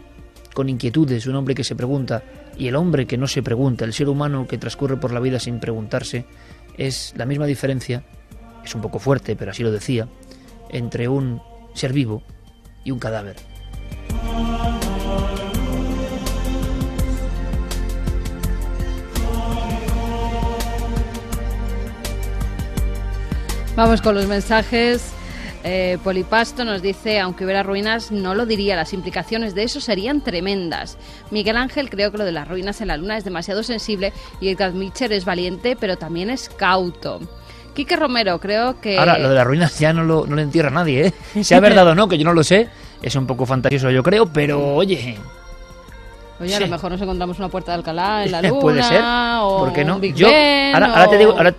con 0.53 0.69
inquietudes, 0.69 1.27
un 1.27 1.35
hombre 1.35 1.55
que 1.55 1.65
se 1.65 1.75
pregunta, 1.75 2.23
y 2.57 2.69
el 2.69 2.77
hombre 2.77 3.05
que 3.05 3.17
no 3.17 3.27
se 3.27 3.43
pregunta, 3.43 3.83
el 3.83 3.93
ser 3.93 4.07
humano 4.07 4.47
que 4.47 4.57
transcurre 4.57 4.95
por 4.95 5.11
la 5.11 5.19
vida 5.19 5.39
sin 5.39 5.59
preguntarse, 5.59 6.25
es 6.77 7.13
la 7.17 7.25
misma 7.25 7.47
diferencia, 7.47 8.03
es 8.63 8.73
un 8.75 8.81
poco 8.81 8.99
fuerte, 8.99 9.35
pero 9.35 9.51
así 9.51 9.61
lo 9.61 9.71
decía, 9.71 10.07
entre 10.69 11.09
un 11.09 11.41
ser 11.73 11.91
vivo 11.91 12.23
y 12.85 12.91
un 12.91 12.99
cadáver. 12.99 13.35
Vamos 23.75 24.01
con 24.01 24.15
los 24.15 24.27
mensajes. 24.27 25.13
Eh, 25.63 25.97
Polipasto 26.03 26.65
nos 26.65 26.81
dice, 26.81 27.19
aunque 27.19 27.45
hubiera 27.45 27.61
ruinas, 27.63 28.11
no 28.11 28.33
lo 28.33 28.45
diría, 28.45 28.75
las 28.75 28.93
implicaciones 28.93 29.53
de 29.53 29.63
eso 29.63 29.79
serían 29.79 30.21
tremendas. 30.21 30.97
Miguel 31.29 31.55
Ángel, 31.55 31.89
creo 31.89 32.11
que 32.11 32.17
lo 32.17 32.25
de 32.25 32.31
las 32.31 32.47
ruinas 32.47 32.81
en 32.81 32.87
la 32.87 32.97
luna 32.97 33.17
es 33.17 33.23
demasiado 33.23 33.61
sensible 33.61 34.11
y 34.39 34.49
Edgar 34.49 34.73
Mitchell 34.73 35.11
es 35.11 35.23
valiente, 35.23 35.77
pero 35.79 35.97
también 35.97 36.31
es 36.31 36.49
cauto. 36.49 37.19
Quique 37.75 37.95
Romero, 37.95 38.39
creo 38.39 38.81
que... 38.81 38.97
Ahora, 38.97 39.17
lo 39.19 39.29
de 39.29 39.35
las 39.35 39.45
ruinas 39.45 39.79
ya 39.79 39.93
no 39.93 40.03
lo, 40.03 40.25
no 40.25 40.35
lo 40.35 40.41
entierra 40.41 40.71
nadie, 40.71 41.13
¿eh? 41.35 41.43
Sea 41.43 41.59
verdad 41.59 41.87
o 41.87 41.95
no, 41.95 42.07
que 42.09 42.17
yo 42.17 42.25
no 42.25 42.33
lo 42.33 42.43
sé, 42.43 42.67
es 43.01 43.15
un 43.15 43.27
poco 43.27 43.45
fantasioso 43.45 43.89
yo 43.91 44.03
creo, 44.03 44.25
pero 44.25 44.75
oye... 44.75 45.17
Oye, 46.41 46.55
a 46.55 46.59
lo 46.59 46.67
mejor 46.67 46.91
nos 46.91 46.99
encontramos 46.99 47.37
una 47.37 47.49
puerta 47.49 47.71
de 47.71 47.77
Alcalá 47.77 48.25
en 48.25 48.31
la 48.31 48.41
luna. 48.41 48.59
Puede 48.59 48.81
ser. 48.83 49.01
¿Por 49.39 49.73
qué 49.73 49.85
no? 49.85 50.01
yo, 50.01 50.27
Ben, 50.27 50.73
ahora, 50.73 50.87
ahora 50.87 51.07
te 51.07 51.17
digo, 51.19 51.31
ahora, 51.33 51.53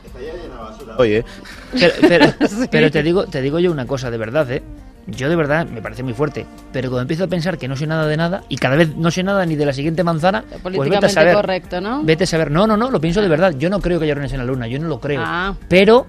Oye, 0.99 1.25
pero, 1.73 1.93
pero- 2.09 2.27
pero 2.71 2.91
te 2.91 3.03
digo, 3.03 3.27
te 3.27 3.41
digo 3.43 3.59
yo 3.59 3.71
una 3.71 3.87
cosa 3.87 4.11
de 4.11 4.19
verdad, 4.19 4.51
¿eh? 4.51 4.63
Yo 5.09 5.29
de 5.29 5.35
verdad 5.35 5.67
me 5.67 5.83
parece 5.83 6.05
muy 6.05 6.13
fuerte, 6.13 6.47
pero 6.73 6.89
cuando 6.89 7.03
empiezo 7.03 7.25
a 7.25 7.27
pensar 7.27 7.59
que 7.59 7.67
no 7.67 7.75
sé 7.77 7.89
nada 7.89 8.07
de 8.07 8.17
nada 8.17 8.45
y 8.49 8.57
cada 8.57 8.77
vez 8.77 8.95
no 8.97 9.11
sé 9.11 9.25
nada 9.25 9.45
ni 9.45 9.57
de 9.57 9.67
la 9.67 9.73
siguiente 9.73 10.05
manzana, 10.05 10.43
pues 10.43 10.53
vete 10.63 10.69
a 10.69 10.73
Políticamente 10.79 11.09
saber. 11.15 11.35
correcto, 11.35 11.81
¿no? 11.81 12.05
Vete 12.05 12.23
a 12.25 12.27
saber. 12.29 12.53
No, 12.53 12.69
no, 12.69 12.77
no, 12.77 12.89
lo 12.91 13.01
pienso 13.01 13.21
de 13.21 13.27
verdad. 13.27 13.53
Yo 13.59 13.69
no 13.69 13.81
creo 13.81 13.99
que 13.99 14.05
haya 14.05 14.15
en 14.15 14.39
la 14.39 14.45
luna, 14.45 14.69
yo 14.69 14.79
no 14.79 14.87
lo 14.87 15.01
creo. 15.01 15.21
Ah. 15.25 15.55
Pero 15.69 16.07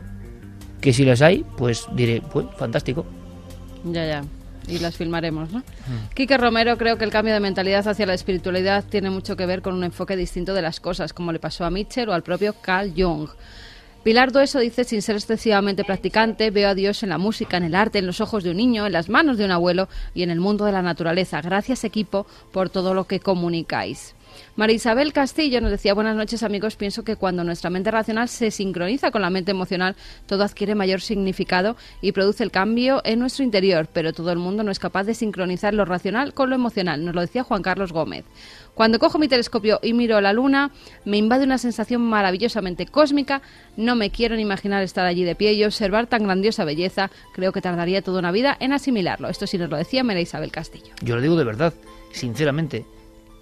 que 0.79 0.93
si 0.93 1.05
las 1.05 1.23
hay, 1.23 1.43
pues 1.57 1.87
diré, 1.95 2.21
pues 2.21 2.45
fantástico. 2.55 3.03
Ya, 3.83 4.05
ya. 4.05 4.23
Y 4.67 4.79
las 4.79 4.95
filmaremos, 4.95 5.51
¿no? 5.51 5.63
Quique 6.13 6.37
Romero, 6.37 6.77
creo 6.77 6.97
que 6.97 7.03
el 7.03 7.11
cambio 7.11 7.33
de 7.33 7.39
mentalidad 7.39 7.85
hacia 7.87 8.05
la 8.05 8.13
espiritualidad 8.13 8.83
tiene 8.87 9.09
mucho 9.09 9.35
que 9.35 9.45
ver 9.45 9.61
con 9.61 9.73
un 9.73 9.83
enfoque 9.83 10.15
distinto 10.15 10.53
de 10.53 10.61
las 10.61 10.79
cosas, 10.79 11.13
como 11.13 11.31
le 11.31 11.39
pasó 11.39 11.65
a 11.65 11.69
Mitchell 11.69 12.09
o 12.09 12.13
al 12.13 12.21
propio 12.23 12.53
Carl 12.61 12.93
Jung. 12.95 13.27
Pilar 14.03 14.33
Dueso 14.33 14.59
dice, 14.59 14.83
sin 14.83 15.01
ser 15.01 15.15
excesivamente 15.15 15.85
practicante, 15.85 16.51
veo 16.51 16.67
a 16.67 16.75
Dios 16.75 17.03
en 17.03 17.09
la 17.09 17.17
música, 17.17 17.55
en 17.55 17.63
el 17.63 17.73
arte, 17.73 17.99
en 17.99 18.05
los 18.05 18.19
ojos 18.19 18.43
de 18.43 18.51
un 18.51 18.57
niño, 18.57 18.85
en 18.85 18.91
las 18.91 19.07
manos 19.07 19.37
de 19.37 19.45
un 19.45 19.51
abuelo 19.51 19.87
y 20.13 20.23
en 20.23 20.29
el 20.29 20.41
mundo 20.41 20.65
de 20.65 20.73
la 20.73 20.81
naturaleza. 20.81 21.41
Gracias 21.41 21.85
equipo 21.85 22.27
por 22.51 22.69
todo 22.69 22.93
lo 22.93 23.05
que 23.05 23.21
comunicáis. 23.21 24.13
María 24.55 24.75
Isabel 24.75 25.13
Castillo 25.13 25.61
nos 25.61 25.71
decía, 25.71 25.93
buenas 25.93 26.15
noches 26.15 26.43
amigos, 26.43 26.75
pienso 26.75 27.03
que 27.03 27.15
cuando 27.15 27.43
nuestra 27.43 27.69
mente 27.69 27.91
racional 27.91 28.29
se 28.29 28.51
sincroniza 28.51 29.11
con 29.11 29.21
la 29.21 29.29
mente 29.29 29.51
emocional, 29.51 29.95
todo 30.25 30.43
adquiere 30.43 30.75
mayor 30.75 31.01
significado 31.01 31.75
y 32.01 32.11
produce 32.11 32.43
el 32.43 32.51
cambio 32.51 33.01
en 33.05 33.19
nuestro 33.19 33.43
interior, 33.43 33.87
pero 33.91 34.11
todo 34.11 34.31
el 34.31 34.39
mundo 34.39 34.63
no 34.63 34.71
es 34.71 34.79
capaz 34.79 35.05
de 35.05 35.13
sincronizar 35.13 35.73
lo 35.73 35.85
racional 35.85 36.33
con 36.33 36.49
lo 36.49 36.55
emocional, 36.55 37.05
nos 37.05 37.15
lo 37.15 37.21
decía 37.21 37.43
Juan 37.43 37.61
Carlos 37.61 37.93
Gómez. 37.93 38.25
Cuando 38.73 38.97
cojo 38.97 39.19
mi 39.19 39.27
telescopio 39.27 39.79
y 39.83 39.93
miro 39.93 40.19
la 40.19 40.33
luna, 40.33 40.71
me 41.05 41.17
invade 41.17 41.43
una 41.43 41.57
sensación 41.59 42.01
maravillosamente 42.01 42.87
cósmica, 42.87 43.41
no 43.77 43.95
me 43.95 44.09
quiero 44.09 44.35
ni 44.35 44.41
imaginar 44.41 44.81
estar 44.81 45.05
allí 45.05 45.23
de 45.23 45.35
pie 45.35 45.53
y 45.53 45.63
observar 45.63 46.07
tan 46.07 46.23
grandiosa 46.23 46.65
belleza, 46.65 47.11
creo 47.33 47.51
que 47.51 47.61
tardaría 47.61 48.01
toda 48.01 48.17
una 48.19 48.31
vida 48.31 48.57
en 48.59 48.73
asimilarlo. 48.73 49.29
Esto 49.29 49.45
sí 49.45 49.57
nos 49.59 49.69
lo 49.69 49.77
decía 49.77 50.03
María 50.03 50.23
Isabel 50.23 50.51
Castillo. 50.51 50.93
Yo 51.01 51.15
lo 51.15 51.21
digo 51.21 51.35
de 51.35 51.43
verdad, 51.43 51.73
sinceramente. 52.11 52.85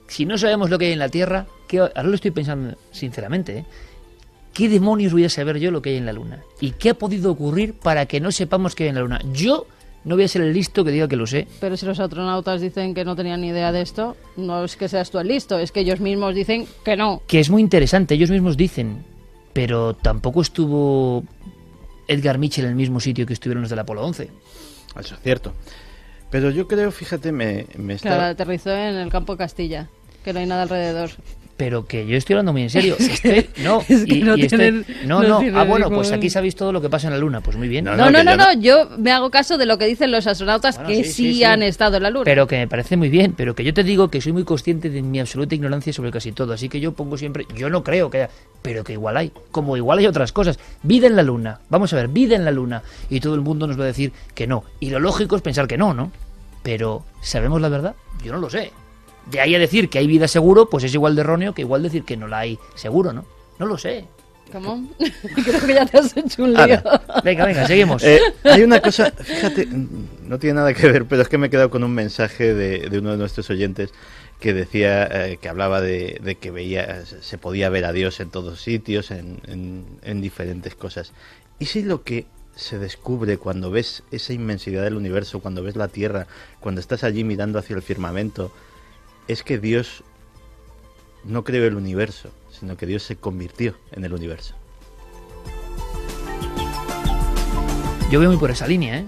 Si 0.08 0.26
no 0.26 0.38
sabemos 0.38 0.70
lo 0.70 0.78
que 0.78 0.88
hay 0.88 0.92
en 0.94 1.00
la 1.00 1.08
Tierra, 1.08 1.46
¿qué- 1.70 1.80
ahora 1.80 2.04
lo 2.04 2.16
estoy 2.16 2.32
pensando 2.32 2.76
sinceramente, 2.92 3.60
¿eh? 3.60 3.66
¿qué 4.54 4.68
demonios 4.68 5.14
voy 5.14 5.24
a 5.24 5.30
saber 5.30 5.60
yo 5.60 5.72
lo 5.72 5.82
que 5.82 5.92
hay 5.92 5.96
en 5.96 6.06
la 6.06 6.12
Luna? 6.12 6.42
¿Y 6.60 6.72
qué 6.72 6.90
ha 6.90 6.94
podido 6.94 7.32
ocurrir 7.32 7.74
para 7.74 8.06
que 8.06 8.20
no 8.20 8.34
sepamos 8.34 8.76
qué 8.76 8.84
hay 8.84 8.90
en 8.90 8.96
la 8.96 9.02
Luna? 9.02 9.22
Yo 9.32 9.66
no 10.04 10.16
voy 10.16 10.24
a 10.24 10.28
ser 10.28 10.42
el 10.42 10.54
listo 10.54 10.84
que 10.84 10.92
diga 10.92 11.08
que 11.08 11.16
lo 11.16 11.28
sé. 11.28 11.48
Pero 11.60 11.78
si 11.78 11.86
los 11.86 12.00
astronautas 12.00 12.62
dicen 12.62 12.94
que 12.94 13.06
no 13.06 13.16
tenían 13.16 13.42
ni 13.42 13.50
idea 13.50 13.72
de 13.72 13.82
esto, 13.82 14.18
no 14.36 14.64
es 14.64 14.76
que 14.76 14.88
seas 14.88 15.12
tú 15.12 15.20
el 15.20 15.28
listo, 15.28 15.60
es 15.60 15.72
que 15.72 15.82
ellos 15.82 16.00
mismos 16.00 16.34
dicen 16.34 16.68
que 16.84 16.96
no. 16.96 17.22
Que 17.28 17.40
es 17.40 17.50
muy 17.50 17.62
interesante, 17.62 18.16
ellos 18.16 18.32
mismos 18.32 18.58
dicen, 18.58 19.04
pero 19.54 19.94
tampoco 19.94 20.42
estuvo 20.42 21.24
Edgar 22.08 22.38
Mitchell 22.38 22.66
en 22.66 22.72
el 22.72 22.76
mismo 22.76 23.00
sitio 23.00 23.26
que 23.26 23.34
estuvieron 23.34 23.62
los 23.62 23.70
del 23.70 23.80
Apolo 23.80 24.04
11. 24.04 24.30
eso 25.00 25.16
es 25.16 25.22
cierto. 25.22 25.54
Pero 26.30 26.50
yo 26.50 26.68
creo, 26.68 26.92
fíjate, 26.92 27.32
me, 27.32 27.68
me 27.78 27.96
está... 27.96 28.10
Claro, 28.10 28.24
aterrizó 28.24 28.72
en 28.72 28.96
el 28.96 29.10
campo 29.10 29.34
de 29.34 29.38
Castilla, 29.38 29.90
que 30.24 30.34
no 30.34 30.40
hay 30.40 30.46
nada 30.46 30.64
alrededor. 30.64 31.12
Pero 31.62 31.86
que 31.86 32.08
yo 32.08 32.18
estoy 32.18 32.34
hablando 32.34 32.54
muy 32.54 32.64
en 32.64 32.72
serio. 32.72 32.96
Estoy- 33.00 33.48
no, 33.64 33.82
Es 33.88 34.06
que 34.06 34.16
y- 34.16 34.24
no 34.24 34.36
y 34.36 34.42
estoy- 34.42 34.58
tienen- 34.58 34.86
no, 35.06 35.22
no 35.22 35.28
no. 35.28 35.38
tienen 35.38 35.58
Ah, 35.60 35.64
bueno, 35.64 35.92
pues 35.92 36.12
aquí 36.12 36.28
sabéis 36.28 36.56
todo 36.56 36.72
lo 36.72 36.82
que 36.82 36.90
pasa 36.90 37.06
en 37.06 37.14
la 37.14 37.20
Luna. 37.20 37.42
Pues 37.42 37.56
muy 37.56 37.68
bien. 37.68 37.86
No, 37.86 37.96
No, 37.96 38.10
no, 38.10 38.24
no, 38.24 38.32
yo 38.32 38.38
no, 38.38 38.54
yo 38.54 38.90
me 38.98 39.12
hago 39.12 39.30
caso 39.30 39.60
de 39.60 39.68
lo 39.68 39.78
que 39.78 39.86
dicen 39.86 40.10
los 40.12 40.26
astronautas 40.26 40.78
Bueno, 40.78 40.90
que 40.90 40.96
sí, 40.96 41.04
sí, 41.04 41.12
sí, 41.14 41.34
sí. 41.36 41.44
han 41.44 41.62
estado 41.62 41.98
en 41.98 42.04
la 42.04 42.10
Luna. 42.10 42.26
Pero 42.26 42.48
que 42.48 42.58
me 42.58 42.68
parece 42.68 42.98
muy 42.98 43.10
bien, 43.10 43.34
pero 43.38 43.54
que 43.54 43.64
yo 43.64 43.76
te 43.76 43.84
digo 43.84 44.10
que 44.10 44.22
soy 44.22 44.32
muy 44.34 44.44
consciente 44.44 44.90
de 44.90 45.04
mi 45.04 45.20
absoluta 45.20 45.54
ignorancia 45.54 45.94
sobre 45.94 46.10
casi 46.10 46.32
todo, 46.32 46.52
así 46.54 46.68
que 46.68 46.80
yo 46.80 46.94
pongo 46.94 47.16
siempre, 47.16 47.46
yo 47.56 47.70
no 47.70 47.84
creo 47.84 48.10
que 48.10 48.24
haya, 48.24 48.30
pero 48.64 48.84
que 48.84 48.94
igual 48.94 49.16
hay, 49.18 49.32
como 49.52 49.78
igual 49.78 50.00
hay 50.00 50.08
otras 50.08 50.32
cosas. 50.32 50.58
Vida 50.82 51.06
en 51.06 51.16
la 51.16 51.22
luna, 51.22 51.60
vamos 51.70 51.94
a 51.94 51.98
ver, 51.98 52.08
vida 52.08 52.36
en 52.36 52.44
la 52.44 52.50
luna, 52.50 52.82
y 53.08 53.20
todo 53.20 53.36
el 53.36 53.42
mundo 53.42 53.68
nos 53.68 53.80
va 53.80 53.84
a 53.84 53.88
decir 53.88 54.14
que 54.34 54.48
no, 54.48 54.64
y 54.80 54.90
lo 54.90 55.00
lógico 55.00 55.36
es 55.36 55.44
pensar 55.44 55.68
que 55.68 55.78
no, 55.78 55.94
¿no? 55.94 56.12
Pero, 56.64 57.06
¿sabemos 57.22 57.62
la 57.62 57.70
verdad? 57.70 57.94
Yo 58.26 58.32
no 58.34 58.40
lo 58.40 58.50
sé. 58.50 58.72
De 59.28 59.40
ahí 59.40 59.54
a 59.56 59.60
decir 59.60 59.90
que 59.90 60.00
hay 60.00 60.08
vida 60.08 60.28
seguro, 60.28 60.70
pues 60.70 60.84
es 60.84 60.94
igual 60.94 61.16
de 61.16 61.22
erróneo 61.22 61.54
que 61.54 61.62
igual 61.62 61.84
decir 61.84 62.04
que 62.04 62.18
no 62.18 62.28
la 62.28 62.40
hay 62.40 62.58
seguro, 62.76 63.14
¿no? 63.14 63.26
No 63.60 63.66
lo 63.66 63.78
sé. 63.78 64.06
¿Cómo? 64.52 64.90
Creo 65.46 65.62
que 65.66 65.74
ya 65.74 65.86
te 65.86 65.98
has 65.98 66.16
hecho 66.18 66.44
un 66.44 66.54
lío. 66.54 66.82
Venga, 67.24 67.46
venga, 67.46 67.66
seguimos. 67.68 68.04
Eh, 68.04 68.20
hay 68.44 68.64
una 68.64 68.82
cosa, 68.82 69.12
fíjate, 69.12 69.66
no 69.68 70.40
tiene 70.40 70.56
nada 70.56 70.74
que 70.74 70.92
ver, 70.92 71.06
pero 71.06 71.22
es 71.22 71.30
que 71.30 71.38
me 71.38 71.48
he 71.48 71.50
quedado 71.50 71.70
con 71.70 71.84
un 71.86 71.94
mensaje 71.94 72.54
de, 72.54 72.90
de 72.90 73.00
uno 73.00 73.12
de 73.12 73.18
nuestros 73.18 73.50
oyentes 73.50 73.92
que 74.42 74.54
decía, 74.54 75.06
eh, 75.28 75.38
que 75.40 75.48
hablaba 75.48 75.80
de, 75.80 76.20
de 76.22 76.36
que 76.36 76.52
veía, 76.52 77.06
se 77.06 77.38
podía 77.38 77.70
ver 77.70 77.86
a 77.86 77.94
Dios 77.94 78.20
en 78.20 78.30
todos 78.32 78.60
sitios, 78.60 79.12
en, 79.12 79.38
en- 79.48 79.86
en 80.02 80.20
diferentes 80.20 80.76
cosas. 80.76 81.14
¿Y 81.60 81.68
si 81.68 81.84
lo 81.84 82.04
que 82.04 82.26
se 82.56 82.78
descubre 82.80 83.38
cuando 83.38 83.72
ves 83.72 84.04
esa 84.12 84.34
inmensidad 84.34 84.84
del 84.84 84.96
universo, 84.96 85.40
cuando 85.40 85.64
ves 85.64 85.76
la 85.78 85.88
Tierra, 85.88 86.28
cuando 86.60 86.82
estás 86.82 87.04
allí 87.06 87.24
mirando 87.24 87.58
hacia 87.60 87.76
el 87.76 87.84
firmamento, 87.84 88.52
es 89.28 89.44
que 89.44 89.58
Dios 89.58 90.04
no 91.24 91.44
creó 91.44 91.66
el 91.66 91.76
universo, 91.76 92.30
sino 92.50 92.78
que 92.78 92.86
Dios 92.86 93.04
se 93.04 93.16
convirtió 93.16 93.76
en 93.92 94.06
el 94.06 94.14
universo? 94.14 94.56
Yo 98.12 98.20
voy 98.20 98.28
muy 98.28 98.38
por 98.38 98.52
esa 98.52 98.68
línea, 98.68 98.98
¿eh? 98.98 99.06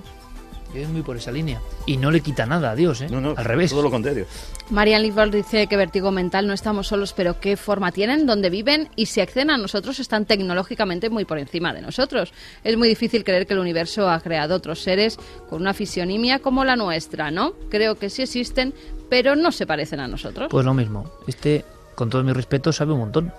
Yo 0.73 0.81
voy 0.81 0.87
muy 0.87 1.01
por 1.01 1.17
esa 1.17 1.31
línea. 1.31 1.61
Y 1.85 1.97
no 1.97 2.09
le 2.09 2.21
quita 2.21 2.45
nada 2.45 2.71
a 2.71 2.75
Dios, 2.75 3.01
¿eh? 3.01 3.07
No, 3.11 3.19
no, 3.19 3.33
Al 3.35 3.45
revés. 3.45 3.71
Todo 3.71 3.83
lo 3.83 3.91
contrario. 3.91 4.25
Marian 4.69 5.01
Liebald 5.01 5.35
dice 5.35 5.67
que 5.67 5.75
vértigo 5.75 6.09
mental 6.09 6.47
no 6.47 6.53
estamos 6.53 6.87
solos, 6.87 7.13
pero 7.13 7.39
qué 7.39 7.57
forma 7.57 7.91
tienen, 7.91 8.25
dónde 8.25 8.49
viven 8.49 8.89
y 8.95 9.07
si 9.07 9.19
acceden 9.19 9.49
a 9.51 9.57
nosotros 9.57 9.99
están 9.99 10.25
tecnológicamente 10.25 11.09
muy 11.09 11.25
por 11.25 11.37
encima 11.37 11.73
de 11.73 11.81
nosotros. 11.81 12.33
Es 12.63 12.77
muy 12.77 12.87
difícil 12.87 13.25
creer 13.25 13.45
que 13.45 13.53
el 13.53 13.59
universo 13.59 14.09
ha 14.09 14.19
creado 14.21 14.55
otros 14.55 14.79
seres 14.79 15.19
con 15.49 15.61
una 15.61 15.73
fisionimia 15.73 16.39
como 16.39 16.63
la 16.63 16.77
nuestra, 16.77 17.29
¿no? 17.29 17.53
Creo 17.69 17.95
que 17.95 18.09
sí 18.09 18.21
existen, 18.21 18.73
pero 19.13 19.35
no 19.35 19.51
se 19.51 19.67
parecen 19.67 19.99
a 19.99 20.07
nosotros. 20.07 20.47
Pues 20.49 20.65
lo 20.65 20.73
mismo. 20.73 21.05
Este, 21.27 21.63
con 21.93 22.09
todo 22.09 22.23
mi 22.23 22.33
respeto, 22.33 22.73
sabe 22.73 22.93
un 22.93 22.99
montón. 22.99 23.31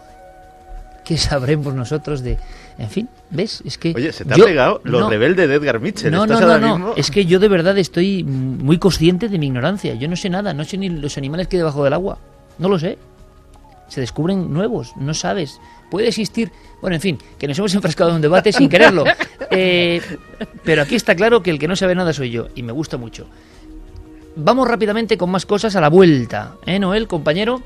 ¿Qué 1.04 1.18
sabremos 1.18 1.74
nosotros 1.74 2.22
de...? 2.22 2.38
En 2.78 2.88
fin, 2.88 3.08
¿ves? 3.30 3.60
Es 3.66 3.76
que... 3.76 3.92
Oye, 3.94 4.12
se 4.12 4.24
te 4.24 4.36
yo- 4.36 4.44
ha 4.44 4.46
pegado 4.46 4.80
lo 4.84 5.00
no, 5.00 5.10
rebelde 5.10 5.48
de 5.48 5.56
Edgar 5.56 5.80
Mitchell. 5.80 6.12
No, 6.12 6.26
no, 6.26 6.38
no, 6.38 6.46
ahora 6.46 6.58
no. 6.58 6.76
mismo- 6.78 6.94
Es 6.96 7.10
que 7.10 7.26
yo 7.26 7.40
de 7.40 7.48
verdad 7.48 7.76
estoy 7.76 8.22
muy 8.22 8.78
consciente 8.78 9.28
de 9.28 9.36
mi 9.38 9.46
ignorancia. 9.48 9.94
Yo 9.94 10.06
no 10.08 10.14
sé 10.14 10.30
nada. 10.30 10.54
No 10.54 10.64
sé 10.64 10.78
ni 10.78 10.88
los 10.88 11.18
animales 11.18 11.48
que 11.48 11.56
hay 11.56 11.58
debajo 11.58 11.82
del 11.82 11.92
agua. 11.92 12.18
No 12.58 12.68
lo 12.68 12.78
sé. 12.78 12.96
Se 13.88 14.00
descubren 14.00 14.52
nuevos. 14.52 14.92
No 14.96 15.12
sabes. 15.12 15.60
Puede 15.90 16.06
existir... 16.08 16.52
Bueno, 16.80 16.94
en 16.94 17.02
fin, 17.02 17.18
que 17.38 17.48
nos 17.48 17.58
hemos 17.58 17.74
enfrascado 17.74 18.10
en 18.10 18.16
un 18.16 18.22
debate 18.22 18.52
sin 18.52 18.68
quererlo. 18.68 19.04
Eh, 19.56 20.00
pero 20.64 20.82
aquí 20.82 20.96
está 20.96 21.14
claro 21.14 21.40
que 21.42 21.50
el 21.50 21.58
que 21.60 21.68
no 21.68 21.76
sabe 21.76 21.94
nada 21.94 22.12
soy 22.12 22.30
yo. 22.30 22.48
Y 22.56 22.62
me 22.64 22.72
gusta 22.72 22.96
mucho. 22.96 23.26
Vamos 24.36 24.66
rápidamente 24.66 25.16
con 25.16 25.30
más 25.30 25.46
cosas 25.46 25.76
a 25.76 25.80
la 25.80 25.88
vuelta. 25.88 26.56
¿Eh, 26.66 26.78
Noel, 26.78 27.06
compañero? 27.06 27.62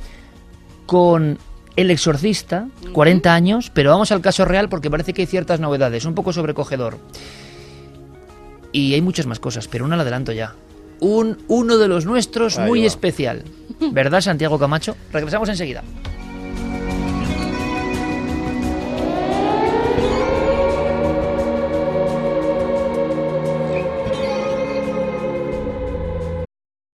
Con 0.87 1.39
El 1.77 1.91
Exorcista, 1.91 2.69
40 2.93 3.35
años, 3.35 3.71
pero 3.73 3.91
vamos 3.91 4.13
al 4.13 4.21
caso 4.21 4.45
real 4.45 4.69
porque 4.69 4.91
parece 4.91 5.13
que 5.15 5.23
hay 5.23 5.27
ciertas 5.27 5.61
novedades, 5.61 6.05
un 6.05 6.15
poco 6.15 6.33
sobrecogedor. 6.33 6.99
Y 8.73 8.93
hay 8.95 9.01
muchas 9.01 9.27
más 9.27 9.41
cosas, 9.41 9.67
pero 9.67 9.87
una 9.87 9.97
la 9.97 10.03
adelanto 10.03 10.33
ya. 10.33 10.55
Un 11.01 11.39
uno 11.49 11.79
de 11.79 11.89
los 11.89 12.05
nuestros 12.05 12.59
muy 12.59 12.85
especial. 12.85 13.45
¿Verdad, 13.93 14.21
Santiago 14.21 14.59
Camacho? 14.59 14.97
Regresamos 15.13 15.49
enseguida. 15.49 15.83